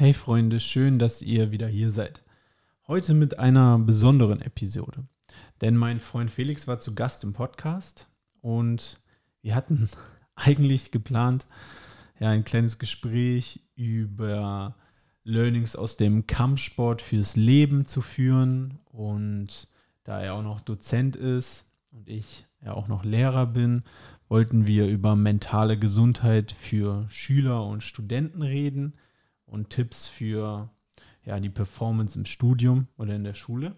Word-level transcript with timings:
Hey 0.00 0.14
Freunde, 0.14 0.60
schön, 0.60 0.98
dass 0.98 1.20
ihr 1.20 1.50
wieder 1.50 1.68
hier 1.68 1.90
seid. 1.90 2.22
Heute 2.88 3.12
mit 3.12 3.38
einer 3.38 3.78
besonderen 3.78 4.40
Episode. 4.40 5.04
Denn 5.60 5.76
mein 5.76 6.00
Freund 6.00 6.30
Felix 6.30 6.66
war 6.66 6.78
zu 6.78 6.94
Gast 6.94 7.22
im 7.22 7.34
Podcast 7.34 8.08
und 8.40 8.98
wir 9.42 9.54
hatten 9.54 9.90
eigentlich 10.36 10.90
geplant, 10.90 11.44
ja, 12.18 12.30
ein 12.30 12.44
kleines 12.44 12.78
Gespräch 12.78 13.60
über 13.74 14.74
Learnings 15.22 15.76
aus 15.76 15.98
dem 15.98 16.26
Kampfsport 16.26 17.02
fürs 17.02 17.36
Leben 17.36 17.84
zu 17.84 18.00
führen. 18.00 18.78
Und 18.86 19.68
da 20.04 20.22
er 20.22 20.32
auch 20.32 20.42
noch 20.42 20.62
Dozent 20.62 21.14
ist 21.14 21.66
und 21.90 22.08
ich 22.08 22.46
ja 22.64 22.72
auch 22.72 22.88
noch 22.88 23.04
Lehrer 23.04 23.44
bin, 23.44 23.82
wollten 24.30 24.66
wir 24.66 24.86
über 24.86 25.14
mentale 25.14 25.78
Gesundheit 25.78 26.52
für 26.52 27.04
Schüler 27.10 27.66
und 27.66 27.82
Studenten 27.82 28.40
reden 28.40 28.94
und 29.50 29.70
Tipps 29.70 30.08
für 30.08 30.70
ja, 31.24 31.38
die 31.38 31.50
Performance 31.50 32.18
im 32.18 32.24
Studium 32.24 32.86
oder 32.96 33.14
in 33.14 33.24
der 33.24 33.34
Schule. 33.34 33.74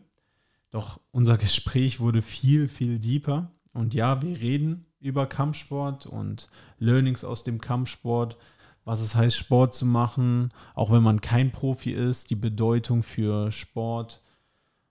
Doch 0.71 1.01
unser 1.11 1.37
Gespräch 1.37 2.01
wurde 2.01 2.23
viel, 2.23 2.69
viel 2.69 2.99
deeper. 2.99 3.51
Und 3.73 3.95
ja, 3.95 4.23
wir 4.23 4.41
reden 4.41 4.87
über 5.01 5.27
Kampfsport 5.27 6.07
und 6.07 6.49
Learnings 6.79 7.25
aus 7.25 7.45
dem 7.45 7.61
Kampfsport, 7.61 8.37
was 8.85 9.01
es 9.01 9.15
heißt, 9.15 9.37
Sport 9.37 9.75
zu 9.75 9.87
machen, 9.87 10.51
auch 10.75 10.91
wenn 10.91 11.03
man 11.03 11.21
kein 11.21 11.53
Profi 11.53 11.93
ist, 11.93 12.31
die 12.31 12.37
Bedeutung 12.37 13.03
für 13.03 13.51
Sport 13.53 14.23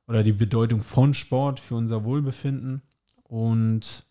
oder 0.07 0.23
die 0.23 0.33
Bedeutung 0.33 0.81
von 0.81 1.13
Sport 1.13 1.59
für 1.59 1.75
unser 1.75 2.03
Wohlbefinden. 2.03 2.81
Und 3.23 4.05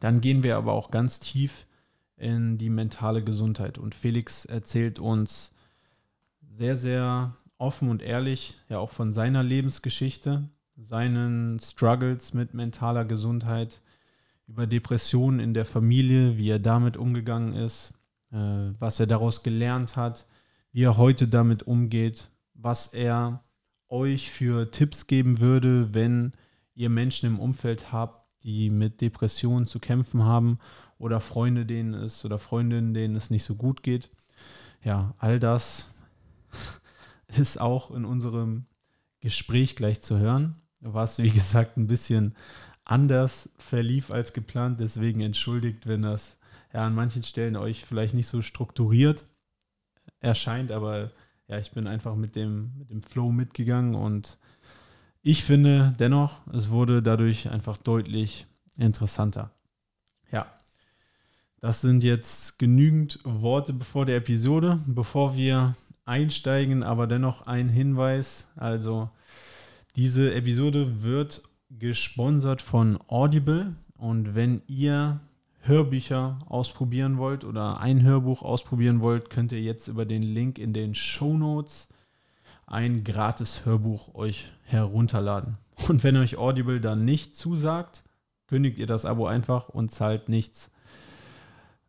dann 0.00 0.20
gehen 0.20 0.42
wir 0.42 0.56
aber 0.56 0.72
auch 0.72 0.90
ganz 0.90 1.20
tief 1.20 1.66
in 2.16 2.58
die 2.58 2.70
mentale 2.70 3.22
Gesundheit. 3.22 3.78
Und 3.78 3.94
Felix 3.94 4.44
erzählt 4.44 4.98
uns 4.98 5.52
sehr, 6.56 6.76
sehr 6.76 7.34
offen 7.58 7.90
und 7.90 8.02
ehrlich, 8.02 8.58
ja 8.68 8.78
auch 8.78 8.90
von 8.90 9.12
seiner 9.12 9.42
Lebensgeschichte, 9.42 10.48
seinen 10.76 11.58
Struggles 11.60 12.32
mit 12.34 12.54
mentaler 12.54 13.04
Gesundheit, 13.04 13.80
über 14.48 14.66
Depressionen 14.66 15.40
in 15.40 15.54
der 15.54 15.64
Familie, 15.64 16.38
wie 16.38 16.50
er 16.50 16.58
damit 16.58 16.96
umgegangen 16.96 17.52
ist, 17.52 17.94
äh, 18.30 18.36
was 18.78 19.00
er 19.00 19.06
daraus 19.06 19.42
gelernt 19.42 19.96
hat, 19.96 20.26
wie 20.72 20.84
er 20.84 20.96
heute 20.96 21.28
damit 21.28 21.64
umgeht, 21.64 22.30
was 22.54 22.88
er 22.94 23.42
euch 23.88 24.30
für 24.30 24.70
Tipps 24.70 25.06
geben 25.06 25.40
würde, 25.40 25.92
wenn 25.94 26.32
ihr 26.74 26.90
Menschen 26.90 27.26
im 27.26 27.40
Umfeld 27.40 27.92
habt, 27.92 28.24
die 28.44 28.70
mit 28.70 29.00
Depressionen 29.00 29.66
zu 29.66 29.78
kämpfen 29.80 30.22
haben 30.22 30.58
oder 30.98 31.20
Freunde, 31.20 31.66
denen 31.66 31.94
es 31.94 32.24
oder 32.24 32.38
Freundinnen, 32.38 32.94
denen 32.94 33.16
es 33.16 33.30
nicht 33.30 33.44
so 33.44 33.56
gut 33.56 33.82
geht. 33.82 34.08
Ja, 34.84 35.14
all 35.18 35.40
das 35.40 35.95
ist 37.38 37.60
auch 37.60 37.90
in 37.90 38.04
unserem 38.04 38.66
Gespräch 39.20 39.76
gleich 39.76 40.02
zu 40.02 40.18
hören, 40.18 40.56
was 40.80 41.18
wie 41.18 41.30
gesagt 41.30 41.76
ein 41.76 41.86
bisschen 41.86 42.34
anders 42.84 43.50
verlief 43.58 44.10
als 44.10 44.32
geplant. 44.32 44.80
Deswegen 44.80 45.20
entschuldigt, 45.20 45.86
wenn 45.86 46.02
das 46.02 46.38
ja 46.72 46.86
an 46.86 46.94
manchen 46.94 47.22
Stellen 47.22 47.56
euch 47.56 47.84
vielleicht 47.84 48.14
nicht 48.14 48.28
so 48.28 48.42
strukturiert 48.42 49.24
erscheint, 50.20 50.72
aber 50.72 51.10
ja, 51.48 51.58
ich 51.58 51.72
bin 51.72 51.86
einfach 51.86 52.16
mit 52.16 52.36
dem, 52.36 52.72
mit 52.78 52.90
dem 52.90 53.02
Flow 53.02 53.30
mitgegangen 53.30 53.94
und 53.94 54.38
ich 55.22 55.44
finde 55.44 55.94
dennoch, 55.98 56.46
es 56.52 56.70
wurde 56.70 57.02
dadurch 57.02 57.50
einfach 57.50 57.76
deutlich 57.76 58.46
interessanter. 58.76 59.50
Ja, 60.30 60.46
das 61.60 61.80
sind 61.80 62.04
jetzt 62.04 62.58
genügend 62.58 63.18
Worte 63.24 63.72
bevor 63.72 64.06
der 64.06 64.18
Episode. 64.18 64.80
Bevor 64.86 65.36
wir 65.36 65.74
einsteigen, 66.06 66.82
aber 66.82 67.06
dennoch 67.06 67.46
ein 67.46 67.68
Hinweis. 67.68 68.48
Also, 68.56 69.10
diese 69.96 70.34
Episode 70.34 71.02
wird 71.02 71.42
gesponsert 71.70 72.62
von 72.62 72.98
Audible. 73.08 73.74
Und 73.98 74.34
wenn 74.34 74.62
ihr 74.66 75.20
Hörbücher 75.60 76.38
ausprobieren 76.46 77.18
wollt 77.18 77.44
oder 77.44 77.80
ein 77.80 78.02
Hörbuch 78.02 78.42
ausprobieren 78.42 79.00
wollt, 79.00 79.30
könnt 79.30 79.52
ihr 79.52 79.60
jetzt 79.60 79.88
über 79.88 80.04
den 80.04 80.22
Link 80.22 80.58
in 80.58 80.72
den 80.72 80.94
Show 80.94 81.36
Notes 81.36 81.88
ein 82.66 83.04
gratis 83.04 83.64
Hörbuch 83.64 84.14
euch 84.14 84.52
herunterladen. 84.64 85.56
Und 85.88 86.02
wenn 86.04 86.16
euch 86.16 86.36
Audible 86.36 86.80
dann 86.80 87.04
nicht 87.04 87.36
zusagt, 87.36 88.02
kündigt 88.48 88.78
ihr 88.78 88.86
das 88.86 89.04
Abo 89.04 89.26
einfach 89.26 89.68
und 89.68 89.90
zahlt 89.90 90.28
nichts. 90.28 90.70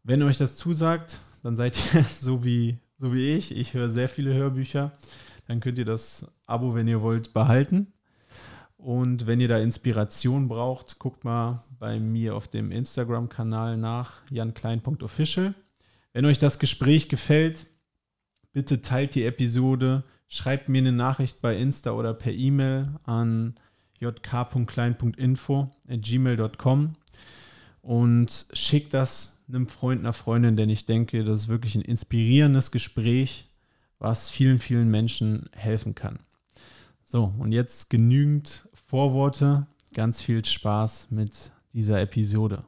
Wenn 0.04 0.24
euch 0.24 0.38
das 0.38 0.56
zusagt, 0.56 1.20
dann 1.44 1.56
seid 1.56 1.78
ihr 1.94 2.04
so 2.20 2.44
wie, 2.44 2.78
so 2.98 3.14
wie 3.14 3.36
ich. 3.36 3.56
Ich 3.56 3.74
höre 3.74 3.90
sehr 3.90 4.10
viele 4.10 4.34
Hörbücher. 4.34 4.92
Dann 5.48 5.60
könnt 5.60 5.78
ihr 5.80 5.86
das 5.86 6.32
Abo, 6.46 6.76
wenn 6.76 6.88
ihr 6.88 7.02
wollt, 7.02 7.34
behalten. 7.34 7.94
Und 8.78 9.26
wenn 9.26 9.40
ihr 9.40 9.48
da 9.48 9.58
Inspiration 9.58 10.48
braucht, 10.48 11.00
guckt 11.00 11.24
mal 11.24 11.60
bei 11.80 12.00
mir 12.00 12.36
auf 12.36 12.48
dem 12.48 12.72
Instagram-Kanal 12.72 13.78
nach, 13.78 14.22
janklein.official. 14.30 15.56
Wenn 16.14 16.26
euch 16.26 16.40
das 16.40 16.60
Gespräch 16.60 17.10
gefällt, 17.10 17.66
bitte 18.54 18.82
teilt 18.82 19.16
die 19.16 19.26
Episode, 19.26 20.04
schreibt 20.28 20.70
mir 20.70 20.80
eine 20.80 20.92
Nachricht 20.92 21.42
bei 21.42 21.58
Insta 21.58 21.92
oder 21.92 22.14
per 22.14 22.34
E-Mail 22.34 23.00
an 23.04 23.56
jk.klein.info 24.00 25.72
at 25.88 26.02
gmail.com 26.02 26.94
und 27.82 28.46
schickt 28.54 28.94
das 28.94 29.37
einem 29.48 29.68
Freund, 29.68 30.02
einer 30.02 30.14
Freundin, 30.14 30.58
denn 30.58 30.70
ich 30.70 30.86
denke, 30.86 31.24
das 31.24 31.42
ist 31.42 31.48
wirklich 31.48 31.76
ein 31.76 31.82
inspirierendes 31.82 32.72
Gespräch, 32.72 33.50
was 34.00 34.30
vielen, 34.30 34.60
vielen 34.60 34.90
Menschen 34.90 35.50
helfen 35.54 35.96
kann. 35.96 36.20
So, 37.04 37.34
und 37.40 37.52
jetzt 37.52 37.90
genügend 37.90 38.68
Vorworte. 38.74 39.68
Ganz 39.94 40.22
viel 40.22 40.44
Spaß 40.44 41.08
mit 41.12 41.52
dieser 41.74 42.02
Episode. 42.02 42.64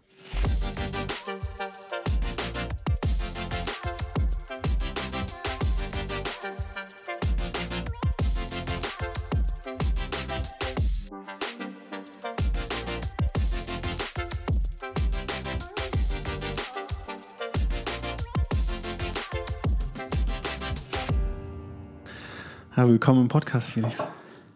Willkommen 22.89 23.21
im 23.21 23.27
Podcast, 23.27 23.69
Felix. 23.69 24.03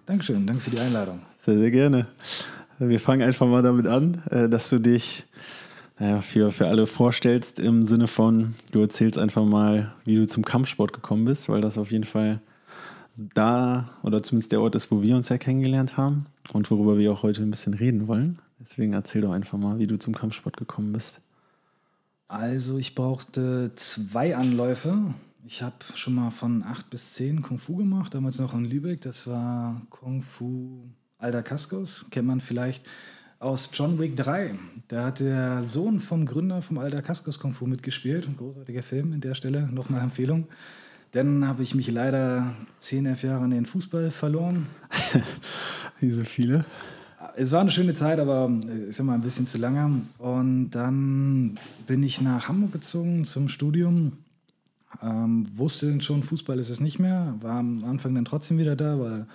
Dankeschön, 0.07 0.47
danke 0.47 0.63
für 0.63 0.71
die 0.71 0.79
Einladung. 0.79 1.21
Sehr, 1.37 1.55
sehr 1.55 1.69
gerne. 1.69 2.07
Wir 2.79 2.99
fangen 2.99 3.21
einfach 3.21 3.45
mal 3.45 3.61
damit 3.61 3.85
an, 3.85 4.23
äh, 4.31 4.49
dass 4.49 4.69
du 4.69 4.79
dich 4.79 5.25
naja, 5.99 6.21
für, 6.21 6.51
für 6.51 6.67
alle 6.67 6.87
vorstellst 6.87 7.59
im 7.59 7.83
Sinne 7.83 8.07
von, 8.07 8.55
du 8.71 8.81
erzählst 8.81 9.19
einfach 9.19 9.45
mal, 9.45 9.93
wie 10.03 10.15
du 10.15 10.25
zum 10.25 10.43
Kampfsport 10.43 10.93
gekommen 10.93 11.25
bist, 11.25 11.47
weil 11.47 11.61
das 11.61 11.77
auf 11.77 11.91
jeden 11.91 12.05
Fall 12.05 12.41
da 13.15 13.89
oder 14.01 14.23
zumindest 14.23 14.51
der 14.51 14.61
Ort 14.61 14.73
ist, 14.73 14.89
wo 14.89 15.03
wir 15.03 15.15
uns 15.15 15.29
ja 15.29 15.37
kennengelernt 15.37 15.95
haben 15.95 16.25
und 16.53 16.71
worüber 16.71 16.97
wir 16.97 17.11
auch 17.11 17.21
heute 17.21 17.43
ein 17.43 17.51
bisschen 17.51 17.75
reden 17.75 18.07
wollen. 18.07 18.39
Deswegen 18.59 18.93
erzähl 18.93 19.21
doch 19.21 19.31
einfach 19.31 19.59
mal, 19.59 19.77
wie 19.77 19.87
du 19.87 19.99
zum 19.99 20.15
Kampfsport 20.15 20.57
gekommen 20.57 20.91
bist. 20.91 21.21
Also 22.27 22.79
ich 22.79 22.95
brauchte 22.95 23.71
zwei 23.75 24.35
Anläufe. 24.35 25.13
Ich 25.45 25.61
habe 25.61 25.75
schon 25.95 26.15
mal 26.15 26.31
von 26.31 26.63
8 26.63 26.89
bis 26.89 27.15
10 27.15 27.41
Kung 27.41 27.59
Fu 27.59 27.75
gemacht, 27.75 28.13
damals 28.13 28.39
noch 28.39 28.53
in 28.53 28.63
Lübeck. 28.63 29.01
Das 29.01 29.27
war 29.27 29.81
Kung 29.89 30.21
Fu 30.21 30.85
Alter 31.17 31.43
Cascos, 31.43 32.05
kennt 32.11 32.27
man 32.27 32.39
vielleicht 32.39 32.85
aus 33.39 33.69
John 33.73 33.99
Wick 33.99 34.15
3. 34.15 34.51
Da 34.87 35.05
hat 35.07 35.19
der 35.19 35.61
Sohn 35.61 35.99
vom 35.99 36.25
Gründer 36.25 36.61
vom 36.61 36.77
Alter 36.77 37.01
Cascos 37.01 37.39
Kung 37.39 37.51
Fu 37.51 37.65
mitgespielt. 37.65 38.25
Ein 38.25 38.37
großartiger 38.37 38.83
Film 38.83 39.11
an 39.11 39.19
der 39.19 39.35
Stelle, 39.35 39.67
nochmal 39.67 40.01
Empfehlung. 40.01 40.47
Dann 41.11 41.45
habe 41.45 41.61
ich 41.61 41.75
mich 41.75 41.91
leider 41.91 42.55
10, 42.79 43.05
11 43.05 43.23
Jahre 43.23 43.43
in 43.43 43.51
den 43.51 43.65
Fußball 43.65 44.11
verloren. 44.11 44.67
Wie 45.99 46.11
so 46.11 46.23
viele. 46.23 46.63
Es 47.35 47.51
war 47.51 47.59
eine 47.59 47.69
schöne 47.69 47.93
Zeit, 47.93 48.19
aber 48.19 48.49
ist 48.87 49.01
immer 49.01 49.13
ein 49.13 49.21
bisschen 49.21 49.45
zu 49.45 49.57
lange. 49.57 50.03
Und 50.19 50.71
dann 50.71 51.59
bin 51.85 52.01
ich 52.01 52.21
nach 52.21 52.47
Hamburg 52.47 52.71
gezogen 52.71 53.25
zum 53.25 53.49
Studium 53.49 54.13
ähm, 55.01 55.45
wusste 55.57 55.99
schon, 56.01 56.23
Fußball 56.23 56.59
ist 56.59 56.69
es 56.69 56.79
nicht 56.79 56.99
mehr, 56.99 57.35
war 57.41 57.55
am 57.55 57.83
Anfang 57.85 58.13
dann 58.15 58.25
trotzdem 58.25 58.57
wieder 58.57 58.75
da, 58.75 58.99
weil 58.99 59.27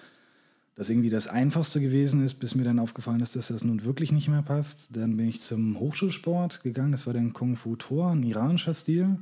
das 0.75 0.91
irgendwie 0.91 1.11
das 1.11 1.27
Einfachste 1.27 1.81
gewesen 1.81 2.25
ist, 2.25 2.35
bis 2.35 2.55
mir 2.55 2.63
dann 2.63 2.79
aufgefallen 2.79 3.21
ist, 3.21 3.35
dass 3.35 3.49
das 3.49 3.65
nun 3.65 3.83
wirklich 3.83 4.13
nicht 4.13 4.29
mehr 4.29 4.43
passt. 4.43 4.95
Dann 4.97 5.17
bin 5.17 5.29
ich 5.29 5.41
zum 5.41 5.79
Hochschulsport 5.81 6.63
gegangen, 6.63 6.93
das 6.93 7.07
war 7.07 7.15
dann 7.15 7.33
Kung 7.33 7.57
Fu 7.57 7.75
Tor, 7.75 8.13
ein 8.13 8.23
iranischer 8.23 8.75
Stil, 8.75 9.19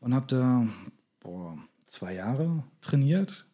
und 0.00 0.14
habe 0.14 0.26
da 0.28 0.66
boah, 1.20 1.56
zwei 1.86 2.14
Jahre 2.14 2.64
trainiert. 2.82 3.46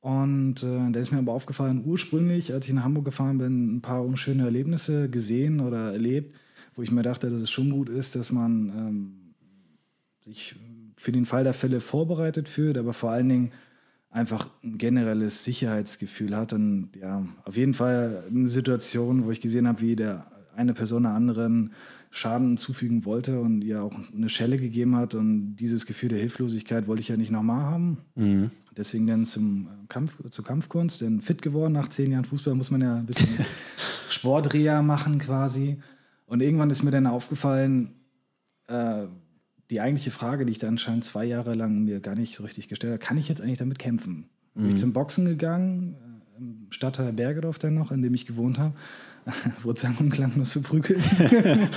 Und 0.00 0.62
äh, 0.62 0.90
da 0.90 1.00
ist 1.00 1.12
mir 1.12 1.18
aber 1.18 1.32
aufgefallen, 1.32 1.82
ursprünglich, 1.84 2.52
als 2.52 2.66
ich 2.66 2.74
nach 2.74 2.84
Hamburg 2.84 3.04
gefahren 3.06 3.38
bin, 3.38 3.76
ein 3.76 3.80
paar 3.80 4.04
unschöne 4.04 4.44
Erlebnisse 4.44 5.08
gesehen 5.08 5.60
oder 5.60 5.92
erlebt, 5.92 6.36
wo 6.74 6.82
ich 6.82 6.90
mir 6.90 7.02
dachte, 7.02 7.30
dass 7.30 7.40
es 7.40 7.50
schon 7.50 7.70
gut 7.70 7.88
ist, 7.88 8.16
dass 8.16 8.30
man 8.30 8.68
ähm, 8.68 9.12
sich 10.20 10.56
für 10.96 11.12
den 11.12 11.26
Fall 11.26 11.44
der 11.44 11.54
Fälle 11.54 11.80
vorbereitet 11.80 12.48
fühlt, 12.48 12.78
aber 12.78 12.92
vor 12.92 13.10
allen 13.10 13.28
Dingen 13.28 13.52
einfach 14.10 14.48
ein 14.64 14.78
generelles 14.78 15.44
Sicherheitsgefühl 15.44 16.34
hat. 16.34 16.52
Und 16.52 16.90
ja, 16.98 17.26
auf 17.44 17.56
jeden 17.56 17.74
Fall 17.74 18.24
eine 18.30 18.48
Situation, 18.48 19.26
wo 19.26 19.30
ich 19.30 19.40
gesehen 19.40 19.68
habe, 19.68 19.80
wie 19.80 19.94
der 19.94 20.26
eine 20.56 20.72
Person 20.72 21.02
der 21.02 21.12
anderen 21.12 21.72
Schaden 22.10 22.56
zufügen 22.56 23.04
wollte 23.04 23.40
und 23.40 23.62
ihr 23.62 23.82
auch 23.82 23.94
eine 24.14 24.30
Schelle 24.30 24.56
gegeben 24.56 24.96
hat. 24.96 25.14
Und 25.14 25.56
dieses 25.56 25.84
Gefühl 25.84 26.08
der 26.08 26.18
Hilflosigkeit 26.18 26.86
wollte 26.86 27.00
ich 27.00 27.08
ja 27.08 27.16
nicht 27.18 27.30
nochmal 27.30 27.62
haben. 27.62 27.98
Mhm. 28.14 28.50
Deswegen 28.74 29.06
dann 29.06 29.26
zum 29.26 29.68
Kampf, 29.88 30.18
zur 30.30 30.44
Kampfkunst, 30.44 31.02
denn 31.02 31.20
fit 31.20 31.42
geworden 31.42 31.74
nach 31.74 31.88
zehn 31.88 32.10
Jahren 32.10 32.24
Fußball 32.24 32.54
muss 32.54 32.70
man 32.70 32.80
ja 32.80 32.96
ein 32.96 33.06
bisschen 33.06 33.28
Sportreha 34.08 34.80
machen 34.80 35.18
quasi. 35.18 35.78
Und 36.24 36.40
irgendwann 36.40 36.70
ist 36.70 36.82
mir 36.82 36.90
dann 36.90 37.06
aufgefallen, 37.06 37.90
äh, 38.68 39.04
die 39.70 39.80
eigentliche 39.80 40.10
Frage, 40.10 40.46
die 40.46 40.52
ich 40.52 40.58
da 40.58 40.68
anscheinend 40.68 41.04
zwei 41.04 41.24
Jahre 41.24 41.54
lang 41.54 41.84
mir 41.84 42.00
gar 42.00 42.14
nicht 42.14 42.34
so 42.34 42.44
richtig 42.44 42.68
gestellt 42.68 42.92
habe, 42.92 43.04
kann 43.04 43.18
ich 43.18 43.28
jetzt 43.28 43.40
eigentlich 43.40 43.58
damit 43.58 43.78
kämpfen? 43.78 44.28
Mhm. 44.54 44.62
Bin 44.62 44.68
ich 44.68 44.76
zum 44.76 44.92
Boxen 44.92 45.26
gegangen, 45.26 45.96
äh, 46.34 46.38
im 46.38 46.66
Stadtteil 46.70 47.12
Bergedorf 47.12 47.58
dann 47.58 47.74
noch, 47.74 47.90
in 47.90 48.02
dem 48.02 48.14
ich 48.14 48.26
gewohnt 48.26 48.58
habe. 48.58 48.74
Wurde 49.62 49.80
sang- 49.80 49.96
und 49.98 50.10
klanglos 50.10 50.52
verprügelt. 50.52 51.02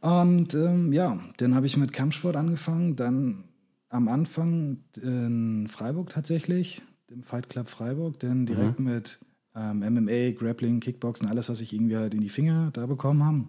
und 0.00 0.54
ähm, 0.54 0.92
ja, 0.92 1.18
dann 1.36 1.54
habe 1.54 1.66
ich 1.66 1.76
mit 1.76 1.92
Kampfsport 1.92 2.36
angefangen, 2.36 2.96
dann 2.96 3.44
am 3.90 4.08
Anfang 4.08 4.78
in 5.00 5.66
Freiburg 5.68 6.10
tatsächlich, 6.10 6.82
im 7.08 7.22
Fight 7.22 7.48
Club 7.48 7.70
Freiburg, 7.70 8.18
dann 8.18 8.44
direkt 8.44 8.80
mhm. 8.80 8.86
mit 8.86 9.18
ähm, 9.54 9.78
MMA, 9.78 10.32
Grappling, 10.32 10.80
Kickboxen, 10.80 11.28
alles, 11.28 11.48
was 11.48 11.60
ich 11.60 11.72
irgendwie 11.72 11.96
halt 11.96 12.14
in 12.14 12.20
die 12.20 12.28
Finger 12.28 12.70
da 12.72 12.86
bekommen 12.86 13.24
habe. 13.24 13.44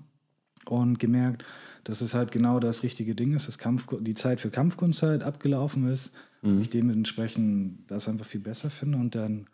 Und 0.66 1.00
gemerkt, 1.00 1.46
dass 1.84 2.02
es 2.02 2.14
halt 2.14 2.32
genau 2.32 2.60
das 2.60 2.84
richtige 2.84 3.16
Ding 3.16 3.34
ist, 3.34 3.48
dass 3.48 3.58
Kampf, 3.58 3.88
die 4.02 4.14
Zeit 4.14 4.42
für 4.42 4.50
Kampfkunst 4.50 5.02
halt 5.02 5.24
abgelaufen 5.24 5.88
ist. 5.88 6.12
Mhm. 6.42 6.62
Ich 6.62 6.70
dementsprechend 6.70 7.90
das 7.90 8.08
einfach 8.08 8.26
viel 8.26 8.42
besser 8.42 8.70
finde 8.70 8.98
und 8.98 9.16
dann 9.16 9.48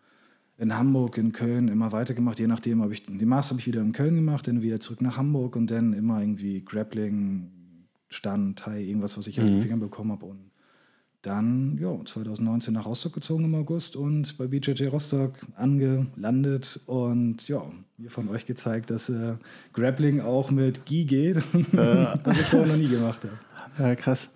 in 0.57 0.75
Hamburg, 0.77 1.17
in 1.17 1.31
Köln 1.31 1.67
immer 1.67 1.91
weitergemacht, 1.91 2.39
je 2.39 2.47
nachdem, 2.47 2.81
habe 2.81 2.93
ich 2.93 3.03
den 3.03 3.27
Master 3.27 3.51
habe 3.51 3.59
ich 3.59 3.67
wieder 3.67 3.81
in 3.81 3.91
Köln 3.91 4.15
gemacht, 4.15 4.47
dann 4.47 4.61
wieder 4.61 4.79
zurück 4.79 5.01
nach 5.01 5.17
Hamburg 5.17 5.55
und 5.55 5.69
dann 5.69 5.93
immer 5.93 6.21
irgendwie 6.21 6.63
Grappling, 6.63 7.51
Stand, 8.09 8.59
Thai, 8.59 8.81
irgendwas, 8.81 9.17
was 9.17 9.27
ich 9.27 9.37
halt 9.37 9.47
mhm. 9.47 9.53
in 9.53 9.57
den 9.57 9.63
Fingern 9.63 9.79
bekommen 9.79 10.11
habe 10.11 10.25
und 10.25 10.51
dann, 11.25 11.77
ja, 11.79 11.97
2019 12.03 12.73
nach 12.73 12.85
Rostock 12.85 13.13
gezogen 13.13 13.45
im 13.45 13.55
August 13.55 13.95
und 13.95 14.37
bei 14.37 14.47
BJJ 14.47 14.87
Rostock 14.87 15.33
angelandet 15.55 16.79
und 16.85 17.47
ja, 17.47 17.63
mir 17.97 18.09
von 18.09 18.29
euch 18.29 18.45
gezeigt, 18.45 18.91
dass 18.91 19.09
äh, 19.09 19.33
Grappling 19.73 20.21
auch 20.21 20.51
mit 20.51 20.85
Gi 20.85 21.05
geht, 21.05 21.37
ja. 21.71 22.19
was 22.23 22.39
ich 22.39 22.45
vorher 22.45 22.67
noch 22.67 22.77
nie 22.77 22.87
gemacht 22.87 23.21
habe. 23.23 23.87
Ja, 23.89 23.95
krass. 23.95 24.29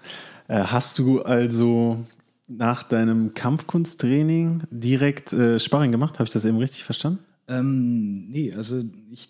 Äh, 0.48 0.64
hast 0.64 0.98
du 0.98 1.22
also 1.22 2.04
nach 2.48 2.84
deinem 2.84 3.34
Kampfkunsttraining 3.36 4.64
direkt 4.72 5.34
äh, 5.34 5.60
Sparring 5.60 5.92
gemacht? 5.92 6.16
Habe 6.16 6.26
ich 6.26 6.34
das 6.34 6.46
eben 6.46 6.58
richtig 6.58 6.84
verstanden? 6.84 7.20
Ähm, 7.48 8.30
nee, 8.30 8.54
also 8.54 8.82
ich, 9.12 9.30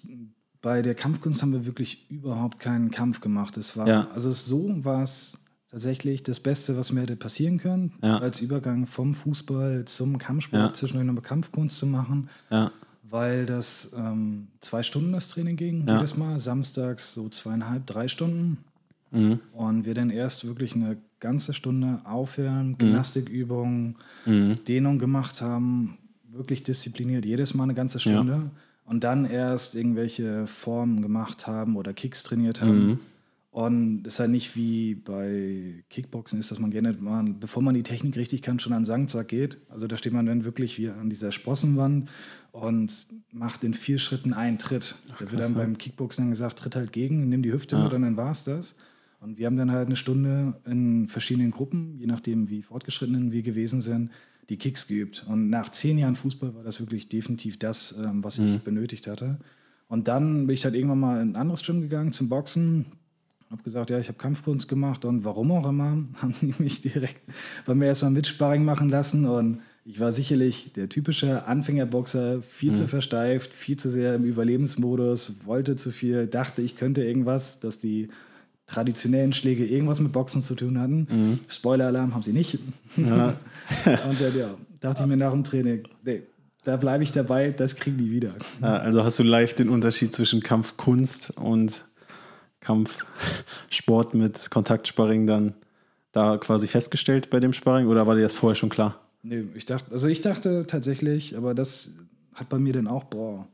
bei 0.62 0.82
der 0.82 0.96
Kampfkunst 0.96 1.42
haben 1.42 1.52
wir 1.52 1.66
wirklich 1.66 2.10
überhaupt 2.10 2.60
keinen 2.60 2.90
Kampf 2.92 3.20
gemacht. 3.20 3.58
Es 3.58 3.76
war, 3.76 3.88
ja. 3.88 4.08
also 4.14 4.32
so 4.32 4.84
war 4.84 5.04
es 5.04 5.38
tatsächlich 5.70 6.24
das 6.24 6.40
Beste, 6.40 6.78
was 6.78 6.92
mir 6.92 7.02
hätte 7.02 7.16
passieren 7.16 7.58
können, 7.58 7.94
ja. 8.02 8.18
als 8.18 8.42
Übergang 8.42 8.86
vom 8.86 9.14
Fußball 9.14 9.86
zum 9.86 10.18
Kampfsport, 10.18 10.62
ja. 10.62 10.74
zwischendurch 10.74 11.06
nochmal 11.06 11.24
Kampfkunst 11.24 11.78
zu 11.78 11.86
machen. 11.86 12.30
Ja. 12.50 12.72
Weil 13.04 13.46
das 13.46 13.92
ähm, 13.96 14.48
zwei 14.62 14.84
Stunden 14.84 15.12
das 15.12 15.30
Training 15.30 15.56
ging, 15.56 15.88
jedes 15.88 16.16
Mal, 16.16 16.38
samstags 16.38 17.14
so 17.14 17.28
zweieinhalb, 17.30 17.88
drei 17.88 18.08
Stunden. 18.08 18.58
Mhm. 19.12 19.40
Und 19.54 19.86
wir 19.86 19.96
dann 19.96 20.12
erst 20.12 20.46
wirklich 20.48 20.76
eine 20.76 20.98
ganze 21.20 21.54
Stunde 21.54 22.02
aufhören, 22.04 22.70
mhm. 22.70 22.78
Gymnastikübungen, 22.78 23.96
mhm. 24.26 24.60
Dehnung 24.68 25.00
gemacht 25.00 25.42
haben, 25.42 25.98
wirklich 26.32 26.62
diszipliniert, 26.62 27.26
jedes 27.26 27.56
Mal 27.56 27.64
eine 27.64 27.74
ganze 27.74 28.00
Stunde. 28.00 28.52
Und 28.86 29.04
dann 29.04 29.26
erst 29.26 29.76
irgendwelche 29.76 30.48
Formen 30.48 31.02
gemacht 31.02 31.48
haben 31.48 31.78
oder 31.78 31.94
Kicks 31.94 32.24
trainiert 32.24 32.62
haben. 32.62 32.88
Mhm. 32.88 33.00
Und 33.52 34.06
es 34.06 34.16
ist 34.16 34.20
halt 34.20 34.30
nicht 34.30 34.56
wie 34.56 34.94
bei 34.94 35.84
Kickboxen 35.90 36.38
ist, 36.38 36.52
dass 36.52 36.60
man 36.60 36.70
gerne, 36.70 36.94
man, 37.00 37.40
bevor 37.40 37.64
man 37.64 37.74
die 37.74 37.82
Technik 37.82 38.16
richtig 38.16 38.44
kann, 38.44 38.60
schon 38.60 38.74
an 38.74 38.82
den 38.82 38.86
Sangzack 38.86 39.28
geht. 39.28 39.58
Also 39.70 39.88
da 39.88 39.98
steht 39.98 40.14
man 40.14 40.28
dann 40.28 40.46
wirklich 40.46 40.78
wie 40.78 40.90
an 40.90 41.10
dieser 41.10 41.32
Sprossenwand 41.32 42.12
und 42.52 43.08
macht 43.32 43.64
in 43.64 43.74
vier 43.74 43.98
Schritten 43.98 44.34
einen 44.34 44.60
Tritt. 44.60 44.96
Ach, 45.12 45.18
da 45.18 45.32
wird 45.32 45.42
dann 45.42 45.56
beim 45.56 45.80
Kickboxen 45.80 46.26
dann 46.26 46.30
gesagt, 46.30 46.60
tritt 46.60 46.76
halt 46.76 46.92
gegen, 46.92 47.28
nimm 47.28 47.42
die 47.42 47.52
Hüfte 47.52 47.76
ja. 47.76 47.84
mit 47.84 47.94
und 47.94 48.04
dann 48.04 48.18
war 48.18 48.32
es 48.32 48.44
das. 48.44 48.76
Und 49.20 49.40
wir 49.40 49.48
haben 49.48 49.58
dann 49.58 49.72
halt 49.72 49.88
eine 49.88 49.96
Stunde 49.96 50.56
in 50.66 51.08
verschiedenen 51.08 51.52
Gruppen, 51.52 51.98
je 51.98 52.06
nachdem 52.06 52.50
wie 52.50 52.62
fortgeschritten 52.62 53.32
wir 53.32 53.42
gewesen 53.42 53.82
sind, 53.82 54.12
die 54.50 54.58
Kicks 54.58 54.88
geübt. 54.88 55.26
Und 55.28 55.50
nach 55.50 55.70
zehn 55.70 55.98
Jahren 55.98 56.16
Fußball 56.16 56.54
war 56.54 56.64
das 56.64 56.80
wirklich 56.80 57.10
definitiv 57.10 57.58
das, 57.58 57.96
ähm, 57.98 58.24
was 58.24 58.38
ich 58.38 58.46
mhm. 58.46 58.64
benötigt 58.64 59.08
hatte. 59.08 59.40
Und 59.88 60.08
dann 60.08 60.46
bin 60.46 60.54
ich 60.54 60.66
halt 60.66 60.76
irgendwann 60.76 61.00
mal 61.00 61.22
in 61.22 61.32
ein 61.32 61.36
anderes 61.36 61.64
Gym 61.64 61.82
gegangen 61.82 62.12
zum 62.14 62.30
Boxen 62.30 62.86
habe 63.52 63.64
gesagt, 63.64 63.90
ja, 63.90 64.00
ich 64.00 64.08
habe 64.08 64.18
Kampfkunst 64.18 64.68
gemacht 64.68 65.06
und 65.06 65.24
warum 65.24 65.52
auch 65.52 65.68
immer, 65.68 66.04
haben 66.22 66.36
die 66.42 66.54
mich 66.60 66.82
direkt 66.82 67.22
bei 67.66 67.74
mir 67.74 67.88
erstmal 67.88 68.12
Mitsparring 68.12 68.64
machen 68.64 68.90
lassen 68.90 69.26
und 69.26 69.62
ich 69.86 70.00
war 70.00 70.12
sicherlich 70.12 70.74
der 70.74 70.88
typische 70.88 71.48
Anfängerboxer, 71.48 72.44
viel 72.44 72.70
mhm. 72.70 72.76
zu 72.76 72.88
versteift, 72.88 73.54
viel 73.54 73.78
zu 73.78 73.90
sehr 73.90 74.14
im 74.14 74.24
Überlebensmodus, 74.24 75.46
wollte 75.46 75.76
zu 75.78 75.92
viel, 75.92 76.28
dachte, 76.28 76.62
ich 76.62 76.76
könnte 76.76 77.04
irgendwas, 77.04 77.60
dass 77.60 77.80
die 77.80 78.10
traditionellen 78.68 79.34
Schläge 79.34 79.66
irgendwas 79.66 80.00
mit 80.00 80.12
Boxen 80.12 80.44
zu 80.44 80.54
tun 80.54 80.80
hatten. 80.80 81.08
Mhm. 81.10 81.40
Spoiler-Alarm 81.48 82.14
haben 82.14 82.22
sie 82.22 82.34
nicht. 82.34 82.60
Ja. 82.98 83.36
und 83.86 84.20
ja, 84.38 84.56
dachte 84.80 85.04
ich 85.04 85.10
mir 85.10 85.18
nach 85.18 85.32
dem 85.32 85.44
Training, 85.44 85.84
nee, 86.04 86.22
da 86.64 86.78
bleibe 86.78 87.04
ich 87.04 87.12
dabei, 87.12 87.50
das 87.50 87.76
kriegen 87.76 87.98
die 87.98 88.12
wieder. 88.12 88.36
Also 88.62 89.04
hast 89.04 89.18
du 89.18 89.24
live 89.24 89.56
den 89.56 89.70
Unterschied 89.70 90.14
zwischen 90.14 90.42
Kampfkunst 90.42 91.32
und 91.38 91.86
Kampfsport 92.60 94.14
mit 94.14 94.52
Kontaktsparring 94.52 95.28
dann 95.28 95.54
da 96.12 96.38
quasi 96.38 96.68
festgestellt 96.68 97.30
bei 97.30 97.40
dem 97.40 97.54
Sparring 97.54 97.88
oder 97.88 98.08
war 98.08 98.16
dir 98.16 98.22
das 98.22 98.34
vorher 98.34 98.56
schon 98.56 98.70
klar? 98.70 99.00
Nee, 99.22 99.46
ich 99.54 99.66
dachte, 99.66 99.92
also 99.92 100.08
ich 100.08 100.22
dachte 100.22 100.66
tatsächlich, 100.66 101.38
aber 101.38 101.54
das 101.54 101.92
hat 102.34 102.50
bei 102.50 102.58
mir 102.58 102.74
dann 102.74 102.88
auch, 102.88 103.04
boah, 103.04 103.48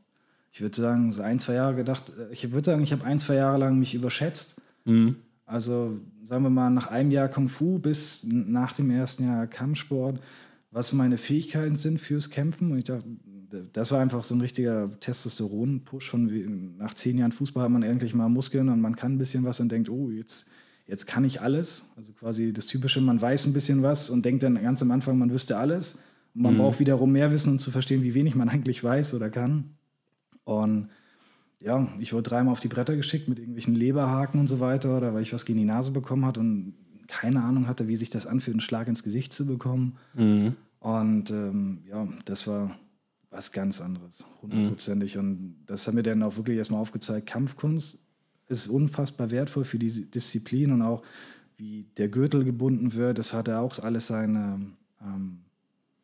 ich 0.52 0.60
würde 0.60 0.80
sagen, 0.80 1.12
so 1.12 1.22
ein, 1.22 1.38
zwei 1.38 1.54
Jahre 1.54 1.74
gedacht, 1.74 2.12
ich 2.30 2.50
würde 2.52 2.64
sagen, 2.64 2.82
ich 2.82 2.92
habe 2.92 3.04
ein, 3.04 3.18
zwei 3.18 3.34
Jahre 3.34 3.58
lang 3.58 3.78
mich 3.78 3.94
überschätzt. 3.94 4.56
Mhm. 4.84 5.16
Also 5.44 5.98
sagen 6.22 6.44
wir 6.44 6.50
mal, 6.50 6.70
nach 6.70 6.88
einem 6.88 7.10
Jahr 7.10 7.28
Kung 7.28 7.48
Fu 7.48 7.78
bis 7.78 8.22
nach 8.24 8.72
dem 8.72 8.90
ersten 8.90 9.26
Jahr 9.26 9.46
Kampfsport, 9.46 10.18
was 10.70 10.92
meine 10.92 11.18
Fähigkeiten 11.18 11.76
sind 11.76 12.00
fürs 12.00 12.30
Kämpfen. 12.30 12.72
Und 12.72 12.78
ich 12.78 12.84
dachte, 12.84 13.04
das 13.72 13.92
war 13.92 14.00
einfach 14.00 14.24
so 14.24 14.34
ein 14.34 14.40
richtiger 14.40 14.88
Testosteron-Push 15.00 16.10
von 16.10 16.76
nach 16.78 16.94
zehn 16.94 17.18
Jahren 17.18 17.32
Fußball 17.32 17.64
hat 17.64 17.70
man 17.70 17.82
endlich 17.82 18.14
mal 18.14 18.28
Muskeln 18.28 18.68
und 18.68 18.80
man 18.80 18.96
kann 18.96 19.14
ein 19.14 19.18
bisschen 19.18 19.44
was 19.44 19.60
und 19.60 19.70
denkt, 19.70 19.88
oh, 19.88 20.10
jetzt, 20.10 20.46
jetzt 20.86 21.06
kann 21.06 21.24
ich 21.24 21.40
alles. 21.40 21.86
Also 21.96 22.12
quasi 22.12 22.52
das 22.52 22.66
Typische, 22.66 23.00
man 23.00 23.20
weiß 23.20 23.46
ein 23.46 23.52
bisschen 23.52 23.82
was 23.82 24.10
und 24.10 24.24
denkt 24.24 24.42
dann 24.42 24.60
ganz 24.62 24.82
am 24.82 24.90
Anfang, 24.90 25.18
man 25.18 25.30
wüsste 25.30 25.56
alles. 25.56 25.98
Und 26.34 26.42
man 26.42 26.54
mhm. 26.54 26.58
braucht 26.58 26.80
wiederum 26.80 27.12
mehr 27.12 27.32
Wissen, 27.32 27.52
um 27.52 27.58
zu 27.58 27.70
verstehen, 27.70 28.02
wie 28.02 28.14
wenig 28.14 28.34
man 28.34 28.48
eigentlich 28.50 28.82
weiß 28.82 29.14
oder 29.14 29.30
kann. 29.30 29.76
Und 30.44 30.88
ja, 31.60 31.88
ich 31.98 32.12
wurde 32.12 32.28
dreimal 32.28 32.52
auf 32.52 32.60
die 32.60 32.68
Bretter 32.68 32.96
geschickt 32.96 33.28
mit 33.28 33.38
irgendwelchen 33.38 33.74
Leberhaken 33.74 34.38
und 34.40 34.46
so 34.46 34.60
weiter, 34.60 34.96
oder 34.96 35.14
weil 35.14 35.22
ich 35.22 35.32
was 35.32 35.44
gegen 35.44 35.58
die 35.58 35.64
Nase 35.64 35.90
bekommen 35.90 36.24
hatte 36.24 36.40
und 36.40 36.74
keine 37.08 37.42
Ahnung 37.42 37.66
hatte, 37.66 37.88
wie 37.88 37.96
sich 37.96 38.10
das 38.10 38.26
anfühlt, 38.26 38.54
einen 38.54 38.60
Schlag 38.60 38.88
ins 38.88 39.02
Gesicht 39.02 39.32
zu 39.32 39.46
bekommen. 39.46 39.96
Mhm. 40.14 40.56
Und 40.80 41.30
ähm, 41.30 41.78
ja, 41.88 42.06
das 42.24 42.46
war 42.46 42.76
was 43.36 43.52
ganz 43.52 43.80
anderes, 43.80 44.24
hundertprozentig. 44.40 45.16
Mhm. 45.16 45.20
Und 45.20 45.56
das 45.66 45.86
hat 45.86 45.94
mir 45.94 46.02
dann 46.02 46.22
auch 46.22 46.36
wirklich 46.36 46.56
erstmal 46.56 46.80
aufgezeigt, 46.80 47.26
Kampfkunst 47.28 47.98
ist 48.48 48.68
unfassbar 48.68 49.30
wertvoll 49.30 49.64
für 49.64 49.78
die 49.78 50.10
Disziplin 50.10 50.72
und 50.72 50.82
auch 50.82 51.02
wie 51.56 51.86
der 51.96 52.08
Gürtel 52.08 52.44
gebunden 52.44 52.94
wird. 52.94 53.18
Das 53.18 53.32
hat 53.32 53.48
ja 53.48 53.60
auch 53.60 53.78
alles 53.78 54.06
seine, 54.06 54.60
ähm, 55.02 55.40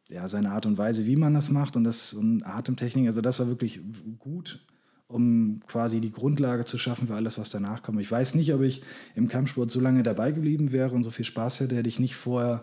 ja, 0.08 0.28
seine 0.28 0.50
Art 0.50 0.66
und 0.66 0.76
Weise, 0.76 1.06
wie 1.06 1.16
man 1.16 1.34
das 1.34 1.50
macht 1.50 1.76
und 1.76 1.84
das 1.84 2.12
und 2.12 2.42
Atemtechnik. 2.42 3.06
Also 3.06 3.20
das 3.20 3.38
war 3.38 3.48
wirklich 3.48 3.80
gut, 4.18 4.66
um 5.08 5.60
quasi 5.66 6.00
die 6.00 6.10
Grundlage 6.10 6.64
zu 6.64 6.78
schaffen 6.78 7.06
für 7.06 7.14
alles, 7.14 7.38
was 7.38 7.50
danach 7.50 7.82
kommt. 7.82 8.00
Ich 8.00 8.10
weiß 8.10 8.34
nicht, 8.34 8.52
ob 8.52 8.62
ich 8.62 8.82
im 9.14 9.28
Kampfsport 9.28 9.70
so 9.70 9.80
lange 9.80 10.02
dabei 10.02 10.32
geblieben 10.32 10.72
wäre 10.72 10.94
und 10.94 11.02
so 11.02 11.10
viel 11.10 11.24
Spaß 11.24 11.60
hätte, 11.60 11.76
hätte 11.76 11.88
ich 11.88 12.00
nicht 12.00 12.16
vorher 12.16 12.62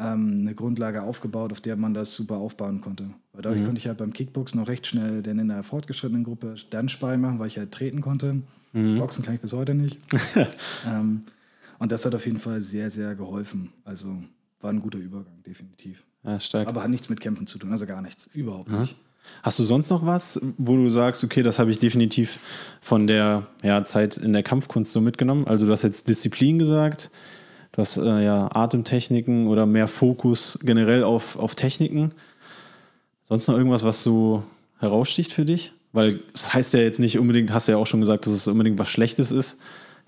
ähm, 0.00 0.40
eine 0.40 0.54
Grundlage 0.54 1.02
aufgebaut, 1.02 1.52
auf 1.52 1.60
der 1.60 1.76
man 1.76 1.94
das 1.94 2.14
super 2.14 2.36
aufbauen 2.36 2.80
konnte. 2.80 3.10
Weil 3.32 3.42
dadurch 3.42 3.60
mhm. 3.60 3.66
konnte 3.66 3.78
ich 3.78 3.86
halt 3.86 3.98
beim 3.98 4.12
Kickboxen 4.12 4.58
noch 4.58 4.68
recht 4.68 4.86
schnell 4.86 5.22
denn 5.22 5.38
in 5.38 5.48
der 5.48 5.62
fortgeschrittenen 5.62 6.24
Gruppe 6.24 6.54
dann 6.70 6.88
Sparring 6.88 7.20
machen, 7.20 7.38
weil 7.38 7.48
ich 7.48 7.58
halt 7.58 7.72
treten 7.72 8.00
konnte. 8.00 8.42
Mhm. 8.72 8.98
Boxen 8.98 9.24
kann 9.24 9.34
ich 9.34 9.40
bis 9.40 9.52
heute 9.52 9.74
nicht. 9.74 9.98
ähm, 10.86 11.22
und 11.78 11.92
das 11.92 12.04
hat 12.04 12.14
auf 12.14 12.24
jeden 12.26 12.38
Fall 12.38 12.60
sehr, 12.60 12.90
sehr 12.90 13.14
geholfen. 13.14 13.72
Also 13.84 14.16
war 14.60 14.70
ein 14.70 14.80
guter 14.80 14.98
Übergang, 14.98 15.42
definitiv. 15.46 16.04
Ja. 16.24 16.38
Aber 16.66 16.82
hat 16.82 16.90
nichts 16.90 17.08
mit 17.08 17.20
Kämpfen 17.20 17.46
zu 17.46 17.58
tun, 17.58 17.72
also 17.72 17.86
gar 17.86 18.02
nichts, 18.02 18.28
überhaupt 18.34 18.70
nicht. 18.70 18.94
Hast 19.42 19.58
du 19.58 19.64
sonst 19.64 19.90
noch 19.90 20.04
was, 20.04 20.40
wo 20.58 20.76
du 20.76 20.90
sagst, 20.90 21.24
okay, 21.24 21.42
das 21.42 21.58
habe 21.58 21.70
ich 21.70 21.78
definitiv 21.78 22.38
von 22.80 23.06
der 23.06 23.46
ja, 23.62 23.84
Zeit 23.84 24.16
in 24.16 24.32
der 24.32 24.42
Kampfkunst 24.42 24.92
so 24.92 25.00
mitgenommen? 25.00 25.46
Also 25.46 25.66
du 25.66 25.72
hast 25.72 25.82
jetzt 25.82 26.08
Disziplin 26.08 26.58
gesagt, 26.58 27.10
Du 27.72 27.80
hast 27.80 27.96
äh, 27.96 28.24
ja 28.24 28.48
Atemtechniken 28.52 29.46
oder 29.46 29.66
mehr 29.66 29.88
Fokus 29.88 30.58
generell 30.62 31.04
auf, 31.04 31.38
auf 31.38 31.54
Techniken. 31.54 32.12
Sonst 33.24 33.46
noch 33.46 33.56
irgendwas, 33.56 33.84
was 33.84 34.02
so 34.02 34.42
heraussticht 34.78 35.32
für 35.32 35.44
dich? 35.44 35.72
Weil 35.92 36.08
es 36.08 36.18
das 36.32 36.54
heißt 36.54 36.74
ja 36.74 36.80
jetzt 36.80 37.00
nicht 37.00 37.18
unbedingt, 37.18 37.52
hast 37.52 37.68
du 37.68 37.72
ja 37.72 37.78
auch 37.78 37.86
schon 37.86 38.00
gesagt, 38.00 38.26
dass 38.26 38.32
es 38.32 38.48
unbedingt 38.48 38.78
was 38.78 38.88
Schlechtes 38.88 39.30
ist, 39.32 39.58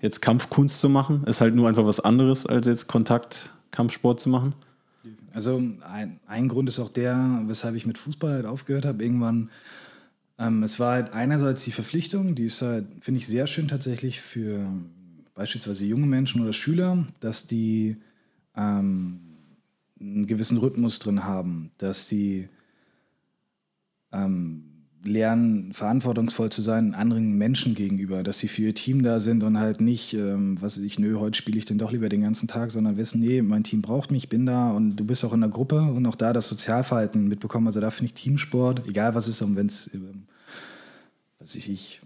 jetzt 0.01 0.21
Kampfkunst 0.21 0.79
zu 0.79 0.89
machen. 0.89 1.23
Ist 1.25 1.41
halt 1.41 1.55
nur 1.55 1.67
einfach 1.67 1.85
was 1.85 1.99
anderes, 1.99 2.45
als 2.45 2.67
jetzt 2.67 2.87
Kontaktkampfsport 2.87 4.19
zu 4.19 4.29
machen. 4.29 4.53
Also 5.33 5.57
ein, 5.57 6.19
ein 6.27 6.47
Grund 6.47 6.69
ist 6.69 6.79
auch 6.79 6.89
der, 6.89 7.41
weshalb 7.47 7.75
ich 7.75 7.85
mit 7.85 7.97
Fußball 7.97 8.33
halt 8.33 8.45
aufgehört 8.45 8.85
habe. 8.85 9.03
Irgendwann, 9.03 9.49
ähm, 10.37 10.63
es 10.63 10.79
war 10.79 10.93
halt 10.93 11.13
einerseits 11.13 11.63
die 11.63 11.71
Verpflichtung, 11.71 12.35
die 12.35 12.45
ist 12.45 12.61
halt, 12.61 12.85
finde 12.99 13.19
ich, 13.19 13.27
sehr 13.27 13.47
schön 13.47 13.67
tatsächlich 13.67 14.21
für 14.21 14.67
beispielsweise 15.33 15.85
junge 15.85 16.07
Menschen 16.07 16.41
oder 16.41 16.53
Schüler, 16.53 17.07
dass 17.19 17.47
die 17.47 17.97
ähm, 18.55 19.19
einen 19.99 20.27
gewissen 20.27 20.57
Rhythmus 20.57 20.99
drin 20.99 21.23
haben, 21.23 21.71
dass 21.77 22.07
die 22.07 22.49
ähm, 24.11 24.73
lernen, 25.03 25.73
verantwortungsvoll 25.73 26.49
zu 26.49 26.61
sein 26.61 26.93
anderen 26.93 27.37
Menschen 27.37 27.75
gegenüber, 27.75 28.23
dass 28.23 28.39
sie 28.39 28.47
für 28.47 28.63
ihr 28.63 28.75
Team 28.75 29.03
da 29.03 29.19
sind 29.19 29.43
und 29.43 29.57
halt 29.57 29.81
nicht, 29.81 30.13
ähm, 30.13 30.61
was 30.61 30.77
ich, 30.77 30.97
nö, 30.97 31.19
heute 31.19 31.37
spiele 31.37 31.57
ich 31.57 31.65
denn 31.65 31.77
doch 31.77 31.91
lieber 31.91 32.09
den 32.09 32.21
ganzen 32.21 32.47
Tag, 32.47 32.71
sondern 32.71 32.97
wissen, 32.97 33.19
nee, 33.19 33.41
mein 33.41 33.63
Team 33.63 33.81
braucht 33.81 34.11
mich, 34.11 34.23
ich 34.23 34.29
bin 34.29 34.45
da 34.45 34.71
und 34.71 34.95
du 34.95 35.03
bist 35.03 35.25
auch 35.25 35.33
in 35.33 35.41
der 35.41 35.49
Gruppe 35.49 35.81
und 35.81 36.05
auch 36.05 36.15
da 36.15 36.31
das 36.31 36.47
Sozialverhalten 36.47 37.27
mitbekommen. 37.27 37.67
Also 37.67 37.81
da 37.81 37.91
finde 37.91 38.07
ich 38.07 38.13
Teamsport, 38.13 38.87
egal 38.87 39.13
was 39.15 39.27
ist, 39.27 39.41
und 39.41 39.55
wenn 39.55 39.67
es, 39.67 39.89
ähm, 39.93 40.23
was 41.39 41.55
weiß 41.55 41.67
ich, 41.67 42.01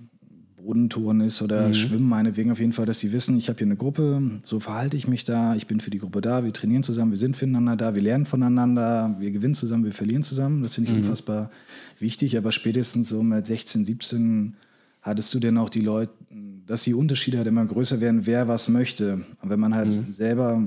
Bodentouren 0.67 1.21
ist 1.21 1.41
oder 1.41 1.69
mhm. 1.69 1.73
Schwimmen, 1.73 2.09
meinetwegen 2.09 2.51
auf 2.51 2.59
jeden 2.59 2.73
Fall, 2.73 2.85
dass 2.85 2.99
sie 2.99 3.13
wissen, 3.13 3.37
ich 3.37 3.47
habe 3.47 3.57
hier 3.57 3.67
eine 3.67 3.77
Gruppe, 3.77 4.21
so 4.43 4.59
verhalte 4.59 4.97
ich 4.97 5.07
mich 5.07 5.23
da, 5.23 5.55
ich 5.55 5.65
bin 5.65 5.79
für 5.79 5.91
die 5.91 5.97
Gruppe 5.97 6.19
da, 6.19 6.43
wir 6.43 6.51
trainieren 6.51 6.83
zusammen, 6.83 7.11
wir 7.11 7.17
sind 7.17 7.37
füreinander 7.37 7.77
da, 7.77 7.95
wir 7.95 8.01
lernen 8.01 8.25
voneinander, 8.25 9.15
wir 9.17 9.31
gewinnen 9.31 9.53
zusammen, 9.53 9.85
wir 9.85 9.93
verlieren 9.93 10.23
zusammen. 10.23 10.63
Das 10.63 10.75
finde 10.75 10.91
ich 10.91 10.97
mhm. 10.97 11.03
unfassbar 11.03 11.51
wichtig, 11.99 12.37
aber 12.37 12.51
spätestens 12.51 13.07
so 13.07 13.23
mit 13.23 13.47
16, 13.47 13.85
17 13.85 14.55
hattest 15.01 15.33
du 15.33 15.39
denn 15.39 15.57
auch 15.57 15.69
die 15.69 15.79
Leute, 15.79 16.11
dass 16.65 16.83
die 16.83 16.93
Unterschiede 16.93 17.37
halt 17.37 17.47
immer 17.47 17.65
größer 17.65 18.01
werden, 18.01 18.25
wer 18.25 18.49
was 18.49 18.67
möchte. 18.67 19.21
Und 19.41 19.49
wenn 19.49 19.61
man 19.61 19.73
halt 19.73 19.87
mhm. 19.87 20.11
selber 20.11 20.61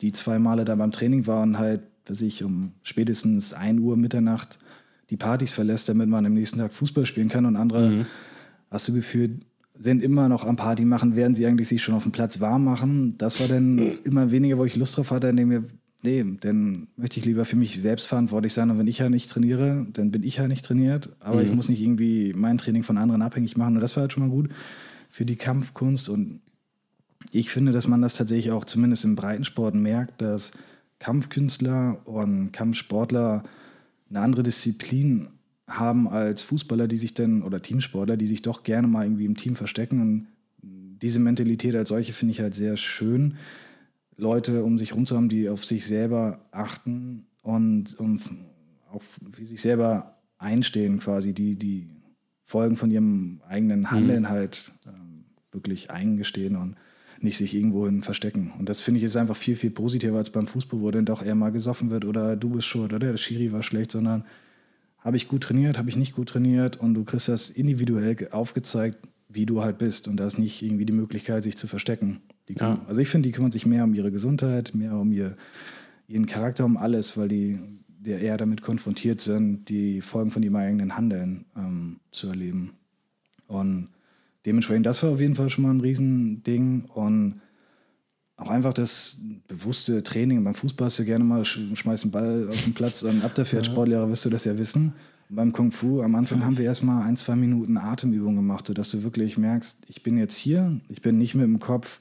die 0.00 0.12
zwei 0.12 0.38
Male 0.38 0.64
da 0.64 0.76
beim 0.76 0.92
Training 0.92 1.26
war 1.26 1.42
und 1.42 1.58
halt, 1.58 1.80
was 2.06 2.20
ich, 2.20 2.44
um 2.44 2.70
spätestens 2.84 3.52
1 3.52 3.80
Uhr 3.80 3.96
Mitternacht 3.96 4.60
die 5.10 5.16
Partys 5.16 5.54
verlässt, 5.54 5.88
damit 5.88 6.08
man 6.08 6.24
am 6.24 6.34
nächsten 6.34 6.60
Tag 6.60 6.72
Fußball 6.72 7.04
spielen 7.04 7.28
kann 7.28 7.46
und 7.46 7.56
andere 7.56 7.90
mhm 7.90 8.06
hast 8.74 8.88
du 8.88 8.92
gefühlt, 8.92 9.40
sind 9.76 10.02
immer 10.02 10.28
noch 10.28 10.44
am 10.44 10.56
Party 10.56 10.84
machen, 10.84 11.16
werden 11.16 11.34
sie 11.34 11.46
eigentlich 11.46 11.68
sich 11.68 11.82
schon 11.82 11.94
auf 11.94 12.02
dem 12.02 12.12
Platz 12.12 12.40
warm 12.40 12.64
machen. 12.64 13.16
Das 13.18 13.40
war 13.40 13.48
dann 13.48 13.78
immer 14.04 14.30
weniger, 14.30 14.58
wo 14.58 14.64
ich 14.64 14.76
Lust 14.76 14.96
drauf 14.96 15.10
hatte, 15.10 15.28
indem 15.28 15.48
mir, 15.48 15.64
nee, 16.02 16.24
dann 16.40 16.88
möchte 16.96 17.18
ich 17.18 17.26
lieber 17.26 17.44
für 17.44 17.56
mich 17.56 17.80
selbst 17.80 18.06
verantwortlich 18.06 18.52
sein. 18.52 18.70
Und 18.70 18.78
wenn 18.78 18.86
ich 18.86 18.98
ja 18.98 19.08
nicht 19.08 19.30
trainiere, 19.30 19.86
dann 19.92 20.10
bin 20.10 20.22
ich 20.22 20.36
ja 20.36 20.46
nicht 20.46 20.64
trainiert. 20.64 21.10
Aber 21.20 21.40
mhm. 21.40 21.46
ich 21.46 21.52
muss 21.54 21.68
nicht 21.68 21.82
irgendwie 21.82 22.32
mein 22.36 22.58
Training 22.58 22.82
von 22.82 22.98
anderen 22.98 23.22
abhängig 23.22 23.56
machen. 23.56 23.74
Und 23.74 23.80
das 23.80 23.96
war 23.96 24.02
halt 24.02 24.12
schon 24.12 24.24
mal 24.24 24.30
gut 24.30 24.50
für 25.10 25.24
die 25.24 25.36
Kampfkunst. 25.36 26.08
Und 26.08 26.40
ich 27.30 27.50
finde, 27.50 27.72
dass 27.72 27.88
man 27.88 28.02
das 28.02 28.16
tatsächlich 28.16 28.52
auch 28.52 28.64
zumindest 28.64 29.04
im 29.04 29.16
Breitensport 29.16 29.74
merkt, 29.74 30.20
dass 30.20 30.52
Kampfkünstler 30.98 32.06
und 32.06 32.52
Kampfsportler 32.52 33.42
eine 34.08 34.20
andere 34.20 34.42
Disziplin 34.42 35.28
haben 35.68 36.08
als 36.08 36.42
Fußballer, 36.42 36.88
die 36.88 36.96
sich 36.96 37.14
dann, 37.14 37.42
oder 37.42 37.62
Teamsportler, 37.62 38.16
die 38.16 38.26
sich 38.26 38.42
doch 38.42 38.62
gerne 38.62 38.86
mal 38.86 39.04
irgendwie 39.04 39.24
im 39.24 39.36
Team 39.36 39.56
verstecken. 39.56 40.00
Und 40.00 40.26
diese 41.02 41.20
Mentalität 41.20 41.74
als 41.74 41.88
solche 41.88 42.12
finde 42.12 42.32
ich 42.32 42.40
halt 42.40 42.54
sehr 42.54 42.76
schön. 42.76 43.36
Leute 44.16 44.62
um 44.62 44.78
sich 44.78 44.90
herum 44.90 45.06
zu 45.06 45.16
haben, 45.16 45.28
die 45.28 45.48
auf 45.48 45.64
sich 45.64 45.86
selber 45.86 46.46
achten 46.50 47.26
und 47.42 47.98
um 47.98 48.20
auch 48.92 49.02
für 49.02 49.44
sich 49.44 49.60
selber 49.60 50.18
einstehen, 50.38 50.98
quasi, 51.00 51.32
die 51.32 51.56
die 51.56 51.88
Folgen 52.44 52.76
von 52.76 52.90
ihrem 52.90 53.40
eigenen 53.48 53.80
mhm. 53.80 53.90
Handeln 53.90 54.22
mhm. 54.22 54.28
halt 54.28 54.72
ähm, 54.86 55.24
wirklich 55.50 55.90
eingestehen 55.90 56.56
und 56.56 56.76
nicht 57.20 57.38
sich 57.38 57.54
irgendwohin 57.54 58.02
verstecken. 58.02 58.52
Und 58.58 58.68
das 58.68 58.82
finde 58.82 58.98
ich 58.98 59.04
ist 59.04 59.16
einfach 59.16 59.36
viel, 59.36 59.56
viel 59.56 59.70
positiver 59.70 60.18
als 60.18 60.30
beim 60.30 60.46
Fußball, 60.46 60.80
wo 60.80 60.90
dann 60.90 61.06
doch 61.06 61.24
eher 61.24 61.34
mal 61.34 61.52
gesoffen 61.52 61.90
wird 61.90 62.04
oder 62.04 62.36
du 62.36 62.50
bist 62.50 62.66
schuld 62.66 62.92
oder 62.92 62.98
der 62.98 63.16
Schiri 63.16 63.50
war 63.52 63.62
schlecht, 63.62 63.92
sondern 63.92 64.24
habe 65.04 65.16
ich 65.16 65.28
gut 65.28 65.42
trainiert, 65.42 65.78
habe 65.78 65.90
ich 65.90 65.96
nicht 65.96 66.14
gut 66.14 66.30
trainiert 66.30 66.78
und 66.78 66.94
du 66.94 67.04
kriegst 67.04 67.28
das 67.28 67.50
individuell 67.50 68.16
aufgezeigt, 68.32 68.98
wie 69.28 69.46
du 69.46 69.62
halt 69.62 69.78
bist 69.78 70.08
und 70.08 70.16
da 70.16 70.26
ist 70.26 70.38
nicht 70.38 70.62
irgendwie 70.62 70.86
die 70.86 70.92
Möglichkeit, 70.92 71.42
sich 71.42 71.56
zu 71.56 71.66
verstecken. 71.66 72.22
Ja. 72.48 72.80
Also 72.88 73.00
ich 73.00 73.08
finde, 73.08 73.28
die 73.28 73.32
kümmern 73.32 73.52
sich 73.52 73.66
mehr 73.66 73.84
um 73.84 73.94
ihre 73.94 74.10
Gesundheit, 74.10 74.74
mehr 74.74 74.96
um 74.96 75.12
ihr, 75.12 75.36
ihren 76.08 76.26
Charakter, 76.26 76.64
um 76.64 76.76
alles, 76.76 77.16
weil 77.16 77.28
die 77.28 77.58
der 78.04 78.20
eher 78.20 78.36
damit 78.36 78.62
konfrontiert 78.62 79.20
sind, 79.20 79.68
die 79.68 80.00
Folgen 80.02 80.30
von 80.30 80.42
ihrem 80.42 80.56
eigenen 80.56 80.96
Handeln 80.96 81.46
ähm, 81.56 82.00
zu 82.10 82.28
erleben. 82.28 82.74
Und 83.46 83.88
dementsprechend, 84.44 84.86
das 84.86 85.02
war 85.02 85.10
auf 85.10 85.20
jeden 85.20 85.34
Fall 85.34 85.48
schon 85.48 85.64
mal 85.64 85.70
ein 85.70 85.80
Riesending 85.80 86.84
und 86.84 87.40
auch 88.36 88.50
einfach 88.50 88.74
das 88.74 89.16
bewusste 89.46 90.02
Training. 90.02 90.42
Beim 90.42 90.54
Fußball 90.54 90.86
hast 90.86 90.98
du 90.98 91.04
gerne 91.04 91.24
mal, 91.24 91.44
schmeißt 91.44 92.04
einen 92.04 92.12
Ball 92.12 92.48
auf 92.48 92.64
den 92.64 92.74
Platz 92.74 93.02
und 93.02 93.24
ab 93.24 93.34
dafür 93.34 93.60
als 93.60 93.68
Sportlehrer 93.68 94.08
wirst 94.08 94.24
du 94.24 94.30
das 94.30 94.44
ja 94.44 94.58
wissen. 94.58 94.94
Und 95.28 95.36
beim 95.36 95.52
Kung 95.52 95.70
Fu, 95.70 96.02
am 96.02 96.14
Anfang 96.16 96.44
haben 96.44 96.58
wir 96.58 96.64
erstmal 96.64 97.04
ein, 97.04 97.16
zwei 97.16 97.36
Minuten 97.36 97.76
Atemübung 97.76 98.36
gemacht, 98.36 98.66
sodass 98.66 98.90
du 98.90 99.02
wirklich 99.02 99.38
merkst, 99.38 99.78
ich 99.86 100.02
bin 100.02 100.18
jetzt 100.18 100.36
hier, 100.36 100.80
ich 100.88 101.00
bin 101.00 101.18
nicht 101.18 101.34
mit 101.34 101.44
dem 101.44 101.60
Kopf, 101.60 102.00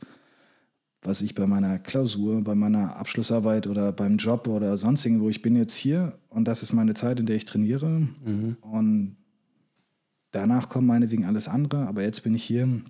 was 1.04 1.22
ich 1.22 1.36
bei 1.36 1.46
meiner 1.46 1.80
Klausur, 1.80 2.42
bei 2.44 2.56
meiner 2.56 2.96
Abschlussarbeit 2.96 3.68
oder 3.68 3.92
beim 3.92 4.18
Job 4.18 4.48
oder 4.48 4.78
sonst 4.78 5.06
irgendwo, 5.06 5.30
ich 5.30 5.42
bin 5.42 5.56
jetzt 5.56 5.76
hier 5.76 6.18
und 6.30 6.48
das 6.48 6.64
ist 6.64 6.74
meine 6.74 6.94
Zeit, 6.94 7.20
in 7.20 7.26
der 7.26 7.36
ich 7.36 7.46
trainiere. 7.46 8.08
Mhm. 8.26 8.58
Und 8.62 9.18
danach 10.32 10.70
kommt 10.70 10.88
meinetwegen 10.88 11.26
alles 11.26 11.48
andere, 11.48 11.88
aber 11.88 12.02
jetzt 12.02 12.24
bin 12.24 12.34
ich 12.34 12.44
hier 12.44 12.82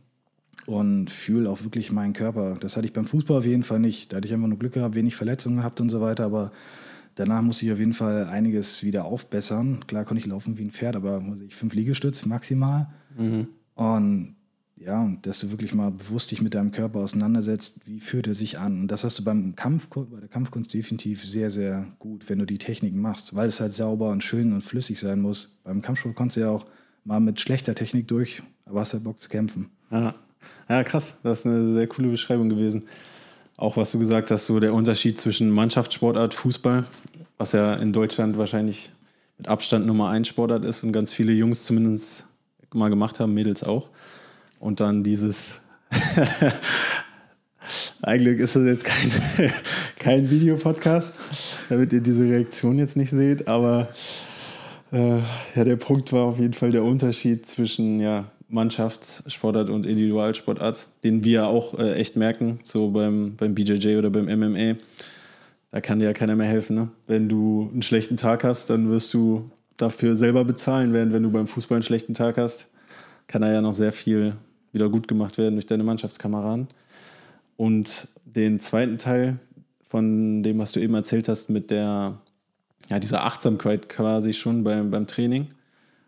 und 0.65 1.09
fühle 1.09 1.49
auch 1.49 1.63
wirklich 1.63 1.91
meinen 1.91 2.13
Körper. 2.13 2.53
Das 2.59 2.77
hatte 2.77 2.85
ich 2.85 2.93
beim 2.93 3.05
Fußball 3.05 3.37
auf 3.37 3.45
jeden 3.45 3.63
Fall 3.63 3.79
nicht. 3.79 4.11
Da 4.11 4.17
hatte 4.17 4.27
ich 4.27 4.33
einfach 4.33 4.47
nur 4.47 4.59
Glück 4.59 4.73
gehabt, 4.73 4.95
wenig 4.95 5.15
Verletzungen 5.15 5.57
gehabt 5.57 5.81
und 5.81 5.89
so 5.89 6.01
weiter, 6.01 6.25
aber 6.25 6.51
danach 7.15 7.41
musste 7.41 7.65
ich 7.65 7.71
auf 7.71 7.79
jeden 7.79 7.93
Fall 7.93 8.27
einiges 8.27 8.83
wieder 8.83 9.05
aufbessern. 9.05 9.85
Klar 9.87 10.05
konnte 10.05 10.21
ich 10.21 10.27
laufen 10.27 10.57
wie 10.57 10.63
ein 10.63 10.71
Pferd, 10.71 10.95
aber 10.95 11.19
muss 11.19 11.41
ich 11.41 11.55
fünf 11.55 11.73
Liegestütz 11.73 12.25
maximal. 12.25 12.87
Mhm. 13.17 13.47
Und 13.75 14.35
ja, 14.75 15.09
dass 15.21 15.39
du 15.39 15.51
wirklich 15.51 15.73
mal 15.73 15.91
bewusst 15.91 16.31
dich 16.31 16.41
mit 16.41 16.53
deinem 16.53 16.71
Körper 16.71 16.99
auseinandersetzt, 16.99 17.79
wie 17.85 17.99
fühlt 17.99 18.27
er 18.27 18.35
sich 18.35 18.59
an. 18.59 18.81
Und 18.81 18.87
das 18.89 19.03
hast 19.03 19.17
du 19.19 19.23
beim 19.23 19.55
Kampf, 19.55 19.87
bei 19.87 20.19
der 20.19 20.27
Kampfkunst 20.27 20.73
definitiv 20.73 21.23
sehr, 21.23 21.49
sehr 21.49 21.87
gut, 21.99 22.29
wenn 22.29 22.39
du 22.39 22.45
die 22.45 22.57
Techniken 22.57 22.99
machst, 22.99 23.35
weil 23.35 23.47
es 23.47 23.61
halt 23.61 23.73
sauber 23.73 24.09
und 24.09 24.23
schön 24.23 24.51
und 24.51 24.61
flüssig 24.61 24.99
sein 24.99 25.21
muss. 25.21 25.57
Beim 25.63 25.81
Kampfsport 25.81 26.15
kannst 26.15 26.35
du 26.35 26.41
ja 26.41 26.49
auch 26.49 26.65
mal 27.05 27.19
mit 27.19 27.39
schlechter 27.39 27.75
Technik 27.75 28.07
durch, 28.07 28.43
aber 28.65 28.81
hast 28.81 28.93
halt 28.93 29.03
Bock 29.03 29.21
zu 29.21 29.29
kämpfen. 29.29 29.69
Ja. 29.89 30.15
Ja, 30.69 30.83
krass. 30.83 31.15
Das 31.23 31.39
ist 31.39 31.45
eine 31.45 31.71
sehr 31.71 31.87
coole 31.87 32.09
Beschreibung 32.09 32.49
gewesen. 32.49 32.85
Auch 33.57 33.77
was 33.77 33.91
du 33.91 33.99
gesagt 33.99 34.31
hast, 34.31 34.47
so 34.47 34.59
der 34.59 34.73
Unterschied 34.73 35.19
zwischen 35.19 35.49
Mannschaftssportart, 35.51 36.33
Fußball, 36.33 36.85
was 37.37 37.51
ja 37.51 37.75
in 37.75 37.93
Deutschland 37.93 38.37
wahrscheinlich 38.37 38.91
mit 39.37 39.47
Abstand 39.47 39.85
Nummer 39.85 40.09
ein 40.09 40.25
Sportart 40.25 40.65
ist 40.65 40.83
und 40.83 40.91
ganz 40.91 41.13
viele 41.13 41.33
Jungs 41.33 41.63
zumindest 41.65 42.25
mal 42.73 42.89
gemacht 42.89 43.19
haben, 43.19 43.33
Mädels 43.33 43.63
auch. 43.63 43.89
Und 44.59 44.79
dann 44.79 45.03
dieses. 45.03 45.55
Eigentlich 48.01 48.39
ist 48.39 48.55
das 48.55 48.65
jetzt 48.65 48.83
kein, 48.83 49.11
kein 49.99 50.29
Videopodcast, 50.29 51.13
damit 51.69 51.93
ihr 51.93 52.01
diese 52.01 52.23
Reaktion 52.23 52.77
jetzt 52.77 52.97
nicht 52.97 53.11
seht, 53.11 53.47
aber 53.47 53.87
äh, 54.91 55.19
ja, 55.55 55.63
der 55.63 55.77
Punkt 55.77 56.11
war 56.11 56.23
auf 56.25 56.39
jeden 56.39 56.53
Fall 56.53 56.71
der 56.71 56.83
Unterschied 56.83 57.47
zwischen 57.47 58.01
ja, 58.01 58.25
Mannschaftssportart 58.53 59.69
und 59.69 59.85
Individualsportart, 59.85 60.89
den 61.03 61.23
wir 61.23 61.47
auch 61.47 61.77
äh, 61.77 61.93
echt 61.93 62.15
merken, 62.15 62.59
so 62.63 62.91
beim, 62.91 63.35
beim 63.35 63.55
BJJ 63.55 63.97
oder 63.97 64.09
beim 64.09 64.25
MMA. 64.25 64.75
Da 65.71 65.81
kann 65.81 65.99
dir 65.99 66.05
ja 66.05 66.13
keiner 66.13 66.35
mehr 66.35 66.47
helfen. 66.47 66.75
Ne? 66.75 66.89
Wenn 67.07 67.27
du 67.27 67.69
einen 67.71 67.81
schlechten 67.81 68.15
Tag 68.15 68.43
hast, 68.43 68.69
dann 68.69 68.89
wirst 68.89 69.13
du 69.13 69.49
dafür 69.77 70.15
selber 70.15 70.45
bezahlen, 70.45 70.93
während 70.93 71.13
wenn 71.13 71.23
du 71.23 71.31
beim 71.31 71.47
Fußball 71.47 71.77
einen 71.77 71.83
schlechten 71.83 72.13
Tag 72.13 72.37
hast, 72.37 72.69
kann 73.27 73.41
da 73.41 73.51
ja 73.51 73.61
noch 73.61 73.73
sehr 73.73 73.91
viel 73.91 74.35
wieder 74.71 74.89
gut 74.89 75.07
gemacht 75.07 75.37
werden 75.37 75.55
durch 75.55 75.65
deine 75.65 75.83
Mannschaftskameraden. 75.83 76.67
Und 77.57 78.07
den 78.25 78.59
zweiten 78.59 78.97
Teil 78.97 79.39
von 79.89 80.43
dem, 80.43 80.59
was 80.59 80.71
du 80.71 80.79
eben 80.79 80.93
erzählt 80.93 81.27
hast, 81.27 81.49
mit 81.49 81.71
der, 81.71 82.17
ja, 82.89 82.99
dieser 82.99 83.25
Achtsamkeit 83.25 83.89
quasi 83.89 84.33
schon 84.33 84.63
beim, 84.63 84.91
beim 84.91 85.07
Training 85.07 85.47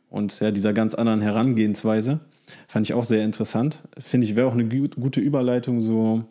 und 0.10 0.40
ja, 0.40 0.52
dieser 0.52 0.74
ganz 0.74 0.94
anderen 0.94 1.22
Herangehensweise. 1.22 2.20
Fand 2.68 2.88
ich 2.88 2.94
auch 2.94 3.04
sehr 3.04 3.24
interessant. 3.24 3.84
Finde 3.98 4.28
ich, 4.28 4.36
wäre 4.36 4.48
auch 4.48 4.54
eine 4.54 4.66
gute 4.66 5.20
Überleitung 5.20 5.82
so 5.82 6.24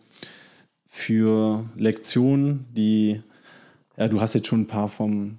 für 0.86 1.64
Lektionen, 1.76 2.66
die, 2.72 3.20
ja, 3.96 4.08
du 4.08 4.20
hast 4.20 4.34
jetzt 4.34 4.46
schon 4.46 4.62
ein 4.62 4.66
paar 4.66 4.88
vom, 4.88 5.38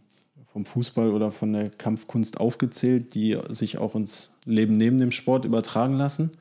vom 0.52 0.66
Fußball 0.66 1.12
oder 1.12 1.32
von 1.32 1.54
der 1.54 1.70
Kampfkunst 1.70 2.40
aufgezählt, 2.40 3.14
die 3.14 3.38
sich 3.52 3.78
auch 3.78 3.96
ins 3.96 4.34
Leben 4.46 4.78
neben 4.78 5.00
dem 5.00 5.12
Sport 5.12 5.46
übertragen 5.46 5.96
lassen. 5.96 6.32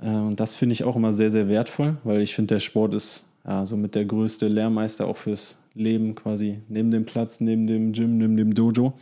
Äh, 0.00 0.10
und 0.10 0.38
das 0.38 0.56
finde 0.56 0.74
ich 0.74 0.84
auch 0.84 0.96
immer 0.96 1.14
sehr, 1.14 1.30
sehr 1.30 1.48
wertvoll, 1.48 1.96
weil 2.04 2.20
ich 2.20 2.34
finde, 2.34 2.56
der 2.56 2.60
Sport 2.60 2.94
ist 2.94 3.24
ja, 3.46 3.64
somit 3.64 3.94
der 3.94 4.04
größte 4.04 4.48
Lehrmeister 4.48 5.06
auch 5.06 5.16
fürs 5.16 5.58
Leben 5.74 6.14
quasi, 6.14 6.60
neben 6.68 6.90
dem 6.90 7.06
Platz, 7.06 7.40
neben 7.40 7.66
dem 7.66 7.92
Gym, 7.92 8.18
neben 8.18 8.36
dem 8.36 8.54
Dojo. 8.54 8.92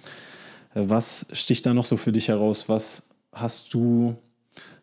Äh, 0.75 0.85
was 0.87 1.27
sticht 1.33 1.67
da 1.67 1.75
noch 1.75 1.85
so 1.85 1.97
für 1.97 2.13
dich 2.13 2.29
heraus? 2.29 2.69
Was 2.69 3.03
hast 3.37 3.75
du, 3.75 4.17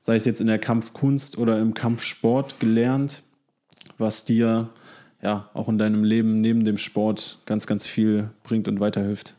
sei 0.01 0.15
es 0.15 0.25
jetzt 0.25 0.41
in 0.41 0.47
der 0.47 0.59
Kampfkunst 0.59 1.37
oder 1.37 1.59
im 1.59 1.73
Kampfsport, 1.73 2.59
gelernt, 2.59 3.23
was 3.97 4.25
dir 4.25 4.69
ja 5.21 5.49
auch 5.53 5.69
in 5.69 5.77
deinem 5.77 6.03
Leben 6.03 6.41
neben 6.41 6.63
dem 6.63 6.77
Sport 6.77 7.39
ganz, 7.45 7.67
ganz 7.67 7.87
viel 7.87 8.29
bringt 8.43 8.67
und 8.67 8.79
weiterhilft? 8.79 9.35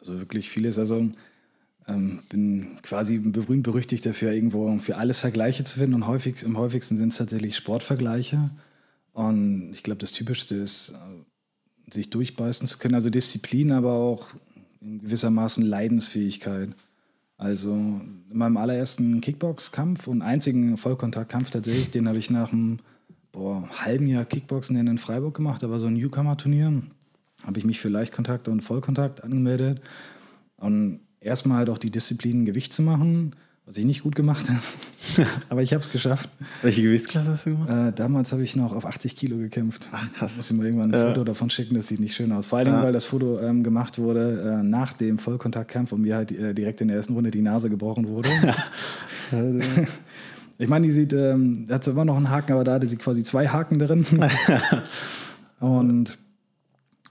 Also 0.00 0.18
wirklich 0.20 0.48
vieles. 0.48 0.78
Also 0.78 1.10
ähm, 1.88 2.20
bin 2.28 2.78
quasi 2.82 3.18
berühmt 3.18 3.64
berüchtigt 3.64 4.06
dafür, 4.06 4.32
irgendwo 4.32 4.76
für 4.78 4.96
alles 4.96 5.20
Vergleiche 5.20 5.64
zu 5.64 5.78
finden. 5.78 5.94
Und 5.94 6.06
häufig, 6.06 6.44
am 6.46 6.56
häufigsten 6.56 6.96
sind 6.96 7.08
es 7.08 7.18
tatsächlich 7.18 7.56
Sportvergleiche. 7.56 8.50
Und 9.12 9.72
ich 9.72 9.82
glaube, 9.82 9.98
das 9.98 10.12
Typischste 10.12 10.54
ist, 10.54 10.90
äh, 10.90 11.92
sich 11.92 12.10
durchbeißen 12.10 12.66
zu 12.66 12.78
können. 12.78 12.94
Also 12.94 13.10
Disziplin, 13.10 13.72
aber 13.72 13.92
auch 13.92 14.28
in 14.80 15.00
gewissermaßen 15.00 15.64
Leidensfähigkeit. 15.64 16.70
Also 17.40 17.72
in 17.72 18.22
meinem 18.36 18.58
allerersten 18.58 19.22
Kickbox-Kampf 19.22 20.08
und 20.08 20.20
einzigen 20.20 20.76
Vollkontaktkampf 20.76 21.48
tatsächlich, 21.48 21.90
den 21.90 22.06
habe 22.06 22.18
ich 22.18 22.28
nach 22.28 22.52
einem 22.52 22.80
boah, 23.32 23.66
halben 23.82 24.06
Jahr 24.08 24.26
Kickboxen 24.26 24.76
in 24.76 24.98
Freiburg 24.98 25.36
gemacht. 25.36 25.62
War 25.62 25.78
so 25.78 25.86
ein 25.86 25.94
Newcomer-Turnier. 25.94 26.82
Habe 27.42 27.58
ich 27.58 27.64
mich 27.64 27.80
für 27.80 27.88
Leichtkontakt 27.88 28.46
und 28.48 28.60
Vollkontakt 28.60 29.24
angemeldet. 29.24 29.80
Und 30.58 31.00
erstmal 31.18 31.56
halt 31.56 31.70
auch 31.70 31.78
die 31.78 31.90
Disziplin 31.90 32.44
Gewicht 32.44 32.74
zu 32.74 32.82
machen, 32.82 33.34
was 33.70 33.78
ich 33.78 33.84
nicht 33.84 34.02
gut 34.02 34.16
gemacht 34.16 34.48
habe. 34.50 35.28
Aber 35.48 35.62
ich 35.62 35.72
habe 35.72 35.80
es 35.80 35.92
geschafft. 35.92 36.28
Welche 36.62 36.82
Gewichtsklasse 36.82 37.30
hast 37.30 37.46
du 37.46 37.50
gemacht? 37.50 37.70
Äh, 37.70 37.92
damals 37.92 38.32
habe 38.32 38.42
ich 38.42 38.56
noch 38.56 38.74
auf 38.74 38.84
80 38.84 39.14
Kilo 39.14 39.36
gekämpft. 39.36 39.88
Ach, 39.92 40.10
krass. 40.12 40.32
Muss 40.36 40.50
ich 40.50 40.56
mal 40.56 40.66
irgendwann 40.66 40.92
ein 40.92 41.00
Ja. 41.00 41.06
Foto 41.06 41.22
davon 41.22 41.50
schicken, 41.50 41.76
das 41.76 41.86
sieht 41.86 42.00
nicht 42.00 42.16
schön 42.16 42.32
aus. 42.32 42.48
Vor 42.48 42.58
allem, 42.58 42.72
Ja. 42.72 42.82
weil 42.82 42.92
das 42.92 43.04
Foto 43.04 43.38
ähm, 43.38 43.62
gemacht 43.62 43.96
wurde 43.98 44.58
äh, 44.58 44.62
nach 44.64 44.92
dem 44.94 45.18
Vollkontaktkampf 45.18 45.92
und 45.92 46.00
mir 46.00 46.16
halt 46.16 46.32
äh, 46.32 46.52
direkt 46.52 46.80
in 46.80 46.88
der 46.88 46.96
ersten 46.96 47.14
Runde 47.14 47.30
die 47.30 47.42
Nase 47.42 47.70
gebrochen 47.70 48.08
wurde. 48.08 48.28
Ich 50.58 50.68
meine, 50.68 50.86
die 50.86 50.92
sieht, 50.92 51.14
ähm, 51.14 51.66
hat 51.70 51.84
zwar 51.84 51.94
immer 51.94 52.04
noch 52.04 52.16
einen 52.18 52.28
Haken, 52.28 52.52
aber 52.52 52.64
da 52.64 52.74
hatte 52.74 52.86
sie 52.86 52.96
quasi 52.98 53.22
zwei 53.24 53.48
Haken 53.48 53.78
drin. 53.78 54.04
und 55.60 56.18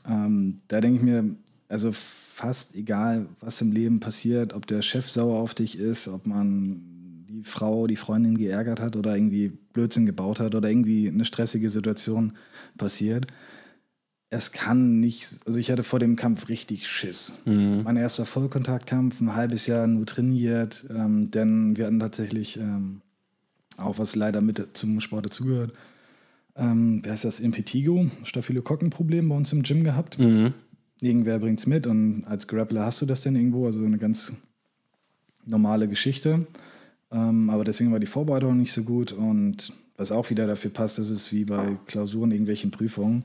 ähm, 0.07 0.59
da 0.67 0.81
denke 0.81 0.97
ich 0.97 1.03
mir, 1.03 1.23
also 1.69 1.91
fast 1.91 2.75
egal, 2.75 3.27
was 3.39 3.61
im 3.61 3.71
Leben 3.71 3.99
passiert, 3.99 4.53
ob 4.53 4.67
der 4.67 4.81
Chef 4.81 5.09
sauer 5.09 5.39
auf 5.39 5.53
dich 5.53 5.77
ist, 5.77 6.07
ob 6.07 6.25
man 6.25 7.25
die 7.29 7.43
Frau, 7.43 7.87
die 7.87 7.95
Freundin 7.95 8.37
geärgert 8.37 8.81
hat 8.81 8.95
oder 8.95 9.15
irgendwie 9.15 9.49
Blödsinn 9.73 10.05
gebaut 10.05 10.39
hat 10.39 10.55
oder 10.55 10.69
irgendwie 10.69 11.07
eine 11.07 11.25
stressige 11.25 11.69
Situation 11.69 12.33
passiert. 12.77 13.27
Es 14.31 14.51
kann 14.51 14.99
nicht, 14.99 15.39
also 15.45 15.57
ich 15.57 15.71
hatte 15.71 15.83
vor 15.83 15.99
dem 15.99 16.15
Kampf 16.15 16.49
richtig 16.49 16.87
Schiss. 16.87 17.39
Mein 17.83 17.97
erster 17.97 18.25
Vollkontaktkampf, 18.25 19.21
ein 19.21 19.35
halbes 19.35 19.67
Jahr 19.67 19.87
nur 19.87 20.05
trainiert, 20.05 20.85
ähm, 20.89 21.31
denn 21.31 21.77
wir 21.77 21.87
hatten 21.87 21.99
tatsächlich 21.99 22.57
ähm, 22.57 23.01
auch 23.77 23.97
was 23.97 24.15
leider 24.15 24.41
mit 24.41 24.65
zum 24.73 24.99
Sport 24.99 25.25
dazugehört. 25.25 25.73
Ähm, 26.55 27.03
wie 27.03 27.09
heißt 27.09 27.25
das? 27.25 27.39
Impetigo, 27.39 28.09
Staphylokokkenproblem 28.23 29.29
bei 29.29 29.35
uns 29.35 29.51
im 29.51 29.63
Gym 29.63 29.83
gehabt. 29.83 30.19
Mhm. 30.19 30.53
Irgendwer 31.01 31.39
bringt 31.39 31.59
es 31.59 31.67
mit 31.67 31.87
und 31.87 32.25
als 32.25 32.47
Grappler 32.47 32.85
hast 32.85 33.01
du 33.01 33.05
das 33.05 33.21
denn 33.21 33.35
irgendwo, 33.35 33.65
also 33.65 33.83
eine 33.83 33.97
ganz 33.97 34.33
normale 35.45 35.87
Geschichte. 35.87 36.45
Ähm, 37.11 37.49
aber 37.49 37.63
deswegen 37.63 37.91
war 37.91 37.99
die 37.99 38.05
Vorbereitung 38.05 38.57
nicht 38.57 38.73
so 38.73 38.83
gut 38.83 39.11
und 39.11 39.73
was 39.97 40.11
auch 40.11 40.29
wieder 40.29 40.47
dafür 40.47 40.71
passt, 40.71 40.97
das 40.97 41.09
ist 41.09 41.33
wie 41.33 41.45
bei 41.45 41.77
Klausuren, 41.85 42.31
irgendwelchen 42.31 42.71
Prüfungen. 42.71 43.23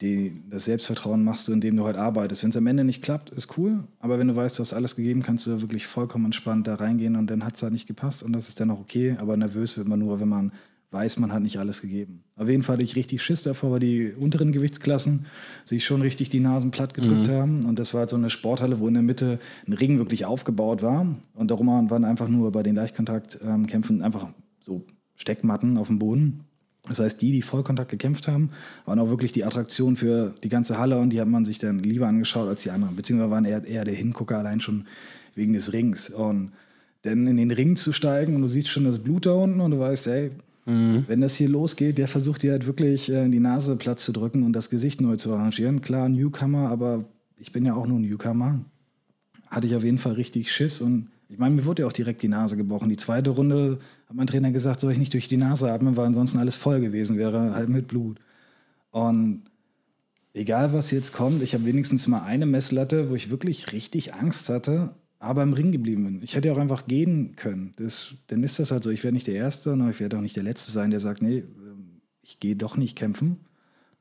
Die, 0.00 0.40
das 0.48 0.66
Selbstvertrauen 0.66 1.24
machst 1.24 1.48
du, 1.48 1.52
indem 1.52 1.76
du 1.76 1.84
halt 1.84 1.96
arbeitest. 1.96 2.44
Wenn 2.44 2.50
es 2.50 2.56
am 2.56 2.66
Ende 2.68 2.84
nicht 2.84 3.02
klappt, 3.02 3.30
ist 3.30 3.58
cool, 3.58 3.82
aber 3.98 4.18
wenn 4.18 4.28
du 4.28 4.36
weißt, 4.36 4.56
du 4.58 4.62
hast 4.62 4.72
alles 4.72 4.94
gegeben, 4.94 5.22
kannst 5.22 5.46
du 5.46 5.60
wirklich 5.60 5.86
vollkommen 5.86 6.26
entspannt 6.26 6.68
da 6.68 6.76
reingehen 6.76 7.16
und 7.16 7.28
dann 7.28 7.44
hat 7.44 7.56
es 7.56 7.62
halt 7.62 7.72
nicht 7.72 7.88
gepasst 7.88 8.22
und 8.22 8.32
das 8.32 8.48
ist 8.48 8.60
dann 8.60 8.70
auch 8.70 8.80
okay, 8.80 9.16
aber 9.20 9.36
nervös 9.36 9.76
wird 9.76 9.88
man 9.88 9.98
nur, 9.98 10.20
wenn 10.20 10.28
man 10.28 10.52
weiß, 10.90 11.18
man 11.18 11.32
hat 11.32 11.42
nicht 11.42 11.58
alles 11.58 11.82
gegeben. 11.82 12.24
Auf 12.36 12.48
jeden 12.48 12.62
Fall 12.62 12.76
hatte 12.76 12.84
ich 12.84 12.96
richtig 12.96 13.22
Schiss 13.22 13.42
davor, 13.42 13.72
weil 13.72 13.80
die 13.80 14.12
unteren 14.12 14.52
Gewichtsklassen 14.52 15.26
sich 15.64 15.84
schon 15.84 16.00
richtig 16.00 16.30
die 16.30 16.40
Nasen 16.40 16.70
platt 16.70 16.94
gedrückt 16.94 17.28
haben 17.28 17.64
und 17.66 17.78
das 17.78 17.92
war 17.92 18.00
halt 18.00 18.10
so 18.10 18.16
eine 18.16 18.30
Sporthalle, 18.30 18.78
wo 18.78 18.88
in 18.88 18.94
der 18.94 19.02
Mitte 19.02 19.38
ein 19.66 19.74
Ring 19.74 19.98
wirklich 19.98 20.24
aufgebaut 20.24 20.82
war 20.82 21.06
und 21.34 21.50
darum 21.50 21.90
waren 21.90 22.04
einfach 22.04 22.28
nur 22.28 22.52
bei 22.52 22.62
den 22.62 22.74
Leichtkontaktkämpfen 22.74 24.02
einfach 24.02 24.28
so 24.60 24.86
Steckmatten 25.16 25.76
auf 25.76 25.88
dem 25.88 25.98
Boden. 25.98 26.44
Das 26.88 27.00
heißt, 27.00 27.20
die, 27.20 27.32
die 27.32 27.42
Vollkontakt 27.42 27.90
gekämpft 27.90 28.28
haben, 28.28 28.50
waren 28.86 28.98
auch 28.98 29.10
wirklich 29.10 29.32
die 29.32 29.44
Attraktion 29.44 29.96
für 29.96 30.34
die 30.42 30.48
ganze 30.48 30.78
Halle 30.78 30.98
und 30.98 31.10
die 31.10 31.20
hat 31.20 31.28
man 31.28 31.44
sich 31.44 31.58
dann 31.58 31.80
lieber 31.80 32.06
angeschaut 32.06 32.48
als 32.48 32.62
die 32.62 32.70
anderen. 32.70 32.96
Beziehungsweise 32.96 33.30
waren 33.30 33.44
eher, 33.44 33.64
eher 33.64 33.84
der 33.84 33.94
Hingucker 33.94 34.38
allein 34.38 34.60
schon 34.60 34.86
wegen 35.34 35.52
des 35.52 35.72
Rings. 35.72 36.08
Und 36.08 36.52
dann 37.02 37.26
in 37.26 37.36
den 37.36 37.50
Ring 37.50 37.76
zu 37.76 37.92
steigen 37.92 38.34
und 38.34 38.42
du 38.42 38.48
siehst 38.48 38.68
schon 38.68 38.84
das 38.84 39.00
Blut 39.00 39.26
da 39.26 39.32
unten 39.32 39.60
und 39.60 39.70
du 39.72 39.78
weißt, 39.78 40.06
ey, 40.06 40.30
wenn 40.68 41.22
das 41.22 41.34
hier 41.36 41.48
losgeht, 41.48 41.96
der 41.96 42.08
versucht 42.08 42.42
dir 42.42 42.52
halt 42.52 42.66
wirklich 42.66 43.10
äh, 43.10 43.26
die 43.28 43.40
Nase 43.40 43.76
platt 43.76 44.00
zu 44.00 44.12
drücken 44.12 44.42
und 44.42 44.52
das 44.52 44.68
Gesicht 44.68 45.00
neu 45.00 45.16
zu 45.16 45.32
arrangieren. 45.32 45.80
Klar, 45.80 46.10
Newcomer, 46.10 46.68
aber 46.68 47.06
ich 47.38 47.52
bin 47.52 47.64
ja 47.64 47.74
auch 47.74 47.86
nur 47.86 47.98
Newcomer. 47.98 48.60
Hatte 49.48 49.66
ich 49.66 49.74
auf 49.74 49.84
jeden 49.84 49.96
Fall 49.96 50.12
richtig 50.12 50.52
Schiss 50.52 50.82
und 50.82 51.08
ich 51.30 51.38
meine, 51.38 51.54
mir 51.54 51.64
wurde 51.64 51.82
ja 51.82 51.88
auch 51.88 51.92
direkt 51.92 52.22
die 52.22 52.28
Nase 52.28 52.56
gebrochen. 52.56 52.90
Die 52.90 52.96
zweite 52.96 53.30
Runde 53.30 53.78
hat 54.08 54.16
mein 54.16 54.26
Trainer 54.26 54.50
gesagt, 54.50 54.80
soll 54.80 54.92
ich 54.92 54.98
nicht 54.98 55.14
durch 55.14 55.28
die 55.28 55.36
Nase 55.38 55.72
atmen, 55.72 55.96
weil 55.96 56.06
ansonsten 56.06 56.38
alles 56.38 56.56
voll 56.56 56.80
gewesen 56.80 57.16
wäre, 57.16 57.54
halt 57.54 57.70
mit 57.70 57.88
Blut. 57.88 58.18
Und 58.90 59.44
egal 60.34 60.74
was 60.74 60.90
jetzt 60.90 61.12
kommt, 61.12 61.42
ich 61.42 61.54
habe 61.54 61.64
wenigstens 61.64 62.08
mal 62.08 62.22
eine 62.22 62.46
Messlatte, 62.46 63.08
wo 63.08 63.14
ich 63.14 63.30
wirklich 63.30 63.72
richtig 63.72 64.14
Angst 64.14 64.48
hatte, 64.50 64.94
aber 65.18 65.42
im 65.42 65.52
Ring 65.52 65.72
geblieben 65.72 66.04
bin. 66.04 66.22
Ich 66.22 66.36
hätte 66.36 66.48
ja 66.48 66.54
auch 66.54 66.58
einfach 66.58 66.86
gehen 66.86 67.34
können. 67.36 67.72
Das, 67.76 68.14
dann 68.28 68.42
ist 68.42 68.58
das 68.58 68.70
halt 68.70 68.84
so. 68.84 68.90
Ich 68.90 69.02
werde 69.02 69.14
nicht 69.14 69.26
der 69.26 69.34
Erste, 69.34 69.72
und 69.72 69.88
ich 69.90 70.00
werde 70.00 70.16
auch 70.16 70.22
nicht 70.22 70.36
der 70.36 70.44
Letzte 70.44 70.70
sein, 70.70 70.90
der 70.90 71.00
sagt, 71.00 71.22
nee, 71.22 71.38
ähm, 71.38 72.00
ich 72.22 72.40
gehe 72.40 72.56
doch 72.56 72.76
nicht 72.76 72.96
kämpfen. 72.96 73.38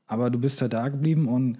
Aber 0.05 0.29
du 0.29 0.39
bist 0.39 0.61
halt 0.61 0.73
da 0.73 0.87
geblieben 0.89 1.27
und 1.27 1.57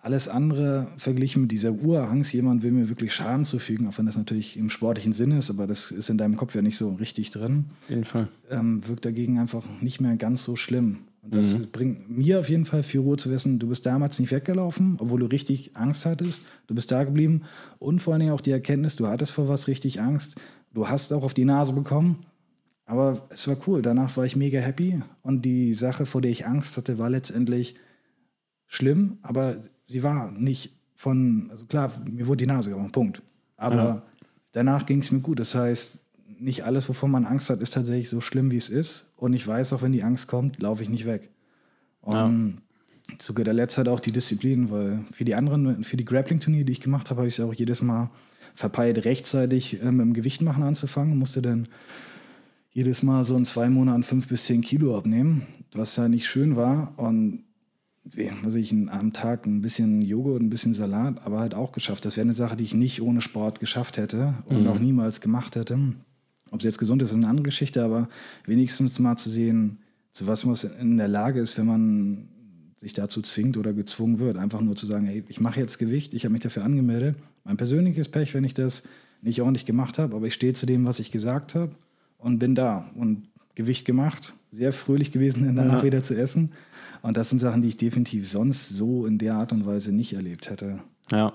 alles 0.00 0.28
andere 0.28 0.88
verglichen 0.96 1.42
mit 1.42 1.52
dieser 1.52 1.72
Urangst, 1.72 2.32
jemand 2.32 2.62
will 2.62 2.70
mir 2.70 2.88
wirklich 2.88 3.12
Schaden 3.12 3.44
zufügen, 3.44 3.88
auch 3.88 3.98
wenn 3.98 4.06
das 4.06 4.16
natürlich 4.16 4.56
im 4.56 4.70
sportlichen 4.70 5.12
Sinn 5.12 5.32
ist, 5.32 5.50
aber 5.50 5.66
das 5.66 5.90
ist 5.90 6.08
in 6.08 6.16
deinem 6.18 6.36
Kopf 6.36 6.54
ja 6.54 6.62
nicht 6.62 6.76
so 6.76 6.92
richtig 6.94 7.30
drin 7.30 7.64
Auf 7.82 7.90
jeden 7.90 8.04
Fall. 8.04 8.28
ähm, 8.48 8.86
wirkt 8.86 9.04
dagegen 9.04 9.38
einfach 9.38 9.64
nicht 9.80 10.00
mehr 10.00 10.16
ganz 10.16 10.44
so 10.44 10.54
schlimm. 10.54 10.98
Und 11.30 11.34
das 11.36 11.58
bringt 11.72 12.08
mir 12.10 12.38
auf 12.38 12.48
jeden 12.48 12.64
Fall 12.64 12.82
viel 12.82 13.00
Ruhe 13.00 13.16
zu 13.18 13.30
wissen, 13.30 13.58
du 13.58 13.68
bist 13.68 13.84
damals 13.84 14.18
nicht 14.18 14.30
weggelaufen, 14.32 14.96
obwohl 14.98 15.20
du 15.20 15.26
richtig 15.26 15.76
Angst 15.76 16.06
hattest. 16.06 16.42
Du 16.66 16.74
bist 16.74 16.90
da 16.90 17.04
geblieben. 17.04 17.42
Und 17.78 18.00
vor 18.00 18.14
allen 18.14 18.20
Dingen 18.20 18.32
auch 18.32 18.40
die 18.40 18.50
Erkenntnis, 18.50 18.96
du 18.96 19.06
hattest 19.06 19.32
vor 19.32 19.48
was 19.48 19.68
richtig 19.68 20.00
Angst. 20.00 20.36
Du 20.72 20.88
hast 20.88 21.12
auch 21.12 21.22
auf 21.24 21.34
die 21.34 21.44
Nase 21.44 21.72
bekommen. 21.74 22.24
Aber 22.86 23.26
es 23.28 23.46
war 23.46 23.56
cool. 23.66 23.82
Danach 23.82 24.16
war 24.16 24.24
ich 24.24 24.36
mega 24.36 24.58
happy. 24.60 25.02
Und 25.22 25.44
die 25.44 25.74
Sache, 25.74 26.06
vor 26.06 26.22
der 26.22 26.30
ich 26.30 26.46
Angst 26.46 26.78
hatte, 26.78 26.96
war 26.96 27.10
letztendlich 27.10 27.74
schlimm, 28.66 29.18
aber 29.22 29.56
sie 29.86 30.02
war 30.02 30.30
nicht 30.30 30.72
von, 30.94 31.48
also 31.50 31.66
klar, 31.66 31.92
mir 32.10 32.26
wurde 32.26 32.38
die 32.38 32.46
Nase 32.46 32.70
gebrochen, 32.70 32.92
Punkt. 32.92 33.22
Aber 33.56 33.74
Ja. 33.74 34.02
danach 34.52 34.86
ging 34.86 35.00
es 35.00 35.10
mir 35.10 35.20
gut. 35.20 35.38
Das 35.40 35.54
heißt, 35.54 35.98
nicht 36.38 36.64
alles, 36.64 36.88
wovon 36.88 37.10
man 37.10 37.24
Angst 37.24 37.50
hat, 37.50 37.62
ist 37.62 37.74
tatsächlich 37.74 38.08
so 38.08 38.20
schlimm, 38.20 38.50
wie 38.50 38.56
es 38.56 38.68
ist. 38.68 39.10
Und 39.16 39.32
ich 39.32 39.46
weiß 39.46 39.72
auch, 39.72 39.82
wenn 39.82 39.92
die 39.92 40.04
Angst 40.04 40.28
kommt, 40.28 40.60
laufe 40.62 40.82
ich 40.82 40.88
nicht 40.88 41.06
weg. 41.06 41.30
Und 42.00 42.58
zu 43.16 43.34
guter 43.34 43.54
Letzt 43.54 43.78
halt 43.78 43.88
auch 43.88 44.00
die 44.00 44.12
Disziplin, 44.12 44.70
weil 44.70 45.04
für 45.10 45.24
die 45.24 45.34
anderen, 45.34 45.82
für 45.84 45.96
die 45.96 46.04
Grappling-Turniere, 46.04 46.64
die 46.64 46.72
ich 46.72 46.80
gemacht 46.80 47.10
habe, 47.10 47.20
habe 47.20 47.28
ich 47.28 47.38
es 47.38 47.44
auch 47.44 47.54
jedes 47.54 47.80
Mal 47.80 48.10
verpeilt, 48.54 49.04
rechtzeitig 49.04 49.82
ähm, 49.82 50.00
im 50.00 50.12
Gewicht 50.12 50.42
machen 50.42 50.62
anzufangen. 50.62 51.18
Musste 51.18 51.40
dann 51.40 51.68
jedes 52.70 53.02
Mal 53.02 53.24
so 53.24 53.36
in 53.36 53.44
zwei 53.44 53.70
Monaten 53.70 54.02
fünf 54.02 54.28
bis 54.28 54.44
zehn 54.44 54.60
Kilo 54.60 54.96
abnehmen, 54.96 55.46
was 55.72 55.96
ja 55.96 56.08
nicht 56.08 56.26
schön 56.26 56.56
war. 56.56 56.92
Und 56.98 57.44
was 58.42 58.54
ich 58.54 58.72
am 58.72 59.12
Tag 59.12 59.46
ein 59.46 59.60
bisschen 59.60 60.02
Joghurt, 60.02 60.40
ein 60.40 60.50
bisschen 60.50 60.74
Salat, 60.74 61.24
aber 61.24 61.40
halt 61.40 61.54
auch 61.54 61.72
geschafft. 61.72 62.04
Das 62.04 62.16
wäre 62.16 62.24
eine 62.24 62.32
Sache, 62.32 62.56
die 62.56 62.64
ich 62.64 62.74
nicht 62.74 63.02
ohne 63.02 63.20
Sport 63.20 63.60
geschafft 63.60 63.96
hätte 63.96 64.34
und 64.46 64.66
auch 64.66 64.78
niemals 64.78 65.20
gemacht 65.20 65.56
hätte. 65.56 65.78
Ob 66.50 66.60
es 66.60 66.64
jetzt 66.64 66.78
gesund 66.78 67.02
ist, 67.02 67.10
ist 67.10 67.16
eine 67.16 67.28
andere 67.28 67.44
Geschichte, 67.44 67.82
aber 67.82 68.08
wenigstens 68.46 68.98
mal 68.98 69.16
zu 69.16 69.30
sehen, 69.30 69.78
zu 70.12 70.26
was 70.26 70.44
man 70.44 70.56
in 70.80 70.96
der 70.96 71.08
Lage 71.08 71.40
ist, 71.40 71.58
wenn 71.58 71.66
man 71.66 72.28
sich 72.76 72.92
dazu 72.92 73.22
zwingt 73.22 73.56
oder 73.56 73.72
gezwungen 73.72 74.18
wird. 74.18 74.36
Einfach 74.36 74.60
nur 74.60 74.76
zu 74.76 74.86
sagen, 74.86 75.06
hey, 75.06 75.24
ich 75.28 75.40
mache 75.40 75.60
jetzt 75.60 75.78
Gewicht, 75.78 76.14
ich 76.14 76.24
habe 76.24 76.32
mich 76.32 76.42
dafür 76.42 76.64
angemeldet. 76.64 77.16
Mein 77.44 77.56
persönliches 77.56 78.08
Pech, 78.08 78.34
wenn 78.34 78.44
ich 78.44 78.54
das 78.54 78.84
nicht 79.20 79.40
ordentlich 79.40 79.66
gemacht 79.66 79.98
habe, 79.98 80.14
aber 80.14 80.26
ich 80.26 80.34
stehe 80.34 80.52
zu 80.52 80.64
dem, 80.66 80.84
was 80.84 81.00
ich 81.00 81.10
gesagt 81.10 81.54
habe 81.54 81.72
und 82.18 82.38
bin 82.38 82.54
da 82.54 82.88
und 82.94 83.28
Gewicht 83.56 83.84
gemacht. 83.84 84.32
Sehr 84.52 84.72
fröhlich 84.72 85.10
gewesen, 85.10 85.44
dann 85.44 85.56
danach 85.56 85.78
Ja. 85.78 85.84
wieder 85.84 86.02
zu 86.04 86.16
essen. 86.16 86.52
Und 87.02 87.16
das 87.16 87.30
sind 87.30 87.40
Sachen, 87.40 87.62
die 87.62 87.68
ich 87.68 87.76
definitiv 87.76 88.28
sonst 88.28 88.68
so 88.68 89.06
in 89.06 89.18
der 89.18 89.34
Art 89.34 89.52
und 89.52 89.66
Weise 89.66 89.92
nicht 89.92 90.12
erlebt 90.12 90.48
hätte. 90.50 90.78
Ja. 91.10 91.32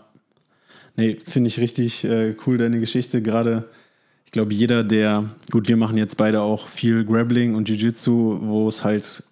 Nee, 0.96 1.18
finde 1.26 1.48
ich 1.50 1.60
richtig 1.60 2.04
äh, 2.06 2.36
cool, 2.46 2.58
deine 2.58 2.80
Geschichte. 2.80 3.22
Gerade, 3.22 3.70
glaube, 4.34 4.54
jeder, 4.54 4.84
der, 4.84 5.30
gut, 5.52 5.70
wir 5.70 5.78
machen 5.78 5.96
jetzt 5.96 6.18
beide 6.18 6.42
auch 6.42 6.68
viel 6.68 7.06
Grappling 7.06 7.56
und 7.56 7.70
Jiu-Jitsu, 7.70 8.40
wo 8.42 8.68
es 8.68 8.84
halt 8.84 9.24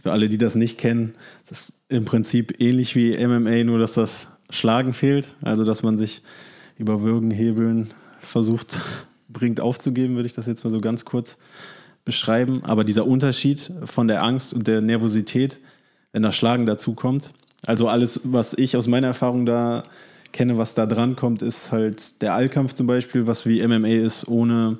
für 0.00 0.12
alle, 0.12 0.28
die 0.28 0.38
das 0.38 0.54
nicht 0.54 0.78
kennen, 0.78 1.14
es 1.44 1.50
ist 1.50 1.72
im 1.88 2.04
Prinzip 2.04 2.60
ähnlich 2.60 2.94
wie 2.94 3.16
MMA, 3.16 3.64
nur 3.64 3.78
dass 3.78 3.94
das 3.94 4.28
Schlagen 4.50 4.92
fehlt. 4.92 5.34
Also, 5.42 5.64
dass 5.64 5.82
man 5.82 5.98
sich 5.98 6.22
über 6.76 7.02
Würgen, 7.02 7.30
Hebeln 7.30 7.90
versucht, 8.18 8.80
bringt 9.28 9.60
aufzugeben, 9.60 10.16
würde 10.16 10.26
ich 10.26 10.34
das 10.34 10.46
jetzt 10.46 10.64
mal 10.64 10.70
so 10.70 10.80
ganz 10.80 11.04
kurz 11.04 11.38
beschreiben. 12.04 12.62
Aber 12.64 12.84
dieser 12.84 13.06
Unterschied 13.06 13.72
von 13.84 14.06
der 14.06 14.22
Angst 14.22 14.52
und 14.52 14.66
der 14.66 14.80
Nervosität, 14.82 15.58
wenn 16.12 16.22
das 16.22 16.36
Schlagen 16.36 16.66
dazu 16.66 16.94
kommt, 16.94 17.30
also 17.64 17.88
alles, 17.88 18.20
was 18.24 18.54
ich 18.54 18.76
aus 18.76 18.86
meiner 18.86 19.06
Erfahrung 19.06 19.46
da 19.46 19.84
kenne, 20.32 20.58
was 20.58 20.74
da 20.74 20.86
dran 20.86 21.16
kommt, 21.16 21.42
ist 21.42 21.72
halt 21.72 22.22
der 22.22 22.34
Allkampf 22.34 22.72
zum 22.74 22.86
Beispiel, 22.86 23.26
was 23.26 23.46
wie 23.46 23.66
MMA 23.66 23.88
ist, 23.88 24.26
ohne, 24.28 24.78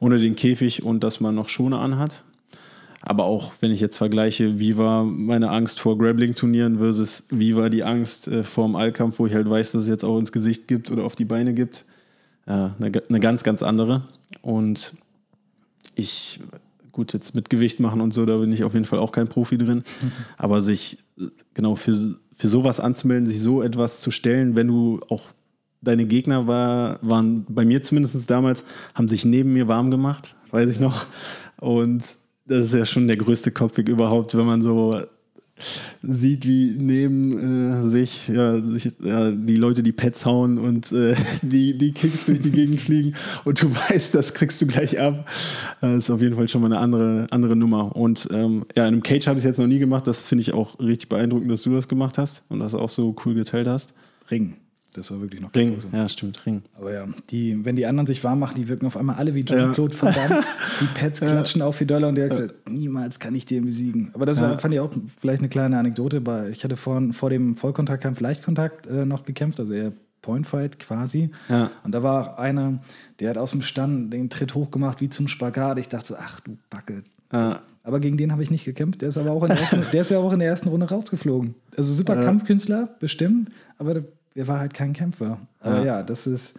ohne 0.00 0.18
den 0.18 0.36
Käfig 0.36 0.82
und 0.82 1.02
dass 1.04 1.20
man 1.20 1.34
noch 1.34 1.48
Schoner 1.48 1.80
anhat. 1.80 2.22
Aber 3.02 3.24
auch 3.24 3.52
wenn 3.60 3.70
ich 3.70 3.80
jetzt 3.80 3.98
vergleiche, 3.98 4.58
wie 4.58 4.76
war 4.76 5.04
meine 5.04 5.50
Angst 5.50 5.78
vor 5.78 5.96
Grappling-Turnieren 5.96 6.78
versus 6.78 7.24
wie 7.30 7.54
war 7.54 7.70
die 7.70 7.84
Angst 7.84 8.26
äh, 8.26 8.42
vor 8.42 8.66
dem 8.66 8.74
Allkampf, 8.74 9.18
wo 9.18 9.26
ich 9.26 9.34
halt 9.34 9.48
weiß, 9.48 9.72
dass 9.72 9.82
es 9.82 9.88
jetzt 9.88 10.04
auch 10.04 10.18
ins 10.18 10.32
Gesicht 10.32 10.66
gibt 10.66 10.90
oder 10.90 11.04
auf 11.04 11.14
die 11.14 11.24
Beine 11.24 11.54
gibt, 11.54 11.84
äh, 12.46 12.50
eine, 12.50 12.92
eine 13.08 13.20
ganz, 13.20 13.44
ganz 13.44 13.62
andere. 13.62 14.08
Und 14.42 14.94
ich, 15.94 16.40
gut, 16.90 17.12
jetzt 17.12 17.34
mit 17.34 17.48
Gewicht 17.48 17.78
machen 17.78 18.00
und 18.00 18.12
so, 18.12 18.26
da 18.26 18.38
bin 18.38 18.52
ich 18.52 18.64
auf 18.64 18.74
jeden 18.74 18.86
Fall 18.86 18.98
auch 18.98 19.12
kein 19.12 19.28
Profi 19.28 19.56
drin. 19.56 19.84
Mhm. 20.02 20.12
Aber 20.36 20.60
sich 20.60 20.98
genau 21.54 21.76
für, 21.76 22.16
für 22.36 22.48
sowas 22.48 22.80
anzumelden, 22.80 23.26
sich 23.26 23.40
so 23.40 23.62
etwas 23.62 24.00
zu 24.00 24.10
stellen, 24.10 24.56
wenn 24.56 24.68
du 24.68 25.00
auch 25.08 25.22
deine 25.80 26.04
Gegner 26.06 26.46
war, 26.46 26.98
waren 27.02 27.46
bei 27.48 27.64
mir 27.64 27.82
zumindest 27.82 28.28
damals, 28.30 28.64
haben 28.94 29.08
sich 29.08 29.24
neben 29.24 29.52
mir 29.52 29.68
warm 29.68 29.90
gemacht, 29.90 30.36
weiß 30.50 30.68
ich 30.70 30.80
noch. 30.80 31.06
Und 31.60 32.02
das 32.46 32.66
ist 32.66 32.74
ja 32.74 32.86
schon 32.86 33.06
der 33.06 33.16
größte 33.16 33.50
Kopfweg 33.50 33.88
überhaupt, 33.88 34.36
wenn 34.36 34.46
man 34.46 34.62
so 34.62 35.00
sieht, 36.02 36.46
wie 36.46 36.76
neben 36.78 37.84
äh, 37.84 37.88
sich, 37.88 38.28
ja, 38.28 38.60
sich 38.62 38.92
ja, 39.02 39.30
die 39.30 39.56
Leute 39.56 39.82
die 39.82 39.92
Pets 39.92 40.26
hauen 40.26 40.58
und 40.58 40.92
äh, 40.92 41.14
die, 41.42 41.76
die 41.76 41.92
Kicks 41.92 42.26
durch 42.26 42.40
die 42.40 42.50
Gegend 42.50 42.80
fliegen 42.80 43.14
und 43.44 43.62
du 43.62 43.74
weißt, 43.90 44.14
das 44.14 44.34
kriegst 44.34 44.60
du 44.60 44.66
gleich 44.66 45.00
ab. 45.00 45.28
Das 45.80 46.04
ist 46.04 46.10
auf 46.10 46.20
jeden 46.20 46.34
Fall 46.34 46.48
schon 46.48 46.60
mal 46.60 46.72
eine 46.72 46.78
andere, 46.78 47.26
andere 47.30 47.56
Nummer. 47.56 47.96
Und 47.96 48.28
ähm, 48.32 48.64
ja, 48.76 48.84
in 48.84 48.94
einem 48.94 49.02
Cage 49.02 49.26
habe 49.26 49.38
ich 49.38 49.44
es 49.44 49.48
jetzt 49.48 49.58
noch 49.58 49.66
nie 49.66 49.78
gemacht. 49.78 50.06
Das 50.06 50.22
finde 50.22 50.42
ich 50.42 50.52
auch 50.52 50.78
richtig 50.78 51.08
beeindruckend, 51.08 51.50
dass 51.50 51.62
du 51.62 51.74
das 51.74 51.88
gemacht 51.88 52.18
hast 52.18 52.44
und 52.48 52.60
das 52.60 52.74
auch 52.74 52.88
so 52.88 53.14
cool 53.24 53.34
geteilt 53.34 53.68
hast. 53.68 53.94
Ring. 54.30 54.56
Das 54.96 55.10
war 55.10 55.20
wirklich 55.20 55.42
noch 55.42 55.54
Ring. 55.54 55.76
Ja, 55.92 56.08
stimmt, 56.08 56.44
Ring. 56.46 56.62
Aber 56.74 56.92
ja, 56.92 57.06
die, 57.28 57.64
wenn 57.64 57.76
die 57.76 57.84
anderen 57.84 58.06
sich 58.06 58.24
warm 58.24 58.38
machen, 58.38 58.54
die 58.56 58.68
wirken 58.68 58.86
auf 58.86 58.96
einmal 58.96 59.16
alle 59.16 59.34
wie 59.34 59.44
Jean-Claude 59.44 59.94
ja. 59.94 60.02
Van 60.02 60.14
Damme. 60.14 60.42
Die 60.80 60.86
Pads 60.86 61.20
klatschen 61.20 61.60
ja. 61.60 61.66
auf 61.66 61.80
wie 61.80 61.86
Dollar 61.86 62.08
und 62.08 62.14
der 62.14 62.24
hat 62.24 62.30
gesagt, 62.30 62.68
niemals 62.68 63.18
kann 63.18 63.34
ich 63.34 63.46
den 63.46 63.64
besiegen. 63.64 64.10
Aber 64.14 64.26
das 64.26 64.40
war, 64.40 64.52
ja. 64.52 64.58
fand 64.58 64.74
ich 64.74 64.80
auch 64.80 64.90
vielleicht 65.18 65.40
eine 65.40 65.48
kleine 65.48 65.78
Anekdote. 65.78 66.22
Ich 66.50 66.64
hatte 66.64 66.76
vor, 66.76 67.02
vor 67.12 67.30
dem 67.30 67.54
Vollkontaktkampf 67.54 68.20
Leichtkontakt 68.20 68.86
äh, 68.86 69.04
noch 69.04 69.24
gekämpft, 69.24 69.60
also 69.60 69.72
eher 69.72 69.92
Pointfight 70.22 70.78
quasi. 70.78 71.30
Ja. 71.48 71.70
Und 71.84 71.94
da 71.94 72.02
war 72.02 72.38
einer, 72.38 72.80
der 73.20 73.30
hat 73.30 73.38
aus 73.38 73.52
dem 73.52 73.62
Stand 73.62 74.12
den 74.12 74.28
Tritt 74.28 74.54
hochgemacht 74.54 75.00
wie 75.00 75.08
zum 75.08 75.28
Spagat. 75.28 75.78
Ich 75.78 75.88
dachte 75.88 76.08
so, 76.08 76.16
ach 76.18 76.40
du 76.40 76.56
Backe. 76.68 77.02
Ja. 77.32 77.60
Aber 77.84 78.00
gegen 78.00 78.16
den 78.16 78.32
habe 78.32 78.42
ich 78.42 78.50
nicht 78.50 78.64
gekämpft. 78.64 79.02
Der 79.02 79.10
ist 79.10 79.16
aber 79.16 79.30
auch 79.30 79.42
in 79.42 79.48
der 79.48 79.60
ersten, 79.60 79.84
der 79.92 80.00
ist 80.00 80.10
ja 80.10 80.18
auch 80.18 80.32
in 80.32 80.40
der 80.40 80.48
ersten 80.48 80.68
Runde 80.68 80.88
rausgeflogen. 80.88 81.54
Also 81.76 81.94
super 81.94 82.16
Kampfkünstler, 82.16 82.88
bestimmt. 82.98 83.50
Aber 83.78 84.02
er 84.36 84.46
war 84.46 84.60
halt 84.60 84.74
kein 84.74 84.92
Kämpfer. 84.92 85.38
Aber 85.60 85.78
ja. 85.78 85.84
ja, 85.84 86.02
das 86.02 86.26
ist, 86.26 86.54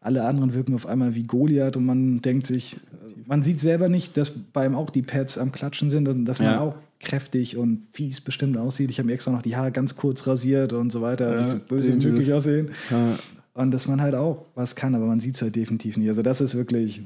alle 0.00 0.24
anderen 0.24 0.54
wirken 0.54 0.74
auf 0.74 0.86
einmal 0.86 1.14
wie 1.14 1.24
Goliath 1.24 1.76
und 1.76 1.84
man 1.84 2.22
denkt 2.22 2.46
sich, 2.46 2.78
man 3.26 3.42
sieht 3.42 3.60
selber 3.60 3.88
nicht, 3.88 4.16
dass 4.16 4.30
bei 4.30 4.64
ihm 4.64 4.74
auch 4.74 4.90
die 4.90 5.02
Pads 5.02 5.36
am 5.36 5.52
Klatschen 5.52 5.90
sind 5.90 6.08
und 6.08 6.24
dass 6.24 6.38
man 6.38 6.52
ja. 6.52 6.60
auch 6.60 6.76
kräftig 7.00 7.56
und 7.56 7.82
fies 7.92 8.20
bestimmt 8.20 8.56
aussieht. 8.56 8.90
Ich 8.90 8.98
habe 8.98 9.06
mir 9.06 9.12
extra 9.14 9.30
noch 9.30 9.42
die 9.42 9.56
Haare 9.56 9.72
ganz 9.72 9.96
kurz 9.96 10.26
rasiert 10.26 10.72
und 10.72 10.90
so 10.90 11.02
weiter, 11.02 11.34
ja, 11.34 11.48
so 11.48 11.58
böse 11.58 12.00
wie 12.00 12.06
möglich 12.06 12.32
aussehen. 12.32 12.70
Ja. 12.90 13.18
Und 13.54 13.72
dass 13.72 13.88
man 13.88 14.00
halt 14.00 14.14
auch 14.14 14.46
was 14.54 14.74
kann, 14.74 14.94
aber 14.94 15.06
man 15.06 15.20
sieht 15.20 15.34
es 15.34 15.42
halt 15.42 15.56
definitiv 15.56 15.96
nicht. 15.96 16.08
Also 16.08 16.22
das 16.22 16.40
ist 16.40 16.54
wirklich, 16.54 17.02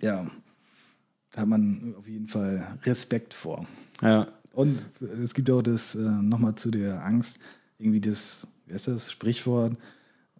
ja, 0.00 0.26
da 1.32 1.40
hat 1.42 1.48
man 1.48 1.94
auf 1.98 2.06
jeden 2.06 2.28
Fall 2.28 2.78
Respekt 2.84 3.34
vor. 3.34 3.66
Ja. 4.02 4.26
Und 4.52 4.78
es 5.22 5.34
gibt 5.34 5.50
auch 5.50 5.62
das, 5.62 5.94
äh, 5.94 6.00
nochmal 6.00 6.54
zu 6.54 6.70
der 6.70 7.04
Angst, 7.04 7.38
irgendwie 7.78 8.00
das 8.00 8.46
wie 8.66 8.74
ist 8.74 8.88
das, 8.88 9.10
Sprichwort, 9.10 9.76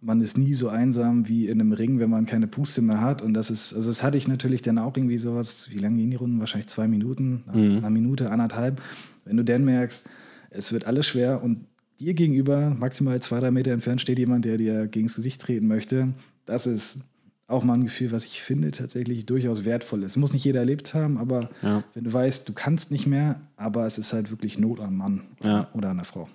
man 0.01 0.21
ist 0.21 0.37
nie 0.37 0.53
so 0.53 0.69
einsam 0.69 1.27
wie 1.27 1.47
in 1.47 1.59
einem 1.59 1.71
Ring, 1.71 1.99
wenn 1.99 2.09
man 2.09 2.25
keine 2.25 2.47
Puste 2.47 2.81
mehr 2.81 3.01
hat. 3.01 3.21
Und 3.21 3.33
das 3.33 3.49
ist, 3.49 3.73
also 3.73 3.89
das 3.89 4.03
hatte 4.03 4.17
ich 4.17 4.27
natürlich 4.27 4.61
dann 4.61 4.77
auch 4.77 4.95
irgendwie 4.95 5.17
sowas, 5.17 5.69
wie 5.71 5.77
lange 5.77 5.97
gehen 5.97 6.11
die 6.11 6.17
Runden? 6.17 6.39
Wahrscheinlich 6.39 6.67
zwei 6.67 6.87
Minuten, 6.87 7.43
mhm. 7.51 7.77
eine 7.77 7.89
Minute, 7.89 8.29
anderthalb. 8.29 8.81
Wenn 9.25 9.37
du 9.37 9.43
dann 9.43 9.65
merkst, 9.65 10.07
es 10.51 10.71
wird 10.71 10.85
alles 10.85 11.07
schwer 11.07 11.43
und 11.43 11.65
dir 11.99 12.13
gegenüber, 12.13 12.69
maximal 12.69 13.19
zwei, 13.21 13.39
drei 13.39 13.51
Meter 13.51 13.71
entfernt, 13.71 14.01
steht 14.01 14.19
jemand, 14.19 14.45
der 14.45 14.57
dir 14.57 14.87
gegen 14.87 15.07
das 15.07 15.15
Gesicht 15.15 15.41
treten 15.41 15.67
möchte. 15.67 16.09
Das 16.45 16.67
ist 16.67 16.99
auch 17.47 17.63
mal 17.63 17.73
ein 17.73 17.85
Gefühl, 17.85 18.11
was 18.11 18.25
ich 18.25 18.41
finde 18.41 18.71
tatsächlich 18.71 19.25
durchaus 19.25 19.65
wertvoll 19.65 20.03
ist. 20.03 20.17
Muss 20.17 20.33
nicht 20.33 20.45
jeder 20.45 20.59
erlebt 20.59 20.93
haben, 20.93 21.17
aber 21.17 21.49
ja. 21.61 21.83
wenn 21.93 22.03
du 22.03 22.11
weißt, 22.11 22.47
du 22.49 22.53
kannst 22.53 22.91
nicht 22.91 23.07
mehr, 23.07 23.39
aber 23.55 23.85
es 23.85 23.97
ist 23.97 24.13
halt 24.13 24.31
wirklich 24.31 24.57
Not 24.57 24.79
am 24.79 24.97
Mann 24.97 25.21
ja. 25.43 25.69
oder 25.73 25.89
an 25.89 25.97
der 25.97 26.05
Frau. 26.05 26.27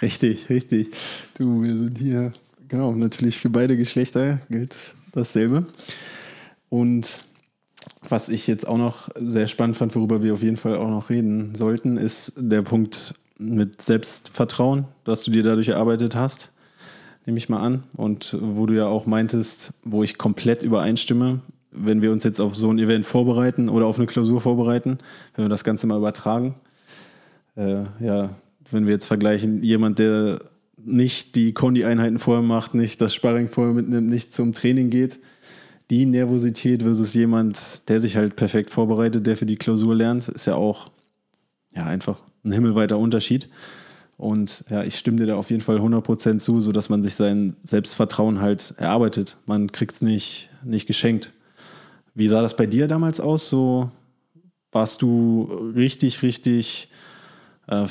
Richtig, 0.00 0.48
richtig. 0.48 0.90
Du, 1.36 1.62
wir 1.62 1.76
sind 1.76 1.98
hier, 1.98 2.32
genau, 2.68 2.92
natürlich 2.92 3.38
für 3.38 3.50
beide 3.50 3.76
Geschlechter 3.76 4.40
gilt 4.48 4.94
dasselbe. 5.12 5.66
Und 6.68 7.20
was 8.08 8.28
ich 8.28 8.46
jetzt 8.46 8.66
auch 8.66 8.78
noch 8.78 9.08
sehr 9.18 9.46
spannend 9.46 9.76
fand, 9.76 9.94
worüber 9.94 10.22
wir 10.22 10.34
auf 10.34 10.42
jeden 10.42 10.56
Fall 10.56 10.76
auch 10.76 10.88
noch 10.88 11.10
reden 11.10 11.54
sollten, 11.54 11.96
ist 11.96 12.34
der 12.36 12.62
Punkt 12.62 13.14
mit 13.38 13.82
Selbstvertrauen, 13.82 14.86
das 15.04 15.24
du 15.24 15.30
dir 15.30 15.42
dadurch 15.42 15.68
erarbeitet 15.68 16.14
hast, 16.14 16.52
nehme 17.26 17.38
ich 17.38 17.48
mal 17.48 17.60
an. 17.60 17.82
Und 17.96 18.36
wo 18.40 18.66
du 18.66 18.74
ja 18.74 18.86
auch 18.86 19.06
meintest, 19.06 19.72
wo 19.84 20.02
ich 20.02 20.18
komplett 20.18 20.62
übereinstimme, 20.62 21.40
wenn 21.70 22.02
wir 22.02 22.12
uns 22.12 22.24
jetzt 22.24 22.40
auf 22.40 22.54
so 22.54 22.70
ein 22.70 22.78
Event 22.78 23.04
vorbereiten 23.04 23.68
oder 23.68 23.86
auf 23.86 23.98
eine 23.98 24.06
Klausur 24.06 24.40
vorbereiten, 24.40 24.98
wenn 25.34 25.44
wir 25.44 25.48
das 25.48 25.64
Ganze 25.64 25.86
mal 25.86 25.98
übertragen, 25.98 26.54
äh, 27.56 27.84
ja, 28.00 28.30
wenn 28.70 28.86
wir 28.86 28.92
jetzt 28.92 29.06
vergleichen, 29.06 29.62
jemand, 29.62 29.98
der 29.98 30.40
nicht 30.76 31.34
die 31.34 31.52
Kondi-Einheiten 31.52 32.18
vorher 32.18 32.42
macht, 32.42 32.74
nicht 32.74 33.00
das 33.00 33.14
Sparring 33.14 33.48
vorher 33.48 33.74
mitnimmt, 33.74 34.08
nicht 34.08 34.32
zum 34.32 34.52
Training 34.52 34.90
geht, 34.90 35.18
die 35.90 36.06
Nervosität 36.06 36.82
versus 36.82 37.14
jemand, 37.14 37.88
der 37.88 38.00
sich 38.00 38.16
halt 38.16 38.36
perfekt 38.36 38.70
vorbereitet, 38.70 39.26
der 39.26 39.36
für 39.36 39.46
die 39.46 39.56
Klausur 39.56 39.94
lernt, 39.94 40.28
ist 40.28 40.46
ja 40.46 40.54
auch 40.54 40.88
ja, 41.74 41.84
einfach 41.84 42.22
ein 42.44 42.52
himmelweiter 42.52 42.98
Unterschied. 42.98 43.48
Und 44.16 44.64
ja, 44.68 44.82
ich 44.82 44.98
stimme 44.98 45.18
dir 45.18 45.26
da 45.26 45.36
auf 45.36 45.50
jeden 45.50 45.62
Fall 45.62 45.78
100% 45.78 46.38
zu, 46.38 46.60
sodass 46.60 46.88
man 46.88 47.02
sich 47.02 47.14
sein 47.14 47.56
Selbstvertrauen 47.62 48.40
halt 48.40 48.74
erarbeitet. 48.76 49.36
Man 49.46 49.70
kriegt 49.70 49.92
es 49.92 50.02
nicht, 50.02 50.50
nicht 50.64 50.86
geschenkt. 50.86 51.32
Wie 52.14 52.26
sah 52.26 52.42
das 52.42 52.56
bei 52.56 52.66
dir 52.66 52.88
damals 52.88 53.20
aus? 53.20 53.48
So 53.48 53.90
warst 54.72 55.02
du 55.02 55.72
richtig, 55.76 56.22
richtig 56.22 56.88
äh, 57.68 57.86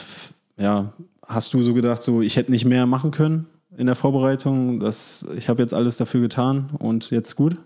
ja, 0.58 0.94
hast 1.26 1.54
du 1.54 1.64
so 1.64 1.74
gedacht, 1.74 2.04
so 2.04 2.22
ich 2.22 2.36
hätte 2.36 2.52
nicht 2.52 2.66
mehr 2.66 2.86
machen 2.86 3.12
können 3.12 3.48
in 3.78 3.86
der 3.86 3.96
Vorbereitung, 3.96 4.80
dass 4.80 5.26
ich 5.38 5.50
habe 5.50 5.62
jetzt 5.62 5.74
alles 5.74 5.98
dafür 5.98 6.22
getan 6.22 6.70
und 6.80 7.12
jetzt 7.12 7.36
gut? 7.36 7.58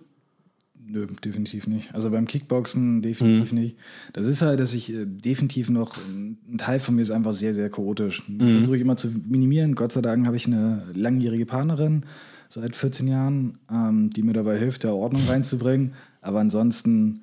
Nö, 0.91 1.07
definitiv 1.23 1.67
nicht. 1.67 1.95
Also 1.95 2.09
beim 2.09 2.27
Kickboxen 2.27 3.01
definitiv 3.01 3.53
mhm. 3.53 3.59
nicht. 3.59 3.77
Das 4.11 4.25
ist 4.25 4.41
halt, 4.41 4.59
dass 4.59 4.73
ich 4.73 4.93
äh, 4.93 5.05
definitiv 5.05 5.69
noch, 5.69 5.95
ein 5.97 6.57
Teil 6.57 6.79
von 6.79 6.95
mir 6.95 7.01
ist 7.01 7.11
einfach 7.11 7.31
sehr, 7.31 7.53
sehr 7.53 7.69
chaotisch. 7.69 8.27
Mhm. 8.27 8.51
Versuche 8.51 8.75
ich 8.75 8.81
immer 8.81 8.97
zu 8.97 9.07
minimieren. 9.07 9.75
Gott 9.75 9.93
sei 9.93 10.01
Dank 10.01 10.25
habe 10.25 10.35
ich 10.35 10.47
eine 10.47 10.83
langjährige 10.93 11.45
Partnerin 11.45 12.03
seit 12.49 12.75
14 12.75 13.07
Jahren, 13.07 13.57
ähm, 13.71 14.09
die 14.09 14.21
mir 14.21 14.33
dabei 14.33 14.57
hilft, 14.57 14.83
da 14.83 14.91
Ordnung 14.91 15.21
reinzubringen. 15.29 15.93
Aber 16.19 16.41
ansonsten 16.41 17.21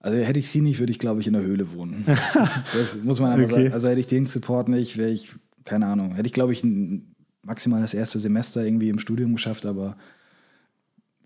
also 0.00 0.18
hätte 0.18 0.38
ich 0.38 0.50
sie 0.50 0.62
nicht, 0.62 0.78
würde 0.78 0.92
ich, 0.92 0.98
glaube 0.98 1.20
ich, 1.20 1.26
in 1.26 1.34
der 1.34 1.42
Höhle 1.42 1.72
wohnen. 1.74 2.04
das 2.06 2.96
muss 3.04 3.20
man 3.20 3.32
einfach 3.32 3.52
okay. 3.52 3.64
sagen. 3.64 3.74
Also 3.74 3.88
hätte 3.88 4.00
ich 4.00 4.06
den 4.06 4.26
Support 4.26 4.68
nicht, 4.68 4.96
wäre 4.96 5.10
ich, 5.10 5.34
keine 5.64 5.86
Ahnung, 5.86 6.14
hätte 6.14 6.26
ich, 6.26 6.32
glaube 6.32 6.52
ich, 6.52 6.64
maximal 7.42 7.82
das 7.82 7.94
erste 7.94 8.18
Semester 8.18 8.64
irgendwie 8.64 8.88
im 8.88 8.98
Studium 8.98 9.34
geschafft, 9.34 9.66
aber 9.66 9.96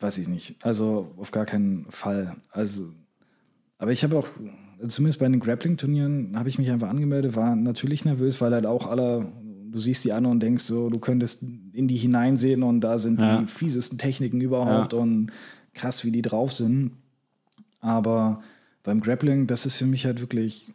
weiß 0.01 0.19
ich 0.19 0.27
nicht. 0.27 0.57
Also 0.65 1.13
auf 1.17 1.31
gar 1.31 1.47
keinen 1.47 1.87
Fall. 1.89 2.37
Also, 2.51 2.91
aber 3.79 3.93
ich 3.93 4.03
habe 4.03 4.19
auch, 4.19 4.29
zumindest 4.89 5.21
bei 5.21 5.29
den 5.29 5.39
Grappling-Turnieren, 5.39 6.37
habe 6.37 6.49
ich 6.49 6.59
mich 6.59 6.71
einfach 6.71 6.89
angemeldet, 6.89 7.37
war 7.37 7.55
natürlich 7.55 8.05
nervös, 8.05 8.41
weil 8.41 8.53
halt 8.53 8.67
auch 8.67 8.89
alle, 8.89 9.33
du 9.71 9.79
siehst 9.79 10.05
die 10.05 10.13
an 10.13 10.27
und 10.27 10.41
denkst 10.41 10.65
so, 10.65 10.91
du 10.91 10.99
könntest 10.99 11.45
in 11.73 11.87
die 11.87 11.97
hineinsehen 11.97 12.65
und 12.65 12.81
da 12.81 12.99
sind 12.99 13.21
ja. 13.21 13.39
die 13.39 13.47
fiesesten 13.47 13.99
Techniken 13.99 14.41
überhaupt 14.41 14.95
ja. 14.95 14.99
und 14.99 15.31
krass, 15.75 16.05
wie 16.05 16.11
die 16.11 16.23
drauf 16.23 16.53
sind. 16.53 16.93
Aber 17.81 18.43
beim 18.85 19.01
Grappling, 19.01 19.47
das 19.49 19.66
ist 19.66 19.77
für 19.79 19.87
mich 19.87 20.05
halt 20.07 20.20
wirklich 20.20 20.73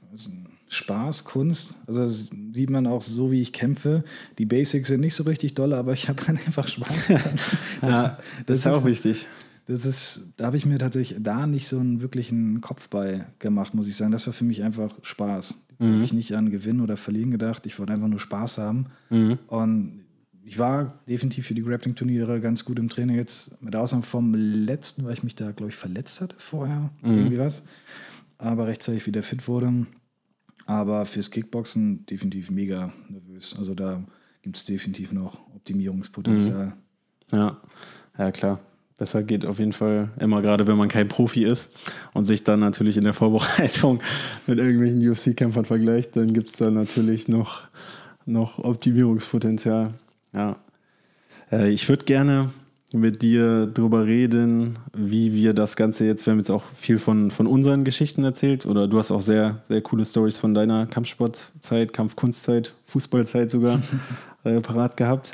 Spaß, 0.67 1.23
Kunst. 1.23 1.75
Also 1.87 2.05
sieht 2.07 2.69
man 2.69 2.85
auch 2.85 3.01
so, 3.01 3.31
wie 3.31 3.41
ich 3.41 3.53
kämpfe. 3.53 4.03
Die 4.37 4.45
Basics 4.45 4.87
sind 4.89 5.01
nicht 5.01 5.15
so 5.15 5.23
richtig 5.23 5.53
doll, 5.55 5.73
aber 5.73 5.93
ich 5.93 6.09
habe 6.09 6.27
halt 6.27 6.45
einfach 6.45 6.67
Spaß. 6.67 7.07
ja, 7.81 8.17
das, 8.45 8.45
das 8.45 8.57
ist 8.59 8.67
auch 8.67 8.85
wichtig. 8.85 9.27
das 9.67 9.85
ist, 9.85 10.21
da 10.37 10.45
habe 10.47 10.57
ich 10.57 10.65
mir 10.67 10.77
tatsächlich 10.77 11.19
da 11.23 11.47
nicht 11.47 11.67
so 11.67 11.79
einen 11.79 12.01
wirklichen 12.01 12.61
Kopf 12.61 12.89
bei 12.89 13.25
gemacht, 13.39 13.73
muss 13.73 13.87
ich 13.87 13.95
sagen. 13.95 14.11
Das 14.11 14.27
war 14.27 14.33
für 14.33 14.43
mich 14.45 14.63
einfach 14.63 14.93
Spaß. 15.01 15.55
Da 15.79 15.85
Mhm. 15.85 15.93
habe 15.95 16.03
ich 16.03 16.11
nicht 16.13 16.33
an 16.35 16.51
Gewinnen 16.51 16.81
oder 16.81 16.97
Verlieren 16.97 17.31
gedacht. 17.31 17.65
Ich 17.65 17.79
wollte 17.79 17.93
einfach 17.93 18.09
nur 18.09 18.19
Spaß 18.19 18.57
haben. 18.57 18.87
Mhm. 19.09 19.39
Und 19.47 20.01
ich 20.49 20.57
war 20.57 20.99
definitiv 21.07 21.45
für 21.45 21.53
die 21.53 21.61
Grappling-Turniere 21.61 22.41
ganz 22.41 22.65
gut 22.65 22.79
im 22.79 22.89
Training. 22.89 23.17
Jetzt 23.17 23.61
mit 23.61 23.75
Ausnahme 23.75 24.01
vom 24.01 24.33
letzten, 24.33 25.05
weil 25.05 25.13
ich 25.13 25.21
mich 25.21 25.35
da, 25.35 25.51
glaube 25.51 25.69
ich, 25.69 25.75
verletzt 25.75 26.21
hatte 26.21 26.35
vorher. 26.39 26.89
Mhm. 27.03 27.17
Irgendwie 27.17 27.37
was. 27.37 27.61
Aber 28.39 28.65
rechtzeitig 28.65 29.05
wieder 29.05 29.21
fit 29.21 29.47
wurde. 29.47 29.85
Aber 30.65 31.05
fürs 31.05 31.29
Kickboxen 31.29 32.03
definitiv 32.07 32.49
mega 32.49 32.91
nervös. 33.09 33.53
Also 33.59 33.75
da 33.75 34.03
gibt 34.41 34.57
es 34.57 34.65
definitiv 34.65 35.11
noch 35.11 35.39
Optimierungspotenzial. 35.53 36.73
Ja, 37.31 37.61
ja 38.17 38.31
klar. 38.31 38.59
Besser 38.97 39.21
geht 39.21 39.45
auf 39.45 39.59
jeden 39.59 39.73
Fall 39.73 40.09
immer, 40.19 40.41
gerade 40.41 40.65
wenn 40.65 40.77
man 40.77 40.89
kein 40.89 41.09
Profi 41.09 41.43
ist 41.43 41.93
und 42.13 42.23
sich 42.23 42.43
dann 42.43 42.59
natürlich 42.59 42.97
in 42.97 43.03
der 43.03 43.13
Vorbereitung 43.13 43.99
mit 44.47 44.57
irgendwelchen 44.57 45.07
UFC-Kämpfern 45.07 45.65
vergleicht, 45.65 46.15
dann 46.15 46.33
gibt 46.33 46.49
es 46.49 46.55
da 46.55 46.71
natürlich 46.71 47.27
noch, 47.27 47.67
noch 48.25 48.57
Optimierungspotenzial. 48.57 49.93
Ja. 50.33 50.57
Äh, 51.51 51.69
Ich 51.71 51.87
würde 51.89 52.05
gerne 52.05 52.49
mit 52.91 53.21
dir 53.21 53.67
drüber 53.67 54.05
reden, 54.05 54.79
wie 54.95 55.33
wir 55.33 55.53
das 55.53 55.75
Ganze 55.75 56.05
jetzt, 56.05 56.25
wir 56.25 56.31
haben 56.31 56.39
jetzt 56.39 56.49
auch 56.49 56.63
viel 56.75 56.97
von, 56.97 57.29
von 57.29 57.45
unseren 57.45 57.83
Geschichten 57.83 58.23
erzählt 58.23 58.65
oder 58.65 58.87
du 58.87 58.97
hast 58.97 59.11
auch 59.11 59.21
sehr, 59.21 59.59
sehr 59.63 59.81
coole 59.81 60.05
Stories 60.05 60.39
von 60.39 60.55
deiner 60.55 60.87
Kampfsportzeit, 60.87 61.93
Kampfkunstzeit, 61.93 62.73
Fußballzeit 62.87 63.51
sogar 63.51 63.81
äh, 64.43 64.59
parat 64.61 64.97
gehabt. 64.97 65.33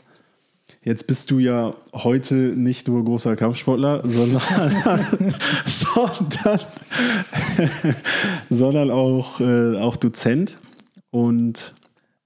Jetzt 0.84 1.08
bist 1.08 1.31
du 1.31 1.39
ja 1.39 1.73
heute 1.93 2.36
nicht 2.36 2.88
nur 2.88 3.03
großer 3.03 3.36
Kampfsportler, 3.36 4.01
sondern, 4.08 4.41
sondern, 5.65 6.60
sondern 8.49 8.91
auch, 8.91 9.39
äh, 9.39 9.77
auch 9.77 9.95
Dozent. 9.95 10.58
Und 11.10 11.73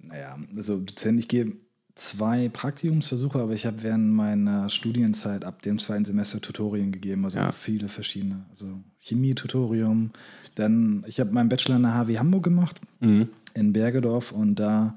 Naja, 0.01 0.37
also 0.57 0.77
Dozent, 0.79 1.19
ich 1.19 1.27
gebe 1.27 1.53
zwei 1.99 2.47
Praktikumsversuche, 2.49 3.39
aber 3.39 3.51
ich 3.53 3.65
habe 3.65 3.83
während 3.83 4.09
meiner 4.13 4.69
Studienzeit 4.69 5.43
ab 5.43 5.61
dem 5.61 5.79
zweiten 5.79 6.05
Semester 6.05 6.39
Tutorien 6.39 6.91
gegeben, 6.93 7.25
also 7.25 7.37
Ja. 7.39 7.51
viele 7.51 7.89
verschiedene. 7.89 8.45
Also 8.51 8.67
Chemie-Tutorium. 8.99 10.11
Dann, 10.55 11.03
ich 11.07 11.19
habe 11.19 11.31
meinen 11.31 11.49
Bachelor 11.49 11.75
in 11.75 11.83
der 11.83 11.95
HW 11.95 12.17
Hamburg 12.17 12.43
gemacht, 12.43 12.79
in 13.01 13.73
Bergedorf, 13.73 14.31
und 14.31 14.55
da 14.55 14.95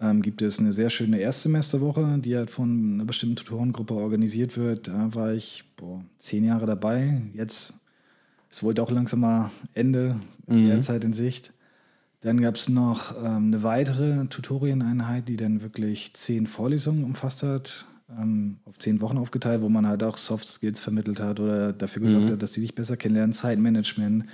ähm, 0.00 0.20
gibt 0.20 0.42
es 0.42 0.58
eine 0.58 0.72
sehr 0.72 0.90
schöne 0.90 1.18
Erstsemesterwoche, 1.18 2.18
die 2.18 2.36
halt 2.36 2.50
von 2.50 2.94
einer 2.94 3.04
bestimmten 3.04 3.36
Tutorengruppe 3.36 3.94
organisiert 3.94 4.58
wird. 4.58 4.88
Da 4.88 5.14
war 5.14 5.32
ich 5.32 5.64
boah, 5.76 6.04
zehn 6.18 6.44
Jahre 6.44 6.66
dabei. 6.66 7.22
Jetzt 7.32 7.74
ist 8.50 8.62
wohl 8.62 8.78
auch 8.80 8.90
langsam 8.90 9.20
mal 9.20 9.50
Ende 9.72 10.20
der 10.46 10.80
Zeit 10.82 11.04
in 11.04 11.12
Sicht. 11.14 11.52
Dann 12.24 12.40
gab 12.40 12.54
es 12.56 12.70
noch 12.70 13.14
ähm, 13.22 13.48
eine 13.48 13.62
weitere 13.62 14.24
Tutorieneinheit, 14.28 15.28
die 15.28 15.36
dann 15.36 15.60
wirklich 15.60 16.14
zehn 16.14 16.46
Vorlesungen 16.46 17.04
umfasst 17.04 17.42
hat, 17.42 17.86
ähm, 18.08 18.60
auf 18.64 18.78
zehn 18.78 19.02
Wochen 19.02 19.18
aufgeteilt, 19.18 19.60
wo 19.60 19.68
man 19.68 19.86
halt 19.86 20.02
auch 20.02 20.16
Soft 20.16 20.48
Skills 20.48 20.80
vermittelt 20.80 21.20
hat 21.20 21.38
oder 21.38 21.74
dafür 21.74 22.00
gesorgt 22.00 22.30
hat, 22.30 22.42
dass 22.42 22.52
die 22.52 22.62
sich 22.62 22.74
besser 22.74 22.96
kennenlernen, 22.96 23.34
Zeitmanagement 23.34 24.24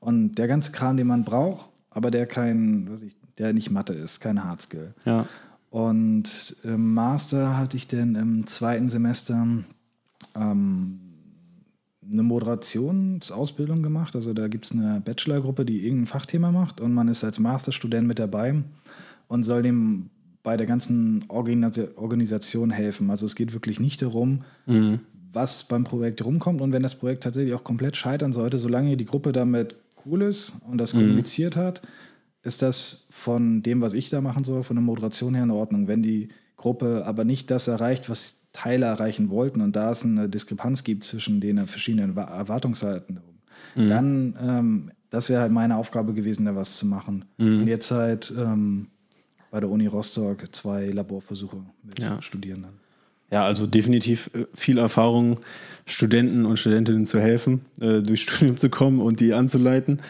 und 0.00 0.36
der 0.36 0.48
ganze 0.48 0.72
Kram, 0.72 0.96
den 0.96 1.06
man 1.06 1.24
braucht, 1.24 1.68
aber 1.90 2.10
der 2.10 2.24
kein, 2.24 2.90
was 2.90 3.02
ich, 3.02 3.14
der 3.36 3.52
nicht 3.52 3.70
Mathe 3.70 3.92
ist, 3.92 4.20
kein 4.20 4.42
Hard 4.42 4.62
Skill. 4.62 4.94
ja, 5.04 5.26
Und 5.68 6.56
im 6.62 6.94
Master 6.94 7.58
hatte 7.58 7.76
ich 7.76 7.88
dann 7.88 8.14
im 8.14 8.46
zweiten 8.46 8.88
Semester 8.88 9.46
ähm, 10.34 11.00
eine 12.12 12.22
Moderationsausbildung 12.22 13.82
gemacht. 13.82 14.14
Also 14.16 14.32
da 14.34 14.48
gibt 14.48 14.66
es 14.66 14.72
eine 14.72 15.00
Bachelorgruppe, 15.04 15.64
die 15.64 15.84
irgendein 15.84 16.06
Fachthema 16.06 16.52
macht 16.52 16.80
und 16.80 16.92
man 16.92 17.08
ist 17.08 17.24
als 17.24 17.38
Masterstudent 17.38 18.06
mit 18.06 18.18
dabei 18.18 18.62
und 19.28 19.42
soll 19.42 19.62
dem 19.62 20.10
bei 20.42 20.56
der 20.56 20.66
ganzen 20.66 21.24
Organisa- 21.28 21.96
Organisation 21.96 22.70
helfen. 22.70 23.10
Also 23.10 23.24
es 23.24 23.34
geht 23.34 23.54
wirklich 23.54 23.80
nicht 23.80 24.02
darum, 24.02 24.42
was 25.32 25.64
beim 25.64 25.84
Projekt 25.84 26.24
rumkommt 26.24 26.60
und 26.60 26.72
wenn 26.72 26.82
das 26.82 26.94
Projekt 26.96 27.22
tatsächlich 27.22 27.54
auch 27.54 27.64
komplett 27.64 27.96
scheitern 27.96 28.32
sollte, 28.32 28.58
solange 28.58 28.96
die 28.96 29.06
Gruppe 29.06 29.32
damit 29.32 29.76
cool 30.04 30.22
ist 30.22 30.52
und 30.68 30.78
das 30.78 30.92
kommuniziert 30.92 31.56
hat, 31.56 31.80
ist 32.42 32.60
das 32.60 33.06
von 33.08 33.62
dem, 33.62 33.80
was 33.80 33.94
ich 33.94 34.10
da 34.10 34.20
machen 34.20 34.44
soll, 34.44 34.62
von 34.62 34.76
der 34.76 34.82
Moderation 34.82 35.34
her 35.34 35.44
in 35.44 35.50
Ordnung. 35.50 35.88
Wenn 35.88 36.02
die 36.02 36.28
Gruppe 36.64 37.04
aber 37.06 37.24
nicht 37.24 37.50
das 37.50 37.68
erreicht, 37.68 38.08
was 38.10 38.40
Teile 38.54 38.86
erreichen 38.86 39.28
wollten 39.30 39.60
und 39.60 39.76
da 39.76 39.90
es 39.90 40.04
eine 40.04 40.28
Diskrepanz 40.28 40.82
gibt 40.84 41.04
zwischen 41.04 41.40
den 41.40 41.66
verschiedenen 41.66 42.16
Wa- 42.16 42.24
Erwartungshaltungen, 42.24 43.22
dann, 43.76 44.34
ähm, 44.40 44.90
das 45.10 45.28
wäre 45.28 45.42
halt 45.42 45.52
meine 45.52 45.76
Aufgabe 45.76 46.14
gewesen, 46.14 46.44
da 46.46 46.54
was 46.56 46.76
zu 46.76 46.86
machen. 46.86 47.24
Und 47.38 47.66
jetzt 47.66 47.90
halt 47.90 48.32
ähm, 48.36 48.86
bei 49.50 49.60
der 49.60 49.68
Uni 49.68 49.86
Rostock 49.86 50.44
zwei 50.54 50.86
Laborversuche 50.86 51.56
mit 51.82 51.98
Ja. 52.00 52.20
Studierenden. 52.22 52.72
ja, 53.32 53.44
also 53.44 53.66
definitiv 53.66 54.30
äh, 54.34 54.46
viel 54.54 54.78
Erfahrung, 54.78 55.40
Studenten 55.86 56.46
und 56.46 56.56
Studentinnen 56.58 57.04
zu 57.06 57.20
helfen, 57.20 57.62
äh, 57.80 58.00
durchs 58.00 58.22
Studium 58.28 58.56
zu 58.56 58.68
kommen 58.70 59.00
und 59.00 59.18
die 59.20 59.32
anzuleiten. 59.34 60.00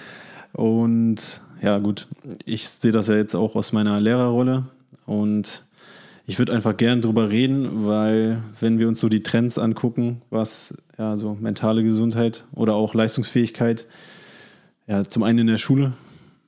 Und 0.53 1.41
ja, 1.63 1.79
gut, 1.79 2.07
ich 2.45 2.69
sehe 2.69 2.93
das 2.93 3.09
ja 3.09 3.17
jetzt 3.17 3.35
auch 3.35 3.57
aus 3.57 3.73
meiner 3.73 3.99
Lehrerrolle 4.01 4.67
und 5.07 5.65
ich 6.27 6.39
würde 6.39 6.53
einfach 6.53 6.77
gern 6.77 7.03
drüber 7.03 7.31
reden, 7.31 7.87
weil 7.87 8.43
wenn 8.61 8.79
wir 8.79 8.89
uns 8.89 9.01
so 9.01 9.09
die 9.09 9.23
Trends 9.23 9.59
angucken, 9.59 10.23
was 10.31 10.75
ja 10.99 11.17
so 11.17 11.35
mentale 11.35 11.83
Gesundheit 11.83 12.47
oder 12.53 12.75
auch 12.75 12.95
Leistungsfähigkeit, 12.95 13.87
ja, 14.87 15.05
zum 15.05 15.23
einen 15.23 15.41
in 15.41 15.47
der 15.47 15.59
Schule 15.59 15.93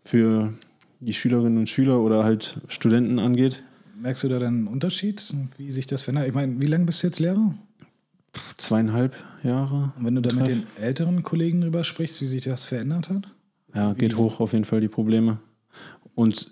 für 0.05 0.53
die 1.01 1.15
Schülerinnen 1.15 1.59
und 1.59 1.71
Schüler 1.71 2.01
oder 2.01 2.25
halt 2.25 2.61
Studenten 2.69 3.19
angeht, 3.19 3.63
Merkst 3.99 4.25
du 4.25 4.29
da 4.29 4.39
dann 4.39 4.55
einen 4.55 4.67
Unterschied, 4.67 5.23
wie 5.57 5.71
sich 5.71 5.87
das 5.87 6.03
verändert? 6.03 6.29
Ich 6.29 6.35
meine, 6.35 6.61
wie 6.61 6.67
lange 6.67 6.85
bist 6.85 7.03
du 7.03 7.07
jetzt 7.07 7.19
Lehrer? 7.19 7.55
zweieinhalb 8.57 9.17
Jahre. 9.43 9.93
Und 9.97 10.05
wenn 10.05 10.15
du 10.15 10.23
da 10.23 10.35
mit 10.35 10.49
den 10.49 10.67
älteren 10.81 11.23
Kollegen 11.23 11.61
drüber 11.61 11.85
sprichst, 11.85 12.21
wie 12.21 12.27
sich 12.27 12.43
das 12.43 12.67
verändert 12.67 13.11
hat? 13.11 13.29
Ja, 13.75 13.93
geht 13.93 14.17
hoch 14.17 14.41
auf 14.41 14.53
jeden 14.53 14.65
Fall 14.65 14.81
die 14.81 14.89
Probleme. 14.89 15.39
Und 16.15 16.51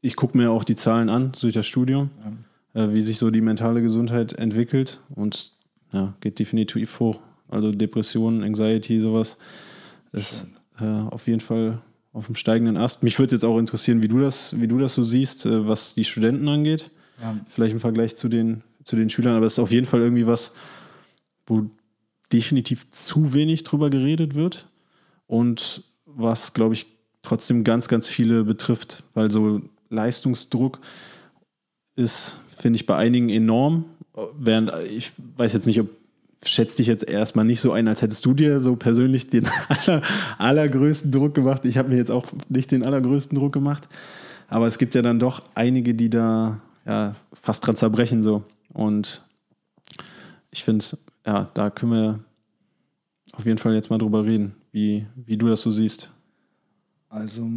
ich 0.00 0.16
gucke 0.16 0.36
mir 0.36 0.50
auch 0.50 0.64
die 0.64 0.74
Zahlen 0.74 1.08
an 1.08 1.32
durch 1.40 1.54
das 1.54 1.66
Studium, 1.66 2.10
äh, 2.24 2.30
wie 2.74 3.02
sich 3.02 3.18
so 3.18 3.30
die 3.30 3.40
mentale 3.40 3.82
Gesundheit 3.82 4.32
entwickelt. 4.34 5.00
Und 5.14 5.52
ja, 5.92 6.14
geht 6.20 6.38
definitiv 6.38 7.00
hoch. 7.00 7.20
Also 7.48 7.72
Depressionen, 7.72 8.42
Anxiety, 8.42 9.00
sowas 9.00 9.38
ist 10.12 10.46
äh, 10.80 10.84
auf 10.84 11.26
jeden 11.26 11.40
Fall 11.40 11.80
auf 12.12 12.26
dem 12.26 12.34
steigenden 12.34 12.76
Ast. 12.76 13.02
Mich 13.02 13.18
würde 13.18 13.34
jetzt 13.34 13.44
auch 13.44 13.58
interessieren, 13.58 14.02
wie 14.02 14.08
du 14.08 14.20
das, 14.20 14.58
wie 14.60 14.68
du 14.68 14.78
das 14.78 14.94
so 14.94 15.02
siehst, 15.02 15.46
äh, 15.46 15.66
was 15.66 15.94
die 15.94 16.04
Studenten 16.04 16.48
angeht. 16.48 16.90
Ja. 17.20 17.36
Vielleicht 17.48 17.72
im 17.72 17.80
Vergleich 17.80 18.16
zu 18.16 18.28
den, 18.28 18.62
zu 18.84 18.96
den 18.96 19.10
Schülern, 19.10 19.36
aber 19.36 19.46
es 19.46 19.54
ist 19.54 19.58
auf 19.58 19.72
jeden 19.72 19.86
Fall 19.86 20.00
irgendwie 20.00 20.26
was, 20.26 20.52
wo 21.46 21.66
definitiv 22.32 22.90
zu 22.90 23.32
wenig 23.32 23.62
drüber 23.62 23.90
geredet 23.90 24.34
wird 24.34 24.68
und 25.26 25.82
was, 26.04 26.52
glaube 26.52 26.74
ich, 26.74 26.86
trotzdem 27.22 27.64
ganz, 27.64 27.88
ganz 27.88 28.06
viele 28.06 28.44
betrifft, 28.44 29.04
weil 29.14 29.30
so 29.30 29.60
Leistungsdruck 29.90 30.80
ist, 31.96 32.40
finde 32.58 32.76
ich, 32.76 32.86
bei 32.86 32.96
einigen 32.96 33.28
enorm. 33.28 33.84
Während 34.38 34.72
ich 34.90 35.12
weiß 35.36 35.52
jetzt 35.52 35.66
nicht, 35.66 35.80
ob 35.80 35.88
schätze 36.44 36.76
dich 36.76 36.86
jetzt 36.86 37.08
erstmal 37.08 37.44
nicht 37.44 37.60
so 37.60 37.72
ein, 37.72 37.88
als 37.88 38.02
hättest 38.02 38.24
du 38.24 38.34
dir 38.34 38.60
so 38.60 38.76
persönlich 38.76 39.28
den 39.28 39.46
aller, 39.68 40.02
allergrößten 40.38 41.10
Druck 41.10 41.34
gemacht. 41.34 41.64
Ich 41.64 41.78
habe 41.78 41.88
mir 41.88 41.96
jetzt 41.96 42.10
auch 42.10 42.26
nicht 42.48 42.70
den 42.70 42.84
allergrößten 42.84 43.36
Druck 43.36 43.52
gemacht. 43.52 43.88
Aber 44.48 44.66
es 44.66 44.78
gibt 44.78 44.94
ja 44.94 45.02
dann 45.02 45.18
doch 45.18 45.42
einige, 45.54 45.94
die 45.94 46.10
da 46.10 46.60
ja, 46.86 47.14
fast 47.42 47.66
dran 47.66 47.76
zerbrechen 47.76 48.22
so. 48.22 48.44
Und 48.72 49.22
ich 50.50 50.64
finde, 50.64 50.84
ja, 51.26 51.50
da 51.54 51.70
können 51.70 51.92
wir 51.92 52.20
auf 53.32 53.44
jeden 53.44 53.58
Fall 53.58 53.74
jetzt 53.74 53.90
mal 53.90 53.98
drüber 53.98 54.24
reden, 54.24 54.54
wie, 54.72 55.06
wie 55.14 55.36
du 55.36 55.48
das 55.48 55.62
so 55.62 55.70
siehst. 55.70 56.10
Also 57.08 57.48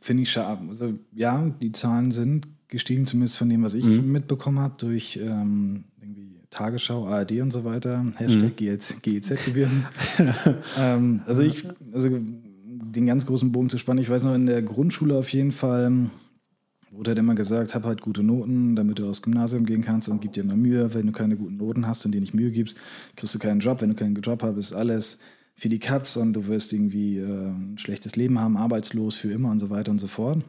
finde 0.00 0.24
ich 0.24 0.30
scharf. 0.32 0.58
Also 0.68 0.94
ja, 1.12 1.50
die 1.60 1.72
Zahlen 1.72 2.10
sind 2.10 2.46
gestiegen, 2.72 3.06
zumindest 3.06 3.38
von 3.38 3.48
dem, 3.48 3.62
was 3.62 3.74
ich 3.74 3.84
mitbekommen 3.84 4.58
habe, 4.58 4.74
durch 4.78 5.20
ähm, 5.22 5.84
irgendwie 6.00 6.40
Tagesschau, 6.50 7.06
ARD 7.06 7.40
und 7.40 7.52
so 7.52 7.64
weiter, 7.64 8.04
Hashtag 8.16 8.56
GEZ-Gebühren. 8.56 9.86
ähm, 10.78 11.20
also 11.26 11.42
ich, 11.42 11.64
also 11.92 12.08
den 12.10 13.06
ganz 13.06 13.24
großen 13.26 13.52
Bogen 13.52 13.70
zu 13.70 13.78
spannen, 13.78 14.02
ich 14.02 14.10
weiß 14.10 14.24
noch, 14.24 14.34
in 14.34 14.46
der 14.46 14.62
Grundschule 14.62 15.16
auf 15.16 15.28
jeden 15.32 15.52
Fall 15.52 16.10
wurde 16.90 17.10
halt 17.10 17.18
immer 17.18 17.34
gesagt, 17.34 17.74
hab 17.74 17.84
halt 17.84 18.02
gute 18.02 18.22
Noten, 18.22 18.76
damit 18.76 18.98
du 18.98 19.08
aufs 19.08 19.22
Gymnasium 19.22 19.64
gehen 19.64 19.82
kannst 19.82 20.08
und 20.08 20.20
gib 20.20 20.34
dir 20.34 20.42
immer 20.42 20.56
Mühe. 20.56 20.92
Wenn 20.92 21.06
du 21.06 21.12
keine 21.12 21.36
guten 21.36 21.56
Noten 21.56 21.86
hast 21.86 22.04
und 22.04 22.12
dir 22.12 22.20
nicht 22.20 22.34
Mühe 22.34 22.50
gibst, 22.50 22.76
kriegst 23.16 23.34
du 23.34 23.38
keinen 23.38 23.60
Job. 23.60 23.80
Wenn 23.80 23.90
du 23.90 23.94
keinen 23.94 24.14
Job 24.14 24.42
hast, 24.42 24.58
ist 24.58 24.72
alles 24.74 25.18
für 25.54 25.68
die 25.68 25.78
Katz 25.78 26.16
und 26.16 26.34
du 26.34 26.46
wirst 26.46 26.72
irgendwie 26.72 27.18
äh, 27.18 27.48
ein 27.48 27.78
schlechtes 27.78 28.16
Leben 28.16 28.38
haben, 28.38 28.56
arbeitslos 28.56 29.14
für 29.14 29.32
immer 29.32 29.50
und 29.50 29.58
so 29.58 29.70
weiter 29.70 29.90
und 29.90 29.98
so 29.98 30.06
fort. 30.06 30.44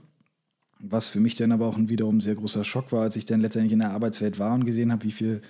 Was 0.86 1.08
für 1.08 1.20
mich 1.20 1.36
dann 1.36 1.52
aber 1.52 1.66
auch 1.68 1.78
ein 1.78 1.90
wiederum 1.90 2.20
sehr 2.20 2.36
großer 2.36 2.64
Schock 2.64 2.92
war, 2.92 3.04
als 3.04 3.16
ich 3.16 3.26
dann 3.26 3.40
letztendlich 3.40 3.72
in 3.72 3.80
der 3.80 3.92
Arbeitswelt 3.92 4.38
war 4.38 4.54
und 4.54 4.66
gesehen 4.66 4.92
habe, 4.92 5.04
wie 5.04 5.12
viel 5.12 5.42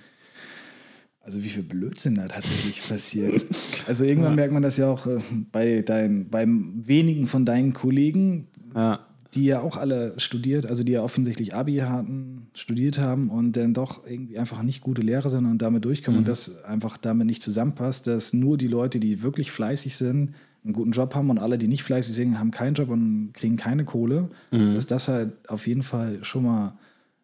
also 1.24 1.42
wie 1.42 1.48
viel 1.48 1.62
Blödsinn 1.62 2.14
da 2.16 2.28
tatsächlich 2.28 2.80
passiert. 2.88 3.44
Also 3.88 4.04
irgendwann 4.04 4.32
ja. 4.32 4.36
merkt 4.36 4.52
man 4.52 4.62
das 4.62 4.76
ja 4.76 4.88
auch 4.88 5.06
äh, 5.06 5.18
bei 5.50 5.82
dein, 5.82 6.28
beim 6.28 6.86
wenigen 6.86 7.26
von 7.26 7.44
deinen 7.46 7.72
Kollegen, 7.72 8.48
ja. 8.74 9.00
die 9.32 9.46
ja 9.46 9.60
auch 9.60 9.76
alle 9.76 10.12
studiert, 10.18 10.66
also 10.66 10.84
die 10.84 10.92
ja 10.92 11.02
offensichtlich 11.02 11.54
Abi 11.54 11.76
hatten, 11.76 12.48
studiert 12.52 12.98
haben 12.98 13.30
und 13.30 13.56
dann 13.56 13.72
doch 13.72 14.06
irgendwie 14.06 14.38
einfach 14.38 14.62
nicht 14.62 14.82
gute 14.82 15.02
Lehrer 15.02 15.30
sind 15.30 15.46
und 15.46 15.62
damit 15.62 15.84
durchkommen 15.86 16.20
mhm. 16.20 16.24
und 16.24 16.28
das 16.28 16.62
einfach 16.64 16.98
damit 16.98 17.26
nicht 17.26 17.42
zusammenpasst, 17.42 18.06
dass 18.06 18.34
nur 18.34 18.58
die 18.58 18.68
Leute, 18.68 19.00
die 19.00 19.22
wirklich 19.22 19.50
fleißig 19.50 19.96
sind, 19.96 20.34
einen 20.64 20.72
guten 20.72 20.92
Job 20.92 21.14
haben 21.14 21.30
und 21.30 21.38
alle, 21.38 21.58
die 21.58 21.68
nicht 21.68 21.82
fleißig 21.82 22.14
sind, 22.14 22.38
haben 22.38 22.50
keinen 22.50 22.74
Job 22.74 22.88
und 22.88 23.32
kriegen 23.34 23.56
keine 23.56 23.84
Kohle, 23.84 24.30
mhm. 24.50 24.74
dass 24.74 24.86
das 24.86 25.08
halt 25.08 25.32
auf 25.48 25.66
jeden 25.66 25.82
Fall 25.82 26.24
schon 26.24 26.44
mal 26.44 26.78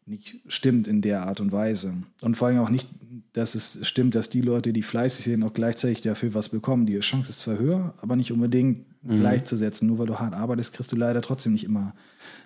nicht 0.06 0.36
stimmt 0.48 0.88
in 0.88 1.00
der 1.02 1.26
Art 1.26 1.40
und 1.40 1.52
Weise. 1.52 1.94
Und 2.20 2.36
vor 2.36 2.48
allem 2.48 2.58
auch 2.58 2.68
nicht, 2.68 2.88
dass 3.32 3.54
es 3.54 3.78
stimmt, 3.86 4.14
dass 4.14 4.28
die 4.28 4.40
Leute, 4.40 4.72
die 4.72 4.82
fleißig 4.82 5.24
sind, 5.24 5.42
auch 5.42 5.54
gleichzeitig 5.54 6.00
dafür 6.00 6.34
was 6.34 6.48
bekommen. 6.48 6.84
Die 6.84 6.98
Chance 6.98 7.30
ist 7.30 7.40
zwar 7.40 7.58
höher, 7.58 7.94
aber 8.02 8.16
nicht 8.16 8.32
unbedingt 8.32 8.84
mhm. 9.02 9.20
gleichzusetzen. 9.20 9.86
Nur 9.88 9.98
weil 10.00 10.06
du 10.06 10.18
hart 10.18 10.34
arbeitest, 10.34 10.74
kriegst 10.74 10.90
du 10.92 10.96
leider 10.96 11.22
trotzdem 11.22 11.52
nicht 11.52 11.64
immer 11.64 11.94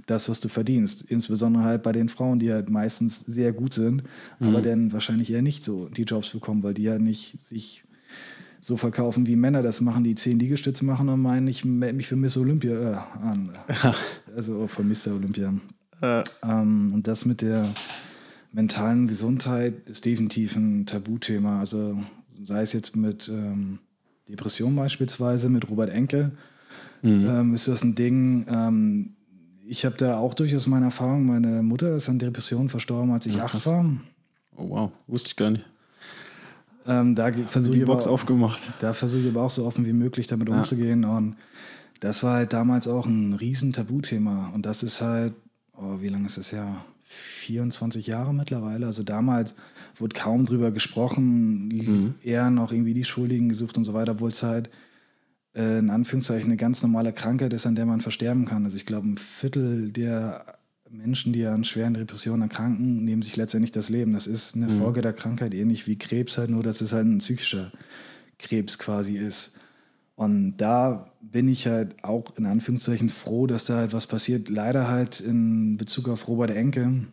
das, 0.07 0.29
was 0.29 0.41
du 0.41 0.49
verdienst. 0.49 1.03
Insbesondere 1.03 1.65
halt 1.65 1.83
bei 1.83 1.93
den 1.93 2.09
Frauen, 2.09 2.39
die 2.39 2.53
halt 2.53 2.69
meistens 2.69 3.21
sehr 3.21 3.53
gut 3.53 3.75
sind, 3.75 4.03
mhm. 4.39 4.49
aber 4.49 4.61
dann 4.61 4.93
wahrscheinlich 4.93 5.33
eher 5.33 5.43
nicht 5.43 5.65
so 5.65 5.89
die 5.89 6.03
Jobs 6.03 6.31
bekommen, 6.31 6.63
weil 6.63 6.75
die 6.75 6.83
ja 6.83 6.99
nicht 6.99 7.41
sich 7.41 7.85
so 8.65 8.79
verkaufen, 8.79 9.27
wie 9.27 9.37
Männer 9.37 9.61
das 9.61 9.83
machen, 9.83 10.05
die 10.05 10.15
zehn 10.15 10.39
Liegestütze 10.39 10.87
machen 10.87 11.11
und 11.11 11.21
meinen, 11.21 11.47
ich 11.49 11.67
melde 11.67 11.97
mich 11.97 12.07
für 12.07 12.17
Miss 12.17 12.39
Olympia 12.39 12.93
äh, 12.93 12.97
an. 13.23 13.51
also 14.35 14.67
für 14.69 14.83
Mr. 14.83 15.15
Olympia. 15.15 15.53
Äh. 16.01 16.25
Ähm, 16.43 16.91
und 16.95 17.07
das 17.07 17.27
mit 17.27 17.43
der 17.43 17.69
mentalen 18.53 19.07
Gesundheit 19.07 19.75
ist 19.87 20.07
definitiv 20.07 20.57
ein 20.57 20.87
Tabuthema. 20.87 21.59
Also 21.59 22.03
sei 22.43 22.63
es 22.63 22.73
jetzt 22.73 22.97
mit 22.97 23.29
ähm, 23.29 23.81
Depression 24.31 24.75
beispielsweise, 24.75 25.51
mit 25.51 25.69
Robert 25.69 25.91
Enke, 25.91 26.31
mhm. 27.03 27.27
ähm, 27.29 27.55
ist 27.55 27.69
das 27.69 27.85
ein 27.85 27.95
Ding. 27.95 28.47
Ähm, 28.49 29.11
ich 29.67 29.85
habe 29.85 29.99
da 29.99 30.17
auch 30.17 30.33
durchaus 30.33 30.67
meine 30.67 30.87
Erfahrung. 30.87 31.27
Meine 31.27 31.63
Mutter 31.63 31.97
ist 31.97 32.09
an 32.09 32.19
Depressionen 32.19 32.71
verstorben, 32.71 33.11
als 33.11 33.27
ich 33.27 33.35
ja, 33.35 33.45
acht 33.45 33.67
war. 33.67 33.85
Oh 34.57 34.71
wow, 34.71 34.91
wusste 35.07 35.29
ich 35.29 35.37
gar 35.37 35.51
nicht. 35.51 35.67
Ähm, 36.87 37.15
da 37.15 37.33
versuche 37.33 37.77
ich, 37.77 37.85
Box 37.85 38.07
aufgemacht. 38.07 38.61
Da 38.81 38.93
versuche 38.93 39.23
ich 39.23 39.29
aber 39.29 39.43
auch 39.43 39.51
so 39.51 39.65
offen 39.65 39.87
wie 39.87 39.93
möglich 39.93 40.27
damit 40.27 40.49
ja. 40.49 40.57
umzugehen. 40.57 41.05
Und 41.05 41.37
das 42.01 42.23
war 42.23 42.35
halt 42.35 42.53
damals 42.53 42.89
auch 42.89 43.07
ein 43.07 43.35
riesen 43.35 43.73
Tabuthema. 43.73 44.51
Und 44.55 44.67
das 44.67 44.83
ist 44.83 45.01
halt 45.01 45.35
oh, 45.77 46.01
wie 46.01 46.09
lange 46.09 46.27
ist 46.27 46.39
das 46.39 46.53
her? 46.53 46.85
24 47.07 48.07
Jahre 48.07 48.35
mittlerweile. 48.35 48.87
Also 48.87 49.03
damals 49.03 49.55
wurde 49.97 50.19
kaum 50.19 50.47
drüber 50.47 50.71
gesprochen, 50.71 51.69
mhm. 51.69 52.15
eher 52.23 52.51
noch 52.51 52.73
irgendwie 52.73 52.95
die 52.95 53.05
Schuldigen 53.05 53.49
gesucht 53.49 53.77
und 53.77 53.85
so 53.85 53.95
weiter, 53.95 54.13
obwohl 54.13 54.31
es 54.31 54.43
halt 54.43 54.71
äh, 55.55 55.79
in 55.79 55.91
Anführungszeichen 55.91 56.47
eine 56.47 56.57
ganz 56.57 56.83
normale 56.83 57.13
Krankheit 57.13 57.53
ist, 57.53 57.67
an 57.67 57.77
der 57.77 57.87
man 57.87 58.01
versterben 58.01 58.47
kann. 58.47 58.65
Also 58.65 58.77
ich 58.77 58.87
glaube, 58.87 59.09
ein 59.09 59.19
Viertel 59.19 59.93
der 59.93 60.45
Menschen, 60.95 61.33
die 61.33 61.45
an 61.45 61.65
schweren 61.65 61.95
Depressionen 61.95 62.43
erkranken, 62.43 63.05
nehmen 63.05 63.23
sich 63.23 63.37
letztendlich 63.37 63.73
das 63.73 63.89
Leben. 63.89 64.13
Das 64.13 64.27
ist 64.27 64.55
eine 64.55 64.67
mhm. 64.67 64.79
Folge 64.79 65.03
der 65.03 65.13
Krankheit, 65.13 65.53
ähnlich 65.53 65.87
wie 65.87 65.97
Krebs 65.97 66.39
halt, 66.39 66.51
nur 66.51 66.63
dass 66.63 66.81
es 66.81 66.93
halt 66.93 67.07
ein 67.07 67.19
psychischer 67.19 67.73
Krebs 68.39 68.79
quasi 68.79 69.17
ist. 69.17 69.53
Und 70.17 70.57
da 70.59 71.11
bin 71.21 71.49
ich 71.49 71.67
halt 71.67 72.05
auch 72.05 72.37
in 72.37 72.47
Anführungszeichen 72.47 73.11
froh, 73.11 73.47
dass 73.47 73.65
da 73.65 73.77
halt 73.77 73.93
was 73.93 74.07
passiert. 74.07 74.49
Leider 74.49 74.89
halt 74.89 75.21
in 75.21 75.77
Bezug 75.77 76.09
auf 76.09 76.29
Robert 76.29 76.51
Enke 76.51 77.07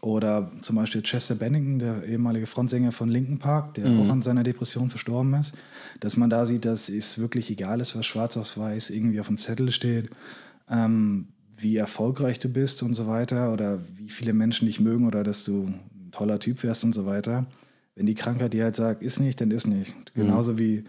oder 0.00 0.52
zum 0.60 0.76
Beispiel 0.76 1.02
Chester 1.02 1.34
Bennington, 1.34 1.80
der 1.80 2.04
ehemalige 2.04 2.46
Frontsänger 2.46 2.92
von 2.92 3.08
Linkin 3.08 3.38
Park, 3.38 3.74
der 3.74 3.88
mhm. 3.88 4.00
auch 4.00 4.08
an 4.08 4.22
seiner 4.22 4.44
Depression 4.44 4.90
verstorben 4.90 5.34
ist, 5.34 5.54
dass 5.98 6.16
man 6.16 6.30
da 6.30 6.46
sieht, 6.46 6.64
dass 6.64 6.88
es 6.88 7.18
wirklich 7.18 7.50
egal 7.50 7.80
ist, 7.80 7.96
was 7.96 8.06
schwarz 8.06 8.36
auf 8.36 8.56
weiß 8.56 8.90
irgendwie 8.90 9.18
auf 9.18 9.28
dem 9.28 9.38
Zettel 9.38 9.72
steht, 9.72 10.10
ähm, 10.70 11.28
wie 11.56 11.76
erfolgreich 11.76 12.38
du 12.38 12.48
bist 12.48 12.82
und 12.82 12.94
so 12.94 13.06
weiter 13.06 13.52
oder 13.52 13.80
wie 13.94 14.10
viele 14.10 14.32
Menschen 14.32 14.66
dich 14.66 14.80
mögen 14.80 15.06
oder 15.06 15.22
dass 15.22 15.44
du 15.44 15.64
ein 15.64 16.10
toller 16.10 16.38
Typ 16.38 16.62
wärst 16.62 16.84
und 16.84 16.94
so 16.94 17.06
weiter. 17.06 17.46
Wenn 17.94 18.06
die 18.06 18.14
Krankheit 18.14 18.52
dir 18.52 18.64
halt 18.64 18.76
sagt, 18.76 19.02
ist 19.02 19.20
nicht, 19.20 19.40
dann 19.40 19.50
ist 19.50 19.66
nicht. 19.66 19.94
Genauso 20.14 20.54
mhm. 20.54 20.58
wie 20.58 20.84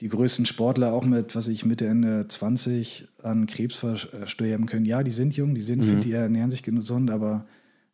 die 0.00 0.08
größten 0.08 0.44
Sportler 0.44 0.92
auch 0.92 1.04
mit, 1.04 1.34
was 1.34 1.48
ich 1.48 1.64
Mitte, 1.64 1.86
Ende 1.86 2.26
20 2.28 3.08
an 3.22 3.46
Krebs 3.46 3.76
versterben 3.76 4.66
können. 4.66 4.84
Ja, 4.84 5.02
die 5.02 5.12
sind 5.12 5.36
jung, 5.36 5.54
die 5.54 5.62
sind 5.62 5.78
mhm. 5.78 5.84
fit, 5.84 6.04
die 6.04 6.12
ernähren 6.12 6.50
sich 6.50 6.62
gesund, 6.62 7.10
aber 7.10 7.46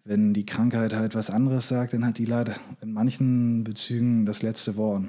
wenn 0.05 0.33
die 0.33 0.47
Krankheit 0.47 0.95
halt 0.95 1.15
was 1.15 1.31
anderes 1.31 1.69
sagt, 1.69 1.93
dann 1.93 2.05
hat 2.05 2.19
die 2.19 2.25
leider 2.25 2.55
in 2.81 2.93
manchen 2.93 3.65
Bezügen 3.65 4.25
das 4.25 4.43
letzte 4.43 4.77
Wort. 4.77 5.05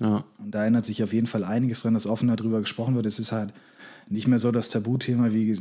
Ja. 0.00 0.24
Und 0.38 0.54
da 0.54 0.64
ändert 0.64 0.86
sich 0.86 1.02
auf 1.02 1.12
jeden 1.12 1.26
Fall 1.26 1.44
einiges 1.44 1.82
dran, 1.82 1.94
dass 1.94 2.06
offener 2.06 2.36
darüber 2.36 2.60
gesprochen 2.60 2.94
wird. 2.94 3.06
Es 3.06 3.18
ist 3.18 3.32
halt 3.32 3.52
nicht 4.08 4.28
mehr 4.28 4.38
so 4.38 4.52
das 4.52 4.68
Tabuthema, 4.68 5.32
wie 5.32 5.56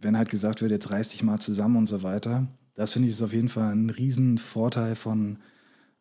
wenn 0.00 0.16
halt 0.16 0.30
gesagt 0.30 0.62
wird, 0.62 0.70
jetzt 0.70 0.90
reiß 0.90 1.10
dich 1.10 1.22
mal 1.22 1.38
zusammen 1.38 1.76
und 1.76 1.88
so 1.88 2.02
weiter. 2.02 2.46
Das 2.74 2.92
finde 2.92 3.08
ich 3.08 3.14
ist 3.14 3.22
auf 3.22 3.32
jeden 3.32 3.48
Fall 3.48 3.72
ein 3.72 3.90
Riesenvorteil 3.90 4.94
von 4.94 5.38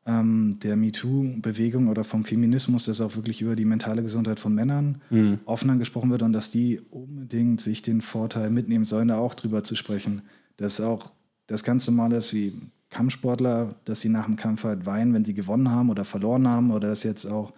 ähm, 0.06 0.60
der 0.62 0.76
MeToo-Bewegung 0.76 1.88
oder 1.88 2.04
vom 2.04 2.24
Feminismus, 2.24 2.86
dass 2.86 3.02
auch 3.02 3.16
wirklich 3.16 3.42
über 3.42 3.56
die 3.56 3.66
mentale 3.66 4.04
Gesundheit 4.04 4.40
von 4.40 4.54
Männern 4.54 5.02
mhm. 5.10 5.40
offen 5.46 5.70
angesprochen 5.70 6.12
wird 6.12 6.22
und 6.22 6.34
dass 6.34 6.52
die 6.52 6.80
unbedingt 6.92 7.62
sich 7.62 7.82
den 7.82 8.02
Vorteil 8.02 8.50
mitnehmen 8.50 8.86
sollen, 8.86 9.08
da 9.08 9.18
auch 9.18 9.34
drüber 9.34 9.64
zu 9.64 9.76
sprechen. 9.76 10.22
Dass 10.58 10.80
auch 10.80 11.12
das 11.48 11.64
ganz 11.64 11.88
normal 11.88 12.14
ist 12.14 12.34
wie 12.34 12.54
Kampfsportler, 12.90 13.76
dass 13.86 14.02
sie 14.02 14.10
nach 14.10 14.26
dem 14.26 14.36
Kampf 14.36 14.64
halt 14.64 14.86
weinen, 14.86 15.14
wenn 15.14 15.26
sie 15.26 15.34
gewonnen 15.34 15.72
haben 15.72 15.90
oder 15.90 16.06
verloren 16.06 16.48
haben 16.48 16.72
oder 16.72 16.90
dass 16.90 17.04
jetzt 17.04 17.26
auch 17.26 17.54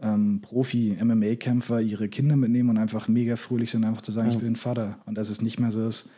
ähm, 0.00 0.40
Profi-MMA-Kämpfer 0.40 1.80
ihre 1.80 2.08
Kinder 2.08 2.36
mitnehmen 2.36 2.70
und 2.70 2.78
einfach 2.78 3.08
mega 3.08 3.36
fröhlich 3.36 3.70
sind, 3.70 3.84
einfach 3.84 4.02
zu 4.02 4.12
sagen, 4.12 4.28
ja. 4.30 4.36
ich 4.36 4.40
bin 4.40 4.56
Vater. 4.56 4.98
Und 5.06 5.16
dass 5.16 5.28
es 5.28 5.42
nicht 5.42 5.58
mehr 5.58 5.70
so 5.70 5.86
ist, 5.86 6.10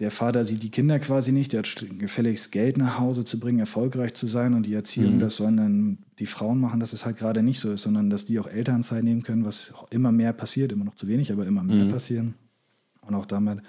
der 0.00 0.10
Vater 0.10 0.44
sieht 0.44 0.62
die 0.62 0.70
Kinder 0.70 0.98
quasi 0.98 1.30
nicht, 1.30 1.52
der 1.52 1.60
hat 1.60 1.86
gefälligst 1.98 2.52
Geld 2.52 2.78
nach 2.78 2.98
Hause 2.98 3.24
zu 3.24 3.38
bringen, 3.38 3.58
erfolgreich 3.58 4.14
zu 4.14 4.26
sein 4.26 4.54
und 4.54 4.64
die 4.64 4.72
Erziehung, 4.72 5.16
mhm. 5.16 5.20
das 5.20 5.36
sollen 5.36 5.56
dann 5.58 5.98
die 6.18 6.26
Frauen 6.26 6.58
machen, 6.58 6.80
dass 6.80 6.94
es 6.94 7.04
halt 7.04 7.18
gerade 7.18 7.42
nicht 7.42 7.60
so 7.60 7.72
ist, 7.72 7.82
sondern 7.82 8.08
dass 8.08 8.24
die 8.24 8.38
auch 8.38 8.46
Elternzeit 8.46 9.04
nehmen 9.04 9.22
können, 9.22 9.44
was 9.44 9.74
immer 9.90 10.10
mehr 10.10 10.32
passiert, 10.32 10.72
immer 10.72 10.86
noch 10.86 10.94
zu 10.94 11.06
wenig, 11.06 11.30
aber 11.30 11.46
immer 11.46 11.62
mehr 11.62 11.84
mhm. 11.84 11.90
passieren 11.90 12.34
und 13.02 13.14
auch 13.14 13.26
damit 13.26 13.60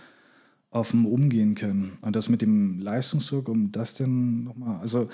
offen 0.69 1.06
umgehen 1.06 1.56
können. 1.56 1.97
Und 2.02 2.15
das 2.15 2.30
mit 2.30 2.41
dem 2.41 2.80
Leistungsdruck, 2.80 3.50
um 3.50 3.74
das 3.74 3.95
dann 3.95 4.45
nochmal, 4.45 4.80
also 4.80 5.10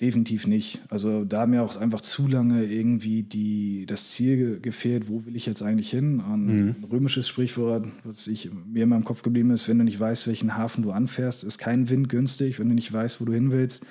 Definitiv 0.00 0.46
nicht. 0.46 0.80
Also 0.88 1.24
da 1.26 1.42
hat 1.42 1.50
mir 1.50 1.62
auch 1.62 1.76
einfach 1.76 2.00
zu 2.00 2.26
lange 2.26 2.64
irgendwie 2.64 3.22
die, 3.22 3.84
das 3.84 4.12
Ziel 4.12 4.58
gefehlt, 4.58 5.10
wo 5.10 5.26
will 5.26 5.36
ich 5.36 5.44
jetzt 5.44 5.62
eigentlich 5.62 5.90
hin? 5.90 6.22
Ein 6.22 6.44
mhm. 6.46 6.76
römisches 6.90 7.28
Sprichwort, 7.28 7.86
was 8.04 8.26
ich, 8.26 8.50
mir 8.66 8.84
in 8.84 8.88
meinem 8.88 9.04
Kopf 9.04 9.20
geblieben 9.20 9.50
ist, 9.50 9.68
wenn 9.68 9.76
du 9.76 9.84
nicht 9.84 10.00
weißt, 10.00 10.26
welchen 10.26 10.56
Hafen 10.56 10.82
du 10.82 10.90
anfährst, 10.90 11.44
ist 11.44 11.58
kein 11.58 11.90
Wind 11.90 12.08
günstig. 12.08 12.58
Wenn 12.58 12.70
du 12.70 12.74
nicht 12.74 12.90
weißt, 12.90 13.20
wo 13.20 13.26
du 13.26 13.34
hin 13.34 13.52
willst, 13.52 13.84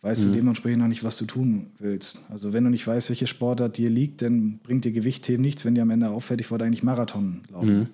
weißt 0.00 0.24
mhm. 0.24 0.28
du 0.28 0.34
dementsprechend 0.36 0.80
noch 0.80 0.88
nicht, 0.88 1.04
was 1.04 1.18
du 1.18 1.26
tun 1.26 1.72
willst. 1.76 2.20
Also 2.30 2.54
wenn 2.54 2.64
du 2.64 2.70
nicht 2.70 2.86
weißt, 2.86 3.10
welche 3.10 3.26
Sportart 3.26 3.76
dir 3.76 3.90
liegt, 3.90 4.22
dann 4.22 4.60
bringt 4.62 4.86
dir 4.86 4.92
Gewichtheben 4.92 5.42
nichts, 5.42 5.66
wenn 5.66 5.74
dir 5.74 5.82
am 5.82 5.90
Ende 5.90 6.08
auffällt, 6.08 6.40
ich 6.40 6.50
wollte 6.50 6.64
eigentlich 6.64 6.82
Marathon 6.82 7.42
laufen. 7.50 7.80
Mhm. 7.80 7.88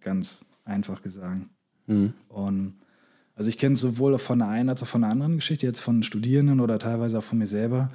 Ganz 0.00 0.44
einfach 0.64 1.02
gesagt. 1.02 1.46
Mhm. 1.86 2.14
Und 2.28 2.74
also 3.36 3.50
ich 3.50 3.58
kenne 3.58 3.74
es 3.74 3.82
sowohl 3.82 4.18
von 4.18 4.38
der 4.38 4.48
einen 4.48 4.70
als 4.70 4.82
auch 4.82 4.86
von 4.86 5.02
der 5.02 5.10
anderen 5.10 5.36
Geschichte, 5.36 5.66
jetzt 5.66 5.80
von 5.80 6.02
Studierenden 6.02 6.58
oder 6.60 6.78
teilweise 6.78 7.18
auch 7.18 7.22
von 7.22 7.38
mir 7.38 7.46
selber, 7.46 7.90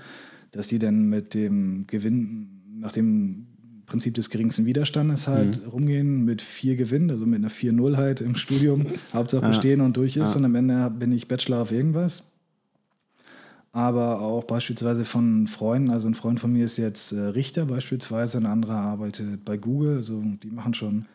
dass 0.51 0.67
die 0.67 0.79
dann 0.79 1.09
mit 1.09 1.33
dem 1.33 1.85
Gewinn, 1.87 2.61
nach 2.79 2.91
dem 2.91 3.47
Prinzip 3.87 4.13
des 4.13 4.29
geringsten 4.29 4.65
Widerstandes 4.65 5.27
halt 5.27 5.61
mhm. 5.63 5.69
rumgehen, 5.69 6.25
mit 6.25 6.43
vier 6.43 6.75
Gewinnen, 6.75 7.09
also 7.09 7.25
mit 7.25 7.39
einer 7.39 7.49
4-0 7.49 7.97
halt 7.97 8.21
im 8.21 8.35
Studium, 8.35 8.85
Hauptsache 9.13 9.47
bestehen 9.47 9.79
ja. 9.79 9.85
und 9.85 9.97
durch 9.97 10.15
ist 10.15 10.33
ja. 10.33 10.37
und 10.37 10.45
am 10.45 10.55
Ende 10.55 10.89
bin 10.91 11.11
ich 11.11 11.27
Bachelor 11.27 11.63
auf 11.63 11.71
irgendwas. 11.71 12.23
Aber 13.73 14.21
auch 14.21 14.43
beispielsweise 14.43 15.05
von 15.05 15.47
Freunden, 15.47 15.89
also 15.89 16.07
ein 16.07 16.13
Freund 16.13 16.39
von 16.39 16.53
mir 16.53 16.65
ist 16.65 16.77
jetzt 16.77 17.13
äh, 17.13 17.19
Richter 17.19 17.65
beispielsweise, 17.65 18.37
ein 18.37 18.45
anderer 18.45 18.75
arbeitet 18.75 19.43
bei 19.43 19.57
Google, 19.57 19.97
also 19.97 20.21
die 20.43 20.51
machen 20.51 20.73
schon 20.73 21.07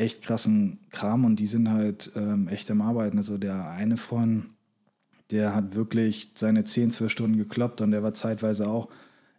echt 0.00 0.22
krassen 0.22 0.80
Kram 0.90 1.24
und 1.24 1.36
die 1.36 1.46
sind 1.46 1.70
halt 1.70 2.10
ähm, 2.16 2.48
echt 2.48 2.70
am 2.70 2.80
Arbeiten. 2.80 3.18
Also 3.18 3.36
der 3.36 3.70
eine 3.70 3.96
Freund, 3.96 4.46
der 5.30 5.54
hat 5.54 5.74
wirklich 5.74 6.32
seine 6.34 6.64
10, 6.64 6.90
12 6.90 7.12
Stunden 7.12 7.36
gekloppt 7.36 7.82
und 7.82 7.90
der 7.90 8.02
war 8.02 8.14
zeitweise 8.14 8.68
auch 8.68 8.88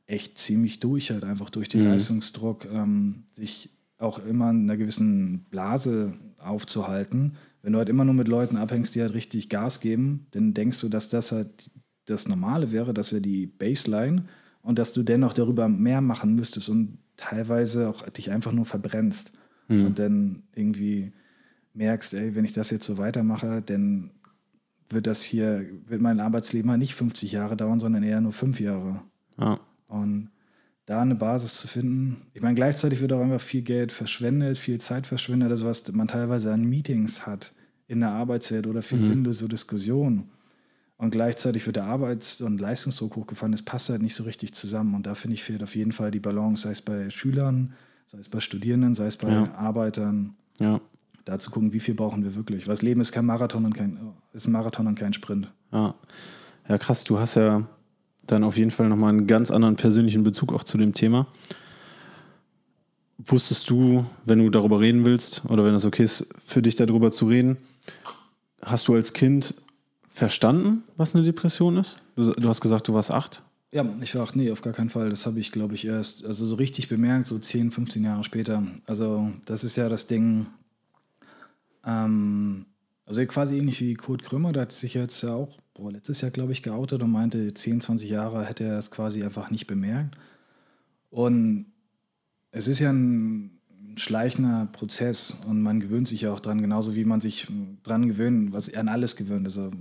echt 0.05 0.37
ziemlich 0.37 0.79
durch, 0.79 1.11
halt 1.11 1.23
einfach 1.23 1.49
durch 1.49 1.67
den 1.67 1.81
mhm. 1.81 1.87
Leistungsdruck, 1.87 2.65
ähm, 2.71 3.23
sich 3.33 3.71
auch 3.97 4.19
immer 4.19 4.51
in 4.51 4.63
einer 4.63 4.77
gewissen 4.77 5.45
Blase 5.49 6.13
aufzuhalten. 6.37 7.37
Wenn 7.61 7.73
du 7.73 7.79
halt 7.79 7.89
immer 7.89 8.05
nur 8.05 8.13
mit 8.13 8.27
Leuten 8.27 8.57
abhängst, 8.57 8.93
die 8.95 9.01
halt 9.01 9.13
richtig 9.13 9.49
Gas 9.49 9.79
geben, 9.79 10.27
dann 10.31 10.53
denkst 10.53 10.79
du, 10.79 10.89
dass 10.89 11.09
das 11.09 11.31
halt 11.31 11.71
das 12.05 12.27
Normale 12.27 12.71
wäre, 12.71 12.93
das 12.93 13.11
wäre 13.11 13.21
die 13.21 13.47
Baseline 13.47 14.25
und 14.61 14.79
dass 14.79 14.93
du 14.93 15.01
dennoch 15.03 15.33
darüber 15.33 15.67
mehr 15.67 16.01
machen 16.01 16.35
müsstest 16.35 16.69
und 16.69 16.97
teilweise 17.17 17.89
auch 17.89 18.07
dich 18.09 18.31
einfach 18.31 18.51
nur 18.51 18.65
verbrennst 18.65 19.33
mhm. 19.71 19.85
und 19.87 19.99
dann 19.99 20.43
irgendwie 20.55 21.11
merkst, 21.73 22.13
ey, 22.13 22.35
wenn 22.35 22.45
ich 22.45 22.51
das 22.51 22.69
jetzt 22.69 22.85
so 22.85 22.97
weitermache, 22.97 23.61
dann 23.65 24.11
wird 24.89 25.07
das 25.07 25.21
hier, 25.21 25.65
wird 25.87 26.01
mein 26.01 26.19
Arbeitsleben 26.19 26.69
halt 26.69 26.79
nicht 26.79 26.95
50 26.95 27.31
Jahre 27.31 27.55
dauern, 27.55 27.79
sondern 27.79 28.03
eher 28.03 28.21
nur 28.21 28.33
fünf 28.33 28.59
Jahre. 28.59 29.01
Ja. 29.39 29.59
Und 29.87 30.29
da 30.85 31.01
eine 31.01 31.15
Basis 31.15 31.57
zu 31.57 31.67
finden. 31.67 32.23
Ich 32.33 32.41
meine, 32.41 32.55
gleichzeitig 32.55 32.99
wird 33.01 33.13
auch 33.13 33.21
einfach 33.21 33.39
viel 33.39 33.61
Geld 33.61 33.91
verschwendet, 33.91 34.57
viel 34.57 34.81
Zeit 34.81 35.07
verschwendet, 35.07 35.49
also 35.49 35.65
was 35.65 35.89
man 35.93 36.07
teilweise 36.07 36.51
an 36.51 36.65
Meetings 36.65 37.25
hat 37.25 37.53
in 37.87 38.01
der 38.01 38.09
Arbeitswelt 38.09 38.67
oder 38.67 38.81
viel 38.81 38.99
Mhm. 38.99 39.07
sinnlose 39.07 39.47
Diskussionen. 39.47 40.29
Und 40.97 41.11
gleichzeitig 41.11 41.65
wird 41.65 41.77
der 41.77 41.85
Arbeits- 41.85 42.41
und 42.41 42.61
Leistungsdruck 42.61 43.15
hochgefahren. 43.15 43.51
Das 43.51 43.63
passt 43.63 43.89
halt 43.89 44.01
nicht 44.01 44.13
so 44.13 44.23
richtig 44.23 44.53
zusammen. 44.53 44.93
Und 44.93 45.07
da 45.07 45.15
finde 45.15 45.33
ich, 45.35 45.43
fehlt 45.43 45.63
auf 45.63 45.75
jeden 45.75 45.91
Fall 45.93 46.11
die 46.11 46.19
Balance, 46.19 46.63
sei 46.63 46.71
es 46.71 46.81
bei 46.81 47.09
Schülern, 47.09 47.73
sei 48.11 48.17
es 48.19 48.27
bei 48.27 48.41
Studierenden, 48.41 48.93
sei 48.93 49.05
es 49.05 49.15
bei 49.15 49.31
Ja. 49.31 49.53
Arbeitern. 49.55 50.35
Ja. 50.59 50.81
Da 51.23 51.39
zu 51.39 51.49
gucken, 51.49 51.71
wie 51.71 51.79
viel 51.79 51.93
brauchen 51.93 52.25
wir 52.25 52.35
wirklich. 52.35 52.67
Weil 52.67 52.73
das 52.73 52.81
Leben 52.81 52.99
ist 52.99 53.13
kein 53.13 53.25
Marathon 53.25 53.63
und 53.63 53.73
kein, 53.73 53.97
ist 54.33 54.47
ein 54.47 54.51
Marathon 54.51 54.85
und 54.87 54.95
kein 54.99 55.13
Sprint. 55.13 55.49
Ja. 55.71 55.95
Ja, 56.67 56.77
krass, 56.77 57.05
du 57.05 57.19
hast 57.19 57.35
ja 57.35 57.65
dann 58.27 58.43
auf 58.43 58.57
jeden 58.57 58.71
Fall 58.71 58.89
nochmal 58.89 59.09
einen 59.09 59.27
ganz 59.27 59.49
anderen 59.49 59.77
persönlichen 59.77 60.23
Bezug 60.23 60.51
auch 60.51 60.65
zu 60.65 60.77
dem 60.77 60.93
Thema. 60.93 61.27
Wusstest 63.17 63.69
du, 63.69 64.05
wenn 64.25 64.39
du 64.39 64.49
darüber 64.49 64.81
reden 64.81 65.05
willst 65.05 65.43
oder 65.47 65.63
wenn 65.63 65.73
es 65.75 65.85
okay 65.85 66.03
ist, 66.03 66.27
für 66.43 66.61
dich 66.61 66.75
darüber 66.75 67.11
zu 67.11 67.27
reden, 67.27 67.57
hast 68.61 68.89
du 68.89 68.95
als 68.95 69.13
Kind 69.13 69.53
verstanden, 70.09 70.83
was 70.97 71.15
eine 71.15 71.23
Depression 71.23 71.77
ist? 71.77 71.99
Du, 72.17 72.31
du 72.31 72.49
hast 72.49 72.59
gesagt, 72.59 72.89
du 72.89 72.93
warst 72.93 73.11
acht. 73.11 73.43
Ja, 73.73 73.85
ich 74.01 74.15
war 74.15 74.23
auch, 74.23 74.35
nee, 74.35 74.51
auf 74.51 74.61
gar 74.61 74.73
keinen 74.73 74.89
Fall. 74.89 75.09
Das 75.09 75.25
habe 75.25 75.39
ich, 75.39 75.51
glaube 75.51 75.75
ich, 75.75 75.85
erst, 75.85 76.25
also 76.25 76.45
so 76.45 76.55
richtig 76.55 76.89
bemerkt, 76.89 77.27
so 77.27 77.39
10, 77.39 77.71
15 77.71 78.03
Jahre 78.03 78.23
später. 78.23 78.63
Also, 78.85 79.31
das 79.45 79.63
ist 79.63 79.77
ja 79.77 79.87
das 79.87 80.07
Ding, 80.07 80.47
ähm, 81.85 82.65
also 83.05 83.25
quasi 83.25 83.57
ähnlich 83.57 83.79
wie 83.81 83.93
Kurt 83.93 84.23
Krömer, 84.23 84.51
der 84.51 84.63
hat 84.63 84.71
sich 84.73 84.93
jetzt 84.93 85.21
ja 85.23 85.33
auch, 85.33 85.57
boah, 85.73 85.91
letztes 85.91 86.21
Jahr, 86.21 86.31
glaube 86.31 86.51
ich, 86.51 86.63
geoutet 86.63 87.01
und 87.01 87.11
meinte, 87.11 87.53
10, 87.53 87.81
20 87.81 88.09
Jahre 88.09 88.45
hätte 88.45 88.65
er 88.65 88.77
es 88.77 88.91
quasi 88.91 89.23
einfach 89.23 89.49
nicht 89.51 89.67
bemerkt. 89.67 90.17
Und 91.09 91.67
es 92.51 92.67
ist 92.67 92.79
ja 92.79 92.91
ein 92.91 93.59
schleichender 93.95 94.69
Prozess 94.71 95.41
und 95.47 95.61
man 95.61 95.79
gewöhnt 95.79 96.07
sich 96.07 96.21
ja 96.21 96.33
auch 96.33 96.39
dran, 96.39 96.61
genauso 96.61 96.95
wie 96.95 97.05
man 97.05 97.21
sich 97.21 97.47
dran 97.83 98.07
gewöhnt, 98.07 98.53
was 98.53 98.73
an 98.73 98.89
alles 98.89 99.15
gewöhnt. 99.15 99.45
Also, 99.45 99.71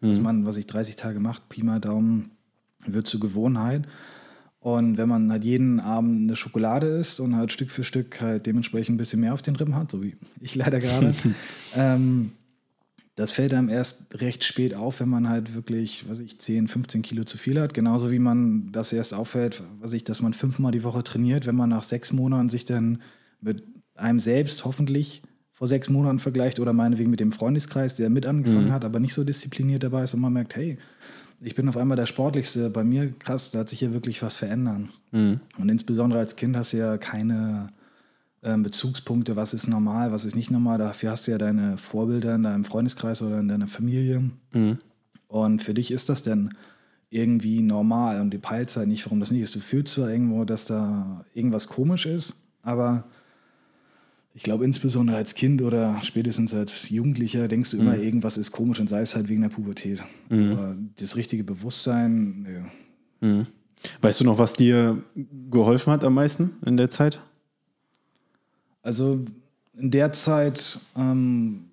was 0.00 0.20
man, 0.20 0.46
was 0.46 0.56
ich 0.56 0.66
30 0.66 0.96
Tage 0.96 1.18
macht, 1.18 1.48
Pi 1.48 1.64
mal 1.64 1.80
Daumen, 1.80 2.35
wird 2.92 3.06
zur 3.06 3.20
Gewohnheit. 3.20 3.86
Und 4.58 4.98
wenn 4.98 5.08
man 5.08 5.30
halt 5.30 5.44
jeden 5.44 5.78
Abend 5.78 6.22
eine 6.22 6.34
Schokolade 6.34 6.86
isst 6.86 7.20
und 7.20 7.36
halt 7.36 7.52
Stück 7.52 7.70
für 7.70 7.84
Stück 7.84 8.20
halt 8.20 8.46
dementsprechend 8.46 8.94
ein 8.94 8.98
bisschen 8.98 9.20
mehr 9.20 9.32
auf 9.32 9.42
den 9.42 9.54
Rippen 9.54 9.76
hat, 9.76 9.92
so 9.92 10.02
wie 10.02 10.16
ich 10.40 10.56
leider 10.56 10.80
gerade, 10.80 11.14
ähm, 11.76 12.32
das 13.14 13.32
fällt 13.32 13.54
einem 13.54 13.68
erst 13.68 14.20
recht 14.20 14.44
spät 14.44 14.74
auf, 14.74 15.00
wenn 15.00 15.08
man 15.08 15.28
halt 15.28 15.54
wirklich, 15.54 16.08
was 16.08 16.20
ich, 16.20 16.40
10, 16.40 16.68
15 16.68 17.02
Kilo 17.02 17.24
zu 17.24 17.38
viel 17.38 17.60
hat. 17.60 17.74
Genauso 17.74 18.10
wie 18.10 18.18
man 18.18 18.72
das 18.72 18.92
erst 18.92 19.14
auffällt, 19.14 19.62
was 19.78 19.92
ich, 19.92 20.04
dass 20.04 20.20
man 20.20 20.34
fünfmal 20.34 20.72
die 20.72 20.84
Woche 20.84 21.02
trainiert, 21.02 21.46
wenn 21.46 21.56
man 21.56 21.70
nach 21.70 21.82
sechs 21.82 22.12
Monaten 22.12 22.48
sich 22.48 22.64
dann 22.64 23.00
mit 23.40 23.62
einem 23.94 24.18
selbst 24.18 24.64
hoffentlich 24.64 25.22
vor 25.52 25.66
sechs 25.66 25.88
Monaten 25.88 26.18
vergleicht 26.18 26.60
oder 26.60 26.74
meinetwegen 26.74 27.10
mit 27.10 27.20
dem 27.20 27.32
Freundeskreis, 27.32 27.94
der 27.94 28.10
mit 28.10 28.26
angefangen 28.26 28.72
hat, 28.72 28.84
aber 28.84 29.00
nicht 29.00 29.14
so 29.14 29.24
diszipliniert 29.24 29.82
dabei 29.82 30.02
ist 30.02 30.12
und 30.12 30.20
man 30.20 30.34
merkt, 30.34 30.54
hey, 30.54 30.76
ich 31.40 31.54
bin 31.54 31.68
auf 31.68 31.76
einmal 31.76 31.96
der 31.96 32.06
Sportlichste. 32.06 32.70
Bei 32.70 32.84
mir, 32.84 33.12
krass, 33.18 33.50
da 33.50 33.60
hat 33.60 33.68
sich 33.68 33.78
hier 33.80 33.92
wirklich 33.92 34.22
was 34.22 34.36
verändern. 34.36 34.90
Und 35.58 35.68
insbesondere 35.68 36.18
als 36.18 36.36
Kind 36.36 36.56
hast 36.56 36.72
du 36.72 36.78
ja 36.78 36.98
keine 36.98 37.68
ähm, 38.42 38.62
Bezugspunkte, 38.62 39.36
was 39.36 39.54
ist 39.54 39.66
normal, 39.66 40.12
was 40.12 40.24
ist 40.24 40.36
nicht 40.36 40.50
normal. 40.50 40.78
Dafür 40.78 41.10
hast 41.10 41.26
du 41.26 41.32
ja 41.32 41.38
deine 41.38 41.76
Vorbilder 41.78 42.34
in 42.34 42.44
deinem 42.44 42.64
Freundeskreis 42.64 43.22
oder 43.22 43.40
in 43.40 43.48
deiner 43.48 43.66
Familie. 43.66 44.30
Und 45.28 45.62
für 45.62 45.74
dich 45.74 45.90
ist 45.90 46.08
das 46.08 46.22
dann 46.22 46.54
irgendwie 47.10 47.60
normal 47.60 48.20
und 48.20 48.30
du 48.30 48.38
peilst 48.38 48.76
halt 48.76 48.88
nicht, 48.88 49.04
warum 49.06 49.20
das 49.20 49.30
nicht 49.30 49.42
ist. 49.42 49.54
Du 49.54 49.60
fühlst 49.60 49.94
zwar 49.94 50.10
irgendwo, 50.10 50.44
dass 50.44 50.64
da 50.64 51.24
irgendwas 51.34 51.68
komisch 51.68 52.06
ist, 52.06 52.34
aber 52.62 53.04
ich 54.36 54.42
glaube, 54.42 54.66
insbesondere 54.66 55.16
als 55.16 55.34
Kind 55.34 55.62
oder 55.62 55.98
spätestens 56.02 56.52
als 56.52 56.90
Jugendlicher 56.90 57.48
denkst 57.48 57.70
du 57.70 57.78
immer, 57.78 57.96
irgendwas 57.96 58.36
ist 58.36 58.52
komisch 58.52 58.78
und 58.78 58.86
sei 58.86 59.00
es 59.00 59.16
halt 59.16 59.30
wegen 59.30 59.40
der 59.40 59.48
Pubertät. 59.48 60.04
Aber 60.50 60.76
das 61.00 61.16
richtige 61.16 61.42
Bewusstsein, 61.42 62.42
nö. 62.42 62.60
Weißt 64.02 64.20
du 64.20 64.24
noch, 64.24 64.36
was 64.38 64.52
dir 64.52 65.02
geholfen 65.50 65.90
hat 65.90 66.04
am 66.04 66.12
meisten 66.12 66.50
in 66.66 66.76
der 66.76 66.90
Zeit? 66.90 67.22
Also 68.82 69.24
in 69.74 69.90
der 69.90 70.12
Zeit, 70.12 70.80
ähm, 70.98 71.64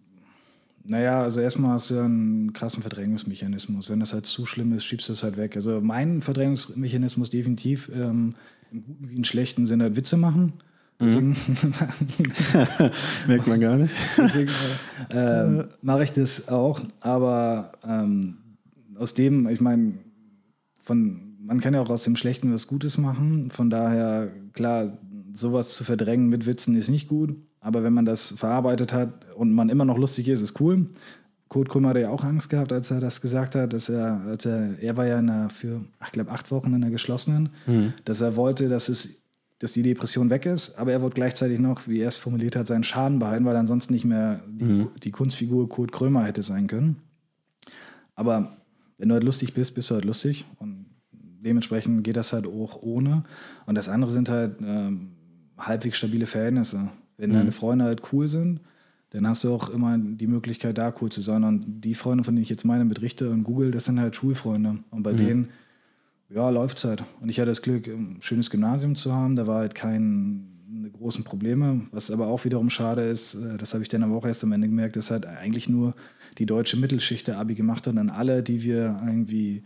naja, 0.86 1.22
also 1.22 1.42
erstmal 1.42 1.72
hast 1.72 1.90
du 1.90 1.96
ja 1.96 2.06
einen 2.06 2.54
krassen 2.54 2.82
Verdrängungsmechanismus. 2.82 3.90
Wenn 3.90 4.00
das 4.00 4.14
halt 4.14 4.26
zu 4.26 4.46
schlimm 4.46 4.72
ist, 4.72 4.86
schiebst 4.86 5.10
du 5.10 5.14
es 5.14 5.24
halt 5.24 5.36
weg. 5.36 5.58
Also 5.58 5.82
mein 5.82 6.22
Verdrängungsmechanismus 6.22 7.30
definitiv 7.30 7.92
ähm, 7.94 8.36
im 8.72 8.86
guten 8.86 9.10
wie 9.10 9.16
im 9.16 9.26
schlechten 9.26 9.66
Sinne 9.66 9.84
halt 9.84 9.98
Witze 9.98 10.16
machen. 10.16 10.54
Deswegen, 11.04 11.36
Merkt 13.28 13.48
man 13.48 13.60
gar 13.60 13.78
nicht. 13.78 13.94
deswegen 14.18 14.52
äh, 15.12 15.44
ähm, 15.44 15.66
mache 15.82 16.04
ich 16.04 16.12
das 16.12 16.48
auch. 16.48 16.82
Aber 17.00 17.74
ähm, 17.88 18.38
aus 18.96 19.14
dem, 19.14 19.48
ich 19.48 19.62
meine, 19.62 19.94
von 20.82 21.34
man 21.46 21.60
kann 21.60 21.74
ja 21.74 21.82
auch 21.82 21.90
aus 21.90 22.04
dem 22.04 22.16
Schlechten 22.16 22.54
was 22.54 22.68
Gutes 22.68 22.98
machen. 22.98 23.52
Von 23.52 23.70
daher, 23.70 24.30
klar, 24.54 24.98
sowas 25.34 25.76
zu 25.76 25.84
verdrängen 25.84 26.30
mit 26.30 26.46
Witzen 26.46 26.76
ist 26.76 26.90
nicht 26.90 27.08
gut. 27.08 27.36
Aber 27.60 27.84
wenn 27.84 27.94
man 27.94 28.06
das 28.06 28.32
verarbeitet 28.32 28.94
hat 28.94 29.26
und 29.36 29.54
man 29.54 29.70
immer 29.70 29.86
noch 29.86 29.98
lustig 29.98 30.30
ist, 30.30 30.42
ist 30.42 30.60
cool. 30.60 30.88
Kurt 31.48 31.70
Krömer 31.70 31.90
hat 31.90 31.98
ja 31.98 32.10
auch 32.10 32.24
Angst 32.24 32.50
gehabt, 32.50 32.74
als 32.74 32.90
er 32.92 33.00
das 33.00 33.22
gesagt 33.22 33.56
hat, 33.56 33.74
dass 33.74 33.88
er, 33.88 34.22
als 34.26 34.46
er, 34.46 34.80
er 34.80 34.98
war 34.98 35.06
ja 35.06 35.20
in 35.20 35.28
der, 35.28 35.50
für, 35.50 35.82
ich 36.04 36.12
glaube, 36.12 36.32
acht 36.32 36.50
Wochen 36.52 36.74
in 36.74 36.82
der 36.82 36.90
geschlossenen, 36.90 37.50
dass 38.06 38.22
er 38.22 38.36
wollte, 38.36 38.70
dass 38.70 38.90
es, 38.90 39.23
dass 39.64 39.72
die 39.72 39.82
Depression 39.82 40.30
weg 40.30 40.46
ist, 40.46 40.78
aber 40.78 40.92
er 40.92 41.02
wollte 41.02 41.16
gleichzeitig 41.16 41.58
noch, 41.58 41.88
wie 41.88 42.00
er 42.00 42.10
es 42.10 42.18
formuliert 42.18 42.58
hat, 42.58 42.68
seinen 42.68 42.84
Schaden 42.84 43.20
behalten, 43.20 43.46
weil 43.46 43.56
er 43.56 43.62
ansonsten 43.62 43.94
nicht 43.94 44.04
mehr 44.04 44.42
die, 44.46 44.86
die 45.04 45.12
Kunstfigur 45.12 45.70
Kurt 45.70 45.94
Krömer 45.94 46.26
hätte 46.26 46.44
sein 46.44 46.68
können. 46.68 46.98
Aber 48.14 48.58
wenn 48.98 49.08
du 49.08 49.14
halt 49.14 49.24
lustig 49.24 49.54
bist, 49.54 49.74
bist 49.74 49.90
du 49.90 49.96
halt 49.96 50.04
lustig 50.04 50.44
und 50.60 50.88
dementsprechend 51.14 52.04
geht 52.04 52.18
das 52.18 52.34
halt 52.34 52.46
auch 52.46 52.84
ohne. 52.84 53.24
Und 53.66 53.76
das 53.76 53.88
andere 53.88 54.12
sind 54.12 54.30
halt 54.30 54.58
ähm, 54.62 55.14
halbwegs 55.58 55.96
stabile 55.96 56.26
Verhältnisse. 56.26 56.90
Wenn 57.16 57.32
deine 57.32 57.54
Freunde 57.54 57.86
halt 57.86 58.02
cool 58.12 58.28
sind, 58.28 58.60
dann 59.12 59.26
hast 59.26 59.46
du 59.46 59.54
auch 59.54 59.70
immer 59.70 59.98
die 59.98 60.28
Möglichkeit, 60.28 60.78
da 60.78 60.94
cool 61.00 61.10
zu 61.10 61.22
sein. 61.22 61.46
Und 61.46 61.86
die 61.86 61.94
Freunde, 61.94 62.26
von 62.26 62.36
denen 62.36 62.44
ich 62.44 62.50
jetzt 62.50 62.66
meine, 62.66 62.84
mit 62.84 63.02
Richter 63.02 63.30
und 63.30 63.46
Google, 63.46 63.72
das 63.72 63.86
sind 63.86 63.98
halt 63.98 64.18
Schulfreunde. 64.18 64.80
Und 64.90 65.04
bei 65.04 65.14
denen, 65.14 65.48
ja, 66.30 66.50
läuft's 66.50 66.84
halt. 66.84 67.04
Und 67.22 67.30
ich 67.30 67.40
hatte 67.40 67.52
das 67.52 67.62
Glück, 67.62 67.88
ein 67.88 68.18
schönes 68.22 68.50
Gymnasium 68.50 68.96
zu 68.96 69.14
haben. 69.14 69.36
Da 69.36 69.48
war 69.48 69.60
halt 69.60 69.76
keine 69.76 70.44
großen 70.94 71.24
Probleme. 71.24 71.88
Was 71.92 72.12
aber 72.12 72.28
auch 72.28 72.46
wiederum 72.46 72.70
schade 72.70 73.04
ist, 73.04 73.36
äh, 73.36 73.58
das 73.58 73.74
habe 73.74 73.84
ich 73.84 73.90
dann 73.90 74.04
aber 74.04 74.16
auch 74.16 74.26
erst 74.26 74.44
am 74.44 74.52
Ende 74.52 74.68
gemerkt, 74.68 74.96
dass 74.96 75.12
halt 75.12 75.26
eigentlich 75.26 75.70
nur 75.70 75.96
die 76.38 76.46
deutsche 76.46 76.78
Mittelschicht 76.78 77.28
der 77.28 77.40
Abi 77.40 77.56
gemacht 77.56 77.88
hat. 77.88 77.96
Und 77.96 78.10
alle, 78.10 78.44
die 78.44 78.64
wir 78.64 79.02
irgendwie 79.06 79.64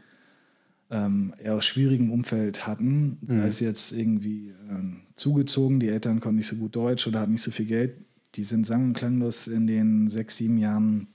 ähm, 0.90 1.34
eher 1.38 1.56
aus 1.56 1.66
schwierigem 1.66 2.12
Umfeld 2.12 2.66
hatten, 2.66 3.18
sei 3.28 3.48
es 3.48 3.60
jetzt 3.60 3.92
irgendwie 3.92 4.54
ähm, 4.70 5.02
zugezogen, 5.16 5.80
die 5.80 5.90
Eltern 5.90 6.20
konnten 6.20 6.38
nicht 6.38 6.48
so 6.48 6.56
gut 6.56 6.76
Deutsch 6.76 7.08
oder 7.08 7.20
hatten 7.20 7.34
nicht 7.34 7.42
so 7.42 7.52
viel 7.52 7.66
Geld, 7.66 7.98
die 8.36 8.44
sind 8.44 8.66
sang- 8.66 8.86
und 8.86 8.94
klanglos 8.94 9.48
in 9.48 9.68
den 9.68 10.08
sechs, 10.08 10.38
sieben 10.38 10.58
Jahren, 10.58 11.08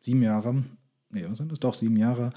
sieben 0.00 0.22
Jahre, 0.22 0.64
nee, 1.10 1.24
was 1.28 1.38
sind 1.38 1.52
das? 1.52 1.60
Doch, 1.60 1.74
sieben 1.74 1.96
Jahre, 1.96 2.30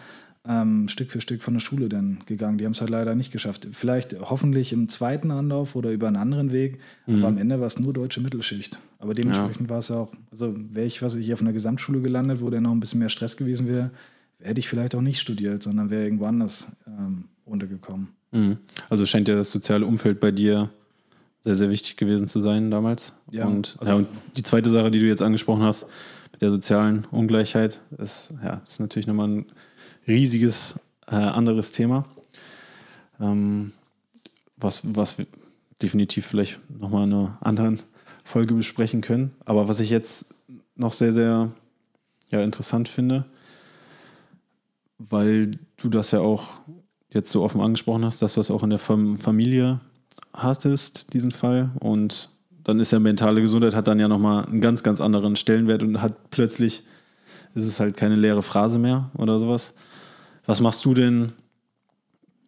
ähm, 0.47 0.87
Stück 0.87 1.11
für 1.11 1.19
Stück 1.21 1.41
von 1.41 1.53
der 1.53 1.61
Schule 1.61 1.89
dann 1.89 2.19
gegangen. 2.25 2.57
Die 2.57 2.65
haben 2.65 2.71
es 2.71 2.79
halt 2.81 2.89
leider 2.89 3.15
nicht 3.15 3.31
geschafft. 3.31 3.67
Vielleicht 3.71 4.19
hoffentlich 4.19 4.71
im 4.73 4.87
zweiten 4.89 5.31
Anlauf 5.31 5.75
oder 5.75 5.91
über 5.91 6.07
einen 6.07 6.15
anderen 6.15 6.51
Weg, 6.51 6.79
aber 7.07 7.27
am 7.27 7.37
Ende 7.37 7.59
war 7.59 7.67
es 7.67 7.79
nur 7.79 7.93
deutsche 7.93 8.21
Mittelschicht. 8.21 8.79
Aber 8.99 9.13
dementsprechend 9.13 9.69
war 9.69 9.79
es 9.79 9.91
auch, 9.91 10.11
also 10.31 10.55
wäre 10.71 10.85
ich, 10.85 11.01
was 11.01 11.15
ich 11.15 11.25
hier 11.25 11.33
auf 11.35 11.41
einer 11.41 11.53
Gesamtschule 11.53 12.01
gelandet, 12.01 12.41
wo 12.41 12.49
dann 12.49 12.63
noch 12.63 12.71
ein 12.71 12.79
bisschen 12.79 12.99
mehr 12.99 13.09
Stress 13.09 13.35
gewesen 13.37 13.67
wäre, 13.67 13.91
hätte 14.39 14.59
ich 14.59 14.67
vielleicht 14.69 14.95
auch 14.95 15.01
nicht 15.01 15.19
studiert, 15.19 15.63
sondern 15.63 15.89
wäre 15.89 16.03
irgendwo 16.03 16.25
anders 16.25 16.67
ähm, 16.87 17.25
untergekommen. 17.45 18.09
Mhm. 18.31 18.57
Also 18.89 19.05
scheint 19.05 19.27
ja 19.27 19.35
das 19.35 19.51
soziale 19.51 19.85
Umfeld 19.85 20.19
bei 20.19 20.31
dir 20.31 20.69
sehr, 21.43 21.55
sehr 21.55 21.69
wichtig 21.69 21.97
gewesen 21.97 22.27
zu 22.27 22.39
sein 22.39 22.71
damals. 22.71 23.13
Ja, 23.31 23.45
und, 23.45 23.77
also- 23.79 23.91
ja, 23.91 23.97
und 23.97 24.07
die 24.35 24.43
zweite 24.43 24.69
Sache, 24.69 24.91
die 24.91 24.99
du 24.99 25.05
jetzt 25.05 25.21
angesprochen 25.21 25.63
hast, 25.63 25.85
mit 26.31 26.41
der 26.41 26.51
sozialen 26.51 27.05
Ungleichheit, 27.11 27.79
ist, 27.97 28.33
ja, 28.43 28.61
ist 28.65 28.79
natürlich 28.79 29.07
nochmal 29.07 29.29
ein 29.29 29.45
riesiges 30.07 30.79
äh, 31.07 31.15
anderes 31.15 31.71
Thema. 31.71 32.05
Ähm, 33.19 33.73
was, 34.57 34.81
was 34.83 35.17
wir 35.17 35.27
definitiv 35.81 36.25
vielleicht 36.25 36.59
nochmal 36.69 37.05
in 37.05 37.13
einer 37.13 37.37
anderen 37.41 37.79
Folge 38.23 38.53
besprechen 38.53 39.01
können. 39.01 39.31
Aber 39.45 39.67
was 39.67 39.79
ich 39.79 39.89
jetzt 39.89 40.27
noch 40.75 40.91
sehr, 40.91 41.13
sehr 41.13 41.51
ja, 42.31 42.41
interessant 42.41 42.89
finde, 42.89 43.25
weil 44.97 45.51
du 45.77 45.89
das 45.89 46.11
ja 46.11 46.19
auch 46.19 46.59
jetzt 47.09 47.31
so 47.31 47.43
offen 47.43 47.61
angesprochen 47.61 48.05
hast, 48.05 48.21
dass 48.21 48.33
du 48.33 48.39
das 48.39 48.51
auch 48.51 48.63
in 48.63 48.69
der 48.69 48.79
Fam 48.79 49.15
Familie 49.15 49.79
hattest, 50.33 51.13
diesen 51.13 51.31
Fall. 51.31 51.71
Und 51.79 52.29
dann 52.63 52.79
ist 52.79 52.91
ja 52.91 52.99
mentale 52.99 53.41
Gesundheit, 53.41 53.75
hat 53.75 53.87
dann 53.87 53.99
ja 53.99 54.07
nochmal 54.07 54.45
einen 54.45 54.61
ganz, 54.61 54.83
ganz 54.83 54.99
anderen 54.99 55.35
Stellenwert 55.35 55.83
und 55.83 56.01
hat 56.01 56.29
plötzlich 56.31 56.83
ist 57.55 57.65
es 57.65 57.79
halt 57.79 57.97
keine 57.97 58.15
leere 58.15 58.43
Phrase 58.43 58.77
mehr 58.77 59.09
oder 59.17 59.39
sowas. 59.39 59.73
Was 60.47 60.61
machst 60.61 60.85
du 60.85 60.93
denn 60.93 61.33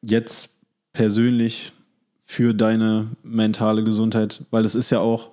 jetzt 0.02 0.56
persönlich 0.94 1.74
für 2.24 2.54
deine 2.54 3.10
mentale 3.24 3.84
Gesundheit? 3.84 4.46
Weil 4.52 4.64
es 4.64 4.74
ist 4.74 4.90
ja 4.90 5.02
auch, 5.02 5.32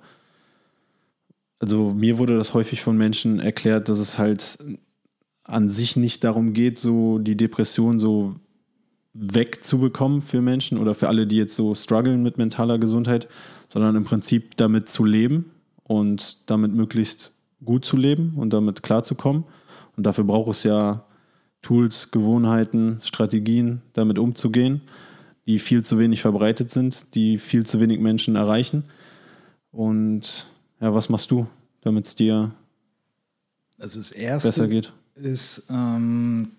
also 1.60 1.94
mir 1.94 2.18
wurde 2.18 2.36
das 2.36 2.54
häufig 2.54 2.82
von 2.82 2.98
Menschen 2.98 3.38
erklärt, 3.38 3.88
dass 3.88 4.00
es 4.00 4.18
halt 4.18 4.58
an 5.44 5.68
sich 5.70 5.94
nicht 5.94 6.24
darum 6.24 6.54
geht, 6.54 6.76
so 6.76 7.18
die 7.18 7.36
Depression 7.36 8.00
so 8.00 8.34
wegzubekommen 9.14 10.20
für 10.20 10.42
Menschen 10.42 10.78
oder 10.78 10.94
für 10.94 11.06
alle, 11.06 11.28
die 11.28 11.36
jetzt 11.36 11.54
so 11.54 11.72
strugglen 11.76 12.24
mit 12.24 12.36
mentaler 12.36 12.78
Gesundheit, 12.78 13.28
sondern 13.68 13.94
im 13.94 14.04
Prinzip 14.04 14.56
damit 14.56 14.88
zu 14.88 15.04
leben 15.04 15.52
und 15.84 16.50
damit 16.50 16.72
möglichst 16.74 17.32
gut 17.64 17.84
zu 17.84 17.96
leben 17.96 18.34
und 18.36 18.52
damit 18.52 18.82
klarzukommen. 18.82 19.44
Und 19.96 20.04
dafür 20.04 20.24
braucht 20.24 20.50
es 20.50 20.64
ja 20.64 21.05
Tools, 21.66 22.12
Gewohnheiten, 22.12 23.00
Strategien, 23.02 23.82
damit 23.92 24.20
umzugehen, 24.20 24.82
die 25.46 25.58
viel 25.58 25.84
zu 25.84 25.98
wenig 25.98 26.22
verbreitet 26.22 26.70
sind, 26.70 27.12
die 27.16 27.38
viel 27.38 27.66
zu 27.66 27.80
wenig 27.80 27.98
Menschen 27.98 28.36
erreichen. 28.36 28.84
Und 29.72 30.46
ja, 30.80 30.94
was 30.94 31.08
machst 31.08 31.32
du, 31.32 31.48
damit 31.80 32.06
es 32.06 32.14
dir 32.14 32.52
also 33.80 33.98
das 33.98 34.12
erste 34.12 34.48
besser 34.48 34.68
geht? 34.68 34.92
Ist, 35.16 35.66
ähm, 35.68 36.52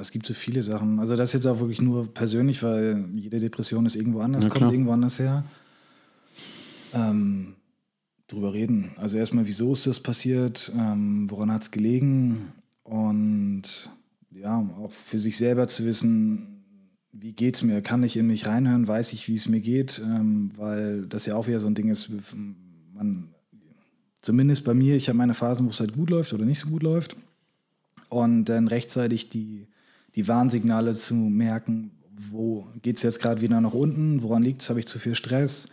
es 0.00 0.10
gibt 0.10 0.26
so 0.26 0.34
viele 0.34 0.64
Sachen. 0.64 0.98
Also 0.98 1.14
das 1.14 1.32
jetzt 1.32 1.46
auch 1.46 1.60
wirklich 1.60 1.80
nur 1.80 2.12
persönlich, 2.12 2.64
weil 2.64 3.04
jede 3.14 3.38
Depression 3.38 3.86
ist 3.86 3.94
irgendwo 3.94 4.22
anders, 4.22 4.42
Ja, 4.42 4.50
kommt 4.50 4.72
irgendwo 4.72 4.90
anders 4.90 5.20
her. 5.20 5.44
Ähm, 6.92 7.54
drüber 8.26 8.54
reden. 8.54 8.90
Also 8.96 9.18
erstmal, 9.18 9.46
wieso 9.46 9.72
ist 9.72 9.86
das 9.86 10.00
passiert? 10.00 10.72
Ähm, 10.74 11.30
woran 11.30 11.52
hat 11.52 11.62
es 11.62 11.70
gelegen? 11.70 12.52
Und 12.84 13.90
ja, 14.30 14.58
auch 14.78 14.92
für 14.92 15.18
sich 15.18 15.36
selber 15.36 15.66
zu 15.68 15.84
wissen, 15.84 16.54
wie 17.12 17.32
geht 17.32 17.56
es 17.56 17.62
mir? 17.62 17.80
Kann 17.80 18.02
ich 18.02 18.16
in 18.16 18.26
mich 18.26 18.46
reinhören? 18.46 18.86
Weiß 18.86 19.12
ich, 19.12 19.28
wie 19.28 19.34
es 19.34 19.48
mir 19.48 19.60
geht? 19.60 20.02
Ähm, 20.04 20.50
weil 20.56 21.06
das 21.06 21.26
ja 21.26 21.36
auch 21.36 21.46
wieder 21.46 21.60
so 21.60 21.66
ein 21.66 21.74
Ding 21.74 21.88
ist, 21.88 22.10
man, 22.92 23.28
zumindest 24.20 24.64
bei 24.64 24.74
mir, 24.74 24.96
ich 24.96 25.08
habe 25.08 25.18
meine 25.18 25.34
Phasen, 25.34 25.66
wo 25.66 25.70
es 25.70 25.80
halt 25.80 25.94
gut 25.94 26.10
läuft 26.10 26.32
oder 26.32 26.44
nicht 26.44 26.60
so 26.60 26.68
gut 26.68 26.82
läuft. 26.82 27.16
Und 28.08 28.46
dann 28.46 28.68
rechtzeitig 28.68 29.28
die, 29.28 29.68
die 30.14 30.28
Warnsignale 30.28 30.94
zu 30.94 31.14
merken, 31.14 31.92
wo 32.30 32.68
geht 32.82 32.96
es 32.96 33.02
jetzt 33.02 33.20
gerade 33.20 33.40
wieder 33.40 33.60
nach 33.60 33.72
unten, 33.72 34.22
woran 34.22 34.42
liegt 34.42 34.62
es, 34.62 34.70
habe 34.70 34.80
ich 34.80 34.86
zu 34.86 34.98
viel 34.98 35.14
Stress, 35.14 35.68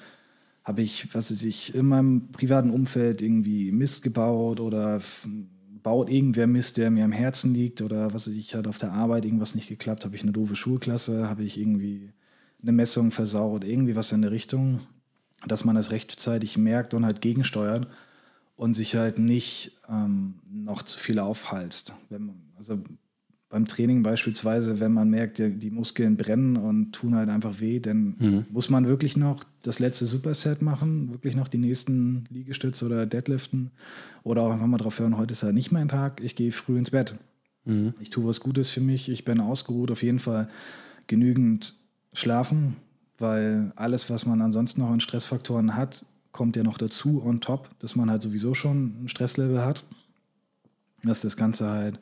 habe 0.63 0.81
ich, 0.81 1.13
was 1.13 1.31
weiß 1.31 1.43
ich, 1.43 1.75
in 1.75 1.87
meinem 1.87 2.31
privaten 2.31 2.69
Umfeld 2.69 3.21
irgendwie 3.21 3.71
Mist 3.71 4.03
gebaut 4.03 4.59
oder 4.59 4.99
baut 5.83 6.09
irgendwer 6.09 6.47
Mist, 6.47 6.77
der 6.77 6.91
mir 6.91 7.05
am 7.05 7.11
Herzen 7.11 7.53
liegt 7.53 7.81
oder 7.81 8.13
was 8.13 8.27
ich, 8.27 8.55
hat 8.55 8.67
auf 8.67 8.77
der 8.77 8.93
Arbeit 8.93 9.25
irgendwas 9.25 9.55
nicht 9.55 9.67
geklappt, 9.69 10.05
habe 10.05 10.15
ich 10.15 10.23
eine 10.23 10.31
doofe 10.31 10.55
Schulklasse, 10.55 11.27
habe 11.27 11.43
ich 11.43 11.59
irgendwie 11.59 12.11
eine 12.61 12.71
Messung 12.71 13.11
versaut, 13.11 13.63
irgendwie 13.63 13.95
was 13.95 14.11
in 14.11 14.21
der 14.21 14.31
Richtung, 14.31 14.81
dass 15.47 15.65
man 15.65 15.75
das 15.75 15.91
rechtzeitig 15.91 16.57
merkt 16.57 16.93
und 16.93 17.05
halt 17.05 17.21
gegensteuert 17.21 17.87
und 18.55 18.75
sich 18.75 18.95
halt 18.95 19.17
nicht 19.17 19.79
ähm, 19.89 20.35
noch 20.49 20.83
zu 20.83 20.97
viel 20.99 21.19
aufhalst. 21.19 21.93
Man, 22.09 22.35
also 22.57 22.79
beim 23.51 23.67
Training 23.67 24.01
beispielsweise, 24.01 24.79
wenn 24.79 24.93
man 24.93 25.09
merkt, 25.09 25.37
die 25.39 25.69
Muskeln 25.69 26.17
brennen 26.17 26.55
und 26.55 26.93
tun 26.93 27.15
halt 27.15 27.29
einfach 27.29 27.59
weh, 27.59 27.79
dann 27.79 28.45
muss 28.49 28.69
man 28.69 28.87
wirklich 28.87 29.17
noch 29.17 29.43
das 29.61 29.79
letzte 29.79 30.05
Superset 30.05 30.61
machen, 30.61 31.11
wirklich 31.11 31.35
noch 31.35 31.49
die 31.49 31.57
nächsten 31.57 32.23
Liegestütze 32.29 32.85
oder 32.85 33.05
Deadliften 33.05 33.71
oder 34.23 34.41
auch 34.41 34.51
einfach 34.53 34.67
mal 34.67 34.77
drauf 34.77 34.99
hören, 34.99 35.17
heute 35.17 35.33
ist 35.33 35.43
halt 35.43 35.53
nicht 35.53 35.71
mein 35.71 35.89
Tag, 35.89 36.23
ich 36.23 36.35
gehe 36.35 36.51
früh 36.51 36.77
ins 36.77 36.91
Bett. 36.91 37.15
Ich 37.99 38.09
tue 38.09 38.25
was 38.25 38.39
Gutes 38.39 38.69
für 38.69 38.81
mich, 38.81 39.09
ich 39.09 39.25
bin 39.25 39.39
ausgeruht, 39.39 39.91
auf 39.91 40.01
jeden 40.01 40.19
Fall 40.19 40.47
genügend 41.07 41.75
schlafen, 42.13 42.77
weil 43.19 43.71
alles, 43.75 44.09
was 44.09 44.25
man 44.25 44.41
ansonsten 44.41 44.81
noch 44.81 44.89
an 44.89 44.99
Stressfaktoren 45.01 45.75
hat, 45.75 46.05
kommt 46.31 46.55
ja 46.55 46.63
noch 46.63 46.77
dazu 46.77 47.21
on 47.23 47.41
top, 47.41 47.69
dass 47.79 47.95
man 47.95 48.09
halt 48.09 48.21
sowieso 48.21 48.53
schon 48.53 49.03
ein 49.03 49.07
Stresslevel 49.09 49.61
hat, 49.61 49.83
dass 51.03 51.21
das 51.21 51.35
Ganze 51.35 51.69
halt 51.69 51.99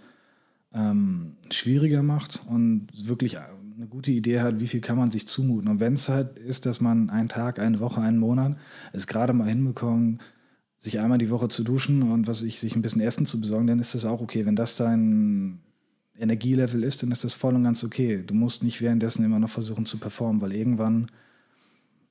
ähm, 0.73 1.37
schwieriger 1.51 2.03
macht 2.03 2.41
und 2.47 2.87
wirklich 2.93 3.37
eine 3.39 3.87
gute 3.87 4.11
Idee 4.11 4.41
hat, 4.41 4.59
wie 4.59 4.67
viel 4.67 4.81
kann 4.81 4.97
man 4.97 5.11
sich 5.11 5.27
zumuten. 5.27 5.69
Und 5.69 5.79
wenn 5.79 5.93
es 5.93 6.09
halt 6.09 6.37
ist, 6.37 6.65
dass 6.65 6.81
man 6.81 7.09
einen 7.09 7.29
Tag, 7.29 7.59
eine 7.59 7.79
Woche, 7.79 8.01
einen 8.01 8.19
Monat 8.19 8.57
es 8.93 9.07
gerade 9.07 9.33
mal 9.33 9.47
hinbekommt, 9.47 10.21
sich 10.77 10.99
einmal 10.99 11.17
die 11.17 11.29
Woche 11.29 11.47
zu 11.49 11.63
duschen 11.63 12.03
und 12.03 12.27
was 12.27 12.41
ich, 12.41 12.59
sich 12.59 12.75
ein 12.75 12.81
bisschen 12.81 13.01
Essen 13.01 13.25
zu 13.25 13.39
besorgen, 13.41 13.67
dann 13.67 13.79
ist 13.79 13.95
das 13.95 14.05
auch 14.05 14.21
okay. 14.21 14.45
Wenn 14.45 14.55
das 14.55 14.75
dein 14.75 15.59
Energielevel 16.17 16.83
ist, 16.83 17.03
dann 17.03 17.11
ist 17.11 17.23
das 17.23 17.33
voll 17.33 17.55
und 17.55 17.63
ganz 17.63 17.83
okay. 17.83 18.23
Du 18.25 18.33
musst 18.33 18.63
nicht 18.63 18.81
währenddessen 18.81 19.23
immer 19.23 19.39
noch 19.39 19.49
versuchen 19.49 19.85
zu 19.85 19.97
performen, 19.97 20.41
weil 20.41 20.53
irgendwann 20.53 21.07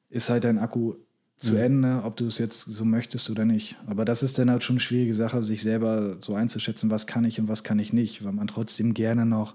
ist 0.09 0.31
halt 0.31 0.45
dein 0.45 0.59
Akku 0.59 0.95
zu 1.39 1.57
Ende, 1.57 2.03
ob 2.05 2.17
du 2.17 2.27
es 2.27 2.39
jetzt 2.39 2.61
so 2.63 2.85
möchtest 2.85 3.31
oder 3.31 3.45
nicht. 3.45 3.77
Aber 3.87 4.05
das 4.05 4.25
ist 4.25 4.39
dann 4.39 4.51
halt 4.51 4.65
schon 4.65 4.75
eine 4.75 4.81
schwierige 4.81 5.15
Sache, 5.15 5.43
sich 5.43 5.63
selber 5.63 6.17
so 6.21 6.35
einzuschätzen, 6.35 6.91
was 6.91 7.07
kann 7.07 7.25
ich 7.25 7.41
und 7.41 7.49
was 7.49 7.63
kann 7.63 7.79
ich 7.79 7.93
nicht, 7.93 8.25
weil 8.25 8.33
man 8.33 8.49
trotzdem 8.49 8.93
gerne 8.93 9.25
noch 9.25 9.55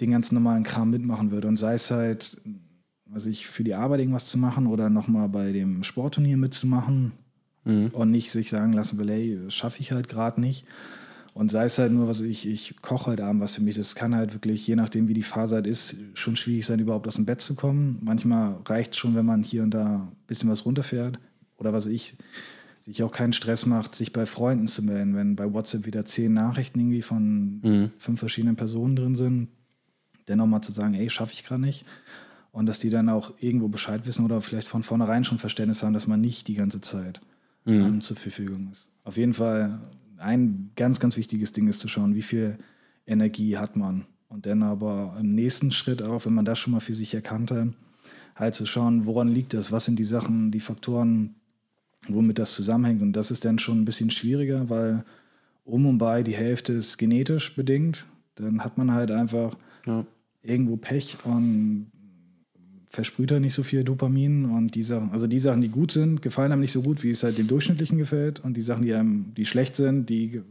den 0.00 0.10
ganz 0.10 0.30
normalen 0.30 0.62
Kram 0.62 0.90
mitmachen 0.90 1.30
würde. 1.30 1.48
Und 1.48 1.56
sei 1.56 1.74
es 1.74 1.90
halt, 1.90 2.40
also 3.12 3.30
ich 3.30 3.46
für 3.46 3.64
die 3.64 3.74
Arbeit 3.74 4.00
irgendwas 4.00 4.26
zu 4.26 4.36
machen 4.36 4.66
oder 4.66 4.90
nochmal 4.90 5.28
bei 5.28 5.52
dem 5.52 5.82
Sportturnier 5.82 6.36
mitzumachen 6.36 7.12
und 7.92 8.10
nicht 8.10 8.30
sich 8.30 8.50
sagen 8.50 8.72
lassen 8.72 8.98
will, 8.98 9.10
ey, 9.10 9.38
das 9.44 9.54
schaffe 9.54 9.80
ich 9.80 9.92
halt 9.92 10.08
gerade 10.08 10.40
nicht. 10.40 10.66
Und 11.32 11.50
sei 11.50 11.64
es 11.64 11.78
halt 11.78 11.92
nur, 11.92 12.08
was 12.08 12.20
ich, 12.20 12.46
ich 12.46 12.76
koche 12.82 13.10
halt 13.10 13.20
abends 13.20 13.42
was 13.42 13.54
für 13.54 13.62
mich. 13.62 13.76
Das 13.76 13.94
kann 13.94 14.14
halt 14.14 14.34
wirklich, 14.34 14.66
je 14.66 14.76
nachdem, 14.76 15.08
wie 15.08 15.14
die 15.14 15.22
Phase 15.22 15.56
halt 15.56 15.66
ist, 15.66 15.96
schon 16.14 16.36
schwierig 16.36 16.66
sein, 16.66 16.80
überhaupt 16.80 17.06
aus 17.06 17.14
dem 17.14 17.24
Bett 17.24 17.40
zu 17.40 17.54
kommen. 17.54 17.98
Manchmal 18.02 18.56
reicht 18.66 18.96
schon, 18.96 19.14
wenn 19.14 19.26
man 19.26 19.42
hier 19.42 19.62
und 19.62 19.70
da 19.72 19.96
ein 19.96 20.12
bisschen 20.26 20.50
was 20.50 20.64
runterfährt. 20.64 21.18
Oder 21.56 21.72
was 21.72 21.86
ich, 21.86 22.16
sich 22.80 23.02
auch 23.02 23.12
keinen 23.12 23.32
Stress 23.32 23.66
macht, 23.66 23.94
sich 23.94 24.12
bei 24.12 24.26
Freunden 24.26 24.66
zu 24.66 24.82
melden. 24.82 25.14
Wenn 25.14 25.36
bei 25.36 25.52
WhatsApp 25.52 25.86
wieder 25.86 26.04
zehn 26.04 26.32
Nachrichten 26.32 26.80
irgendwie 26.80 27.02
von 27.02 27.90
fünf 27.98 28.18
verschiedenen 28.18 28.56
Personen 28.56 28.96
drin 28.96 29.14
sind, 29.14 29.48
dann 30.26 30.38
nochmal 30.38 30.62
zu 30.62 30.72
sagen, 30.72 30.94
ey, 30.94 31.10
schaffe 31.10 31.34
ich 31.34 31.44
gerade 31.44 31.60
nicht. 31.60 31.84
Und 32.52 32.66
dass 32.66 32.78
die 32.78 32.90
dann 32.90 33.08
auch 33.08 33.34
irgendwo 33.38 33.68
Bescheid 33.68 34.06
wissen 34.06 34.24
oder 34.24 34.40
vielleicht 34.40 34.66
von 34.66 34.82
vornherein 34.82 35.24
schon 35.24 35.38
Verständnis 35.38 35.82
haben, 35.82 35.92
dass 35.92 36.06
man 36.06 36.20
nicht 36.20 36.48
die 36.48 36.54
ganze 36.54 36.80
Zeit 36.80 37.20
ähm, 37.66 38.00
zur 38.00 38.16
Verfügung 38.16 38.70
ist. 38.72 38.88
Auf 39.04 39.16
jeden 39.16 39.34
Fall 39.34 39.80
ein 40.20 40.70
ganz, 40.76 41.00
ganz 41.00 41.16
wichtiges 41.16 41.52
Ding 41.52 41.68
ist 41.68 41.80
zu 41.80 41.88
schauen, 41.88 42.14
wie 42.14 42.22
viel 42.22 42.56
Energie 43.06 43.56
hat 43.56 43.76
man. 43.76 44.04
Und 44.28 44.46
dann 44.46 44.62
aber 44.62 45.16
im 45.18 45.34
nächsten 45.34 45.72
Schritt 45.72 46.06
auch, 46.06 46.24
wenn 46.26 46.34
man 46.34 46.44
das 46.44 46.58
schon 46.58 46.72
mal 46.72 46.80
für 46.80 46.94
sich 46.94 47.14
erkannt 47.14 47.50
hat, 47.50 47.68
halt 48.36 48.54
zu 48.54 48.64
schauen, 48.66 49.06
woran 49.06 49.28
liegt 49.28 49.54
das, 49.54 49.72
was 49.72 49.84
sind 49.86 49.98
die 49.98 50.04
Sachen, 50.04 50.50
die 50.50 50.60
Faktoren, 50.60 51.34
womit 52.08 52.38
das 52.38 52.54
zusammenhängt. 52.54 53.02
Und 53.02 53.12
das 53.14 53.30
ist 53.30 53.44
dann 53.44 53.58
schon 53.58 53.80
ein 53.80 53.84
bisschen 53.84 54.10
schwieriger, 54.10 54.70
weil 54.70 55.04
um 55.64 55.86
und 55.86 55.98
bei 55.98 56.22
die 56.22 56.34
Hälfte 56.36 56.72
ist 56.74 56.96
genetisch 56.96 57.54
bedingt. 57.56 58.06
Dann 58.36 58.62
hat 58.64 58.78
man 58.78 58.92
halt 58.92 59.10
einfach 59.10 59.56
Ja. 59.86 60.06
irgendwo 60.42 60.76
Pech 60.76 61.18
und 61.24 61.90
versprüht 62.92 63.30
er 63.30 63.38
nicht 63.40 63.54
so 63.54 63.62
viel 63.62 63.84
Dopamin 63.84 64.44
und 64.46 64.74
die 64.74 64.82
Sachen, 64.82 65.12
also 65.12 65.26
die 65.28 65.38
Sachen, 65.38 65.62
die 65.62 65.68
gut 65.68 65.92
sind, 65.92 66.22
gefallen 66.22 66.50
einem 66.50 66.60
nicht 66.60 66.72
so 66.72 66.82
gut, 66.82 67.02
wie 67.04 67.10
es 67.10 67.22
halt 67.22 67.38
dem 67.38 67.46
Durchschnittlichen 67.46 67.96
gefällt 67.96 68.40
und 68.40 68.56
die 68.56 68.62
Sachen, 68.62 68.82
die 68.82 68.92
einem, 68.92 69.32
die 69.36 69.46
schlecht 69.46 69.76
sind, 69.76 70.10
die 70.10 70.30
ge- 70.30 70.42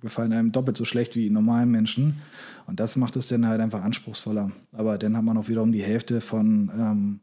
gefallen 0.00 0.32
einem 0.32 0.52
doppelt 0.52 0.76
so 0.76 0.84
schlecht 0.84 1.16
wie 1.16 1.28
normalen 1.28 1.70
Menschen 1.70 2.22
und 2.68 2.78
das 2.78 2.94
macht 2.94 3.16
es 3.16 3.26
dann 3.26 3.44
halt 3.46 3.60
einfach 3.60 3.82
anspruchsvoller. 3.82 4.52
Aber 4.72 4.98
dann 4.98 5.16
hat 5.16 5.24
man 5.24 5.36
auch 5.36 5.48
wiederum 5.48 5.72
die 5.72 5.82
Hälfte 5.82 6.20
von 6.20 6.70
ähm, 6.78 7.20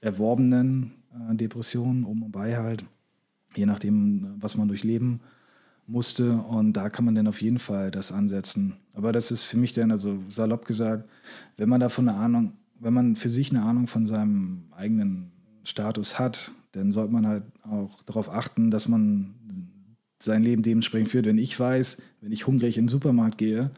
erworbenen 0.00 0.92
äh, 1.30 1.36
Depressionen 1.36 2.04
um 2.04 2.24
und 2.24 2.32
bei 2.32 2.56
halt, 2.58 2.84
je 3.54 3.66
nachdem, 3.66 4.34
was 4.40 4.56
man 4.56 4.66
durchleben 4.66 5.20
musste. 5.86 6.32
Und 6.32 6.72
da 6.72 6.90
kann 6.90 7.04
man 7.04 7.14
dann 7.14 7.28
auf 7.28 7.40
jeden 7.40 7.60
Fall 7.60 7.92
das 7.92 8.10
ansetzen. 8.10 8.74
Aber 8.94 9.12
das 9.12 9.30
ist 9.30 9.44
für 9.44 9.58
mich 9.58 9.72
dann, 9.72 9.90
also 9.92 10.18
salopp 10.28 10.66
gesagt, 10.66 11.08
wenn 11.56 11.68
man 11.68 11.80
davon 11.80 12.08
eine 12.08 12.18
Ahnung, 12.18 12.52
wenn 12.82 12.92
man 12.92 13.16
für 13.16 13.30
sich 13.30 13.50
eine 13.50 13.62
Ahnung 13.62 13.86
von 13.86 14.06
seinem 14.06 14.64
eigenen 14.72 15.30
Status 15.62 16.18
hat, 16.18 16.50
dann 16.72 16.90
sollte 16.90 17.12
man 17.12 17.26
halt 17.26 17.44
auch 17.62 18.02
darauf 18.02 18.28
achten, 18.28 18.70
dass 18.70 18.88
man 18.88 19.34
sein 20.18 20.42
Leben 20.42 20.62
dementsprechend 20.62 21.08
führt. 21.08 21.26
Wenn 21.26 21.38
ich 21.38 21.58
weiß, 21.58 22.02
wenn 22.20 22.32
ich 22.32 22.46
hungrig 22.46 22.78
in 22.78 22.84
den 22.84 22.88
Supermarkt 22.88 23.38
gehe, 23.38 23.70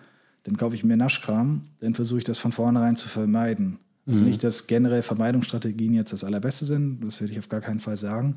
dann 0.44 0.56
kaufe 0.56 0.74
ich 0.74 0.84
mir 0.84 0.96
Naschkram, 0.96 1.62
dann 1.78 1.94
versuche 1.94 2.18
ich 2.18 2.24
das 2.24 2.38
von 2.38 2.52
vornherein 2.52 2.96
zu 2.96 3.08
vermeiden. 3.08 3.78
Also 4.06 4.22
nicht, 4.22 4.44
dass 4.44 4.66
generell 4.66 5.00
Vermeidungsstrategien 5.00 5.94
jetzt 5.94 6.12
das 6.12 6.24
allerbeste 6.24 6.66
sind, 6.66 7.00
das 7.02 7.20
würde 7.20 7.32
ich 7.32 7.38
auf 7.38 7.48
gar 7.48 7.62
keinen 7.62 7.80
Fall 7.80 7.96
sagen. 7.96 8.36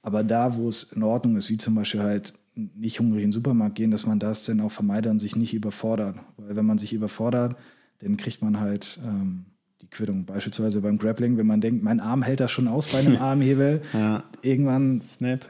Aber 0.00 0.22
da, 0.22 0.56
wo 0.56 0.68
es 0.68 0.84
in 0.84 1.02
Ordnung 1.02 1.36
ist, 1.36 1.48
wie 1.50 1.56
zum 1.56 1.74
Beispiel 1.74 2.02
halt 2.02 2.34
nicht 2.54 3.00
hungrig 3.00 3.22
in 3.22 3.28
den 3.28 3.32
Supermarkt 3.32 3.74
gehen, 3.74 3.90
dass 3.90 4.06
man 4.06 4.20
das 4.20 4.44
dann 4.44 4.60
auch 4.60 4.70
vermeidet 4.70 5.10
und 5.10 5.18
sich 5.18 5.34
nicht 5.34 5.54
überfordert. 5.54 6.16
Weil 6.36 6.54
wenn 6.54 6.66
man 6.66 6.78
sich 6.78 6.92
überfordert, 6.92 7.56
dann 7.98 8.16
kriegt 8.16 8.42
man 8.42 8.60
halt 8.60 9.00
ähm, 9.04 9.46
die 9.92 9.96
Quittung. 9.96 10.24
Beispielsweise 10.24 10.80
beim 10.80 10.98
Grappling, 10.98 11.36
wenn 11.36 11.46
man 11.46 11.60
denkt, 11.60 11.82
mein 11.82 12.00
Arm 12.00 12.22
hält 12.22 12.40
das 12.40 12.50
schon 12.50 12.68
aus 12.68 12.90
bei 12.92 12.98
einem 13.00 13.16
Armhebel, 13.20 13.82
Ja. 13.92 14.24
irgendwann 14.42 15.00
Snap. 15.00 15.40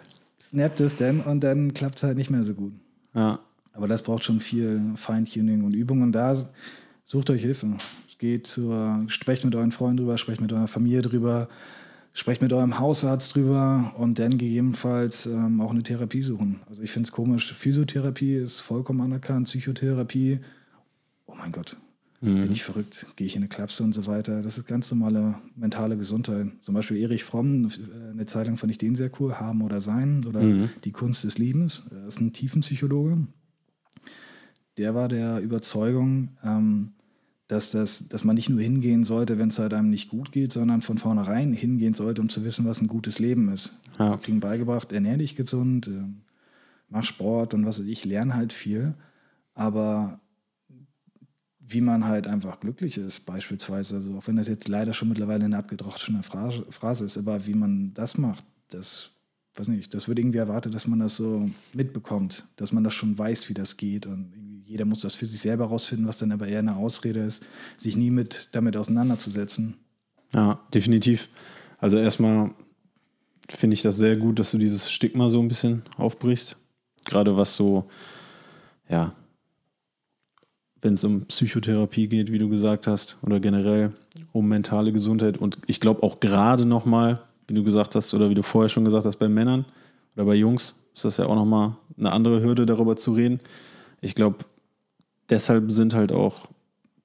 snappt 0.41 0.81
es 0.81 0.97
dann 0.97 1.21
und 1.21 1.41
dann 1.41 1.73
klappt 1.75 1.97
es 1.97 2.03
halt 2.03 2.17
nicht 2.17 2.31
mehr 2.31 2.43
so 2.43 2.55
gut. 2.55 2.73
Ja. 3.15 3.39
Aber 3.73 3.89
das 3.89 4.03
braucht 4.03 4.25
schon 4.25 4.41
viel 4.41 4.81
Feintuning 4.97 5.65
und 5.65 5.73
Übung. 5.75 6.03
Und 6.03 6.13
da 6.13 6.35
sucht 7.05 7.31
euch 7.31 7.41
Hilfe. 7.43 7.69
Geht 8.19 8.47
zur, 8.47 9.03
sprecht 9.09 9.45
mit 9.45 9.57
euren 9.57 9.73
Freunden 9.73 9.97
drüber, 9.97 10.17
sprecht 10.17 10.41
mit 10.41 10.53
eurer 10.53 10.69
Familie 10.69 11.03
drüber, 11.03 11.49
sprecht 12.13 12.41
mit 12.41 12.53
eurem 12.53 12.79
Hausarzt 12.79 13.35
drüber 13.35 13.93
und 13.97 14.21
dann 14.21 14.39
gegebenenfalls 14.39 15.27
ähm, 15.27 15.61
auch 15.61 15.73
eine 15.73 15.83
Therapie 15.83 16.23
suchen. 16.23 16.61
Also 16.69 16.83
ich 16.85 16.93
finde 16.93 17.09
es 17.09 17.13
komisch. 17.13 17.53
Physiotherapie 17.53 18.37
ist 18.37 18.61
vollkommen 18.61 19.01
anerkannt, 19.01 19.49
Psychotherapie, 19.49 20.39
oh 21.27 21.35
mein 21.37 21.51
Gott, 21.51 21.77
mhm. 22.23 22.43
bin 22.43 22.53
ich 22.53 22.63
verrückt, 22.63 23.07
gehe 23.17 23.27
ich 23.27 23.37
in 23.37 23.43
eine 23.43 23.49
Klapse 23.49 23.83
und 23.83 23.93
so 23.93 24.07
weiter. 24.07 24.41
Das 24.43 24.57
ist 24.57 24.67
ganz 24.67 24.91
normale 24.91 25.35
mentale 25.55 25.97
Gesundheit. 25.97 26.49
Zum 26.61 26.75
Beispiel 26.75 26.97
Erich 26.99 27.25
Fromm, 27.25 27.67
äh, 27.67 28.11
eine 28.13 28.27
Zeit 28.27 28.47
lang 28.47 28.57
fand 28.57 28.71
ich 28.71 28.79
den 28.79 28.95
sehr 28.95 29.11
cool, 29.21 29.35
Haben 29.35 29.63
oder 29.63 29.81
Sein 29.81 30.25
oder 30.27 30.41
mhm. 30.41 30.71
Die 30.85 30.93
Kunst 30.93 31.25
des 31.25 31.39
Liebens. 31.39 31.83
Er 31.91 32.07
ist 32.07 32.21
ein 32.21 32.33
Tiefenpsychologe. 32.33 33.19
Der 34.79 34.95
war 34.95 35.09
der 35.09 35.41
Überzeugung, 35.41 36.31
ähm, 36.43 36.93
dass, 37.49 37.71
das, 37.73 38.09
dass 38.09 38.25
man 38.25 38.35
nicht 38.35 38.49
nur 38.49 38.61
hingehen 38.63 39.05
sollte, 39.05 39.39
wenn 39.39 39.49
es 39.49 39.59
halt 39.59 39.75
einem 39.75 39.91
nicht 39.91 40.09
gut 40.09 40.33
geht, 40.33 40.53
sondern 40.53 40.81
von 40.81 40.97
vornherein 40.97 41.53
hingehen 41.53 41.93
sollte, 41.93 42.23
um 42.23 42.31
zu 42.31 42.45
wissen, 42.45 42.65
was 42.65 42.81
ein 42.81 42.87
gutes 42.87 43.19
Leben 43.19 43.51
ist. 43.51 43.75
Ja. 43.99 44.13
Wir 44.13 44.19
kriegen 44.19 44.41
beigebracht, 44.41 44.93
ernähr 44.93 45.19
dich 45.19 45.37
gesund, 45.37 45.89
äh, 45.89 46.05
mach 46.89 47.05
Sport 47.05 47.53
und 47.53 47.67
was 47.67 47.79
weiß 47.79 47.87
ich, 47.87 48.07
lerne 48.07 48.35
halt 48.35 48.55
viel. 48.55 48.95
Aber 49.55 50.22
wie 51.73 51.81
man 51.81 52.07
halt 52.07 52.27
einfach 52.27 52.61
glücklich 52.61 52.99
ist, 52.99 53.21
beispielsweise, 53.27 53.97
also 53.97 54.17
auch 54.17 54.27
wenn 54.27 54.37
das 54.37 54.49
jetzt 54.49 54.69
leider 54.69 54.95
schon 54.95 55.09
mittlerweile 55.09 55.45
eine 55.45 55.59
abgedroschene 55.59 56.23
Phrase, 56.23 56.65
Phrase 56.71 57.05
ist, 57.05 57.19
aber 57.19 57.47
wie 57.47 57.55
man 57.55 57.93
das 57.95 58.19
macht, 58.19 58.45
das 58.69 59.11
weiß 59.55 59.69
nicht, 59.69 59.93
das 59.93 60.09
wird 60.09 60.19
irgendwie 60.19 60.39
erwartet, 60.39 60.75
dass 60.75 60.87
man 60.87 60.99
das 60.99 61.17
so 61.17 61.49
mitbekommt, 61.75 62.47
dass 62.57 62.73
man 62.73 62.85
das 62.85 62.95
schon 62.95 63.19
weiß, 63.19 63.49
wie 63.49 63.55
das 63.55 63.77
geht 63.77 64.07
und 64.07 64.33
jeder 64.65 64.85
muss 64.85 65.01
das 65.01 65.15
für 65.15 65.27
sich 65.27 65.41
selber 65.41 65.67
rausfinden, 65.67 66.07
was 66.09 66.19
dann 66.19 66.33
aber 66.33 66.47
eher 66.47 66.61
eine 66.61 66.77
Ausrede 66.77 67.21
ist, 67.21 67.45
sich 67.77 67.97
nie 67.97 68.11
mit 68.11 68.49
damit 68.53 68.77
auseinanderzusetzen. 68.77 69.75
Ja, 70.33 70.61
definitiv. 70.73 71.29
Also 71.79 71.99
erstmal 71.99 72.55
finde 73.51 73.75
ich 73.75 73.83
das 73.83 73.97
sehr 73.97 74.17
gut, 74.17 74.39
dass 74.39 74.53
du 74.53 74.59
dieses 74.59 74.91
Stigma 74.91 75.29
so 75.29 75.41
ein 75.41 75.49
bisschen 75.49 75.83
aufbrichst. 75.99 76.57
Gerade 77.05 77.37
was 77.37 77.57
so, 77.57 77.91
ja, 78.89 79.15
wenn 80.83 80.95
es 80.95 81.05
um 81.05 81.23
Psychotherapie 81.27 82.09
geht, 82.09 82.33
wie 82.33 82.39
du 82.39 82.49
gesagt 82.49 82.89
hast, 82.89 83.17
oder 83.23 83.39
generell 83.39 83.93
um 84.33 84.49
mentale 84.49 84.93
Gesundheit. 84.93 85.39
Und 85.39 85.59
ich 85.67 85.79
glaube 85.79 86.03
auch 86.03 86.19
gerade 86.19 86.67
nochmal, 86.67 87.21
wie 87.47 87.55
du 87.55 87.63
gesagt 87.63 87.95
hast, 87.95 88.13
oder 88.15 88.29
wie 88.29 88.35
du 88.35 88.43
vorher 88.43 88.69
schon 88.69 88.85
gesagt 88.85 89.07
hast, 89.07 89.19
bei 89.19 89.29
Männern 89.29 89.65
oder 90.17 90.27
bei 90.27 90.35
Jungs, 90.35 90.75
ist 90.93 91.05
das 91.05 91.17
ja 91.17 91.27
auch 91.27 91.37
nochmal 91.37 91.77
eine 91.97 92.13
andere 92.13 92.43
Hürde, 92.43 92.67
darüber 92.67 92.97
zu 92.97 93.13
reden. 93.13 93.41
Ich 94.01 94.17
glaube, 94.17 94.39
deshalb 95.31 95.71
sind 95.71 95.95
halt 95.95 96.11
auch 96.11 96.49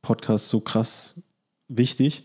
Podcasts 0.02 0.50
so 0.50 0.60
krass 0.60 1.22
wichtig, 1.68 2.24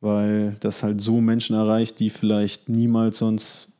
weil 0.00 0.56
das 0.60 0.84
halt 0.84 1.00
so 1.00 1.20
Menschen 1.20 1.56
erreicht, 1.56 1.98
die 1.98 2.10
vielleicht 2.10 2.68
niemals 2.68 3.18
sonst 3.18 3.72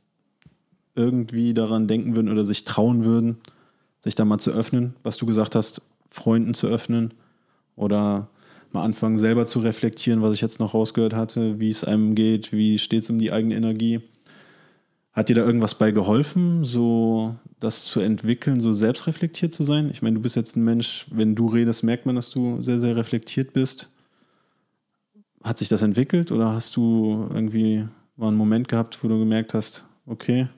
irgendwie 0.96 1.54
daran 1.54 1.86
denken 1.86 2.16
würden 2.16 2.32
oder 2.32 2.44
sich 2.44 2.64
trauen 2.64 3.04
würden, 3.04 3.38
sich 4.02 4.14
da 4.14 4.24
mal 4.24 4.38
zu 4.38 4.50
öffnen, 4.50 4.96
was 5.02 5.18
du 5.18 5.26
gesagt 5.26 5.54
hast, 5.54 5.82
Freunden 6.16 6.54
zu 6.54 6.66
öffnen 6.66 7.14
oder 7.76 8.28
mal 8.72 8.82
anfangen 8.82 9.18
selber 9.18 9.46
zu 9.46 9.60
reflektieren, 9.60 10.22
was 10.22 10.34
ich 10.34 10.40
jetzt 10.40 10.58
noch 10.58 10.74
rausgehört 10.74 11.14
hatte, 11.14 11.60
wie 11.60 11.70
es 11.70 11.84
einem 11.84 12.14
geht, 12.14 12.52
wie 12.52 12.78
steht 12.78 13.02
es 13.02 13.10
um 13.10 13.18
die 13.18 13.32
eigene 13.32 13.54
Energie. 13.54 14.00
Hat 15.12 15.28
dir 15.28 15.36
da 15.36 15.44
irgendwas 15.44 15.76
bei 15.76 15.92
geholfen, 15.92 16.64
so 16.64 17.36
das 17.58 17.86
zu 17.86 18.00
entwickeln, 18.00 18.60
so 18.60 18.72
selbstreflektiert 18.74 19.54
zu 19.54 19.64
sein? 19.64 19.90
Ich 19.90 20.02
meine, 20.02 20.16
du 20.16 20.22
bist 20.22 20.36
jetzt 20.36 20.56
ein 20.56 20.64
Mensch, 20.64 21.06
wenn 21.10 21.34
du 21.34 21.48
redest, 21.48 21.84
merkt 21.84 22.06
man, 22.06 22.16
dass 22.16 22.30
du 22.30 22.60
sehr, 22.60 22.80
sehr 22.80 22.96
reflektiert 22.96 23.52
bist. 23.52 23.90
Hat 25.42 25.58
sich 25.58 25.68
das 25.68 25.82
entwickelt 25.82 26.32
oder 26.32 26.52
hast 26.52 26.76
du 26.76 27.28
irgendwie 27.32 27.86
mal 28.16 28.28
einen 28.28 28.36
Moment 28.36 28.68
gehabt, 28.68 29.02
wo 29.02 29.08
du 29.08 29.18
gemerkt 29.18 29.54
hast, 29.54 29.86
okay, 30.06 30.48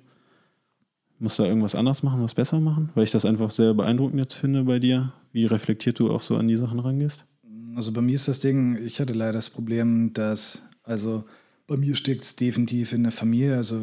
muss 1.20 1.36
da 1.36 1.44
irgendwas 1.44 1.74
anders 1.74 2.02
machen, 2.02 2.22
was 2.22 2.34
besser 2.34 2.60
machen? 2.60 2.90
Weil 2.94 3.04
ich 3.04 3.10
das 3.10 3.24
einfach 3.24 3.50
sehr 3.50 3.74
beeindruckend 3.74 4.18
jetzt 4.18 4.34
finde 4.34 4.64
bei 4.64 4.78
dir, 4.78 5.12
wie 5.38 5.46
reflektiert 5.46 6.00
du 6.00 6.10
auch 6.10 6.20
so 6.20 6.36
an 6.36 6.48
die 6.48 6.56
Sachen 6.56 6.80
rangehst. 6.80 7.24
Also 7.76 7.92
bei 7.92 8.00
mir 8.00 8.16
ist 8.16 8.26
das 8.26 8.40
Ding, 8.40 8.76
ich 8.84 9.00
hatte 9.00 9.12
leider 9.12 9.34
das 9.34 9.50
Problem, 9.50 10.12
dass, 10.12 10.64
also 10.82 11.24
bei 11.68 11.76
mir 11.76 11.94
steckt 11.94 12.24
es 12.24 12.34
definitiv 12.34 12.92
in 12.92 13.04
der 13.04 13.12
Familie, 13.12 13.56
also 13.56 13.80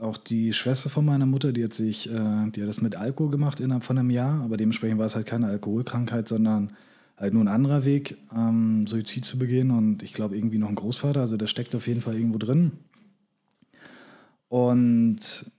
auch 0.00 0.16
die 0.16 0.52
Schwester 0.52 0.90
von 0.90 1.04
meiner 1.04 1.26
Mutter, 1.26 1.52
die 1.52 1.62
hat 1.62 1.74
sich, 1.74 2.10
äh, 2.10 2.50
die 2.50 2.60
hat 2.60 2.68
das 2.68 2.80
mit 2.80 2.96
Alkohol 2.96 3.30
gemacht 3.30 3.60
innerhalb 3.60 3.84
von 3.84 3.98
einem 3.98 4.10
Jahr, 4.10 4.42
aber 4.42 4.56
dementsprechend 4.56 4.98
war 4.98 5.06
es 5.06 5.14
halt 5.14 5.26
keine 5.26 5.46
Alkoholkrankheit, 5.46 6.26
sondern 6.26 6.72
halt 7.16 7.34
nur 7.34 7.44
ein 7.44 7.48
anderer 7.48 7.84
Weg, 7.84 8.16
ähm, 8.34 8.88
Suizid 8.88 9.24
zu 9.24 9.38
begehen 9.38 9.70
und 9.70 10.02
ich 10.02 10.12
glaube 10.12 10.36
irgendwie 10.36 10.58
noch 10.58 10.68
ein 10.68 10.74
Großvater, 10.74 11.20
also 11.20 11.36
der 11.36 11.46
steckt 11.46 11.76
auf 11.76 11.86
jeden 11.86 12.00
Fall 12.00 12.16
irgendwo 12.16 12.38
drin. 12.38 12.72
Und 14.48 15.52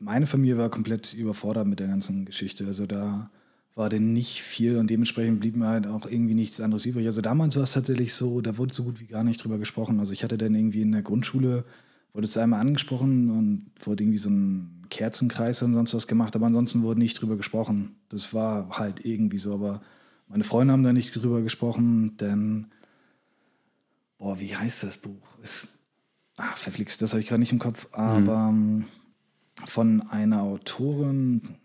meine 0.00 0.26
Familie 0.26 0.58
war 0.58 0.70
komplett 0.70 1.14
überfordert 1.14 1.68
mit 1.68 1.78
der 1.78 1.86
ganzen 1.86 2.24
Geschichte, 2.24 2.66
also 2.66 2.86
da 2.86 3.30
war 3.74 3.88
denn 3.88 4.12
nicht 4.12 4.42
viel 4.42 4.76
und 4.76 4.90
dementsprechend 4.90 5.40
blieb 5.40 5.56
mir 5.56 5.68
halt 5.68 5.86
auch 5.86 6.06
irgendwie 6.06 6.34
nichts 6.34 6.60
anderes 6.60 6.86
übrig. 6.86 7.06
Also 7.06 7.20
damals 7.20 7.56
war 7.56 7.62
es 7.62 7.72
tatsächlich 7.72 8.14
so, 8.14 8.40
da 8.40 8.58
wurde 8.58 8.74
so 8.74 8.84
gut 8.84 9.00
wie 9.00 9.06
gar 9.06 9.24
nicht 9.24 9.42
drüber 9.42 9.58
gesprochen. 9.58 10.00
Also 10.00 10.12
ich 10.12 10.24
hatte 10.24 10.38
dann 10.38 10.54
irgendwie 10.54 10.82
in 10.82 10.92
der 10.92 11.02
Grundschule 11.02 11.64
wurde 12.12 12.26
es 12.26 12.36
einmal 12.36 12.60
angesprochen 12.60 13.30
und 13.30 13.70
wurde 13.86 14.02
irgendwie 14.02 14.18
so 14.18 14.30
ein 14.30 14.86
Kerzenkreis 14.90 15.62
und 15.62 15.74
sonst 15.74 15.94
was 15.94 16.06
gemacht, 16.06 16.34
aber 16.34 16.46
ansonsten 16.46 16.82
wurde 16.82 17.00
nicht 17.00 17.20
drüber 17.20 17.36
gesprochen. 17.36 17.96
Das 18.08 18.34
war 18.34 18.78
halt 18.78 19.04
irgendwie 19.04 19.38
so, 19.38 19.54
aber 19.54 19.80
meine 20.26 20.44
Freunde 20.44 20.72
haben 20.72 20.82
da 20.82 20.92
nicht 20.92 21.14
drüber 21.14 21.42
gesprochen, 21.42 22.16
denn, 22.16 22.66
boah, 24.18 24.40
wie 24.40 24.56
heißt 24.56 24.82
das 24.82 24.98
Buch? 24.98 25.38
Ist, 25.42 25.68
ach, 26.36 26.56
verflixt, 26.56 27.00
das 27.02 27.12
habe 27.12 27.20
ich 27.20 27.28
gerade 27.28 27.40
nicht 27.40 27.52
im 27.52 27.58
Kopf, 27.58 27.88
aber 27.92 28.50
mhm. 28.50 28.86
von 29.64 30.02
einer 30.02 30.42
Autorin, 30.42 31.56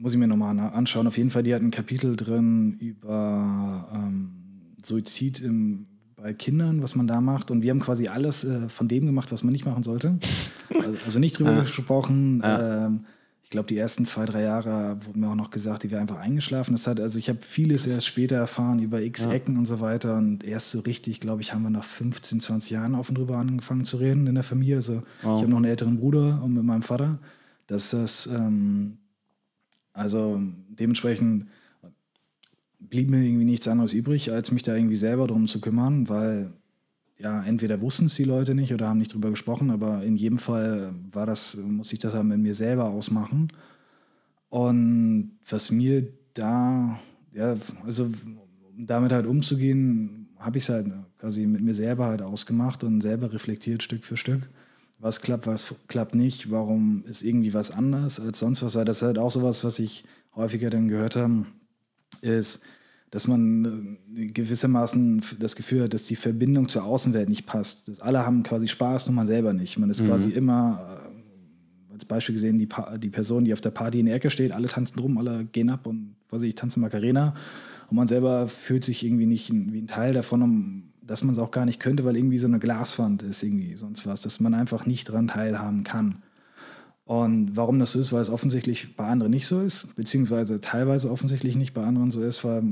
muss 0.00 0.12
ich 0.12 0.18
mir 0.18 0.26
nochmal 0.26 0.58
anschauen, 0.58 1.06
auf 1.06 1.18
jeden 1.18 1.30
Fall, 1.30 1.42
die 1.42 1.54
hat 1.54 1.62
ein 1.62 1.70
Kapitel 1.70 2.16
drin 2.16 2.72
über 2.80 3.88
ähm, 3.94 4.32
Suizid 4.82 5.40
im 5.40 5.86
bei 6.22 6.34
Kindern, 6.34 6.82
was 6.82 6.94
man 6.94 7.06
da 7.06 7.20
macht. 7.20 7.50
Und 7.50 7.62
wir 7.62 7.70
haben 7.70 7.80
quasi 7.80 8.08
alles 8.08 8.44
äh, 8.44 8.68
von 8.68 8.88
dem 8.88 9.06
gemacht, 9.06 9.32
was 9.32 9.42
man 9.42 9.52
nicht 9.52 9.66
machen 9.66 9.82
sollte. 9.82 10.18
Also, 10.72 10.96
also 11.04 11.18
nicht 11.18 11.36
drüber 11.36 11.52
ja. 11.52 11.60
gesprochen. 11.62 12.40
Ja. 12.44 12.86
Ähm, 12.86 13.04
ich 13.42 13.50
glaube, 13.50 13.66
die 13.66 13.76
ersten 13.76 14.04
zwei, 14.04 14.24
drei 14.24 14.42
Jahre 14.42 14.98
wurden 15.04 15.18
mir 15.18 15.28
auch 15.28 15.34
noch 15.34 15.50
gesagt, 15.50 15.82
die 15.82 15.90
wäre 15.90 16.00
einfach 16.00 16.18
eingeschlafen. 16.18 16.72
Das 16.72 16.86
hat, 16.86 17.00
also 17.00 17.18
ich 17.18 17.28
habe 17.28 17.40
vieles 17.42 17.88
erst 17.88 18.06
später 18.06 18.36
erfahren 18.36 18.78
über 18.78 19.02
x 19.02 19.24
ja. 19.24 19.36
Und 19.48 19.66
so 19.66 19.80
weiter. 19.80 20.16
Und 20.16 20.44
erst 20.44 20.70
so 20.70 20.78
richtig, 20.78 21.18
glaube 21.18 21.42
ich, 21.42 21.52
haben 21.52 21.64
wir 21.64 21.70
nach 21.70 21.82
15, 21.82 22.38
20 22.40 22.70
Jahren 22.70 22.94
offen 22.94 23.16
drüber 23.16 23.36
angefangen 23.38 23.84
zu 23.84 23.96
reden 23.96 24.28
in 24.28 24.36
der 24.36 24.44
Familie. 24.44 24.76
Also 24.76 25.02
wow. 25.22 25.36
ich 25.36 25.42
habe 25.42 25.48
noch 25.48 25.56
einen 25.56 25.64
älteren 25.64 25.98
Bruder 25.98 26.40
und 26.40 26.54
mit 26.54 26.62
meinem 26.62 26.82
Vater. 26.82 27.18
Dass 27.66 27.90
das, 27.90 28.28
ähm, 28.28 28.98
also 29.92 30.40
dementsprechend 30.68 31.46
blieb 32.78 33.10
mir 33.10 33.22
irgendwie 33.22 33.44
nichts 33.44 33.68
anderes 33.68 33.92
übrig, 33.92 34.32
als 34.32 34.50
mich 34.50 34.62
da 34.62 34.74
irgendwie 34.74 34.96
selber 34.96 35.26
drum 35.26 35.46
zu 35.46 35.60
kümmern, 35.60 36.08
weil 36.08 36.52
ja, 37.18 37.42
entweder 37.44 37.80
wussten 37.80 38.06
es 38.06 38.14
die 38.14 38.24
Leute 38.24 38.54
nicht 38.54 38.72
oder 38.72 38.88
haben 38.88 38.98
nicht 38.98 39.12
drüber 39.12 39.30
gesprochen, 39.30 39.70
aber 39.70 40.02
in 40.02 40.16
jedem 40.16 40.38
Fall 40.38 40.94
war 41.12 41.26
das, 41.26 41.56
muss 41.56 41.92
ich 41.92 41.98
das 41.98 42.14
halt 42.14 42.24
mit 42.24 42.38
mir 42.38 42.54
selber 42.54 42.86
ausmachen. 42.86 43.48
Und 44.48 45.32
was 45.48 45.70
mir 45.70 46.08
da, 46.32 46.98
ja, 47.32 47.54
also 47.84 48.04
um 48.04 48.86
damit 48.86 49.12
halt 49.12 49.26
umzugehen, 49.26 50.28
habe 50.38 50.58
ich 50.58 50.64
es 50.64 50.70
halt 50.70 50.90
quasi 51.18 51.46
mit 51.46 51.60
mir 51.60 51.74
selber 51.74 52.06
halt 52.06 52.22
ausgemacht 52.22 52.82
und 52.82 53.02
selber 53.02 53.32
reflektiert 53.32 53.82
Stück 53.82 54.04
für 54.04 54.16
Stück. 54.16 54.48
Was 55.00 55.20
klappt, 55.20 55.46
was 55.46 55.74
klappt 55.88 56.14
nicht, 56.14 56.50
warum 56.50 57.04
ist 57.06 57.22
irgendwie 57.22 57.54
was 57.54 57.70
anders 57.70 58.20
als 58.20 58.38
sonst 58.38 58.62
was, 58.62 58.74
weil 58.74 58.84
das 58.84 58.98
ist 58.98 59.02
halt 59.02 59.18
auch 59.18 59.30
sowas, 59.30 59.64
was 59.64 59.78
ich 59.78 60.04
häufiger 60.36 60.70
dann 60.70 60.88
gehört 60.88 61.16
habe, 61.16 61.46
ist, 62.20 62.62
dass 63.10 63.26
man 63.26 63.98
äh, 64.14 64.26
gewissermaßen 64.26 65.22
das 65.38 65.56
Gefühl 65.56 65.84
hat, 65.84 65.94
dass 65.94 66.04
die 66.04 66.16
Verbindung 66.16 66.68
zur 66.68 66.84
Außenwelt 66.84 67.28
nicht 67.28 67.46
passt. 67.46 67.88
Dass 67.88 68.00
alle 68.00 68.24
haben 68.24 68.42
quasi 68.42 68.68
Spaß, 68.68 69.06
nur 69.06 69.16
man 69.16 69.26
selber 69.26 69.52
nicht. 69.52 69.78
Man 69.78 69.90
ist 69.90 70.00
mhm. 70.00 70.06
quasi 70.06 70.30
immer, 70.30 71.00
äh, 71.90 71.92
als 71.92 72.04
Beispiel 72.04 72.34
gesehen, 72.34 72.58
die, 72.58 72.66
pa 72.66 72.98
die 72.98 73.08
Person, 73.08 73.44
die 73.44 73.52
auf 73.52 73.60
der 73.60 73.70
Party 73.70 74.00
in 74.00 74.06
der 74.06 74.14
Ecke 74.14 74.30
steht, 74.30 74.54
alle 74.54 74.68
tanzen 74.68 74.98
rum, 75.00 75.18
alle 75.18 75.44
gehen 75.44 75.70
ab 75.70 75.86
und 75.86 76.14
quasi 76.28 76.46
ich 76.46 76.54
tanze 76.54 76.78
Macarena. 76.78 77.34
Und 77.90 77.96
man 77.96 78.06
selber 78.06 78.46
fühlt 78.46 78.84
sich 78.84 79.04
irgendwie 79.04 79.26
nicht 79.26 79.50
wie 79.52 79.80
ein 79.80 79.88
Teil 79.88 80.12
davon, 80.12 80.42
um, 80.42 80.89
dass 81.10 81.24
man 81.24 81.32
es 81.32 81.40
auch 81.40 81.50
gar 81.50 81.64
nicht 81.64 81.80
könnte, 81.80 82.04
weil 82.04 82.16
irgendwie 82.16 82.38
so 82.38 82.46
eine 82.46 82.60
Glaswand 82.60 83.24
ist, 83.24 83.42
irgendwie 83.42 83.74
sonst 83.74 84.06
was, 84.06 84.20
dass 84.20 84.38
man 84.38 84.54
einfach 84.54 84.86
nicht 84.86 85.08
daran 85.08 85.26
teilhaben 85.26 85.82
kann. 85.82 86.22
Und 87.04 87.56
warum 87.56 87.80
das 87.80 87.92
so 87.92 88.00
ist, 88.00 88.12
weil 88.12 88.22
es 88.22 88.30
offensichtlich 88.30 88.94
bei 88.94 89.08
anderen 89.08 89.32
nicht 89.32 89.48
so 89.48 89.60
ist, 89.60 89.96
beziehungsweise 89.96 90.60
teilweise 90.60 91.10
offensichtlich 91.10 91.56
nicht 91.56 91.74
bei 91.74 91.82
anderen 91.82 92.12
so 92.12 92.22
ist, 92.22 92.44
weil 92.44 92.62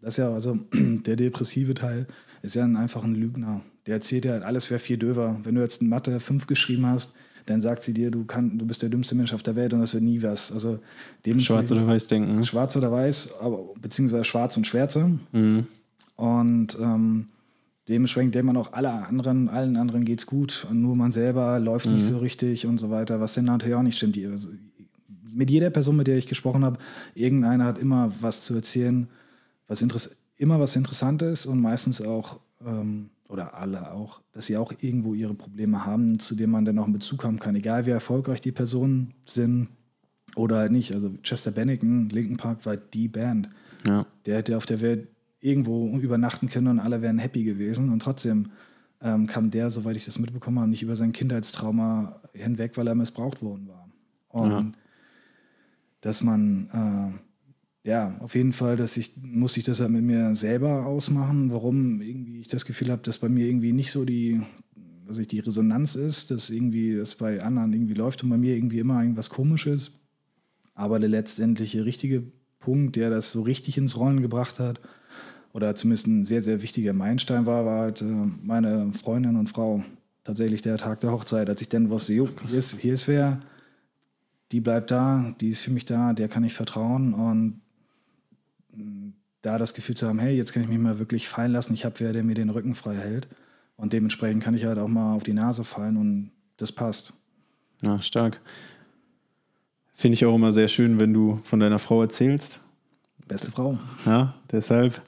das 0.00 0.16
ja 0.16 0.32
also 0.32 0.58
der 0.72 1.16
depressive 1.16 1.74
Teil 1.74 2.06
ist 2.40 2.54
ja 2.54 2.64
einfach 2.64 3.04
ein 3.04 3.14
Lügner. 3.14 3.60
Der 3.84 3.96
erzählt 3.96 4.24
ja, 4.24 4.38
alles 4.38 4.70
wäre 4.70 4.80
viel 4.80 4.96
döver. 4.96 5.38
Wenn 5.44 5.54
du 5.54 5.60
jetzt 5.60 5.82
in 5.82 5.90
Mathe 5.90 6.18
5 6.18 6.46
geschrieben 6.46 6.86
hast, 6.86 7.14
dann 7.44 7.60
sagt 7.60 7.82
sie 7.82 7.92
dir, 7.92 8.10
du, 8.10 8.24
kann, 8.24 8.58
du 8.58 8.64
bist 8.64 8.80
der 8.80 8.88
dümmste 8.88 9.14
Mensch 9.14 9.34
auf 9.34 9.42
der 9.42 9.54
Welt 9.54 9.74
und 9.74 9.80
das 9.80 9.92
wird 9.92 10.02
nie 10.02 10.22
was. 10.22 10.50
Also 10.50 10.78
Schwarz 11.36 11.70
oder 11.70 11.86
weiß 11.86 12.06
denken. 12.06 12.42
Schwarz 12.42 12.74
oder 12.74 12.90
weiß, 12.90 13.34
aber, 13.42 13.74
beziehungsweise 13.78 14.24
schwarz 14.24 14.56
und 14.56 14.66
Schwärze. 14.66 15.10
Mhm. 15.32 15.66
Und 16.16 16.78
ähm, 16.80 17.26
dementsprechend 17.88 18.34
denkt 18.34 18.46
man 18.46 18.56
auch, 18.56 18.72
alle 18.72 18.90
anderen, 18.90 19.48
allen 19.48 19.76
anderen 19.76 20.04
geht's 20.04 20.26
gut 20.26 20.66
und 20.70 20.82
nur 20.82 20.96
man 20.96 21.12
selber 21.12 21.58
läuft 21.58 21.86
mhm. 21.86 21.94
nicht 21.94 22.06
so 22.06 22.18
richtig 22.18 22.66
und 22.66 22.78
so 22.78 22.90
weiter, 22.90 23.20
was 23.20 23.34
dann 23.34 23.44
natürlich 23.44 23.76
auch 23.76 23.82
nicht 23.82 23.96
stimmt. 23.96 24.16
Die, 24.16 24.26
also, 24.26 24.48
mit 25.32 25.50
jeder 25.50 25.70
Person, 25.70 25.96
mit 25.96 26.06
der 26.06 26.16
ich 26.16 26.26
gesprochen 26.26 26.64
habe, 26.64 26.78
irgendeiner 27.14 27.64
hat 27.64 27.78
immer 27.78 28.10
was 28.20 28.44
zu 28.44 28.54
erzählen, 28.54 29.08
was 29.68 29.82
immer 30.38 30.60
was 30.60 30.76
Interessantes 30.76 31.46
und 31.46 31.60
meistens 31.60 32.00
auch, 32.00 32.40
ähm, 32.64 33.10
oder 33.28 33.54
alle 33.54 33.92
auch, 33.92 34.20
dass 34.32 34.46
sie 34.46 34.56
auch 34.56 34.72
irgendwo 34.80 35.14
ihre 35.14 35.34
Probleme 35.34 35.84
haben, 35.84 36.18
zu 36.18 36.36
denen 36.36 36.52
man 36.52 36.64
dann 36.64 36.78
auch 36.78 36.84
einen 36.84 36.92
Bezug 36.92 37.24
haben 37.24 37.38
kann, 37.38 37.56
egal 37.56 37.86
wie 37.86 37.90
erfolgreich 37.90 38.40
die 38.40 38.52
Personen 38.52 39.14
sind 39.24 39.68
oder 40.36 40.58
halt 40.58 40.72
nicht. 40.72 40.94
Also 40.94 41.10
Chester 41.22 41.50
Bennington, 41.50 42.08
Linkin 42.08 42.36
Park 42.36 42.64
war 42.64 42.76
die 42.76 43.08
Band. 43.08 43.48
Ja. 43.86 44.06
Der 44.26 44.36
hätte 44.36 44.56
auf 44.56 44.66
der 44.66 44.80
Welt 44.80 45.08
irgendwo 45.46 45.86
übernachten 45.98 46.48
können 46.48 46.66
und 46.68 46.80
alle 46.80 47.02
wären 47.02 47.18
happy 47.18 47.44
gewesen 47.44 47.90
und 47.90 48.00
trotzdem 48.00 48.50
ähm, 49.00 49.26
kam 49.26 49.50
der, 49.50 49.70
soweit 49.70 49.96
ich 49.96 50.04
das 50.04 50.18
mitbekommen 50.18 50.58
habe, 50.58 50.70
nicht 50.70 50.82
über 50.82 50.96
sein 50.96 51.12
Kindheitstrauma 51.12 52.20
hinweg, 52.32 52.76
weil 52.76 52.86
er 52.86 52.94
missbraucht 52.94 53.42
worden 53.42 53.68
war. 53.68 53.88
Und 54.28 54.50
ja 54.50 54.72
dass 56.06 56.22
man, 56.22 56.68
äh, 57.84 57.88
ja, 57.88 58.16
auf 58.20 58.36
jeden 58.36 58.52
Fall, 58.52 58.76
dass 58.76 58.96
ich, 58.96 59.16
muss 59.20 59.56
ich 59.56 59.64
das 59.64 59.80
halt 59.80 59.90
mit 59.90 60.04
mir 60.04 60.34
selber 60.36 60.86
ausmachen, 60.86 61.52
warum 61.52 62.00
irgendwie 62.00 62.40
ich 62.40 62.48
das 62.48 62.64
Gefühl 62.64 62.90
habe, 62.92 63.02
dass 63.02 63.18
bei 63.18 63.28
mir 63.28 63.46
irgendwie 63.46 63.72
nicht 63.72 63.90
so 63.90 64.04
die, 64.04 64.40
dass 65.06 65.18
ich 65.18 65.26
die 65.26 65.40
Resonanz 65.40 65.96
ist, 65.96 66.30
dass 66.30 66.50
irgendwie 66.50 66.96
das 66.96 67.16
bei 67.16 67.42
anderen 67.42 67.72
irgendwie 67.72 67.94
läuft 67.94 68.22
und 68.22 68.30
bei 68.30 68.38
mir 68.38 68.54
irgendwie 68.54 68.78
immer 68.78 69.02
irgendwas 69.02 69.30
komisches. 69.30 69.98
Aber 70.74 71.00
der 71.00 71.08
letztendliche 71.08 71.84
richtige 71.84 72.22
Punkt, 72.60 72.94
der 72.94 73.10
das 73.10 73.32
so 73.32 73.42
richtig 73.42 73.76
ins 73.76 73.96
Rollen 73.96 74.22
gebracht 74.22 74.60
hat, 74.60 74.80
oder 75.56 75.74
zumindest 75.74 76.06
ein 76.06 76.24
sehr, 76.26 76.42
sehr 76.42 76.60
wichtiger 76.60 76.92
Meilenstein 76.92 77.46
war, 77.46 77.64
war 77.64 77.80
halt 77.80 78.02
äh, 78.02 78.04
meine 78.04 78.92
Freundin 78.92 79.36
und 79.36 79.48
Frau. 79.48 79.82
Tatsächlich 80.22 80.60
der 80.60 80.76
Tag 80.76 81.00
der 81.00 81.12
Hochzeit, 81.12 81.48
als 81.48 81.62
ich 81.62 81.70
dann 81.70 81.88
wusste, 81.88 82.12
jo, 82.12 82.28
hier 82.46 82.58
ist, 82.58 82.78
hier 82.78 82.92
ist 82.92 83.08
wer, 83.08 83.40
die 84.52 84.60
bleibt 84.60 84.90
da, 84.90 85.34
die 85.40 85.48
ist 85.48 85.62
für 85.62 85.70
mich 85.70 85.86
da, 85.86 86.12
der 86.12 86.28
kann 86.28 86.44
ich 86.44 86.52
vertrauen 86.52 87.14
und 87.14 87.60
mm, 88.74 89.12
da 89.40 89.56
das 89.56 89.72
Gefühl 89.72 89.96
zu 89.96 90.06
haben, 90.06 90.18
hey, 90.18 90.36
jetzt 90.36 90.52
kann 90.52 90.62
ich 90.62 90.68
mich 90.68 90.78
mal 90.78 90.98
wirklich 90.98 91.26
fallen 91.26 91.52
lassen, 91.52 91.72
ich 91.72 91.86
habe 91.86 91.98
wer, 92.00 92.12
der 92.12 92.22
mir 92.22 92.34
den 92.34 92.50
Rücken 92.50 92.74
frei 92.74 92.96
hält 92.96 93.26
und 93.76 93.94
dementsprechend 93.94 94.42
kann 94.42 94.54
ich 94.54 94.66
halt 94.66 94.78
auch 94.78 94.88
mal 94.88 95.14
auf 95.14 95.22
die 95.22 95.32
Nase 95.32 95.64
fallen 95.64 95.96
und 95.96 96.32
das 96.58 96.70
passt. 96.70 97.14
Ja, 97.82 98.02
stark. 98.02 98.42
Finde 99.94 100.14
ich 100.14 100.26
auch 100.26 100.34
immer 100.34 100.52
sehr 100.52 100.68
schön, 100.68 101.00
wenn 101.00 101.14
du 101.14 101.40
von 101.44 101.60
deiner 101.60 101.78
Frau 101.78 102.02
erzählst. 102.02 102.60
Beste 103.26 103.50
Frau. 103.50 103.78
Ja, 104.04 104.34
deshalb. 104.52 105.00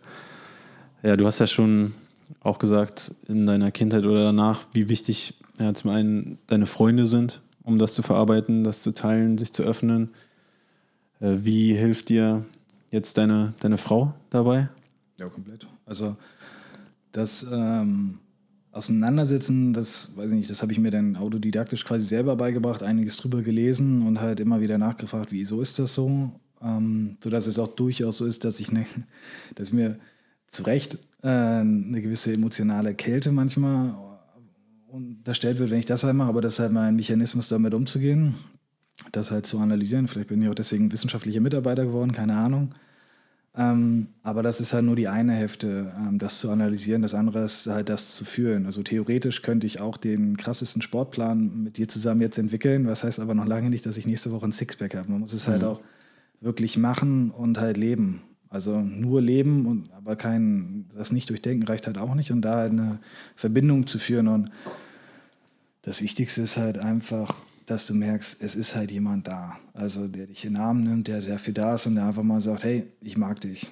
Ja, 1.03 1.17
du 1.17 1.27
hast 1.27 1.39
ja 1.39 1.47
schon 1.47 1.95
auch 2.41 2.59
gesagt 2.59 3.15
in 3.29 3.47
deiner 3.47 3.71
Kindheit 3.71 4.05
oder 4.05 4.25
danach, 4.25 4.63
wie 4.73 4.89
wichtig 4.89 5.35
ja, 5.59 5.73
zum 5.75 5.91
einen 5.91 6.39
deine 6.47 6.67
Freunde 6.67 7.07
sind, 7.07 7.41
um 7.63 7.79
das 7.79 7.95
zu 7.95 8.03
verarbeiten, 8.03 8.65
das 8.65 8.83
zu 8.83 8.93
teilen, 8.93 9.39
sich 9.39 9.53
zu 9.53 9.63
öffnen. 9.63 10.11
Äh, 11.21 11.37
wie 11.39 11.75
hilft 11.75 12.09
dir 12.09 12.45
jetzt 12.91 13.19
deine, 13.19 13.55
deine 13.61 13.79
Frau 13.79 14.15
dabei? 14.31 14.69
Ja, 15.19 15.29
komplett. 15.29 15.67
Also 15.87 16.17
das 17.13 17.47
ähm, 17.51 18.19
Auseinandersetzen, 18.71 19.73
das 19.73 20.17
weiß 20.17 20.31
ich 20.31 20.37
nicht, 20.37 20.51
das 20.51 20.63
habe 20.63 20.73
ich 20.73 20.79
mir 20.79 20.91
dann 20.91 21.17
autodidaktisch 21.17 21.85
quasi 21.85 22.07
selber 22.07 22.37
beigebracht, 22.37 22.83
einiges 22.83 23.17
drüber 23.17 23.43
gelesen 23.43 24.07
und 24.07 24.21
halt 24.21 24.41
immer 24.41 24.61
wieder 24.61 24.79
nachgefragt, 24.79 25.33
wieso 25.33 25.61
ist 25.63 25.79
das 25.79 25.95
so? 25.95 26.31
Ähm, 26.63 27.17
sodass 27.23 27.47
es 27.47 27.59
auch 27.59 27.69
durchaus 27.69 28.19
so 28.19 28.27
ist, 28.27 28.45
dass 28.45 28.61
ich 28.61 28.71
ne, 28.71 28.87
dass 29.55 29.73
mir 29.73 29.99
zu 30.49 30.63
Recht 30.65 30.99
äh, 31.23 31.29
eine 31.29 32.01
gewisse 32.01 32.33
emotionale 32.33 32.95
Kälte 32.95 33.33
manchmal 33.33 33.95
unterstellt 34.89 35.59
wird, 35.59 35.71
wenn 35.71 35.79
ich 35.79 35.85
das 35.85 36.03
halt 36.03 36.15
mache, 36.15 36.31
aber 36.31 36.41
das 36.41 36.55
ist 36.55 36.59
halt 36.61 36.73
mein 36.73 36.97
Mechanismus, 36.97 37.49
damit 37.49 37.75
umzugehen, 37.75 38.35
das 39.13 39.31
halt 39.31 39.47
zu 39.47 39.59
analysieren. 39.59 40.09
Vielleicht 40.09 40.29
bin 40.29 40.43
ich 40.43 40.49
auch 40.49 40.55
deswegen 40.55 40.91
wissenschaftlicher 40.91 41.41
Mitarbeiter 41.41 41.85
geworden, 41.85 42.13
keine 42.13 42.37
Ahnung. 42.37 42.71
Ähm, 43.57 44.09
aber 44.23 44.43
das 44.43 44.61
ist 44.61 44.73
halt 44.73 44.85
nur 44.85 44.95
die 44.95 45.09
eine 45.09 45.33
Hälfte, 45.33 45.93
ähm, 45.99 46.19
das 46.19 46.39
zu 46.39 46.51
analysieren. 46.51 47.03
Das 47.03 47.15
andere 47.15 47.45
ist 47.45 47.67
halt 47.67 47.89
das 47.89 48.15
zu 48.15 48.25
fühlen. 48.25 48.67
Also 48.67 48.83
theoretisch 48.83 49.43
könnte 49.43 49.67
ich 49.67 49.81
auch 49.81 49.97
den 49.97 50.37
krassesten 50.37 50.81
Sportplan 50.81 51.65
mit 51.65 51.77
dir 51.77 51.89
zusammen 51.89 52.21
jetzt 52.21 52.39
entwickeln. 52.39 52.87
Was 52.87 53.05
heißt 53.05 53.19
aber 53.19 53.35
noch 53.35 53.47
lange 53.47 53.69
nicht, 53.69 53.85
dass 53.85 53.97
ich 53.97 54.07
nächste 54.07 54.31
Woche 54.31 54.47
ein 54.47 54.53
Sixpack 54.53 54.95
habe. 54.95 55.11
Man 55.11 55.21
muss 55.21 55.33
es 55.33 55.49
halt 55.49 55.63
mhm. 55.63 55.67
halt 55.67 55.79
auch 55.79 55.83
wirklich 56.41 56.79
machen 56.79 57.31
und 57.31 57.59
halt 57.59 57.77
leben. 57.77 58.23
Also 58.51 58.81
nur 58.81 59.21
leben 59.21 59.67
und 59.67 59.93
aber 59.93 60.17
kein, 60.17 60.87
das 60.95 61.13
nicht 61.13 61.29
durchdenken 61.29 61.67
reicht 61.67 61.87
halt 61.87 61.99
auch 61.99 62.15
nicht 62.15 62.31
und 62.31 62.43
da 62.43 62.57
halt 62.57 62.73
eine 62.73 62.99
Verbindung 63.35 63.87
zu 63.87 63.99
führen. 63.99 64.29
Und 64.29 64.51
das 65.83 66.01
Wichtigste 66.01 66.43
ist 66.43 66.57
halt 66.57 66.79
einfach, 66.79 67.35
dass 67.67 67.87
du 67.87 67.95
merkst, 67.95 68.41
es 68.41 68.57
ist 68.57 68.75
halt 68.75 68.91
jemand 68.91 69.29
da. 69.29 69.57
Also 69.75 70.09
der 70.09 70.27
dich 70.27 70.45
in 70.47 70.55
den 70.55 70.63
Arm 70.63 70.81
nimmt, 70.81 71.09
der 71.09 71.21
dafür 71.21 71.53
da 71.53 71.75
ist 71.75 71.87
und 71.87 71.97
der 71.97 72.07
einfach 72.07 72.23
mal 72.23 72.41
sagt, 72.41 72.65
hey, 72.65 72.87
ich 73.03 73.19
mag 73.19 73.41
dich. 73.41 73.71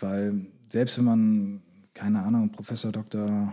Weil 0.00 0.46
selbst 0.68 0.98
wenn 0.98 1.04
man, 1.04 1.62
keine 1.94 2.22
Ahnung, 2.22 2.50
Professor, 2.50 2.90
Doktor, 2.90 3.52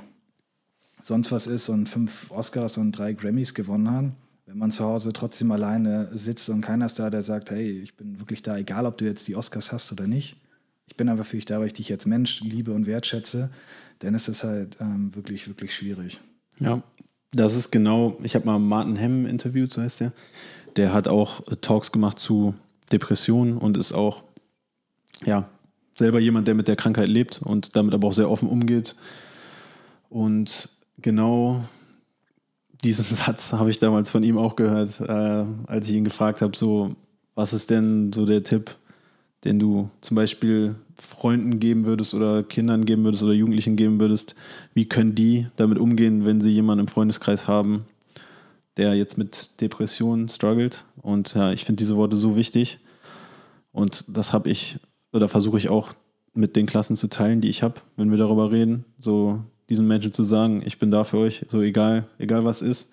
sonst 1.01 1.31
was 1.31 1.45
ist 1.45 1.69
und 1.69 1.87
fünf 1.87 2.31
Oscars 2.31 2.77
und 2.77 2.93
drei 2.93 3.13
Grammys 3.13 3.53
gewonnen 3.53 3.91
hat, 3.91 4.05
wenn 4.49 4.57
man 4.57 4.71
zu 4.71 4.83
Hause 4.83 5.13
trotzdem 5.13 5.51
alleine 5.51 6.09
sitzt 6.17 6.49
und 6.49 6.61
keiner 6.61 6.87
ist 6.87 6.97
da, 6.97 7.11
der 7.11 7.21
sagt, 7.21 7.51
hey, 7.51 7.69
ich 7.69 7.95
bin 7.95 8.19
wirklich 8.19 8.41
da, 8.41 8.57
egal 8.57 8.87
ob 8.87 8.97
du 8.97 9.05
jetzt 9.05 9.27
die 9.27 9.35
Oscars 9.35 9.71
hast 9.71 9.91
oder 9.91 10.07
nicht. 10.07 10.37
Ich 10.87 10.97
bin 10.97 11.07
einfach 11.07 11.25
für 11.25 11.35
dich 11.35 11.45
da, 11.45 11.59
weil 11.59 11.67
ich 11.67 11.73
dich 11.73 11.91
als 11.91 12.07
Mensch 12.07 12.41
liebe 12.41 12.73
und 12.73 12.87
wertschätze, 12.87 13.51
dann 13.99 14.15
ist 14.15 14.27
es 14.27 14.43
halt 14.43 14.77
ähm, 14.79 15.13
wirklich, 15.13 15.47
wirklich 15.47 15.75
schwierig. 15.75 16.19
Ja, 16.59 16.81
das 17.31 17.55
ist 17.55 17.69
genau, 17.69 18.17
ich 18.23 18.33
habe 18.33 18.47
mal 18.47 18.57
Martin 18.57 18.95
Hemm 18.95 19.27
interviewt, 19.27 19.71
so 19.71 19.83
heißt 19.83 19.99
der. 19.99 20.13
Der 20.77 20.93
hat 20.93 21.07
auch 21.07 21.41
Talks 21.61 21.91
gemacht 21.91 22.17
zu 22.17 22.55
Depressionen 22.91 23.55
und 23.55 23.77
ist 23.77 23.93
auch, 23.93 24.23
ja, 25.25 25.47
selber 25.95 26.19
jemand, 26.19 26.47
der 26.47 26.55
mit 26.55 26.67
der 26.67 26.75
Krankheit 26.75 27.07
lebt 27.07 27.39
und 27.43 27.75
damit 27.75 27.93
aber 27.93 28.07
auch 28.07 28.13
sehr 28.13 28.31
offen 28.31 28.49
umgeht. 28.49 28.95
Und 30.09 30.69
genau 30.97 31.63
diesen 32.83 33.05
Satz 33.15 33.53
habe 33.53 33.69
ich 33.69 33.79
damals 33.79 34.09
von 34.09 34.23
ihm 34.23 34.37
auch 34.37 34.55
gehört, 34.55 34.99
äh, 35.01 35.45
als 35.67 35.89
ich 35.89 35.95
ihn 35.95 36.03
gefragt 36.03 36.41
habe, 36.41 36.55
so, 36.55 36.95
was 37.35 37.53
ist 37.53 37.69
denn 37.69 38.11
so 38.13 38.25
der 38.25 38.43
Tipp, 38.43 38.75
den 39.43 39.59
du 39.59 39.89
zum 40.01 40.15
Beispiel 40.15 40.75
Freunden 40.97 41.59
geben 41.59 41.85
würdest 41.85 42.13
oder 42.13 42.43
Kindern 42.43 42.85
geben 42.85 43.03
würdest 43.03 43.23
oder 43.23 43.33
Jugendlichen 43.33 43.75
geben 43.75 43.99
würdest, 43.99 44.35
wie 44.73 44.85
können 44.85 45.15
die 45.15 45.47
damit 45.55 45.77
umgehen, 45.77 46.25
wenn 46.25 46.41
sie 46.41 46.49
jemanden 46.49 46.81
im 46.81 46.87
Freundeskreis 46.87 47.47
haben, 47.47 47.85
der 48.75 48.95
jetzt 48.95 49.17
mit 49.17 49.61
Depressionen 49.61 50.27
struggelt? 50.27 50.85
Und 51.01 51.33
ja, 51.35 51.51
ich 51.51 51.63
finde 51.63 51.79
diese 51.81 51.95
Worte 51.95 52.17
so 52.17 52.35
wichtig. 52.35 52.79
Und 53.71 54.05
das 54.09 54.33
habe 54.33 54.49
ich 54.49 54.79
oder 55.13 55.27
versuche 55.27 55.57
ich 55.57 55.69
auch 55.69 55.93
mit 56.33 56.55
den 56.55 56.65
Klassen 56.65 56.95
zu 56.95 57.07
teilen, 57.07 57.41
die 57.41 57.49
ich 57.49 57.63
habe, 57.63 57.75
wenn 57.95 58.11
wir 58.11 58.17
darüber 58.17 58.51
reden. 58.51 58.85
So 58.97 59.39
diesen 59.69 59.87
Menschen 59.87 60.13
zu 60.13 60.23
sagen, 60.23 60.61
ich 60.65 60.79
bin 60.79 60.91
da 60.91 61.03
für 61.03 61.17
euch, 61.17 61.45
so 61.49 61.61
egal, 61.61 62.07
egal 62.17 62.43
was 62.43 62.61
ist. 62.61 62.91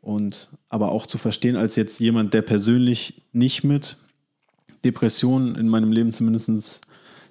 Und 0.00 0.50
aber 0.68 0.92
auch 0.92 1.06
zu 1.06 1.16
verstehen, 1.16 1.56
als 1.56 1.76
jetzt 1.76 1.98
jemand, 1.98 2.34
der 2.34 2.42
persönlich 2.42 3.22
nicht 3.32 3.64
mit 3.64 3.96
Depressionen 4.84 5.54
in 5.54 5.68
meinem 5.68 5.92
Leben 5.92 6.12
zumindest 6.12 6.82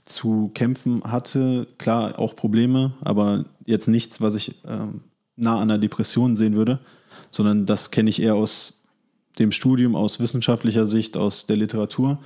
zu 0.05 0.49
kämpfen 0.55 1.03
hatte. 1.03 1.67
Klar, 1.77 2.17
auch 2.17 2.35
Probleme, 2.35 2.93
aber 3.01 3.45
jetzt 3.65 3.87
nichts, 3.87 4.21
was 4.21 4.33
ich 4.35 4.55
ähm, 4.67 5.01
nah 5.35 5.55
an 5.55 5.69
einer 5.69 5.77
Depression 5.77 6.35
sehen 6.35 6.55
würde, 6.55 6.79
sondern 7.29 7.65
das 7.65 7.91
kenne 7.91 8.09
ich 8.09 8.21
eher 8.21 8.35
aus 8.35 8.81
dem 9.39 9.51
Studium, 9.51 9.95
aus 9.95 10.19
wissenschaftlicher 10.19 10.85
Sicht, 10.85 11.15
aus 11.15 11.45
der 11.45 11.57
Literatur. 11.57 12.19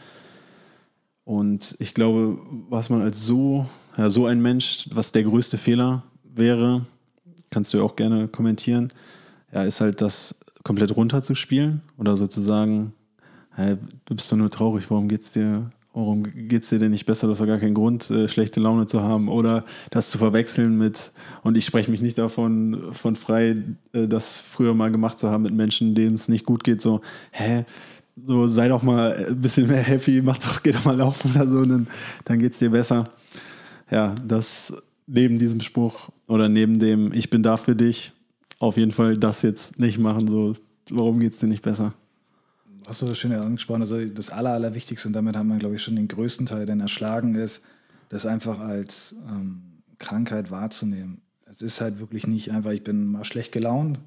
Und 1.23 1.75
ich 1.79 1.93
glaube, 1.93 2.39
was 2.69 2.89
man 2.89 3.01
als 3.01 3.25
so, 3.25 3.65
ja, 3.97 4.09
so 4.09 4.25
ein 4.25 4.41
Mensch, 4.41 4.87
was 4.93 5.11
der 5.11 5.23
größte 5.23 5.57
Fehler 5.57 6.03
wäre, 6.37 6.85
kannst 7.49 7.73
du 7.73 7.83
auch 7.83 7.95
gerne 7.95 8.27
kommentieren, 8.27 8.89
ja, 9.53 9.63
ist 9.63 9.81
halt 9.81 10.01
das 10.01 10.39
komplett 10.63 10.95
runterzuspielen 10.95 11.81
oder 11.97 12.17
sozusagen, 12.17 12.93
hey, 13.55 13.77
du 14.05 14.15
bist 14.15 14.31
doch 14.31 14.37
nur 14.37 14.49
traurig, 14.49 14.89
warum 14.89 15.07
geht's 15.07 15.31
dir, 15.31 15.69
warum 15.93 16.23
geht's 16.23 16.69
dir 16.69 16.79
denn 16.79 16.91
nicht 16.91 17.05
besser, 17.05 17.29
hast 17.29 17.39
doch 17.39 17.47
gar 17.47 17.57
keinen 17.57 17.73
Grund, 17.73 18.09
äh, 18.11 18.27
schlechte 18.27 18.59
Laune 18.59 18.85
zu 18.85 19.01
haben 19.01 19.29
oder 19.29 19.63
das 19.89 20.09
zu 20.09 20.17
verwechseln 20.17 20.77
mit, 20.77 21.11
und 21.43 21.57
ich 21.57 21.65
spreche 21.65 21.89
mich 21.89 22.01
nicht 22.01 22.17
davon 22.17 22.89
von 22.91 23.15
frei, 23.15 23.55
äh, 23.93 24.07
das 24.07 24.35
früher 24.35 24.73
mal 24.73 24.91
gemacht 24.91 25.19
zu 25.19 25.29
haben 25.29 25.43
mit 25.43 25.53
Menschen, 25.53 25.95
denen 25.95 26.15
es 26.15 26.27
nicht 26.27 26.45
gut 26.45 26.63
geht, 26.63 26.81
so, 26.81 27.01
hä, 27.31 27.65
so 28.25 28.47
sei 28.47 28.67
doch 28.67 28.83
mal 28.83 29.27
ein 29.29 29.41
bisschen 29.41 29.67
mehr 29.67 29.81
happy, 29.81 30.21
mach 30.21 30.37
doch, 30.37 30.61
geh 30.63 30.71
doch 30.71 30.85
mal 30.85 30.97
laufen 30.97 31.31
oder 31.31 31.47
so, 31.47 31.63
dann, 31.63 31.87
dann 32.25 32.39
geht's 32.39 32.59
dir 32.59 32.71
besser. 32.71 33.09
Ja, 33.89 34.15
das 34.27 34.73
neben 35.07 35.39
diesem 35.39 35.61
Spruch 35.61 36.09
oder 36.27 36.49
neben 36.49 36.79
dem 36.79 37.11
Ich 37.13 37.29
bin 37.29 37.41
da 37.41 37.57
für 37.57 37.75
dich 37.75 38.11
auf 38.59 38.77
jeden 38.77 38.91
Fall 38.91 39.17
das 39.17 39.41
jetzt 39.41 39.79
nicht 39.79 39.97
machen, 39.97 40.27
so 40.27 40.55
warum 40.89 41.19
geht 41.19 41.33
es 41.33 41.39
dir 41.39 41.47
nicht 41.47 41.63
besser? 41.63 41.93
Hast 42.87 43.01
du 43.01 43.05
das 43.05 43.17
schön 43.17 43.33
angesprochen? 43.33 43.81
Also 43.81 44.03
das 44.05 44.29
Aller, 44.29 44.51
Allerwichtigste, 44.51 45.09
und 45.09 45.13
damit 45.13 45.35
haben 45.35 45.49
wir, 45.49 45.57
glaube 45.57 45.75
ich, 45.75 45.83
schon 45.83 45.95
den 45.95 46.07
größten 46.07 46.45
Teil, 46.45 46.65
den 46.65 46.79
erschlagen 46.79 47.35
ist, 47.35 47.63
das 48.09 48.25
einfach 48.25 48.59
als 48.59 49.15
ähm, 49.27 49.61
Krankheit 49.97 50.51
wahrzunehmen. 50.51 51.21
Es 51.45 51.61
ist 51.61 51.81
halt 51.81 51.99
wirklich 51.99 52.27
nicht 52.27 52.51
einfach, 52.51 52.71
ich 52.71 52.83
bin 52.83 53.07
mal 53.07 53.25
schlecht 53.25 53.51
gelaunt, 53.51 53.99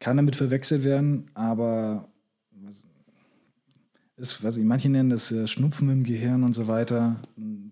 kann 0.00 0.16
damit 0.16 0.36
verwechselt 0.36 0.84
werden, 0.84 1.26
aber 1.34 2.08
ist, 4.18 4.42
was 4.42 4.56
ich, 4.56 4.64
manche 4.64 4.88
nennen 4.88 5.10
das 5.10 5.30
äh, 5.32 5.46
Schnupfen 5.46 5.88
im 5.90 6.04
Gehirn 6.04 6.42
und 6.42 6.54
so 6.54 6.66
weiter. 6.66 7.16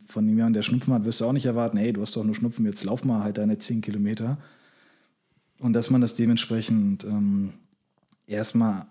Von 0.06 0.28
jemandem, 0.28 0.54
der 0.54 0.62
Schnupfen 0.62 0.94
hat, 0.94 1.04
wirst 1.04 1.20
du 1.20 1.26
auch 1.26 1.32
nicht 1.32 1.46
erwarten, 1.46 1.76
hey, 1.76 1.92
du 1.92 2.00
hast 2.00 2.16
doch 2.16 2.24
nur 2.24 2.34
Schnupfen, 2.34 2.64
jetzt 2.64 2.84
lauf 2.84 3.04
mal 3.04 3.22
halt 3.22 3.38
deine 3.38 3.58
10 3.58 3.80
Kilometer. 3.80 4.38
Und 5.58 5.72
dass 5.72 5.90
man 5.90 6.00
das 6.00 6.14
dementsprechend 6.14 7.04
ähm, 7.04 7.54
erstmal 8.26 8.86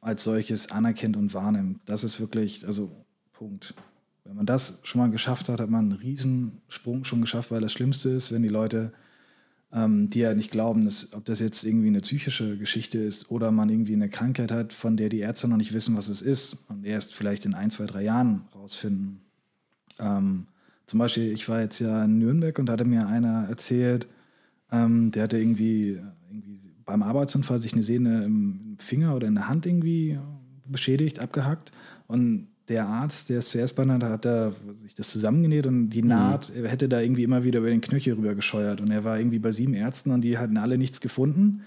als 0.00 0.24
solches 0.24 0.70
anerkennt 0.70 1.16
und 1.16 1.34
wahrnimmt. 1.34 1.80
Das 1.84 2.04
ist 2.04 2.20
wirklich, 2.20 2.66
also 2.66 2.90
Punkt. 3.32 3.74
Wenn 4.24 4.36
man 4.36 4.46
das 4.46 4.80
schon 4.82 5.00
mal 5.00 5.10
geschafft 5.10 5.48
hat, 5.48 5.60
hat 5.60 5.70
man 5.70 5.90
einen 5.90 6.00
Riesensprung 6.00 7.04
schon 7.04 7.20
geschafft, 7.20 7.50
weil 7.50 7.60
das 7.60 7.72
Schlimmste 7.72 8.10
ist, 8.10 8.32
wenn 8.32 8.42
die 8.42 8.48
Leute 8.48 8.92
ähm, 9.76 10.08
die 10.08 10.20
ja 10.20 10.34
nicht 10.34 10.50
glauben, 10.50 10.86
dass, 10.86 11.12
ob 11.12 11.26
das 11.26 11.38
jetzt 11.38 11.62
irgendwie 11.62 11.88
eine 11.88 12.00
psychische 12.00 12.56
Geschichte 12.56 12.98
ist 12.98 13.30
oder 13.30 13.50
man 13.50 13.68
irgendwie 13.68 13.92
eine 13.92 14.08
Krankheit 14.08 14.50
hat, 14.50 14.72
von 14.72 14.96
der 14.96 15.10
die 15.10 15.20
Ärzte 15.20 15.48
noch 15.48 15.58
nicht 15.58 15.74
wissen, 15.74 15.96
was 15.96 16.08
es 16.08 16.22
ist 16.22 16.64
und 16.68 16.84
erst 16.84 17.14
vielleicht 17.14 17.44
in 17.44 17.54
ein, 17.54 17.70
zwei, 17.70 17.84
drei 17.84 18.02
Jahren 18.02 18.46
rausfinden. 18.54 19.20
Ähm, 20.00 20.46
zum 20.86 20.98
Beispiel, 20.98 21.30
ich 21.30 21.48
war 21.50 21.60
jetzt 21.60 21.78
ja 21.80 22.04
in 22.04 22.18
Nürnberg 22.18 22.58
und 22.58 22.70
hatte 22.70 22.86
mir 22.86 23.06
einer 23.06 23.48
erzählt, 23.50 24.08
ähm, 24.72 25.10
der 25.10 25.24
hatte 25.24 25.38
irgendwie, 25.38 26.00
irgendwie 26.30 26.58
beim 26.86 27.02
Arbeitsunfall 27.02 27.58
sich 27.58 27.74
eine 27.74 27.82
Sehne 27.82 28.24
im 28.24 28.76
Finger 28.78 29.14
oder 29.14 29.26
in 29.26 29.34
der 29.34 29.48
Hand 29.48 29.66
irgendwie 29.66 30.18
beschädigt, 30.64 31.18
abgehackt 31.18 31.72
und 32.06 32.48
der 32.68 32.86
Arzt, 32.86 33.28
der 33.28 33.38
es 33.38 33.50
zuerst 33.50 33.76
behandelt 33.76 34.02
hat, 34.02 34.10
hat 34.10 34.24
da 34.24 34.52
sich 34.82 34.94
das 34.94 35.08
zusammengenäht 35.10 35.66
und 35.66 35.90
die 35.90 36.02
mhm. 36.02 36.08
Naht 36.08 36.52
mhm. 36.54 36.66
hätte 36.66 36.88
da 36.88 37.00
irgendwie 37.00 37.22
immer 37.22 37.44
wieder 37.44 37.60
über 37.60 37.68
den 37.68 37.80
Knöchel 37.80 38.14
rüber 38.14 38.34
gescheuert. 38.34 38.80
Und 38.80 38.90
er 38.90 39.04
war 39.04 39.18
irgendwie 39.18 39.38
bei 39.38 39.52
sieben 39.52 39.74
Ärzten 39.74 40.10
und 40.10 40.22
die 40.22 40.38
hatten 40.38 40.56
alle 40.56 40.78
nichts 40.78 41.00
gefunden. 41.00 41.62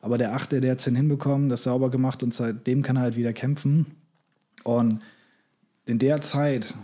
Aber 0.00 0.18
der 0.18 0.34
achte, 0.34 0.60
der 0.60 0.72
hat 0.72 0.78
es 0.78 0.86
dann 0.86 0.96
hinbekommen, 0.96 1.48
das 1.48 1.64
sauber 1.64 1.90
gemacht 1.90 2.22
und 2.22 2.34
seitdem 2.34 2.82
kann 2.82 2.96
er 2.96 3.02
halt 3.02 3.16
wieder 3.16 3.32
kämpfen. 3.32 3.86
Und 4.64 5.00
in 5.86 5.98
der 5.98 6.20
Zeit, 6.20 6.74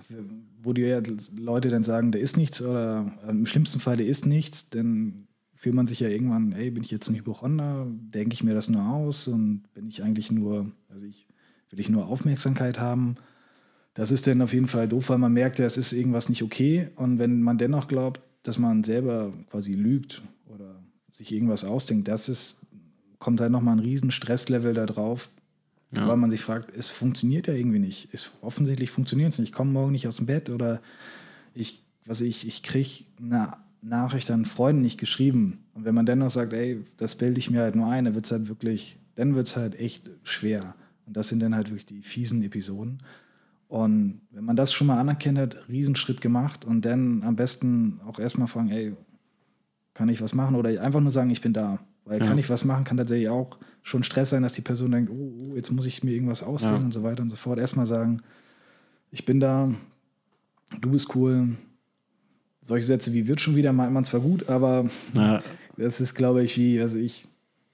wo 0.63 0.73
die 0.73 1.01
Leute 1.37 1.69
dann 1.69 1.85
sagen, 1.85 2.13
da 2.13 2.19
ist 2.19 2.37
nichts 2.37 2.61
oder 2.63 3.13
im 3.29 3.47
schlimmsten 3.47 3.81
Fall, 3.81 3.97
da 3.97 4.05
ist 4.05 4.27
nichts, 4.27 4.69
dann 4.69 5.27
fühlt 5.55 5.75
man 5.75 5.87
sich 5.87 6.01
ja 6.01 6.09
irgendwann, 6.09 6.53
ey, 6.53 6.71
bin 6.71 6.85
ich 6.85 6.91
jetzt 6.91 7.09
ein 7.09 7.17
Hypochonder, 7.17 7.87
denke 7.89 8.35
ich 8.35 8.45
mir 8.45 8.55
das 8.55 8.69
nur 8.69 8.87
aus 8.87 9.27
und 9.29 9.63
bin 9.75 9.89
ich 9.89 10.03
eigentlich 10.03 10.31
nur, 10.31 10.71
also 10.91 11.07
ich 11.07 11.27
will 11.71 11.81
ich 11.81 11.89
nur 11.89 12.07
Aufmerksamkeit 12.07 12.79
haben 12.79 13.17
das 13.97 14.13
ist 14.13 14.27
dann 14.27 14.43
auf 14.43 14.53
jeden 14.53 14.67
Fall 14.67 14.87
doof, 14.87 15.09
weil 15.09 15.17
man 15.17 15.33
merkt 15.33 15.59
ja, 15.59 15.65
es 15.65 15.79
ist 15.79 15.93
irgendwas 15.93 16.29
nicht 16.29 16.43
okay. 16.43 16.91
Und 16.97 17.19
wenn 17.19 17.41
man 17.41 17.57
dennoch 17.57 17.89
glaubt, 17.89 18.21
dass 18.43 18.59
man 18.59 18.85
selber 18.85 19.33
quasi 19.51 19.73
lügt 19.73 20.23
oder 20.55 20.77
sich 21.11 21.33
irgendwas 21.33 21.65
ausdenkt, 21.65 22.07
das 22.07 22.29
ist, 22.29 22.59
kommt 23.19 23.41
halt 23.41 23.51
nochmal 23.51 23.77
ein 23.77 23.83
riesen 23.83 24.11
Stresslevel 24.11 24.75
da 24.75 24.85
drauf, 24.85 25.31
ja. 25.93 26.07
weil 26.07 26.19
man 26.19 26.31
sich 26.31 26.43
fragt, 26.43 26.77
es 26.77 26.91
funktioniert 26.91 27.47
ja 27.47 27.55
irgendwie 27.55 27.79
nicht. 27.79 28.11
Es, 28.13 28.33
offensichtlich 28.43 28.91
funktioniert 28.91 29.33
es 29.33 29.39
nicht. 29.39 29.49
Ich 29.49 29.55
komme 29.55 29.73
morgen 29.73 29.93
nicht 29.93 30.07
aus 30.07 30.19
dem 30.19 30.27
Bett 30.27 30.51
oder 30.51 30.83
ich, 31.55 31.83
was 32.05 32.21
ich, 32.21 32.47
ich 32.47 32.63
kriege 32.63 33.05
eine 33.19 33.55
Nachricht 33.81 34.31
an 34.31 34.45
Freunden 34.45 34.83
nicht 34.83 35.01
geschrieben. 35.01 35.65
Und 35.73 35.87
wenn 35.87 35.95
man 35.95 36.05
dennoch 36.05 36.31
sagt, 36.31 36.53
ey, 36.53 36.85
das 36.99 37.15
bilde 37.15 37.39
ich 37.39 37.49
mir 37.49 37.63
halt 37.63 37.77
nur 37.77 37.89
ein, 37.89 38.05
dann 38.05 38.15
wird 38.15 38.27
es 38.27 38.33
halt 38.33 38.49
wirklich, 38.49 38.99
dann 39.15 39.35
wird 39.35 39.47
es 39.47 39.57
halt 39.57 39.75
echt 39.81 40.11
schwer. 40.23 40.75
Und 41.07 41.17
das 41.17 41.29
sind 41.29 41.41
dann 41.41 41.55
halt 41.55 41.71
wirklich 41.71 41.87
die 41.87 42.03
fiesen 42.03 42.43
Episoden. 42.43 43.01
Und 43.69 44.21
wenn 44.31 44.45
man 44.45 44.57
das 44.57 44.73
schon 44.73 44.87
mal 44.87 44.99
anerkennt 44.99 45.39
hat, 45.39 45.69
Riesenschritt 45.69 46.21
gemacht 46.21 46.65
und 46.65 46.85
dann 46.85 47.23
am 47.25 47.37
besten 47.37 48.01
auch 48.07 48.19
erstmal 48.19 48.47
fragen, 48.47 48.71
ey, 48.71 48.95
kann 49.95 50.09
ich 50.09 50.23
was 50.23 50.35
machen? 50.35 50.55
Oder 50.55 50.81
einfach 50.83 51.01
nur 51.01 51.11
sagen, 51.11 51.31
ich 51.31 51.41
bin 51.41 51.53
da. 51.53 51.79
Weil 52.05 52.21
ja. 52.21 52.27
kann 52.27 52.39
ich 52.39 52.49
was 52.49 52.65
machen, 52.65 52.85
kann 52.85 52.97
tatsächlich 52.97 53.29
auch 53.29 53.59
schon 53.83 54.05
Stress 54.05 54.31
sein, 54.31 54.43
dass 54.43 54.53
die 54.53 54.61
Person 54.61 54.93
denkt, 54.93 55.11
oh, 55.11 55.33
oh 55.51 55.57
jetzt 55.57 55.73
muss 55.73 55.87
ich 55.87 56.05
mir 56.05 56.13
irgendwas 56.13 56.45
ausdenken 56.45 56.79
ja. 56.79 56.85
und 56.85 56.93
so 56.93 57.03
weiter 57.03 57.23
und 57.23 57.31
so 57.31 57.37
fort. 57.37 57.59
Erstmal 57.59 57.87
sagen, 57.87 58.23
ich 59.11 59.25
bin 59.25 59.41
da, 59.41 59.73
du 60.81 60.91
bist 60.91 61.15
cool. 61.17 61.57
Solche 62.61 62.87
Sätze 62.87 63.13
wie 63.13 63.27
wird 63.27 63.41
schon 63.41 63.57
wieder, 63.57 63.73
meint 63.73 63.93
man 63.93 64.05
zwar 64.05 64.21
gut, 64.21 64.49
aber 64.49 64.87
ja. 65.15 65.43
das 65.77 66.01
ist, 66.01 66.15
glaube 66.15 66.45
ich, 66.45 66.57
wie, 66.59 66.81
also 66.81 66.97
ich, 66.99 67.27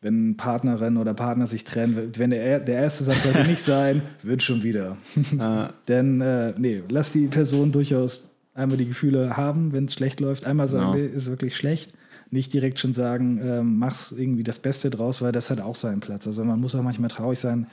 wenn 0.03 0.37
Partnerin 0.37 0.97
oder 0.97 1.15
Partner 1.15 1.47
sich 1.47 1.63
trennen, 1.63 2.11
wenn 2.17 2.31
der, 2.31 2.59
der 2.59 2.75
erste 2.75 3.05
Satz 3.05 3.23
sollte 3.23 3.45
nicht 3.45 3.63
sein, 3.63 4.03
wird 4.23 4.43
schon 4.43 4.65
wieder. 4.65 4.97
Ah. 5.39 5.71
Denn 5.89 6.21
äh, 6.21 6.53
nee, 6.59 6.83
lass 6.89 7.13
die 7.13 7.29
Person 7.29 7.71
durchaus 7.71 8.29
einmal 8.53 8.77
die 8.77 8.89
Gefühle 8.89 9.37
haben, 9.37 9.73
wenn 9.73 9.85
es 9.85 9.95
schlecht 9.95 10.19
läuft. 10.21 10.45
Einmal 10.45 10.67
sagen, 10.69 10.93
genau. 10.93 11.17
ist 11.17 11.29
wirklich 11.29 11.57
schlecht. 11.57 11.93
Nicht 12.31 12.53
direkt 12.53 12.81
schon 12.81 12.93
sagen, 12.93 13.41
ähm, 13.43 13.79
mach's 13.79 14.11
irgendwie 14.11 14.43
das 14.43 14.59
Beste 14.59 14.91
draus, 14.91 15.23
weil 15.23 15.33
das 15.33 15.51
hat 15.51 15.61
auch 15.61 15.77
seinen 15.77 16.01
Platz. 16.01 16.27
Also 16.27 16.43
man 16.45 16.61
muss 16.61 16.75
auch 16.75 16.83
manchmal 16.83 17.11
traurig 17.11 17.39
sein. 17.39 17.67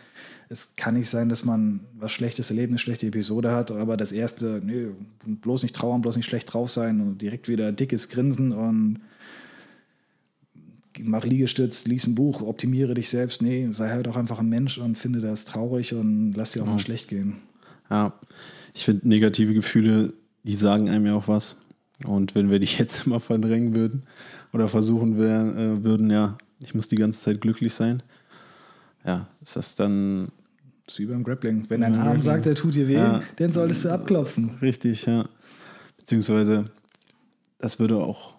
Es 0.50 0.76
kann 0.76 0.96
nicht 0.96 1.10
sein, 1.10 1.30
dass 1.30 1.46
man 1.46 1.80
was 1.98 2.12
Schlechtes 2.12 2.50
erlebt, 2.52 2.70
eine 2.70 2.78
schlechte 2.80 3.08
Episode 3.08 3.52
hat, 3.52 3.72
aber 3.72 3.98
das 3.98 4.12
erste, 4.12 4.60
nee, 4.64 4.88
bloß 5.26 5.64
nicht 5.64 5.76
trauern, 5.76 6.02
bloß 6.02 6.18
nicht 6.18 6.26
schlecht 6.26 6.54
drauf 6.54 6.70
sein 6.70 7.02
und 7.02 7.22
direkt 7.22 7.48
wieder 7.48 7.72
dickes 7.72 8.10
Grinsen 8.10 8.52
und 8.52 9.00
mach 11.04 11.26
Liegestütz, 11.26 11.86
lies 11.86 12.08
ein 12.08 12.16
Buch, 12.16 12.42
optimiere 12.42 12.94
dich 12.94 13.10
selbst. 13.10 13.42
Nee, 13.42 13.70
sei 13.72 13.90
halt 13.90 14.08
auch 14.08 14.16
einfach 14.16 14.40
ein 14.40 14.50
Mensch 14.50 14.78
und 14.78 14.98
finde 14.98 15.20
das 15.20 15.46
traurig 15.46 15.94
und 15.94 16.34
lass 16.34 16.52
dir 16.52 16.64
auch 16.64 16.68
ja. 16.68 16.74
mal 16.74 16.80
schlecht 16.80 17.10
gehen. 17.10 17.36
Ja, 17.90 18.14
ich 18.74 18.86
finde 18.86 19.08
negative 19.08 19.54
Gefühle, 19.54 20.14
die 20.44 20.56
sagen 20.56 20.90
einem 20.90 21.06
ja 21.06 21.16
auch 21.16 21.28
was. 21.28 21.58
Und 22.06 22.36
wenn 22.36 22.50
wir 22.50 22.60
die 22.60 22.66
jetzt 22.78 23.06
immer 23.06 23.20
verdrängen 23.20 23.76
würden 23.76 24.04
oder 24.54 24.68
versuchen 24.68 25.18
wir, 25.18 25.56
äh, 25.56 25.84
würden, 25.84 26.10
ja, 26.10 26.38
ich 26.62 26.74
muss 26.74 26.90
die 26.90 26.96
ganze 26.96 27.22
Zeit 27.22 27.42
glücklich 27.42 27.74
sein, 27.74 28.04
ja, 29.06 29.28
ist 29.42 29.56
das 29.56 29.76
dann. 29.76 30.30
Das 30.86 30.96
ist 30.96 31.00
wie 31.00 31.06
beim 31.06 31.24
Grappling. 31.24 31.70
Wenn 31.70 31.82
dein 31.82 31.96
Arm 31.96 32.22
sagt, 32.22 32.48
er 32.48 32.56
tut 32.56 32.76
dir 32.76 32.88
weh, 32.88 32.96
ja. 32.96 33.22
dann 33.36 33.54
solltest 33.54 33.86
du 33.86 33.90
abklopfen. 33.90 34.58
Richtig, 34.62 35.06
ja. 35.06 35.26
Beziehungsweise, 35.98 36.66
das 37.60 37.80
würde 37.80 37.98
auch 37.98 38.39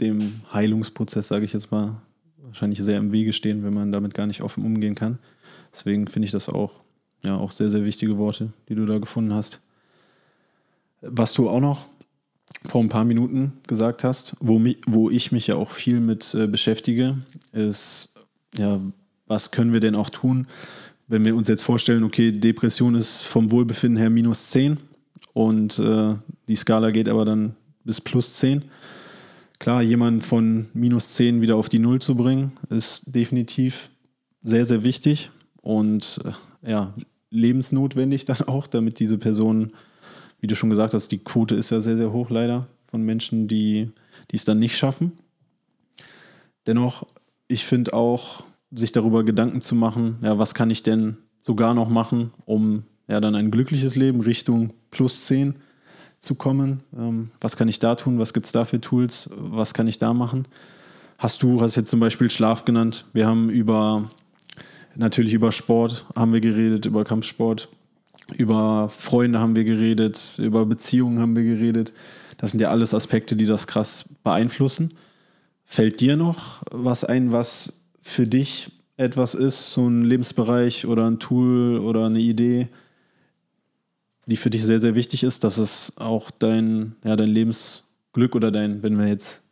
dem 0.00 0.40
Heilungsprozess, 0.52 1.28
sage 1.28 1.44
ich 1.44 1.52
jetzt 1.52 1.70
mal, 1.70 2.00
wahrscheinlich 2.42 2.80
sehr 2.80 2.98
im 2.98 3.12
Wege 3.12 3.32
stehen, 3.32 3.64
wenn 3.64 3.74
man 3.74 3.92
damit 3.92 4.14
gar 4.14 4.26
nicht 4.26 4.42
offen 4.42 4.64
umgehen 4.64 4.94
kann. 4.94 5.18
Deswegen 5.72 6.06
finde 6.06 6.26
ich 6.26 6.32
das 6.32 6.48
auch, 6.48 6.72
ja, 7.24 7.36
auch 7.36 7.50
sehr, 7.50 7.70
sehr 7.70 7.84
wichtige 7.84 8.16
Worte, 8.18 8.52
die 8.68 8.74
du 8.74 8.86
da 8.86 8.98
gefunden 8.98 9.34
hast. 9.34 9.60
Was 11.02 11.34
du 11.34 11.48
auch 11.48 11.60
noch 11.60 11.86
vor 12.64 12.82
ein 12.82 12.88
paar 12.88 13.04
Minuten 13.04 13.52
gesagt 13.66 14.04
hast, 14.04 14.36
wo, 14.40 14.58
mich, 14.58 14.78
wo 14.86 15.10
ich 15.10 15.32
mich 15.32 15.46
ja 15.46 15.56
auch 15.56 15.70
viel 15.70 16.00
mit 16.00 16.34
äh, 16.34 16.46
beschäftige, 16.46 17.18
ist, 17.52 18.14
ja, 18.56 18.80
was 19.26 19.50
können 19.50 19.72
wir 19.72 19.80
denn 19.80 19.94
auch 19.94 20.10
tun, 20.10 20.46
wenn 21.08 21.24
wir 21.24 21.36
uns 21.36 21.48
jetzt 21.48 21.62
vorstellen, 21.62 22.02
okay, 22.02 22.32
Depression 22.32 22.94
ist 22.94 23.22
vom 23.22 23.50
Wohlbefinden 23.50 23.98
her 23.98 24.10
minus 24.10 24.50
10 24.50 24.78
und 25.34 25.78
äh, 25.78 26.14
die 26.48 26.56
Skala 26.56 26.90
geht 26.90 27.08
aber 27.08 27.24
dann 27.24 27.54
bis 27.84 28.00
plus 28.00 28.34
10 28.34 28.64
Klar, 29.58 29.82
jemanden 29.82 30.20
von 30.20 30.68
minus 30.74 31.14
10 31.14 31.40
wieder 31.40 31.56
auf 31.56 31.68
die 31.68 31.78
Null 31.78 32.00
zu 32.00 32.14
bringen, 32.14 32.52
ist 32.68 33.02
definitiv 33.06 33.90
sehr, 34.42 34.66
sehr 34.66 34.84
wichtig 34.84 35.30
und 35.62 36.20
äh, 36.24 36.70
ja, 36.70 36.94
lebensnotwendig 37.30 38.24
dann 38.24 38.42
auch, 38.46 38.66
damit 38.66 39.00
diese 39.00 39.18
Person, 39.18 39.72
wie 40.40 40.46
du 40.46 40.54
schon 40.54 40.70
gesagt 40.70 40.94
hast, 40.94 41.10
die 41.10 41.18
Quote 41.18 41.54
ist 41.54 41.70
ja 41.70 41.80
sehr, 41.80 41.96
sehr 41.96 42.12
hoch 42.12 42.30
leider 42.30 42.66
von 42.86 43.02
Menschen, 43.02 43.48
die, 43.48 43.90
die 44.30 44.36
es 44.36 44.44
dann 44.44 44.58
nicht 44.58 44.76
schaffen. 44.76 45.12
Dennoch, 46.66 47.06
ich 47.48 47.64
finde 47.64 47.94
auch, 47.94 48.44
sich 48.72 48.92
darüber 48.92 49.24
Gedanken 49.24 49.60
zu 49.60 49.74
machen, 49.74 50.18
ja, 50.22 50.38
was 50.38 50.54
kann 50.54 50.70
ich 50.70 50.82
denn 50.82 51.16
sogar 51.40 51.74
noch 51.74 51.88
machen, 51.88 52.32
um 52.44 52.82
ja 53.08 53.20
dann 53.20 53.34
ein 53.36 53.50
glückliches 53.50 53.96
Leben 53.96 54.20
Richtung 54.20 54.72
plus 54.90 55.26
10 55.26 55.54
zu 56.20 56.34
kommen. 56.34 56.80
Ähm, 56.96 57.30
was 57.40 57.56
kann 57.56 57.68
ich 57.68 57.78
da 57.78 57.94
tun? 57.94 58.18
Was 58.18 58.32
gibt 58.32 58.46
es 58.46 58.52
da 58.52 58.64
für 58.64 58.80
Tools? 58.80 59.30
Was 59.36 59.74
kann 59.74 59.88
ich 59.88 59.98
da 59.98 60.14
machen? 60.14 60.46
Hast 61.18 61.42
du, 61.42 61.60
hast 61.60 61.76
jetzt 61.76 61.90
zum 61.90 62.00
Beispiel 62.00 62.30
Schlaf 62.30 62.64
genannt. 62.64 63.06
Wir 63.12 63.26
haben 63.26 63.48
über, 63.48 64.10
natürlich 64.94 65.32
über 65.32 65.52
Sport 65.52 66.06
haben 66.14 66.32
wir 66.32 66.40
geredet, 66.40 66.86
über 66.86 67.04
Kampfsport. 67.04 67.68
Über 68.34 68.88
Freunde 68.88 69.38
haben 69.38 69.54
wir 69.54 69.64
geredet, 69.64 70.38
über 70.38 70.66
Beziehungen 70.66 71.20
haben 71.20 71.36
wir 71.36 71.44
geredet. 71.44 71.92
Das 72.38 72.50
sind 72.50 72.60
ja 72.60 72.70
alles 72.70 72.92
Aspekte, 72.92 73.36
die 73.36 73.46
das 73.46 73.66
krass 73.66 74.04
beeinflussen. 74.24 74.92
Fällt 75.64 76.00
dir 76.00 76.16
noch 76.16 76.62
was 76.70 77.04
ein, 77.04 77.32
was 77.32 77.80
für 78.02 78.26
dich 78.26 78.70
etwas 78.96 79.34
ist, 79.34 79.72
so 79.72 79.86
ein 79.86 80.04
Lebensbereich 80.04 80.86
oder 80.86 81.06
ein 81.06 81.18
Tool 81.18 81.78
oder 81.78 82.06
eine 82.06 82.20
Idee, 82.20 82.68
die 84.26 84.36
für 84.36 84.50
dich 84.50 84.64
sehr, 84.64 84.80
sehr 84.80 84.94
wichtig 84.94 85.22
ist, 85.22 85.44
dass 85.44 85.56
es 85.56 85.92
auch 85.96 86.30
dein, 86.30 86.96
ja, 87.04 87.16
dein 87.16 87.28
Lebensglück 87.28 88.34
oder 88.34 88.50
dein, 88.50 88.82
wenn 88.82 88.98
wir 88.98 89.06
jetzt 89.06 89.42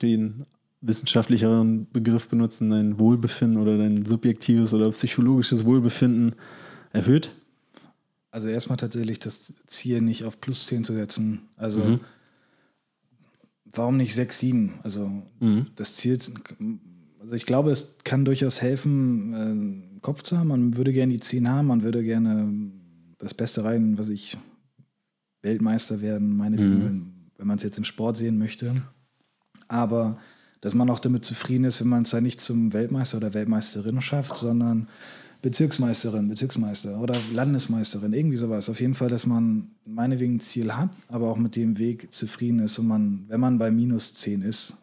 den 0.00 0.46
wissenschaftlicheren 0.80 1.86
Begriff 1.92 2.28
benutzen, 2.28 2.70
dein 2.70 2.98
Wohlbefinden 2.98 3.60
oder 3.60 3.76
dein 3.76 4.04
subjektives 4.04 4.74
oder 4.74 4.90
psychologisches 4.90 5.64
Wohlbefinden 5.64 6.34
erhöht? 6.92 7.34
Also 8.30 8.48
erstmal 8.48 8.78
tatsächlich 8.78 9.18
das 9.20 9.52
Ziel 9.66 10.00
nicht 10.00 10.24
auf 10.24 10.40
plus 10.40 10.66
10 10.66 10.84
zu 10.84 10.94
setzen. 10.94 11.42
Also 11.56 11.80
mhm. 11.80 12.00
warum 13.66 13.98
nicht 13.98 14.14
6, 14.14 14.38
7? 14.38 14.72
Also 14.82 15.10
mhm. 15.38 15.66
das 15.76 15.96
Ziel, 15.96 16.18
also 17.20 17.34
ich 17.34 17.46
glaube, 17.46 17.70
es 17.70 17.98
kann 18.02 18.24
durchaus 18.24 18.62
helfen, 18.62 19.34
einen 19.34 19.96
äh, 19.98 20.00
Kopf 20.00 20.22
zu 20.22 20.38
haben. 20.38 20.48
Man 20.48 20.76
würde 20.76 20.92
gerne 20.92 21.12
die 21.12 21.20
10 21.20 21.48
haben, 21.48 21.66
man 21.66 21.82
würde 21.82 22.02
gerne 22.02 22.72
das 23.22 23.34
Beste 23.34 23.64
rein, 23.64 23.98
was 23.98 24.08
ich 24.08 24.36
Weltmeister 25.42 26.00
werden, 26.00 26.36
meine 26.36 26.60
mhm. 26.60 27.12
wenn 27.38 27.46
man 27.46 27.56
es 27.56 27.62
jetzt 27.62 27.78
im 27.78 27.84
Sport 27.84 28.16
sehen 28.16 28.38
möchte. 28.38 28.82
Aber 29.68 30.18
dass 30.60 30.74
man 30.74 30.90
auch 30.90 30.98
damit 30.98 31.24
zufrieden 31.24 31.64
ist, 31.64 31.80
wenn 31.80 31.88
man 31.88 32.02
es 32.02 32.10
dann 32.10 32.22
nicht 32.22 32.40
zum 32.40 32.72
Weltmeister 32.72 33.16
oder 33.16 33.34
Weltmeisterin 33.34 34.00
schafft, 34.00 34.36
sondern 34.36 34.88
Bezirksmeisterin, 35.40 36.28
Bezirksmeister 36.28 37.00
oder 37.00 37.16
Landesmeisterin, 37.32 38.12
irgendwie 38.12 38.36
sowas. 38.36 38.68
Auf 38.68 38.80
jeden 38.80 38.94
Fall, 38.94 39.08
dass 39.08 39.26
man 39.26 39.72
meinetwegen 39.84 40.36
ein 40.36 40.40
Ziel 40.40 40.72
hat, 40.76 40.90
aber 41.08 41.30
auch 41.30 41.36
mit 41.36 41.56
dem 41.56 41.78
Weg 41.78 42.12
zufrieden 42.12 42.60
ist 42.60 42.78
und 42.78 42.86
man, 42.86 43.24
wenn 43.28 43.40
man 43.40 43.58
bei 43.58 43.70
minus 43.72 44.14
10 44.14 44.42
ist, 44.42 44.74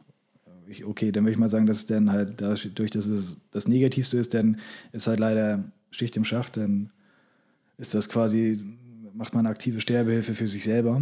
ich, 0.68 0.86
okay, 0.86 1.12
dann 1.12 1.24
würde 1.24 1.32
ich 1.32 1.40
mal 1.40 1.50
sagen, 1.50 1.66
dass 1.66 1.78
es 1.78 1.86
dann 1.88 2.12
halt 2.12 2.42
dadurch, 2.42 2.92
dass 2.92 3.06
es 3.06 3.38
das 3.52 3.68
Negativste 3.68 4.18
ist, 4.18 4.34
dann 4.34 4.58
ist 4.92 5.08
halt 5.08 5.20
leider 5.20 5.64
Schicht 5.92 6.16
im 6.16 6.26
Schacht, 6.26 6.58
dann 6.58 6.92
ist 7.80 7.96
das 7.96 8.10
quasi, 8.10 8.58
macht 9.14 9.34
man 9.34 9.48
aktive 9.48 9.82
Sterbehilfe 9.82 10.34
für 10.34 10.48
sich 10.48 10.64
selber 10.64 11.02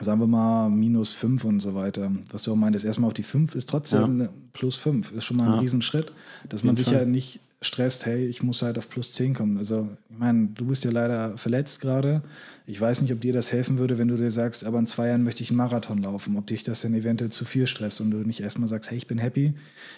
sagen 0.00 0.20
wir 0.20 0.26
mal, 0.26 0.68
minus 0.70 1.12
5 1.12 1.44
und 1.44 1.60
so 1.60 1.74
weiter. 1.74 2.10
Was 2.30 2.42
du 2.42 2.52
auch 2.52 2.56
meintest, 2.56 2.84
erstmal 2.84 3.08
auf 3.08 3.14
die 3.14 3.22
5 3.22 3.54
ist 3.54 3.68
trotzdem 3.68 4.22
ja. 4.22 4.28
plus 4.52 4.76
5. 4.76 5.12
Ist 5.12 5.24
schon 5.24 5.36
mal 5.36 5.46
ein 5.46 5.52
ja. 5.54 5.58
Riesenschritt, 5.60 6.12
dass 6.48 6.64
man 6.64 6.74
sich 6.74 6.88
ja 6.88 7.04
nicht 7.04 7.40
stresst, 7.60 8.04
hey, 8.04 8.26
ich 8.26 8.42
muss 8.42 8.60
halt 8.60 8.76
auf 8.76 8.90
plus 8.90 9.12
10 9.12 9.34
kommen. 9.34 9.56
Also, 9.56 9.88
ich 10.10 10.18
meine, 10.18 10.48
du 10.48 10.66
bist 10.66 10.84
ja 10.84 10.90
leider 10.90 11.38
verletzt 11.38 11.80
gerade. 11.80 12.22
Ich 12.66 12.78
weiß 12.78 13.00
nicht, 13.00 13.12
ob 13.12 13.20
dir 13.20 13.32
das 13.32 13.52
helfen 13.52 13.78
würde, 13.78 13.96
wenn 13.96 14.08
du 14.08 14.16
dir 14.16 14.30
sagst, 14.30 14.66
aber 14.66 14.78
in 14.78 14.86
zwei 14.86 15.08
Jahren 15.08 15.22
möchte 15.22 15.42
ich 15.42 15.50
einen 15.50 15.56
Marathon 15.56 16.02
laufen, 16.02 16.36
ob 16.36 16.46
dich 16.46 16.62
das 16.64 16.82
dann 16.82 16.92
eventuell 16.92 17.30
zu 17.30 17.44
viel 17.44 17.66
stresst 17.66 18.00
und 18.00 18.10
du 18.10 18.18
nicht 18.18 18.40
erstmal 18.40 18.68
sagst, 18.68 18.90
hey, 18.90 18.98
ich 18.98 19.06
bin 19.06 19.18
happy, 19.18 19.54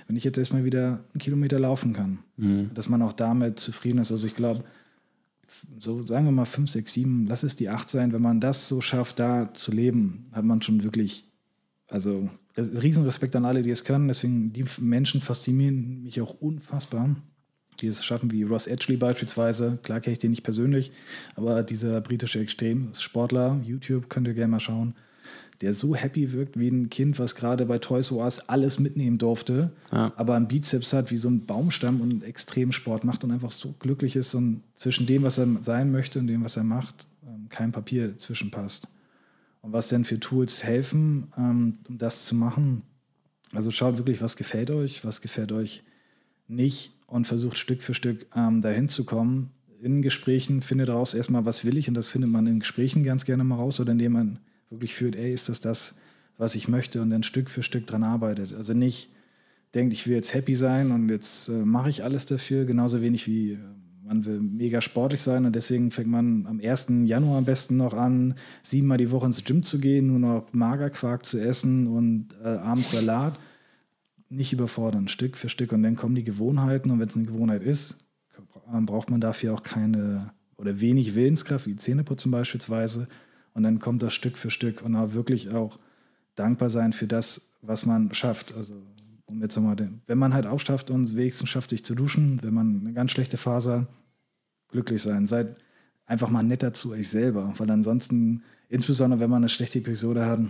wenn 0.06 0.16
ich 0.16 0.24
jetzt 0.24 0.38
erstmal 0.38 0.64
wieder 0.64 1.00
einen 1.12 1.18
Kilometer 1.18 1.58
laufen 1.58 1.92
kann. 1.92 2.18
Mhm. 2.36 2.70
Dass 2.74 2.88
man 2.88 3.02
auch 3.02 3.12
damit 3.12 3.58
zufrieden 3.58 3.98
ist. 3.98 4.12
Also, 4.12 4.26
ich 4.26 4.34
glaube, 4.34 4.62
so 5.80 6.04
sagen 6.04 6.24
wir 6.24 6.32
mal 6.32 6.44
5, 6.44 6.70
6, 6.70 6.92
7, 6.92 7.26
lass 7.26 7.42
es 7.42 7.56
die 7.56 7.68
8 7.68 7.88
sein, 7.88 8.12
wenn 8.12 8.22
man 8.22 8.40
das 8.40 8.68
so 8.68 8.80
schafft, 8.80 9.18
da 9.18 9.52
zu 9.54 9.72
leben, 9.72 10.26
hat 10.32 10.44
man 10.44 10.62
schon 10.62 10.82
wirklich, 10.82 11.24
also 11.88 12.28
Riesenrespekt 12.56 13.36
an 13.36 13.44
alle, 13.44 13.62
die 13.62 13.70
es 13.70 13.84
können. 13.84 14.08
Deswegen, 14.08 14.52
die 14.52 14.64
Menschen 14.80 15.20
faszinieren 15.20 16.02
mich 16.02 16.20
auch 16.20 16.40
unfassbar, 16.40 17.16
die 17.80 17.86
es 17.86 18.04
schaffen, 18.04 18.30
wie 18.30 18.44
Ross 18.44 18.66
Edgley 18.66 18.96
beispielsweise. 18.96 19.78
Klar 19.82 20.00
kenne 20.00 20.12
ich 20.12 20.18
den 20.18 20.30
nicht 20.30 20.42
persönlich, 20.42 20.90
aber 21.34 21.62
dieser 21.62 22.00
britische 22.00 22.40
Extremsportler, 22.40 23.60
YouTube, 23.62 24.08
könnt 24.08 24.26
ihr 24.26 24.34
gerne 24.34 24.52
mal 24.52 24.60
schauen 24.60 24.94
der 25.60 25.72
so 25.72 25.94
happy 25.94 26.32
wirkt 26.32 26.58
wie 26.58 26.68
ein 26.68 26.90
Kind, 26.90 27.18
was 27.18 27.34
gerade 27.34 27.66
bei 27.66 27.78
Toys 27.78 28.10
R 28.10 28.18
Us 28.18 28.48
alles 28.48 28.78
mitnehmen 28.78 29.18
durfte, 29.18 29.70
ja. 29.92 30.12
aber 30.16 30.34
einen 30.34 30.48
Bizeps 30.48 30.92
hat 30.92 31.10
wie 31.10 31.16
so 31.16 31.28
ein 31.28 31.46
Baumstamm 31.46 32.00
und 32.00 32.22
extrem 32.22 32.72
Sport 32.72 33.04
macht 33.04 33.24
und 33.24 33.30
einfach 33.30 33.50
so 33.50 33.74
glücklich 33.78 34.16
ist 34.16 34.34
und 34.34 34.62
zwischen 34.74 35.06
dem, 35.06 35.22
was 35.22 35.38
er 35.38 35.48
sein 35.60 35.92
möchte 35.92 36.18
und 36.18 36.26
dem, 36.26 36.44
was 36.44 36.56
er 36.56 36.64
macht, 36.64 37.06
ähm, 37.26 37.46
kein 37.48 37.72
Papier 37.72 38.16
zwischenpasst. 38.18 38.88
Und 39.62 39.72
was 39.72 39.88
denn 39.88 40.04
für 40.04 40.20
Tools 40.20 40.62
helfen, 40.62 41.32
ähm, 41.36 41.78
um 41.88 41.98
das 41.98 42.26
zu 42.26 42.34
machen? 42.34 42.82
Also 43.52 43.70
schaut 43.70 43.98
wirklich, 43.98 44.20
was 44.20 44.36
gefällt 44.36 44.70
euch, 44.70 45.04
was 45.04 45.20
gefällt 45.20 45.52
euch 45.52 45.82
nicht 46.48 46.92
und 47.06 47.26
versucht 47.26 47.58
Stück 47.58 47.82
für 47.82 47.94
Stück 47.94 48.26
ähm, 48.36 48.60
dahin 48.60 48.88
zu 48.88 49.04
kommen. 49.04 49.50
In 49.82 50.02
Gesprächen 50.02 50.62
findet 50.62 50.88
raus 50.90 51.14
erstmal, 51.14 51.44
was 51.46 51.64
will 51.64 51.76
ich 51.76 51.88
und 51.88 51.94
das 51.94 52.08
findet 52.08 52.30
man 52.30 52.46
in 52.46 52.60
Gesprächen 52.60 53.02
ganz 53.02 53.24
gerne 53.24 53.44
mal 53.44 53.56
raus 53.56 53.80
oder 53.80 53.92
indem 53.92 54.12
man 54.12 54.38
wirklich 54.70 54.94
fühlt, 54.94 55.16
ey, 55.16 55.32
ist 55.32 55.48
das 55.48 55.60
das, 55.60 55.94
was 56.38 56.54
ich 56.54 56.68
möchte 56.68 57.02
und 57.02 57.10
dann 57.10 57.22
Stück 57.22 57.50
für 57.50 57.62
Stück 57.62 57.86
dran 57.86 58.02
arbeitet. 58.02 58.54
Also 58.54 58.74
nicht 58.74 59.10
denkt, 59.74 59.92
ich 59.92 60.06
will 60.06 60.14
jetzt 60.14 60.34
happy 60.34 60.54
sein 60.54 60.90
und 60.90 61.08
jetzt 61.08 61.48
äh, 61.48 61.52
mache 61.52 61.88
ich 61.88 62.04
alles 62.04 62.26
dafür, 62.26 62.64
genauso 62.64 63.00
wenig 63.02 63.26
wie 63.26 63.52
äh, 63.52 63.58
man 64.04 64.24
will 64.24 64.40
mega 64.40 64.80
sportlich 64.80 65.20
sein 65.20 65.46
und 65.46 65.56
deswegen 65.56 65.90
fängt 65.90 66.08
man 66.08 66.46
am 66.46 66.60
1. 66.60 66.86
Januar 67.06 67.38
am 67.38 67.44
besten 67.44 67.76
noch 67.76 67.92
an, 67.92 68.34
siebenmal 68.62 68.98
die 68.98 69.10
Woche 69.10 69.26
ins 69.26 69.42
Gym 69.42 69.62
zu 69.62 69.80
gehen, 69.80 70.06
nur 70.06 70.18
noch 70.18 70.52
Magerquark 70.52 71.26
zu 71.26 71.40
essen 71.40 71.88
und 71.88 72.28
äh, 72.42 72.48
abends 72.48 72.92
Salat. 72.92 73.38
Nicht 74.28 74.52
überfordern, 74.52 75.08
Stück 75.08 75.36
für 75.36 75.48
Stück 75.48 75.72
und 75.72 75.82
dann 75.82 75.96
kommen 75.96 76.14
die 76.14 76.24
Gewohnheiten 76.24 76.90
und 76.90 76.98
wenn 77.00 77.08
es 77.08 77.16
eine 77.16 77.26
Gewohnheit 77.26 77.62
ist, 77.62 77.96
braucht 78.84 79.10
man 79.10 79.20
dafür 79.20 79.54
auch 79.54 79.62
keine 79.62 80.32
oder 80.56 80.80
wenig 80.80 81.14
Willenskraft, 81.14 81.66
wie 81.66 81.76
Zähneputzen 81.76 82.30
beispielsweise, 82.30 83.08
und 83.56 83.62
dann 83.62 83.78
kommt 83.78 84.02
das 84.02 84.12
Stück 84.12 84.36
für 84.36 84.50
Stück 84.50 84.82
und 84.82 84.94
auch 84.96 85.14
wirklich 85.14 85.54
auch 85.54 85.78
dankbar 86.34 86.68
sein 86.68 86.92
für 86.92 87.06
das, 87.06 87.48
was 87.62 87.86
man 87.86 88.12
schafft. 88.12 88.54
Also, 88.54 88.74
um 89.24 89.40
jetzt 89.40 89.58
mal, 89.58 89.74
wenn 90.06 90.18
man 90.18 90.34
halt 90.34 90.46
aufschafft 90.46 90.90
und 90.90 91.16
wenigstens 91.16 91.48
schafft, 91.48 91.70
sich 91.70 91.82
zu 91.82 91.94
duschen, 91.94 92.42
wenn 92.42 92.52
man 92.52 92.80
eine 92.80 92.92
ganz 92.92 93.12
schlechte 93.12 93.38
Phase 93.38 93.80
hat, 93.80 93.88
glücklich 94.68 95.00
sein. 95.00 95.26
Seid 95.26 95.56
einfach 96.04 96.28
mal 96.28 96.42
netter 96.42 96.74
zu 96.74 96.92
euch 96.92 97.08
selber, 97.08 97.50
weil 97.56 97.70
ansonsten, 97.70 98.42
insbesondere 98.68 99.20
wenn 99.20 99.30
man 99.30 99.38
eine 99.38 99.48
schlechte 99.48 99.78
Episode 99.78 100.26
hat, 100.26 100.40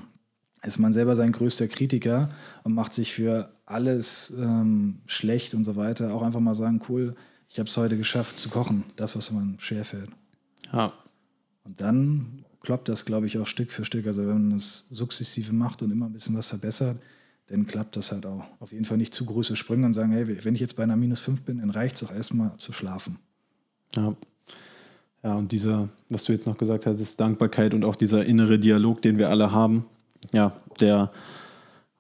ist 0.65 0.79
man 0.79 0.93
selber 0.93 1.15
sein 1.15 1.31
größter 1.31 1.69
Kritiker 1.69 2.31
und 2.65 2.75
macht 2.75 2.93
sich 2.93 3.15
für 3.15 3.51
alles 3.67 4.35
ähm, 4.37 4.99
schlecht 5.07 5.55
und 5.55 5.63
so 5.63 5.77
weiter. 5.77 6.13
Auch 6.13 6.23
einfach 6.23 6.41
mal 6.41 6.57
sagen, 6.57 6.81
cool, 6.89 7.15
ich 7.49 7.61
habe 7.61 7.69
es 7.69 7.77
heute 7.77 7.97
geschafft 7.97 8.41
zu 8.41 8.49
kochen, 8.49 8.83
das, 8.97 9.17
was 9.17 9.31
man 9.31 9.55
schwerfällt. 9.61 10.11
Ja. 10.73 10.93
Und 11.63 11.81
dann 11.81 12.45
klappt 12.67 12.89
das, 12.89 13.05
glaube 13.05 13.29
ich, 13.29 13.39
auch 13.39 13.47
Stück 13.47 13.71
für 13.71 13.85
Stück. 13.85 14.09
Also 14.09 14.23
wenn 14.23 14.49
man 14.49 14.51
das 14.51 14.87
sukzessive 14.91 15.55
macht 15.55 15.83
und 15.83 15.93
immer 15.93 16.07
ein 16.07 16.13
bisschen 16.13 16.37
was 16.37 16.49
verbessert, 16.49 16.99
dann 17.47 17.65
klappt 17.65 17.97
das 17.97 18.11
halt 18.11 18.27
auch. 18.27 18.43
Auf 18.59 18.73
jeden 18.73 18.85
Fall 18.85 18.99
nicht 18.99 19.15
zu 19.15 19.25
große 19.25 19.55
Sprünge 19.55 19.87
und 19.87 19.93
sagen, 19.93 20.11
hey, 20.11 20.45
wenn 20.45 20.57
ich 20.57 20.61
jetzt 20.61 20.75
bei 20.75 20.83
einer 20.83 20.97
minus 20.97 21.21
5 21.21 21.43
bin, 21.43 21.59
dann 21.59 21.71
reicht 21.71 21.97
es 21.97 22.05
auch 22.05 22.13
erstmal 22.13 22.57
zu 22.59 22.73
schlafen. 22.73 23.21
Ja. 23.95 24.17
Ja, 25.23 25.35
und 25.35 25.53
dieser, 25.53 25.89
was 26.09 26.25
du 26.25 26.33
jetzt 26.33 26.47
noch 26.47 26.59
gesagt 26.59 26.87
hast, 26.87 27.01
ist 27.01 27.21
Dankbarkeit 27.21 27.73
und 27.73 27.85
auch 27.85 27.95
dieser 27.95 28.25
innere 28.25 28.59
Dialog, 28.59 29.01
den 29.01 29.17
wir 29.19 29.31
alle 29.31 29.53
haben, 29.53 29.87
ja, 30.33 30.61
der 30.81 31.13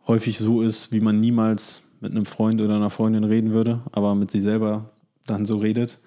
häufig 0.07 0.39
so 0.39 0.63
ist, 0.63 0.91
wie 0.91 1.01
man 1.01 1.21
niemals 1.21 1.83
mit 2.01 2.11
einem 2.11 2.27
Freund 2.27 2.61
oder 2.61 2.75
einer 2.77 2.91
Freundin 2.91 3.25
reden 3.25 3.53
würde, 3.53 3.83
aber 3.93 4.17
mit 4.17 4.33
sich 4.33 4.43
selber 4.43 4.91
dann 5.27 5.47
so 5.47 5.59
redet, 5.59 5.99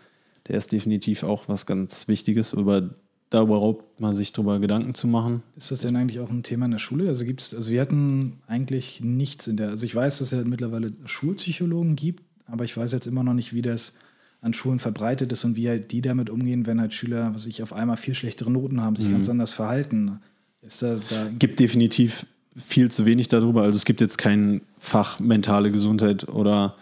der 0.47 0.57
ist 0.57 0.72
definitiv 0.72 1.24
auch 1.24 1.47
was 1.47 1.66
ganz 1.66 2.07
Wichtiges, 2.10 2.53
über 2.53 2.89
da 3.30 3.43
überhaupt 3.43 3.99
mal 3.99 4.15
sich 4.15 4.34
drüber 4.34 4.59
Gedanken 4.59 4.95
zu 4.95 5.07
machen. 5.07 5.43
Ist 5.55 5.71
das 5.71 5.82
denn 5.82 5.95
eigentlich 5.95 6.19
auch 6.19 6.30
ein 6.30 6.43
Thema 6.43 6.65
in 6.65 6.71
der 6.71 6.80
Schule? 6.80 7.07
Also 7.07 7.25
gibt's, 7.25 7.53
also 7.53 7.71
wir 7.71 7.82
hatten 7.82 8.39
eigentlich 8.47 9.01
nichts 9.01 9.47
in 9.47 9.57
der, 9.57 9.69
also 9.69 9.86
ich 9.86 9.95
weiß, 9.95 10.19
dass 10.19 10.32
es 10.32 10.39
ja 10.39 10.43
mittlerweile 10.45 10.91
Schulpsychologen 11.05 11.95
gibt, 11.95 12.23
aber 12.47 12.63
ich 12.63 12.75
weiß 12.75 12.91
jetzt 12.91 13.05
immer 13.05 13.23
noch 13.23 13.34
nicht, 13.34 13.53
wie 13.53 13.61
das 13.61 13.93
an 14.41 14.53
Schulen 14.53 14.80
verbreitet 14.80 15.32
ist 15.32 15.43
und 15.45 15.55
wie 15.55 15.67
halt 15.67 15.91
die 15.91 16.01
damit 16.01 16.30
umgehen, 16.30 16.65
wenn 16.65 16.80
halt 16.80 16.93
Schüler, 16.93 17.34
was 17.34 17.45
ich 17.45 17.61
auf 17.61 17.73
einmal 17.73 17.97
viel 17.97 18.15
schlechtere 18.15 18.49
Noten 18.49 18.82
haben, 18.82 18.95
sich 18.95 19.07
mhm. 19.07 19.13
ganz 19.13 19.30
anders 19.30 19.53
verhalten. 19.53 20.19
Ist 20.61 20.82
da, 20.82 20.95
da 21.09 21.30
gibt 21.38 21.59
definitiv 21.59 22.25
viel 22.55 22.89
zu 22.89 23.05
wenig 23.05 23.27
darüber. 23.27 23.63
Also 23.63 23.75
es 23.75 23.86
gibt 23.86 24.01
jetzt 24.01 24.17
kein 24.17 24.61
Fach 24.77 25.19
mentale 25.19 25.71
Gesundheit 25.71 26.27
oder 26.30 26.75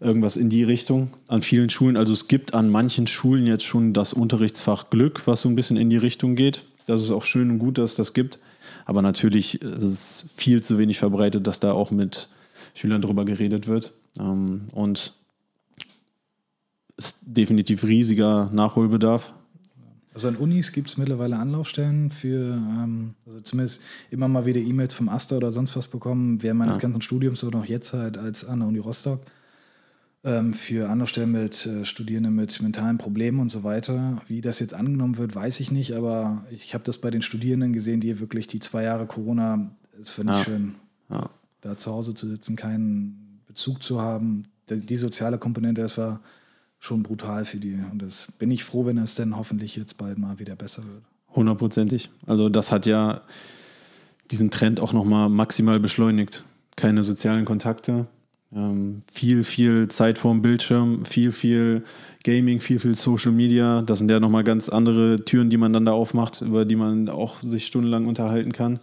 irgendwas 0.00 0.36
in 0.36 0.50
die 0.50 0.62
Richtung 0.62 1.10
an 1.26 1.42
vielen 1.42 1.70
Schulen. 1.70 1.96
Also 1.96 2.12
es 2.12 2.28
gibt 2.28 2.54
an 2.54 2.70
manchen 2.70 3.06
Schulen 3.06 3.46
jetzt 3.46 3.64
schon 3.64 3.92
das 3.92 4.12
Unterrichtsfach 4.12 4.90
Glück, 4.90 5.26
was 5.26 5.42
so 5.42 5.48
ein 5.48 5.54
bisschen 5.54 5.76
in 5.76 5.90
die 5.90 5.96
Richtung 5.96 6.36
geht. 6.36 6.64
Das 6.86 7.02
ist 7.02 7.10
auch 7.10 7.24
schön 7.24 7.50
und 7.50 7.58
gut, 7.58 7.78
dass 7.78 7.90
es 7.90 7.96
das 7.96 8.12
gibt. 8.12 8.38
Aber 8.84 9.02
natürlich 9.02 9.62
ist 9.62 9.82
es 9.82 10.26
viel 10.36 10.62
zu 10.62 10.78
wenig 10.78 10.98
verbreitet, 10.98 11.46
dass 11.46 11.60
da 11.60 11.72
auch 11.72 11.90
mit 11.90 12.28
Schülern 12.74 13.02
drüber 13.02 13.24
geredet 13.24 13.66
wird. 13.66 13.92
Ähm, 14.18 14.68
und 14.72 15.14
ist 16.96 17.18
definitiv 17.22 17.84
riesiger 17.84 18.50
Nachholbedarf. 18.52 19.34
Also 20.14 20.28
an 20.28 20.36
Unis 20.36 20.72
gibt 20.72 20.88
es 20.88 20.96
mittlerweile 20.96 21.36
Anlaufstellen 21.36 22.10
für, 22.10 22.54
ähm, 22.54 23.14
also 23.26 23.40
zumindest 23.40 23.82
immer 24.10 24.28
mal 24.28 24.46
wieder 24.46 24.60
E-Mails 24.60 24.94
vom 24.94 25.10
Aster 25.10 25.36
oder 25.36 25.52
sonst 25.52 25.76
was 25.76 25.88
bekommen, 25.88 26.42
während 26.42 26.58
meines 26.58 26.76
ja. 26.76 26.82
ganzen 26.82 27.02
Studiums 27.02 27.44
oder 27.44 27.58
auch 27.58 27.66
jetzt 27.66 27.92
halt 27.92 28.16
als 28.16 28.44
an 28.44 28.60
der 28.60 28.68
Uni 28.68 28.78
Rostock 28.78 29.20
für 30.54 30.88
andere 30.90 31.06
Stellen 31.06 31.32
mit 31.32 31.66
äh, 31.66 31.84
Studierenden 31.84 32.34
mit 32.34 32.60
mentalen 32.60 32.98
Problemen 32.98 33.38
und 33.38 33.50
so 33.50 33.62
weiter. 33.62 34.20
Wie 34.26 34.40
das 34.40 34.58
jetzt 34.58 34.74
angenommen 34.74 35.18
wird, 35.18 35.34
weiß 35.34 35.60
ich 35.60 35.70
nicht, 35.70 35.94
aber 35.94 36.44
ich 36.50 36.74
habe 36.74 36.82
das 36.82 36.98
bei 36.98 37.10
den 37.10 37.22
Studierenden 37.22 37.72
gesehen, 37.72 38.00
die 38.00 38.18
wirklich 38.18 38.48
die 38.48 38.58
zwei 38.58 38.82
Jahre 38.82 39.06
Corona, 39.06 39.70
es 40.00 40.10
finde 40.10 40.32
ich 40.32 40.38
ja. 40.40 40.44
schön, 40.44 40.74
ja. 41.10 41.30
da 41.60 41.76
zu 41.76 41.92
Hause 41.92 42.14
zu 42.14 42.26
sitzen, 42.26 42.56
keinen 42.56 43.40
Bezug 43.46 43.82
zu 43.82 44.00
haben. 44.00 44.48
Die, 44.68 44.84
die 44.84 44.96
soziale 44.96 45.38
Komponente, 45.38 45.82
das 45.82 45.96
war 45.96 46.20
schon 46.80 47.04
brutal 47.04 47.44
für 47.44 47.58
die. 47.58 47.78
Und 47.90 48.02
das 48.02 48.32
bin 48.38 48.50
ich 48.50 48.64
froh, 48.64 48.84
wenn 48.84 48.98
es 48.98 49.14
dann 49.14 49.36
hoffentlich 49.36 49.76
jetzt 49.76 49.96
bald 49.96 50.18
mal 50.18 50.40
wieder 50.40 50.56
besser 50.56 50.82
wird. 50.84 51.04
Hundertprozentig. 51.34 52.10
Also 52.26 52.48
das 52.48 52.72
hat 52.72 52.86
ja 52.86 53.22
diesen 54.32 54.50
Trend 54.50 54.80
auch 54.80 54.92
nochmal 54.92 55.28
maximal 55.28 55.78
beschleunigt 55.78 56.44
keine 56.76 57.02
sozialen 57.02 57.46
Kontakte, 57.46 58.06
ähm, 58.54 59.00
viel, 59.12 59.42
viel 59.42 59.88
Zeit 59.88 60.18
vorm 60.18 60.42
Bildschirm, 60.42 61.04
viel, 61.04 61.32
viel 61.32 61.84
Gaming, 62.24 62.60
viel, 62.60 62.78
viel 62.78 62.94
Social 62.94 63.32
Media. 63.32 63.82
Das 63.82 63.98
sind 63.98 64.10
ja 64.10 64.20
nochmal 64.20 64.44
ganz 64.44 64.68
andere 64.68 65.24
Türen, 65.24 65.50
die 65.50 65.56
man 65.56 65.72
dann 65.72 65.84
da 65.84 65.92
aufmacht, 65.92 66.40
über 66.42 66.64
die 66.64 66.76
man 66.76 67.08
auch 67.08 67.40
sich 67.40 67.66
stundenlang 67.66 68.06
unterhalten 68.06 68.52
kann. 68.52 68.80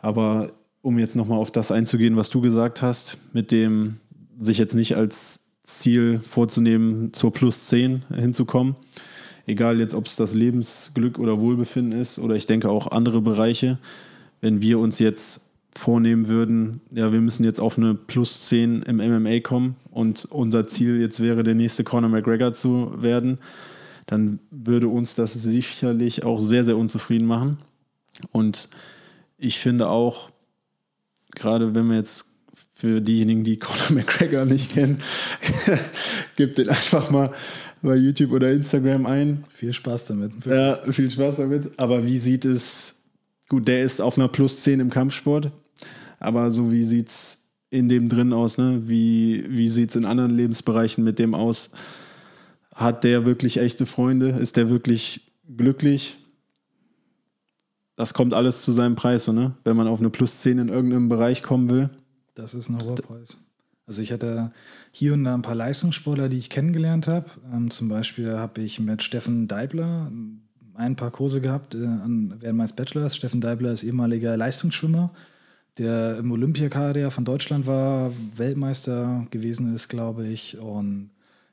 Aber 0.00 0.52
um 0.82 0.98
jetzt 0.98 1.16
nochmal 1.16 1.38
auf 1.38 1.50
das 1.50 1.70
einzugehen, 1.70 2.16
was 2.16 2.30
du 2.30 2.40
gesagt 2.40 2.82
hast, 2.82 3.18
mit 3.32 3.50
dem 3.52 4.00
sich 4.38 4.58
jetzt 4.58 4.74
nicht 4.74 4.96
als 4.96 5.40
Ziel 5.62 6.20
vorzunehmen, 6.20 7.12
zur 7.14 7.32
Plus 7.32 7.66
10 7.68 8.02
hinzukommen. 8.14 8.76
Egal 9.46 9.80
jetzt, 9.80 9.94
ob 9.94 10.06
es 10.06 10.16
das 10.16 10.34
Lebensglück 10.34 11.18
oder 11.18 11.40
Wohlbefinden 11.40 11.98
ist 11.98 12.18
oder 12.18 12.34
ich 12.34 12.46
denke 12.46 12.68
auch 12.68 12.90
andere 12.90 13.20
Bereiche. 13.20 13.78
Wenn 14.40 14.60
wir 14.60 14.78
uns 14.78 14.98
jetzt 14.98 15.40
vornehmen 15.76 16.28
würden, 16.28 16.80
ja, 16.92 17.12
wir 17.12 17.20
müssen 17.20 17.44
jetzt 17.44 17.60
auf 17.60 17.78
eine 17.78 17.94
Plus 17.94 18.42
10 18.42 18.82
im 18.82 18.96
MMA 18.96 19.40
kommen 19.40 19.76
und 19.90 20.24
unser 20.26 20.66
Ziel 20.68 21.00
jetzt 21.00 21.20
wäre, 21.20 21.42
der 21.42 21.54
nächste 21.54 21.84
Conor 21.84 22.10
McGregor 22.10 22.52
zu 22.52 23.02
werden, 23.02 23.38
dann 24.06 24.38
würde 24.50 24.88
uns 24.88 25.14
das 25.14 25.32
sicherlich 25.34 26.24
auch 26.24 26.38
sehr, 26.38 26.64
sehr 26.64 26.76
unzufrieden 26.76 27.26
machen. 27.26 27.58
Und 28.30 28.68
ich 29.38 29.58
finde 29.58 29.88
auch, 29.88 30.30
gerade 31.34 31.74
wenn 31.74 31.88
wir 31.88 31.96
jetzt 31.96 32.26
für 32.72 33.00
diejenigen, 33.00 33.44
die 33.44 33.58
Conor 33.58 33.90
McGregor 33.90 34.44
nicht 34.44 34.72
kennen, 34.72 35.02
gibt 36.36 36.58
den 36.58 36.68
einfach 36.68 37.10
mal 37.10 37.30
bei 37.82 37.96
YouTube 37.96 38.32
oder 38.32 38.50
Instagram 38.50 39.06
ein. 39.06 39.44
Viel 39.52 39.72
Spaß 39.72 40.06
damit. 40.06 40.32
Ja, 40.46 40.80
viel 40.90 41.10
Spaß 41.10 41.36
damit. 41.36 41.78
Aber 41.78 42.04
wie 42.04 42.18
sieht 42.18 42.44
es, 42.44 42.96
gut, 43.48 43.68
der 43.68 43.82
ist 43.82 44.00
auf 44.00 44.16
einer 44.16 44.28
Plus 44.28 44.62
10 44.62 44.80
im 44.80 44.90
Kampfsport, 44.90 45.52
aber 46.24 46.50
so 46.50 46.72
wie 46.72 46.84
sieht 46.84 47.08
es 47.08 47.44
in 47.70 47.88
dem 47.88 48.08
drin 48.08 48.32
aus, 48.32 48.56
ne? 48.56 48.82
Wie, 48.86 49.44
wie 49.48 49.68
sieht 49.68 49.90
es 49.90 49.96
in 49.96 50.04
anderen 50.04 50.30
Lebensbereichen 50.30 51.02
mit 51.02 51.18
dem 51.18 51.34
aus? 51.34 51.70
Hat 52.74 53.04
der 53.04 53.26
wirklich 53.26 53.58
echte 53.58 53.84
Freunde? 53.84 54.30
Ist 54.30 54.56
der 54.56 54.68
wirklich 54.68 55.22
glücklich? 55.56 56.18
Das 57.96 58.14
kommt 58.14 58.32
alles 58.32 58.62
zu 58.62 58.72
seinem 58.72 58.96
Preis, 58.96 59.24
so, 59.24 59.32
ne? 59.32 59.54
Wenn 59.64 59.76
man 59.76 59.88
auf 59.88 59.98
eine 59.98 60.10
Plus 60.10 60.40
10 60.40 60.58
in 60.58 60.68
irgendeinem 60.68 61.08
Bereich 61.08 61.42
kommen 61.42 61.68
will. 61.68 61.90
Das 62.34 62.54
ist 62.54 62.68
ein 62.68 62.80
hoher 62.80 62.94
Preis. 62.94 63.36
Also 63.86 64.02
ich 64.02 64.12
hatte 64.12 64.52
hier 64.92 65.12
und 65.12 65.24
da 65.24 65.34
ein 65.34 65.42
paar 65.42 65.54
Leistungssportler, 65.54 66.28
die 66.28 66.38
ich 66.38 66.50
kennengelernt 66.50 67.06
habe. 67.06 67.26
Ähm, 67.52 67.70
zum 67.70 67.88
Beispiel 67.88 68.34
habe 68.34 68.62
ich 68.62 68.80
mit 68.80 69.02
Steffen 69.02 69.46
Deibler 69.46 70.10
ein 70.74 70.96
paar 70.96 71.10
Kurse 71.10 71.40
gehabt 71.40 71.74
äh, 71.74 71.80
während 71.80 72.56
meines 72.56 72.72
Bachelors. 72.72 73.16
Steffen 73.16 73.40
Deibler 73.40 73.72
ist 73.72 73.82
ehemaliger 73.82 74.36
Leistungsschwimmer 74.36 75.10
der 75.78 76.18
im 76.18 76.30
Olympiakader 76.30 77.10
von 77.10 77.24
Deutschland 77.24 77.66
war, 77.66 78.12
Weltmeister 78.36 79.26
gewesen 79.30 79.74
ist, 79.74 79.88
glaube 79.88 80.26
ich, 80.26 80.58
und 80.58 81.10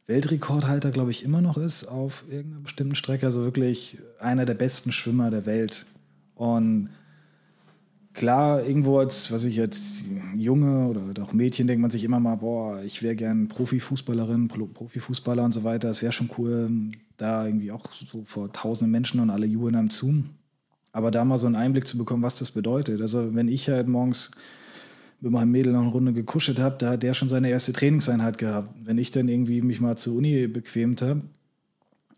Weltrekordhalter, 0.08 0.92
glaube 0.92 1.12
ich, 1.12 1.24
immer 1.24 1.42
noch 1.42 1.58
ist 1.58 1.86
auf 1.86 2.26
irgendeiner 2.30 2.64
bestimmten 2.64 2.96
Strecke. 2.96 3.26
Also 3.26 3.44
wirklich 3.44 4.00
einer 4.20 4.46
der 4.46 4.56
besten 4.56 4.92
Schwimmer 4.92 5.30
der 5.32 5.46
Welt. 5.46 5.86
Und 6.36 6.90
klar, 8.14 8.66
irgendwo 8.66 9.00
als, 9.00 9.32
was 9.32 9.46
ich 9.46 9.56
jetzt 9.56 10.06
Junge 10.36 10.88
oder 10.88 11.24
auch 11.24 11.34
Mädchen 11.34 11.68
denkt 11.68 11.82
man 11.82 11.92
sich 11.92 12.04
immer 12.04 12.20
mal, 12.20 12.36
boah, 12.36 12.82
ich 12.82 13.02
wäre 13.02 13.16
gern 13.16 13.48
Profifußballerin, 13.48 14.48
Profifußballer 14.48 15.44
und 15.44 15.54
so 15.54 15.64
weiter. 15.64 15.90
Es 15.90 16.02
wäre 16.02 16.12
schon 16.12 16.30
cool, 16.38 16.70
da 17.18 17.46
irgendwie 17.46 17.72
auch 17.72 17.92
so 17.94 18.24
vor 18.26 18.52
tausenden 18.52 18.92
Menschen 18.92 19.20
und 19.20 19.30
alle 19.30 19.46
jubeln 19.46 19.76
am 19.76 19.90
Zoom. 19.90 20.32
Aber 20.92 21.12
da 21.12 21.24
mal 21.24 21.38
so 21.38 21.48
einen 21.48 21.56
Einblick 21.56 21.88
zu 21.88 21.98
bekommen, 21.98 22.24
was 22.24 22.38
das 22.38 22.52
bedeutet. 22.52 23.02
Also 23.02 23.34
wenn 23.34 23.48
ich 23.48 23.70
halt 23.70 23.88
morgens 23.88 24.32
mit 25.22 25.32
meinem 25.32 25.52
Mädel 25.52 25.74
noch 25.74 25.82
eine 25.82 25.92
Runde 25.92 26.14
gekuschelt 26.14 26.60
habe, 26.60 26.76
da 26.80 26.92
hat 26.92 27.04
der 27.04 27.14
schon 27.14 27.30
seine 27.30 27.50
erste 27.50 27.74
Trainingseinheit 27.74 28.38
gehabt. 28.38 28.76
Wenn 28.84 28.98
ich 28.98 29.12
dann 29.12 29.28
irgendwie 29.28 29.62
mich 29.62 29.80
mal 29.80 29.98
zur 29.98 30.16
Uni 30.16 30.48
bequemt 30.48 31.02
habe, 31.02 31.22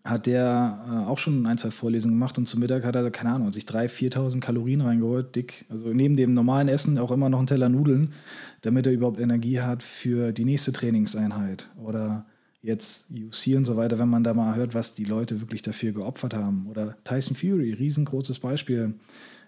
hat 0.03 0.25
der 0.25 0.85
äh, 0.85 1.09
auch 1.09 1.17
schon 1.17 1.45
ein, 1.45 1.57
zwei 1.57 1.71
Vorlesungen 1.71 2.15
gemacht 2.15 2.37
und 2.37 2.45
zum 2.45 2.59
Mittag 2.59 2.83
hat 2.83 2.95
er, 2.95 3.09
keine 3.09 3.31
Ahnung, 3.31 3.53
sich 3.53 3.63
3.000, 3.63 4.13
4.000 4.13 4.39
Kalorien 4.41 4.81
reingeholt, 4.81 5.35
dick. 5.35 5.65
Also 5.69 5.87
neben 5.87 6.17
dem 6.17 6.33
normalen 6.33 6.67
Essen 6.67 6.97
auch 6.97 7.11
immer 7.11 7.29
noch 7.29 7.37
einen 7.37 7.47
Teller 7.47 7.69
Nudeln, 7.69 8.13
damit 8.61 8.85
er 8.85 8.93
überhaupt 8.93 9.19
Energie 9.19 9.61
hat 9.61 9.81
für 9.81 10.33
die 10.33 10.45
nächste 10.45 10.73
Trainingseinheit. 10.73 11.69
Oder 11.81 12.25
jetzt 12.63 13.11
UFC 13.11 13.55
und 13.57 13.65
so 13.65 13.75
weiter, 13.75 13.99
wenn 13.99 14.09
man 14.09 14.23
da 14.23 14.33
mal 14.33 14.55
hört, 14.55 14.73
was 14.73 14.95
die 14.95 15.03
Leute 15.03 15.41
wirklich 15.41 15.61
dafür 15.61 15.91
geopfert 15.91 16.33
haben. 16.33 16.67
Oder 16.67 16.97
Tyson 17.03 17.35
Fury, 17.35 17.73
riesengroßes 17.73 18.39
Beispiel. 18.39 18.95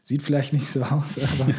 Sieht 0.04 0.22
vielleicht 0.22 0.54
nicht 0.54 0.70
so 0.70 0.84
aus, 0.84 1.40
aber 1.40 1.54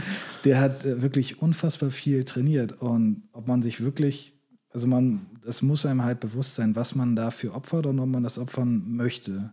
der 0.45 0.61
hat 0.61 0.85
äh, 0.85 1.03
wirklich 1.03 1.43
unfassbar 1.43 1.91
viel 1.91 2.25
trainiert. 2.25 2.81
Und 2.81 3.23
ob 3.33 3.49
man 3.49 3.63
sich 3.63 3.81
wirklich, 3.81 4.35
also 4.71 4.87
man, 4.87 5.27
es 5.47 5.63
muss 5.63 5.87
einem 5.87 6.03
halt 6.03 6.21
bewusst 6.21 6.55
sein, 6.55 6.77
was 6.77 6.95
man 6.95 7.17
dafür 7.17 7.57
opfert 7.57 7.87
und 7.87 7.99
ob 7.99 8.09
man 8.09 8.23
das 8.23 8.39
opfern 8.39 8.85
möchte. 8.95 9.53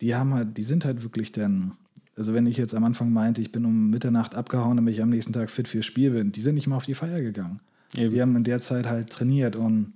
Die 0.00 0.16
haben 0.16 0.34
halt, 0.34 0.56
die 0.58 0.64
sind 0.64 0.84
halt 0.84 1.04
wirklich 1.04 1.30
dann, 1.30 1.76
also 2.16 2.34
wenn 2.34 2.46
ich 2.46 2.56
jetzt 2.56 2.74
am 2.74 2.84
Anfang 2.84 3.12
meinte, 3.12 3.40
ich 3.40 3.52
bin 3.52 3.64
um 3.64 3.88
Mitternacht 3.88 4.34
abgehauen, 4.34 4.76
damit 4.76 4.94
ich 4.94 5.00
am 5.00 5.10
nächsten 5.10 5.32
Tag 5.32 5.48
fit 5.48 5.68
fürs 5.68 5.86
Spiel 5.86 6.10
bin, 6.10 6.32
die 6.32 6.42
sind 6.42 6.56
nicht 6.56 6.66
mal 6.66 6.76
auf 6.76 6.86
die 6.86 6.94
Feier 6.94 7.20
gegangen. 7.20 7.60
Eben. 7.94 8.12
Die 8.12 8.20
haben 8.20 8.34
in 8.34 8.44
der 8.44 8.60
Zeit 8.60 8.88
halt 8.88 9.10
trainiert 9.10 9.54
und 9.54 9.92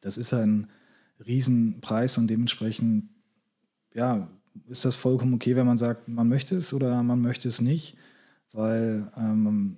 das 0.00 0.16
ist 0.16 0.32
ein, 0.32 0.68
Riesenpreis 1.24 2.18
und 2.18 2.28
dementsprechend, 2.28 3.08
ja, 3.94 4.28
ist 4.68 4.84
das 4.84 4.96
vollkommen 4.96 5.34
okay, 5.34 5.56
wenn 5.56 5.66
man 5.66 5.78
sagt, 5.78 6.08
man 6.08 6.28
möchte 6.28 6.56
es 6.56 6.72
oder 6.72 7.02
man 7.02 7.20
möchte 7.20 7.48
es 7.48 7.60
nicht, 7.60 7.96
weil 8.52 9.10
ähm, 9.16 9.76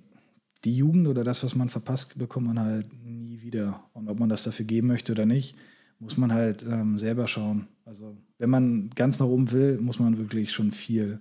die 0.65 0.75
Jugend 0.75 1.07
oder 1.07 1.23
das, 1.23 1.43
was 1.43 1.55
man 1.55 1.69
verpasst, 1.69 2.17
bekommt 2.17 2.47
man 2.47 2.59
halt 2.59 2.87
nie 3.05 3.41
wieder. 3.41 3.83
Und 3.93 4.09
ob 4.09 4.19
man 4.19 4.29
das 4.29 4.43
dafür 4.43 4.65
geben 4.65 4.87
möchte 4.87 5.11
oder 5.13 5.25
nicht, 5.25 5.55
muss 5.99 6.17
man 6.17 6.31
halt 6.31 6.63
ähm, 6.63 6.97
selber 6.97 7.27
schauen. 7.27 7.67
Also 7.85 8.17
wenn 8.37 8.49
man 8.49 8.89
ganz 8.91 9.19
nach 9.19 9.27
oben 9.27 9.51
will, 9.51 9.79
muss 9.79 9.99
man 9.99 10.17
wirklich 10.17 10.51
schon 10.51 10.71
viel, 10.71 11.19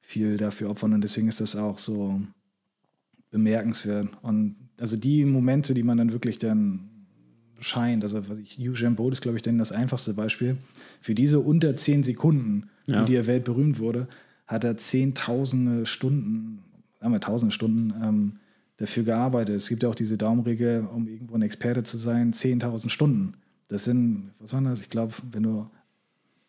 viel 0.00 0.36
dafür 0.36 0.70
opfern. 0.70 0.92
Und 0.92 1.02
deswegen 1.02 1.28
ist 1.28 1.40
das 1.40 1.56
auch 1.56 1.78
so 1.78 2.20
bemerkenswert. 3.30 4.08
Und 4.22 4.56
also 4.78 4.96
die 4.96 5.24
Momente, 5.24 5.74
die 5.74 5.82
man 5.82 5.98
dann 5.98 6.12
wirklich 6.12 6.38
dann 6.38 6.90
scheint. 7.64 8.02
Also 8.02 8.20
Usain 8.58 8.94
Bolt 8.94 9.14
ist, 9.14 9.22
glaube 9.22 9.36
ich, 9.36 9.42
denn 9.42 9.58
das 9.58 9.72
einfachste 9.72 10.14
Beispiel. 10.14 10.56
Für 11.00 11.14
diese 11.14 11.40
unter 11.40 11.76
zehn 11.76 12.02
Sekunden, 12.02 12.68
ja. 12.86 13.00
für 13.00 13.04
die 13.06 13.16
er 13.16 13.26
weltberühmt 13.26 13.78
wurde, 13.78 14.08
hat 14.46 14.64
er 14.64 14.76
zehntausende 14.76 15.86
Stunden, 15.86 16.62
sagen 17.00 17.12
wir 17.12 17.20
tausende 17.20 17.54
Stunden, 17.54 17.94
ähm, 18.02 18.32
dafür 18.76 19.04
gearbeitet. 19.04 19.56
Es 19.56 19.68
gibt 19.68 19.82
ja 19.82 19.88
auch 19.88 19.94
diese 19.94 20.18
Daumenregel, 20.18 20.86
um 20.92 21.08
irgendwo 21.08 21.34
ein 21.34 21.42
Experte 21.42 21.82
zu 21.82 21.96
sein, 21.96 22.32
10.000 22.32 22.88
Stunden. 22.88 23.34
Das 23.68 23.84
sind, 23.84 24.30
was 24.40 24.52
war 24.52 24.60
das? 24.62 24.80
Ich 24.80 24.90
glaube, 24.90 25.14
wenn 25.32 25.44
du 25.44 25.66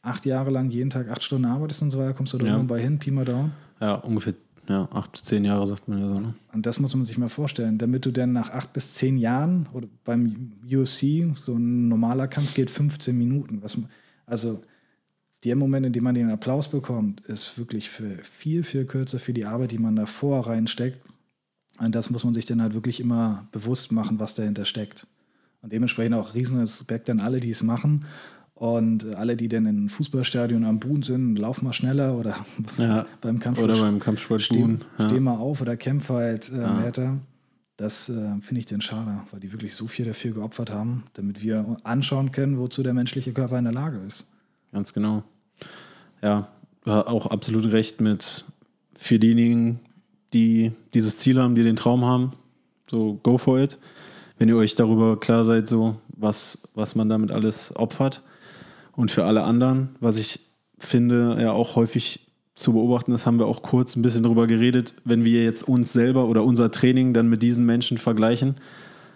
acht 0.01 0.25
Jahre 0.25 0.51
lang 0.51 0.69
jeden 0.69 0.89
Tag 0.89 1.09
acht 1.09 1.23
Stunden 1.23 1.45
arbeitest 1.45 1.81
und 1.81 1.91
so 1.91 1.99
weiter, 1.99 2.13
kommst 2.13 2.33
du 2.33 2.37
da 2.37 2.45
ja. 2.45 2.57
bei 2.57 2.81
hin, 2.81 2.99
Pi 2.99 3.11
mal 3.11 3.25
Daumen. 3.25 3.53
Ja, 3.79 3.95
ungefähr 3.95 4.33
ja, 4.67 4.89
acht, 4.91 5.15
zehn 5.17 5.45
Jahre 5.45 5.67
sagt 5.67 5.87
man 5.87 5.99
ja 5.99 6.07
so. 6.07 6.19
Ne? 6.19 6.33
Und 6.53 6.65
das 6.65 6.79
muss 6.79 6.95
man 6.95 7.05
sich 7.05 7.17
mal 7.17 7.29
vorstellen, 7.29 7.77
damit 7.77 8.05
du 8.05 8.11
dann 8.11 8.33
nach 8.33 8.49
acht 8.49 8.73
bis 8.73 8.93
zehn 8.93 9.17
Jahren 9.17 9.67
oder 9.73 9.87
beim 10.03 10.53
UFC, 10.65 11.35
so 11.35 11.53
ein 11.55 11.87
normaler 11.87 12.27
Kampf 12.27 12.53
geht 12.53 12.69
15 12.69 13.17
Minuten. 13.17 13.61
Was, 13.61 13.77
also 14.25 14.61
der 15.43 15.55
Moment, 15.55 15.85
in 15.85 15.93
dem 15.93 16.03
man 16.03 16.15
den 16.15 16.31
Applaus 16.31 16.69
bekommt, 16.69 17.21
ist 17.21 17.57
wirklich 17.57 17.89
für 17.89 18.17
viel, 18.23 18.63
viel 18.63 18.85
kürzer 18.85 19.19
für 19.19 19.33
die 19.33 19.45
Arbeit, 19.45 19.71
die 19.71 19.77
man 19.77 19.95
davor 19.95 20.47
reinsteckt. 20.47 20.99
Und 21.77 21.93
das 21.93 22.09
muss 22.09 22.23
man 22.23 22.33
sich 22.33 22.45
dann 22.45 22.61
halt 22.61 22.73
wirklich 22.73 22.99
immer 22.99 23.47
bewusst 23.51 23.91
machen, 23.91 24.19
was 24.19 24.33
dahinter 24.33 24.65
steckt. 24.65 25.05
Und 25.61 25.71
dementsprechend 25.71 26.15
auch 26.15 26.33
riesen 26.33 26.59
Respekt 26.59 27.09
an 27.09 27.19
alle, 27.19 27.39
die 27.39 27.49
es 27.49 27.63
machen. 27.63 28.05
Und 28.55 29.13
alle, 29.15 29.35
die 29.35 29.49
dann 29.49 29.65
im 29.65 29.89
Fußballstadion 29.89 30.63
am 30.63 30.79
Buhn 30.79 31.01
sind, 31.01 31.35
laufen 31.37 31.65
mal 31.65 31.73
schneller 31.73 32.17
oder 32.17 32.37
ja, 32.77 33.05
beim 33.21 33.39
Kampfsport. 33.39 33.69
Oder 33.69 33.81
beim 33.81 33.99
Kampfsport 33.99 34.41
stehen, 34.41 34.81
ja. 34.97 35.07
stehen 35.07 35.23
mal 35.23 35.37
auf 35.37 35.59
oder 35.59 35.75
kämpfen 35.75 36.15
halt 36.15 36.51
äh, 36.51 36.61
ja. 36.61 36.79
härter. 36.79 37.17
Das 37.75 38.07
äh, 38.07 38.13
finde 38.39 38.59
ich 38.59 38.65
dann 38.65 38.79
schade, 38.79 39.19
weil 39.31 39.41
die 39.41 39.51
wirklich 39.51 39.75
so 39.75 39.87
viel 39.87 40.05
dafür 40.05 40.31
geopfert 40.31 40.71
haben, 40.71 41.03
damit 41.13 41.43
wir 41.43 41.77
anschauen 41.83 42.31
können, 42.31 42.57
wozu 42.57 42.81
der 42.81 42.93
menschliche 42.93 43.33
Körper 43.33 43.57
in 43.59 43.65
der 43.65 43.73
Lage 43.73 43.97
ist. 43.97 44.25
Ganz 44.71 44.93
genau. 44.93 45.23
Ja, 46.23 46.47
auch 46.85 47.27
absolut 47.27 47.69
recht 47.73 47.99
mit 47.99 48.45
für 48.93 49.19
diejenigen, 49.19 49.81
die 50.31 50.71
dieses 50.93 51.17
Ziel 51.17 51.41
haben, 51.41 51.55
die 51.55 51.63
den 51.63 51.75
Traum 51.75 52.05
haben, 52.05 52.31
so 52.89 53.19
go 53.21 53.37
for 53.37 53.59
it. 53.59 53.77
Wenn 54.37 54.47
ihr 54.47 54.55
euch 54.55 54.75
darüber 54.75 55.19
klar 55.19 55.43
seid, 55.43 55.67
so 55.67 55.97
was, 56.07 56.69
was 56.73 56.95
man 56.95 57.09
damit 57.09 57.31
alles 57.31 57.75
opfert 57.75 58.21
und 58.95 59.11
für 59.11 59.25
alle 59.25 59.43
anderen, 59.43 59.95
was 59.99 60.17
ich 60.17 60.39
finde, 60.77 61.37
ja 61.39 61.51
auch 61.51 61.75
häufig 61.75 62.21
zu 62.55 62.73
beobachten, 62.73 63.11
das 63.11 63.25
haben 63.25 63.37
wir 63.37 63.47
auch 63.47 63.61
kurz 63.61 63.95
ein 63.95 64.01
bisschen 64.01 64.23
drüber 64.23 64.47
geredet, 64.47 64.95
wenn 65.03 65.25
wir 65.25 65.43
jetzt 65.43 65.67
uns 65.67 65.91
selber 65.91 66.27
oder 66.27 66.43
unser 66.43 66.71
Training 66.71 67.13
dann 67.13 67.29
mit 67.29 67.41
diesen 67.41 67.65
Menschen 67.65 67.97
vergleichen, 67.97 68.55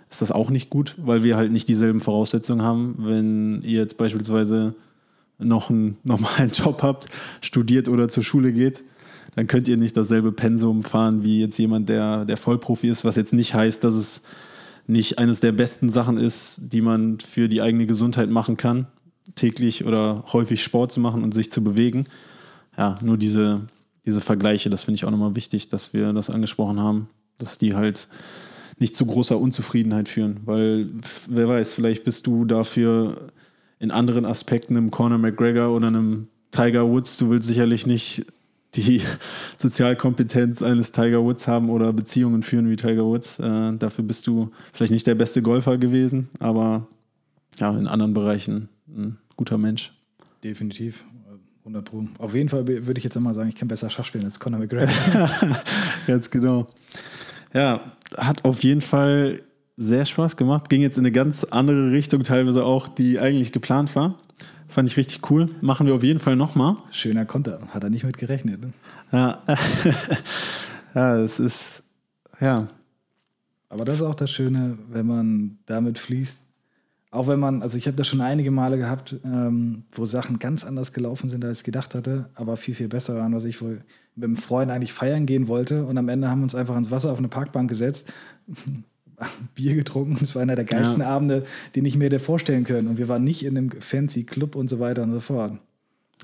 ist 0.10 0.22
das 0.22 0.31
auch 0.31 0.49
nicht 0.49 0.69
gut, 0.69 0.95
weil 0.97 1.23
wir 1.23 1.38
halt 1.38 1.51
nicht 1.51 1.68
dieselben 1.68 2.01
Voraussetzungen 2.01 2.64
haben. 2.64 2.95
Wenn 2.97 3.61
ihr 3.61 3.80
jetzt 3.80 3.97
beispielsweise 3.97 4.73
noch 5.38 5.69
einen 5.69 5.97
normalen 6.03 6.49
Job 6.51 6.84
habt, 6.84 7.07
studiert 7.41 7.88
oder 7.88 8.10
zur 8.10 8.23
Schule 8.23 8.51
geht, 8.51 8.84
dann 9.35 9.47
könnt 9.47 9.68
ihr 9.68 9.77
nicht 9.77 9.95
dasselbe 9.95 10.31
Pensum 10.31 10.84
fahren 10.84 11.23
wie 11.23 11.39
jetzt 11.39 11.57
jemand, 11.60 11.88
der, 11.88 12.26
der 12.26 12.35
Vollprofi 12.35 12.89
ist, 12.89 13.06
was 13.06 13.15
jetzt 13.15 13.31
nicht 13.31 13.53
heißt, 13.53 13.84
dass 13.84 13.95
es 13.95 14.23
nicht 14.88 15.19
eines 15.19 15.39
der 15.39 15.51
besten 15.51 15.89
Sachen 15.89 16.18
ist, 16.18 16.61
die 16.73 16.81
man 16.81 17.19
für 17.19 17.47
die 17.47 17.61
eigene 17.61 17.85
Gesundheit 17.85 18.31
machen 18.31 18.57
kann, 18.57 18.88
täglich 19.35 19.85
oder 19.85 20.23
häufig 20.34 20.64
Sport 20.64 20.91
zu 20.91 20.99
machen 20.99 21.23
und 21.23 21.34
sich 21.34 21.51
zu 21.51 21.64
bewegen. 21.64 22.06
Ja, 22.77 22.95
nur 23.01 23.18
diese, 23.18 23.61
diese 24.06 24.22
Vergleiche, 24.22 24.69
das 24.69 24.85
finde 24.85 24.95
ich 24.95 25.06
auch 25.06 25.11
nochmal 25.11 25.35
wichtig, 25.35 25.69
dass 25.69 25.93
wir 25.93 26.14
das 26.14 26.30
angesprochen 26.30 26.80
haben, 26.80 27.10
dass 27.38 27.57
die 27.57 27.76
halt 27.76 28.07
nicht 28.80 28.95
zu 28.95 29.06
großer 29.06 29.38
Unzufriedenheit 29.38 30.07
führen, 30.07 30.39
weil 30.45 30.89
wer 31.27 31.49
weiß, 31.49 31.73
vielleicht 31.73 32.06
bist 32.06 32.26
du 32.27 32.45
dafür 32.45 33.30
in 33.80 33.91
anderen 33.91 34.26
Aspekten 34.26 34.77
einem 34.77 34.91
Conor 34.91 35.18
McGregor 35.18 35.76
oder 35.76 35.88
einem 35.88 36.27
Tiger 36.51 36.88
Woods. 36.88 37.18
Du 37.18 37.30
willst 37.30 37.47
sicherlich 37.47 37.85
nicht 37.85 38.26
die 38.76 39.01
Sozialkompetenz 39.57 40.61
eines 40.61 40.91
Tiger 40.91 41.23
Woods 41.23 41.47
haben 41.47 41.69
oder 41.69 41.93
Beziehungen 41.93 42.43
führen 42.43 42.69
wie 42.69 42.76
Tiger 42.76 43.06
Woods. 43.06 43.39
Äh, 43.39 43.73
dafür 43.77 44.03
bist 44.03 44.27
du 44.27 44.51
vielleicht 44.73 44.91
nicht 44.91 45.07
der 45.07 45.15
beste 45.15 45.41
Golfer 45.41 45.77
gewesen, 45.77 46.30
aber 46.39 46.88
ja, 47.60 47.76
in 47.77 47.88
anderen 47.88 48.14
Bereichen 48.14 48.69
ein 48.95 49.18
guter 49.36 49.57
Mensch. 49.57 49.94
Definitiv. 50.44 51.06
100 51.61 51.86
Pro. 51.86 52.07
Auf 52.18 52.34
jeden 52.34 52.49
Fall 52.49 52.68
würde 52.68 52.98
ich 52.98 53.03
jetzt 53.03 53.16
immer 53.16 53.34
sagen, 53.34 53.49
ich 53.49 53.56
kann 53.56 53.68
besser 53.68 53.90
Schach 53.90 54.06
spielen 54.06 54.26
als 54.26 54.40
Conor 54.40 54.60
McGregor. 54.60 54.88
Ganz 56.07 56.30
genau. 56.30 56.68
Ja, 57.53 57.94
hat 58.18 58.45
auf 58.45 58.64
jeden 58.64 58.82
Fall 58.82 59.41
sehr 59.78 60.06
Spaß 60.06 60.36
gemacht. 60.36 60.70
Ging 60.70 60.82
jetzt 60.82 60.98
in 60.98 61.03
eine 61.03 61.11
ganz 61.11 61.45
andere 61.45 61.91
Richtung, 61.91 62.24
teilweise 62.24 62.66
auch, 62.66 62.88
die 62.88 63.20
eigentlich 63.20 63.52
geplant 63.52 63.95
war. 63.95 64.16
Fand 64.68 64.90
ich 64.90 64.98
richtig 64.98 65.30
cool. 65.32 65.49
Machen 65.61 65.88
wir 65.88 65.95
auf 65.95 66.03
jeden 66.03 66.20
Fall 66.20 66.36
nochmal. 66.36 66.76
Schöner 66.91 67.26
Konter. 67.26 67.60
Hat 67.70 67.84
er 67.84 67.90
nicht 67.90 68.03
mit 68.03 68.18
gerechnet. 68.18 68.61
Ne? 68.61 68.74
Ja. 69.11 69.41
ja, 70.95 71.18
es 71.18 71.40
ist, 71.40 71.82
ja. 72.40 72.68
Aber 73.70 73.86
das 73.86 73.95
ist 73.95 74.02
auch 74.02 74.16
das 74.16 74.30
Schöne, 74.30 74.78
wenn 74.90 75.07
man 75.07 75.57
damit 75.66 75.98
fließt. 75.98 76.41
Auch 77.11 77.27
wenn 77.27 77.40
man, 77.40 77.64
also 77.64 77.77
ich 77.77 77.88
habe 77.88 77.98
das 77.98 78.07
schon 78.07 78.22
einige 78.22 78.52
Male 78.52 78.77
gehabt, 78.77 79.15
ähm, 79.26 79.84
wo 79.91 80.06
Sachen 80.06 80.38
ganz 80.38 80.64
anders 80.64 80.94
gelaufen 80.94 81.27
sind, 81.27 81.44
als 81.44 81.60
ich 81.60 81.64
gedacht 81.64 81.95
hatte, 81.95 82.30
aber 82.36 82.56
viel, 82.56 82.76
viel 82.76 82.88
besser 82.88 83.15
waren, 83.15 83.34
was 83.34 83.45
ich 83.45 83.61
wohl 83.61 83.81
mit 84.15 84.26
einem 84.26 84.36
Freund 84.36 84.69
eigentlich 84.69 84.94
feiern 84.94 85.26
gehen 85.26 85.48
wollte. 85.48 85.86
Und 85.86 85.98
am 85.98 86.07
Ende 86.07 86.30
haben 86.30 86.40
wir 86.40 86.44
uns 86.44 86.53
einfach 86.53 86.77
ins 86.77 86.91
Wasser 86.91 87.11
auf 87.11 87.18
eine 87.18 87.27
Parkbank 87.27 87.68
gesetzt, 87.68 88.14
Bier 89.56 89.73
getrunken. 89.73 90.19
Es 90.22 90.36
war 90.36 90.44
einer 90.44 90.56
der 90.56 90.65
geilsten 90.65 91.02
ja. 91.02 91.10
Abende, 91.10 91.45
den 91.76 91.86
ich 91.86 91.98
mir 91.98 92.06
hätte 92.06 92.19
vorstellen 92.19 92.64
können. 92.64 92.88
Und 92.88 92.99
wir 92.99 93.07
waren 93.07 93.23
nicht 93.23 93.44
in 93.44 93.57
einem 93.57 93.72
fancy 93.72 94.23
Club 94.23 94.56
und 94.56 94.69
so 94.69 94.80
weiter 94.80 95.02
und 95.02 95.11
so 95.11 95.19
fort. 95.19 95.53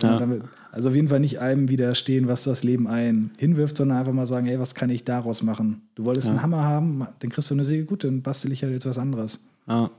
Ja. 0.01 0.19
Damit, 0.19 0.43
also 0.71 0.89
auf 0.89 0.95
jeden 0.95 1.07
Fall 1.07 1.19
nicht 1.19 1.39
allem 1.41 1.69
widerstehen, 1.69 2.27
was 2.27 2.43
das 2.43 2.63
Leben 2.63 2.87
ein 2.87 3.31
hinwirft, 3.37 3.77
sondern 3.77 3.97
einfach 3.97 4.13
mal 4.13 4.27
sagen, 4.27 4.45
ey, 4.45 4.59
was 4.59 4.75
kann 4.75 4.89
ich 4.89 5.03
daraus 5.03 5.41
machen? 5.41 5.81
Du 5.95 6.05
wolltest 6.05 6.27
ja. 6.27 6.33
einen 6.33 6.43
Hammer 6.43 6.63
haben, 6.63 7.07
dann 7.19 7.29
kriegst 7.31 7.49
du 7.49 7.55
eine 7.55 7.63
Säge, 7.63 7.85
gut, 7.85 8.03
dann 8.03 8.21
bastel 8.21 8.51
ich 8.51 8.61
halt 8.61 8.73
jetzt 8.73 8.85
was 8.85 8.99
anderes. 8.99 9.45
Ja. 9.67 9.89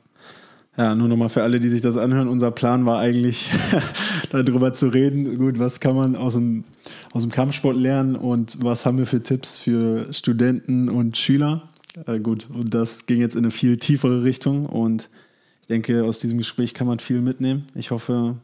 Ja, 0.76 0.94
nur 0.94 1.08
nochmal 1.08 1.30
für 1.30 1.42
alle, 1.42 1.58
die 1.58 1.70
sich 1.70 1.80
das 1.80 1.96
anhören. 1.96 2.28
Unser 2.28 2.50
Plan 2.50 2.84
war 2.84 2.98
eigentlich, 2.98 3.50
darüber 4.30 4.72
zu 4.74 4.88
reden. 4.88 5.38
Gut, 5.38 5.58
was 5.58 5.80
kann 5.80 5.96
man 5.96 6.16
aus 6.16 6.34
dem, 6.34 6.64
aus 7.12 7.22
dem 7.22 7.32
Kampfsport 7.32 7.76
lernen 7.76 8.14
und 8.14 8.62
was 8.62 8.84
haben 8.84 8.98
wir 8.98 9.06
für 9.06 9.22
Tipps 9.22 9.58
für 9.58 10.12
Studenten 10.12 10.88
und 10.90 11.16
Schüler? 11.16 11.70
Äh, 12.06 12.18
gut, 12.20 12.48
und 12.50 12.74
das 12.74 13.06
ging 13.06 13.20
jetzt 13.20 13.34
in 13.34 13.44
eine 13.44 13.50
viel 13.50 13.78
tiefere 13.78 14.22
Richtung 14.22 14.66
und 14.66 15.08
ich 15.62 15.68
denke, 15.68 16.04
aus 16.04 16.18
diesem 16.18 16.38
Gespräch 16.38 16.74
kann 16.74 16.86
man 16.86 16.98
viel 16.98 17.22
mitnehmen. 17.22 17.64
Ich 17.74 17.90
hoffe, 17.90 18.36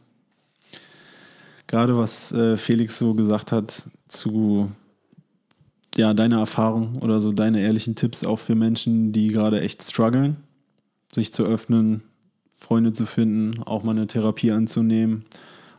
gerade 1.67 1.97
was 1.97 2.31
äh, 2.31 2.57
Felix 2.57 2.97
so 2.97 3.13
gesagt 3.13 3.51
hat 3.51 3.83
zu 4.07 4.71
ja, 5.95 6.15
deiner 6.15 6.39
Erfahrung 6.39 6.97
oder 6.99 7.19
so 7.19 7.31
deine 7.31 7.61
ehrlichen 7.61 7.93
Tipps 7.93 8.23
auch 8.23 8.39
für 8.39 8.55
Menschen, 8.55 9.13
die 9.13 9.27
gerade 9.27 9.61
echt 9.61 9.83
strugglen, 9.83 10.37
sich 11.13 11.31
zu 11.31 11.45
öffnen, 11.45 12.01
Freunde 12.63 12.93
zu 12.93 13.05
finden, 13.05 13.61
auch 13.63 13.83
mal 13.83 13.91
eine 13.91 14.07
Therapie 14.07 14.51
anzunehmen 14.51 15.25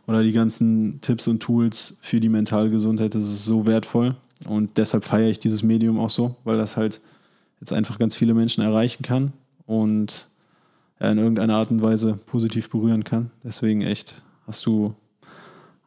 oder 0.07 0.21
die 0.21 0.31
ganzen 0.31 1.01
Tipps 1.01 1.27
und 1.27 1.39
Tools 1.39 1.97
für 2.01 2.19
die 2.19 2.29
mentale 2.29 2.69
Gesundheit, 2.69 3.15
das 3.15 3.23
ist 3.23 3.45
so 3.45 3.65
wertvoll 3.65 4.15
und 4.47 4.77
deshalb 4.77 5.03
feiere 5.03 5.29
ich 5.29 5.39
dieses 5.39 5.63
Medium 5.63 5.99
auch 5.99 6.11
so, 6.11 6.35
weil 6.43 6.57
das 6.57 6.77
halt 6.77 7.01
jetzt 7.59 7.73
einfach 7.73 7.97
ganz 7.97 8.15
viele 8.15 8.33
Menschen 8.33 8.63
erreichen 8.63 9.01
kann 9.01 9.33
und 9.65 10.29
in 10.99 11.17
irgendeiner 11.17 11.55
Art 11.55 11.71
und 11.71 11.81
Weise 11.81 12.13
positiv 12.25 12.69
berühren 12.69 13.03
kann. 13.03 13.31
Deswegen 13.43 13.81
echt, 13.81 14.23
hast 14.45 14.65
du, 14.65 14.93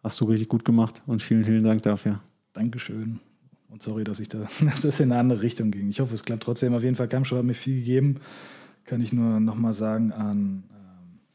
hast 0.03 0.21
du 0.21 0.25
richtig 0.25 0.49
gut 0.49 0.65
gemacht 0.65 1.03
und 1.07 1.23
vielen, 1.23 1.45
vielen 1.45 1.65
Dank 1.65 1.83
dafür. 1.83 2.21
Dankeschön. 2.53 3.21
Und 3.71 3.83
sorry, 3.83 4.05
dass 4.05 4.21
ich 4.21 4.29
da, 4.29 4.39
dass 4.61 4.81
das 4.83 5.01
in 5.01 5.13
eine 5.13 5.21
andere 5.21 5.43
Richtung 5.43 5.71
ging. 5.71 5.89
Ich 5.89 6.01
hoffe, 6.01 6.15
es 6.15 6.25
klappt 6.25 6.43
trotzdem. 6.43 6.75
Auf 6.75 6.83
jeden 6.83 6.97
Fall, 6.97 7.09
Kampfsport 7.09 7.39
hat 7.39 7.47
mir 7.47 7.55
viel 7.55 7.77
gegeben. 7.77 8.17
Kann 8.85 9.01
ich 9.01 9.13
nur 9.13 9.41
nochmal 9.41 9.75
sagen 9.75 10.13
an 10.13 10.65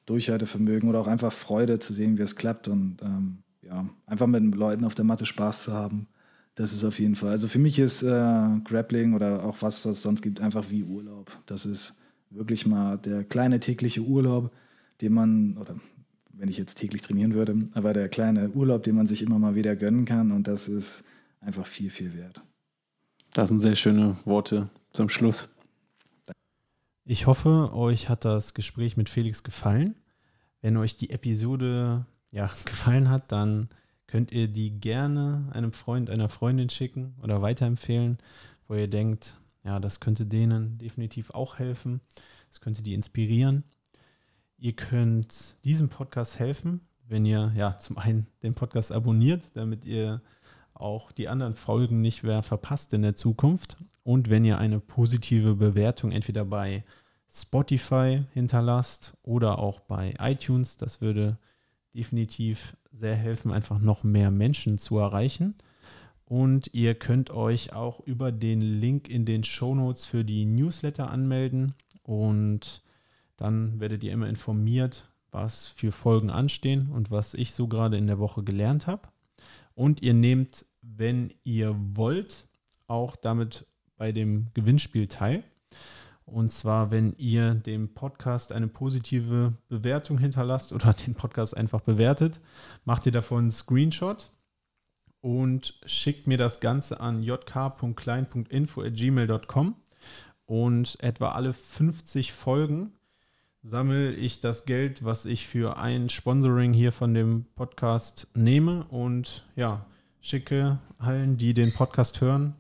Durchhaltevermögen 0.06 0.90
oder 0.90 1.00
auch 1.00 1.08
einfach 1.08 1.32
Freude 1.32 1.80
zu 1.80 1.94
sehen, 1.94 2.18
wie 2.18 2.24
es 2.24 2.36
klappt 2.36 2.68
und 2.68 2.98
ähm, 3.02 3.40
ja, 3.62 3.88
einfach 4.06 4.28
mit 4.28 4.42
den 4.42 4.52
Leuten 4.52 4.86
auf 4.86 4.96
der 4.96 5.06
Matte 5.06 5.26
Spaß 5.26 5.64
zu 5.64 5.74
haben. 5.74 6.08
Das 6.56 6.74
ist 6.74 6.84
auf 6.84 7.00
jeden 7.00 7.16
Fall. 7.16 7.32
Also 7.32 7.48
für 7.48 7.60
mich 7.60 7.80
ist 7.80 8.04
äh, 8.04 8.48
Grappling 8.64 9.14
oder 9.14 9.44
auch 9.44 9.62
was 9.62 9.86
es 9.86 10.02
sonst 10.02 10.22
gibt, 10.22 10.40
einfach 10.42 10.70
wie 10.70 10.84
Urlaub. 10.84 11.32
Das 11.46 11.66
ist 11.66 11.96
wirklich 12.30 12.66
mal 12.68 12.98
der 12.98 13.24
kleine 13.24 13.60
tägliche 13.60 14.02
Urlaub, 14.02 14.52
den 15.02 15.14
man, 15.14 15.58
oder 15.58 15.76
wenn 16.32 16.50
ich 16.50 16.58
jetzt 16.58 16.76
täglich 16.76 17.02
trainieren 17.02 17.34
würde, 17.34 17.70
aber 17.74 17.94
der 17.94 18.10
kleine 18.10 18.50
Urlaub, 18.50 18.84
den 18.84 18.96
man 18.96 19.08
sich 19.08 19.22
immer 19.22 19.40
mal 19.40 19.56
wieder 19.56 19.76
gönnen 19.76 20.06
kann 20.06 20.32
und 20.32 20.48
das 20.48 20.68
ist 20.68 21.04
einfach 21.40 21.66
viel, 21.66 21.90
viel 21.90 22.14
wert. 22.16 22.42
Das 23.34 23.50
sind 23.50 23.60
sehr 23.60 23.76
schöne 23.76 24.16
Worte 24.26 24.70
zum 24.94 25.10
Schluss. 25.10 25.50
Ich 27.06 27.28
hoffe, 27.28 27.74
euch 27.74 28.08
hat 28.08 28.24
das 28.24 28.54
Gespräch 28.54 28.96
mit 28.96 29.10
Felix 29.10 29.44
gefallen. 29.44 29.96
Wenn 30.62 30.78
euch 30.78 30.96
die 30.96 31.10
Episode 31.10 32.06
ja, 32.32 32.48
gefallen 32.66 33.10
hat, 33.10 33.32
dann 33.34 33.68
könnt 34.08 34.32
ihr 34.32 34.48
die 34.48 34.80
gerne 34.80 35.50
einem 35.52 35.74
Freund, 35.74 36.10
einer 36.10 36.30
Freundin 36.30 36.70
schicken 36.70 37.16
oder 37.22 37.42
weiterempfehlen, 37.42 38.20
wo 38.70 38.76
ihr 38.76 38.88
denkt, 38.88 39.38
ja, 39.66 39.82
das 39.82 40.00
könnte 40.00 40.26
denen 40.26 40.78
definitiv 40.78 41.32
auch 41.32 41.60
helfen. 41.60 42.00
Das 42.50 42.62
könnte 42.62 42.84
die 42.84 42.94
inspirieren. 42.94 43.66
Ihr 44.58 44.74
könnt 44.74 45.56
diesem 45.66 45.90
Podcast 45.90 46.40
helfen, 46.40 46.88
wenn 47.06 47.26
ihr 47.26 47.52
ja 47.54 47.80
zum 47.80 47.98
einen 47.98 48.28
den 48.44 48.54
Podcast 48.54 48.94
abonniert, 48.94 49.44
damit 49.56 49.86
ihr 49.86 50.22
auch 50.74 51.12
die 51.12 51.28
anderen 51.28 51.56
Folgen 51.56 52.00
nicht 52.00 52.24
mehr 52.24 52.44
verpasst 52.44 52.94
in 52.94 53.02
der 53.02 53.16
Zukunft. 53.16 53.76
Und 54.04 54.30
wenn 54.30 54.46
ihr 54.46 54.58
eine 54.58 54.80
positive 54.80 55.56
Bewertung 55.56 56.12
entweder 56.12 56.46
bei 56.46 56.84
Spotify 57.32 58.24
hinterlasst 58.34 59.14
oder 59.24 59.60
auch 59.60 59.80
bei 59.80 60.14
iTunes, 60.20 60.78
das 60.78 61.02
würde 61.02 61.38
definitiv 61.94 62.76
sehr 62.92 63.16
helfen, 63.16 63.52
einfach 63.52 63.80
noch 63.80 64.04
mehr 64.04 64.30
Menschen 64.30 64.78
zu 64.78 64.98
erreichen. 64.98 65.56
Und 66.26 66.74
ihr 66.74 66.96
könnt 66.96 67.32
euch 67.32 67.74
auch 67.74 68.00
über 68.02 68.32
den 68.32 68.62
Link 68.62 69.10
in 69.10 69.26
den 69.26 69.44
Show 69.44 69.76
Notes 69.76 70.06
für 70.06 70.24
die 70.24 70.46
Newsletter 70.46 71.10
anmelden 71.10 71.74
und 72.04 72.82
dann 73.38 73.80
werdet 73.80 74.04
ihr 74.04 74.14
immer 74.14 74.30
informiert, 74.30 75.10
was 75.32 75.68
für 75.68 75.92
Folgen 75.92 76.30
anstehen 76.30 76.92
und 76.92 77.12
was 77.12 77.34
ich 77.34 77.52
so 77.54 77.68
gerade 77.68 77.98
in 77.98 78.08
der 78.08 78.20
Woche 78.20 78.44
gelernt 78.44 78.88
habe. 78.88 79.10
Und 79.74 80.02
ihr 80.02 80.14
nehmt, 80.14 80.66
wenn 80.82 81.34
ihr 81.44 81.76
wollt, 81.96 82.48
auch 82.88 83.16
damit 83.16 83.66
bei 83.98 84.12
dem 84.12 84.48
Gewinnspiel 84.54 85.08
teil. 85.08 85.44
Und 86.26 86.52
zwar, 86.52 86.92
wenn 86.92 87.16
ihr 87.18 87.54
dem 87.54 87.94
Podcast 87.94 88.52
eine 88.52 88.68
positive 88.68 89.54
Bewertung 89.68 90.18
hinterlasst 90.18 90.72
oder 90.72 90.94
den 91.06 91.14
Podcast 91.16 91.58
einfach 91.58 91.82
bewertet, 91.82 92.40
macht 92.86 93.06
ihr 93.06 93.12
davon 93.12 93.40
einen 93.40 93.52
Screenshot 93.52 94.32
und 95.22 95.80
schickt 95.86 96.26
mir 96.28 96.38
das 96.38 96.60
Ganze 96.60 97.00
an 97.00 97.24
jk.klein.info.gmail.com. 97.24 99.76
Und 100.46 101.02
etwa 101.02 101.32
alle 101.32 101.54
50 101.54 102.34
Folgen 102.34 102.92
sammle 103.64 104.14
ich 104.14 104.42
das 104.42 104.66
Geld, 104.66 105.06
was 105.06 105.26
ich 105.26 105.48
für 105.48 105.78
ein 105.78 106.10
Sponsoring 106.10 106.74
hier 106.74 106.92
von 106.92 107.14
dem 107.14 107.46
Podcast 107.56 108.28
nehme 108.36 108.84
und 108.90 109.46
ja, 109.56 109.86
schicke 110.20 110.80
allen, 110.98 111.38
die 111.38 111.54
den 111.54 111.74
Podcast 111.74 112.20
hören, 112.20 112.56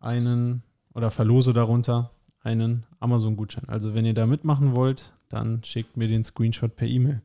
einen 0.00 0.62
oder 0.94 1.10
verlose 1.10 1.52
darunter 1.52 2.10
einen 2.40 2.86
Amazon-Gutschein. 3.00 3.68
Also 3.68 3.94
wenn 3.94 4.04
ihr 4.04 4.14
da 4.14 4.26
mitmachen 4.26 4.74
wollt, 4.74 5.12
dann 5.28 5.62
schickt 5.64 5.96
mir 5.96 6.08
den 6.08 6.24
Screenshot 6.24 6.74
per 6.76 6.88
E-Mail. 6.88 7.22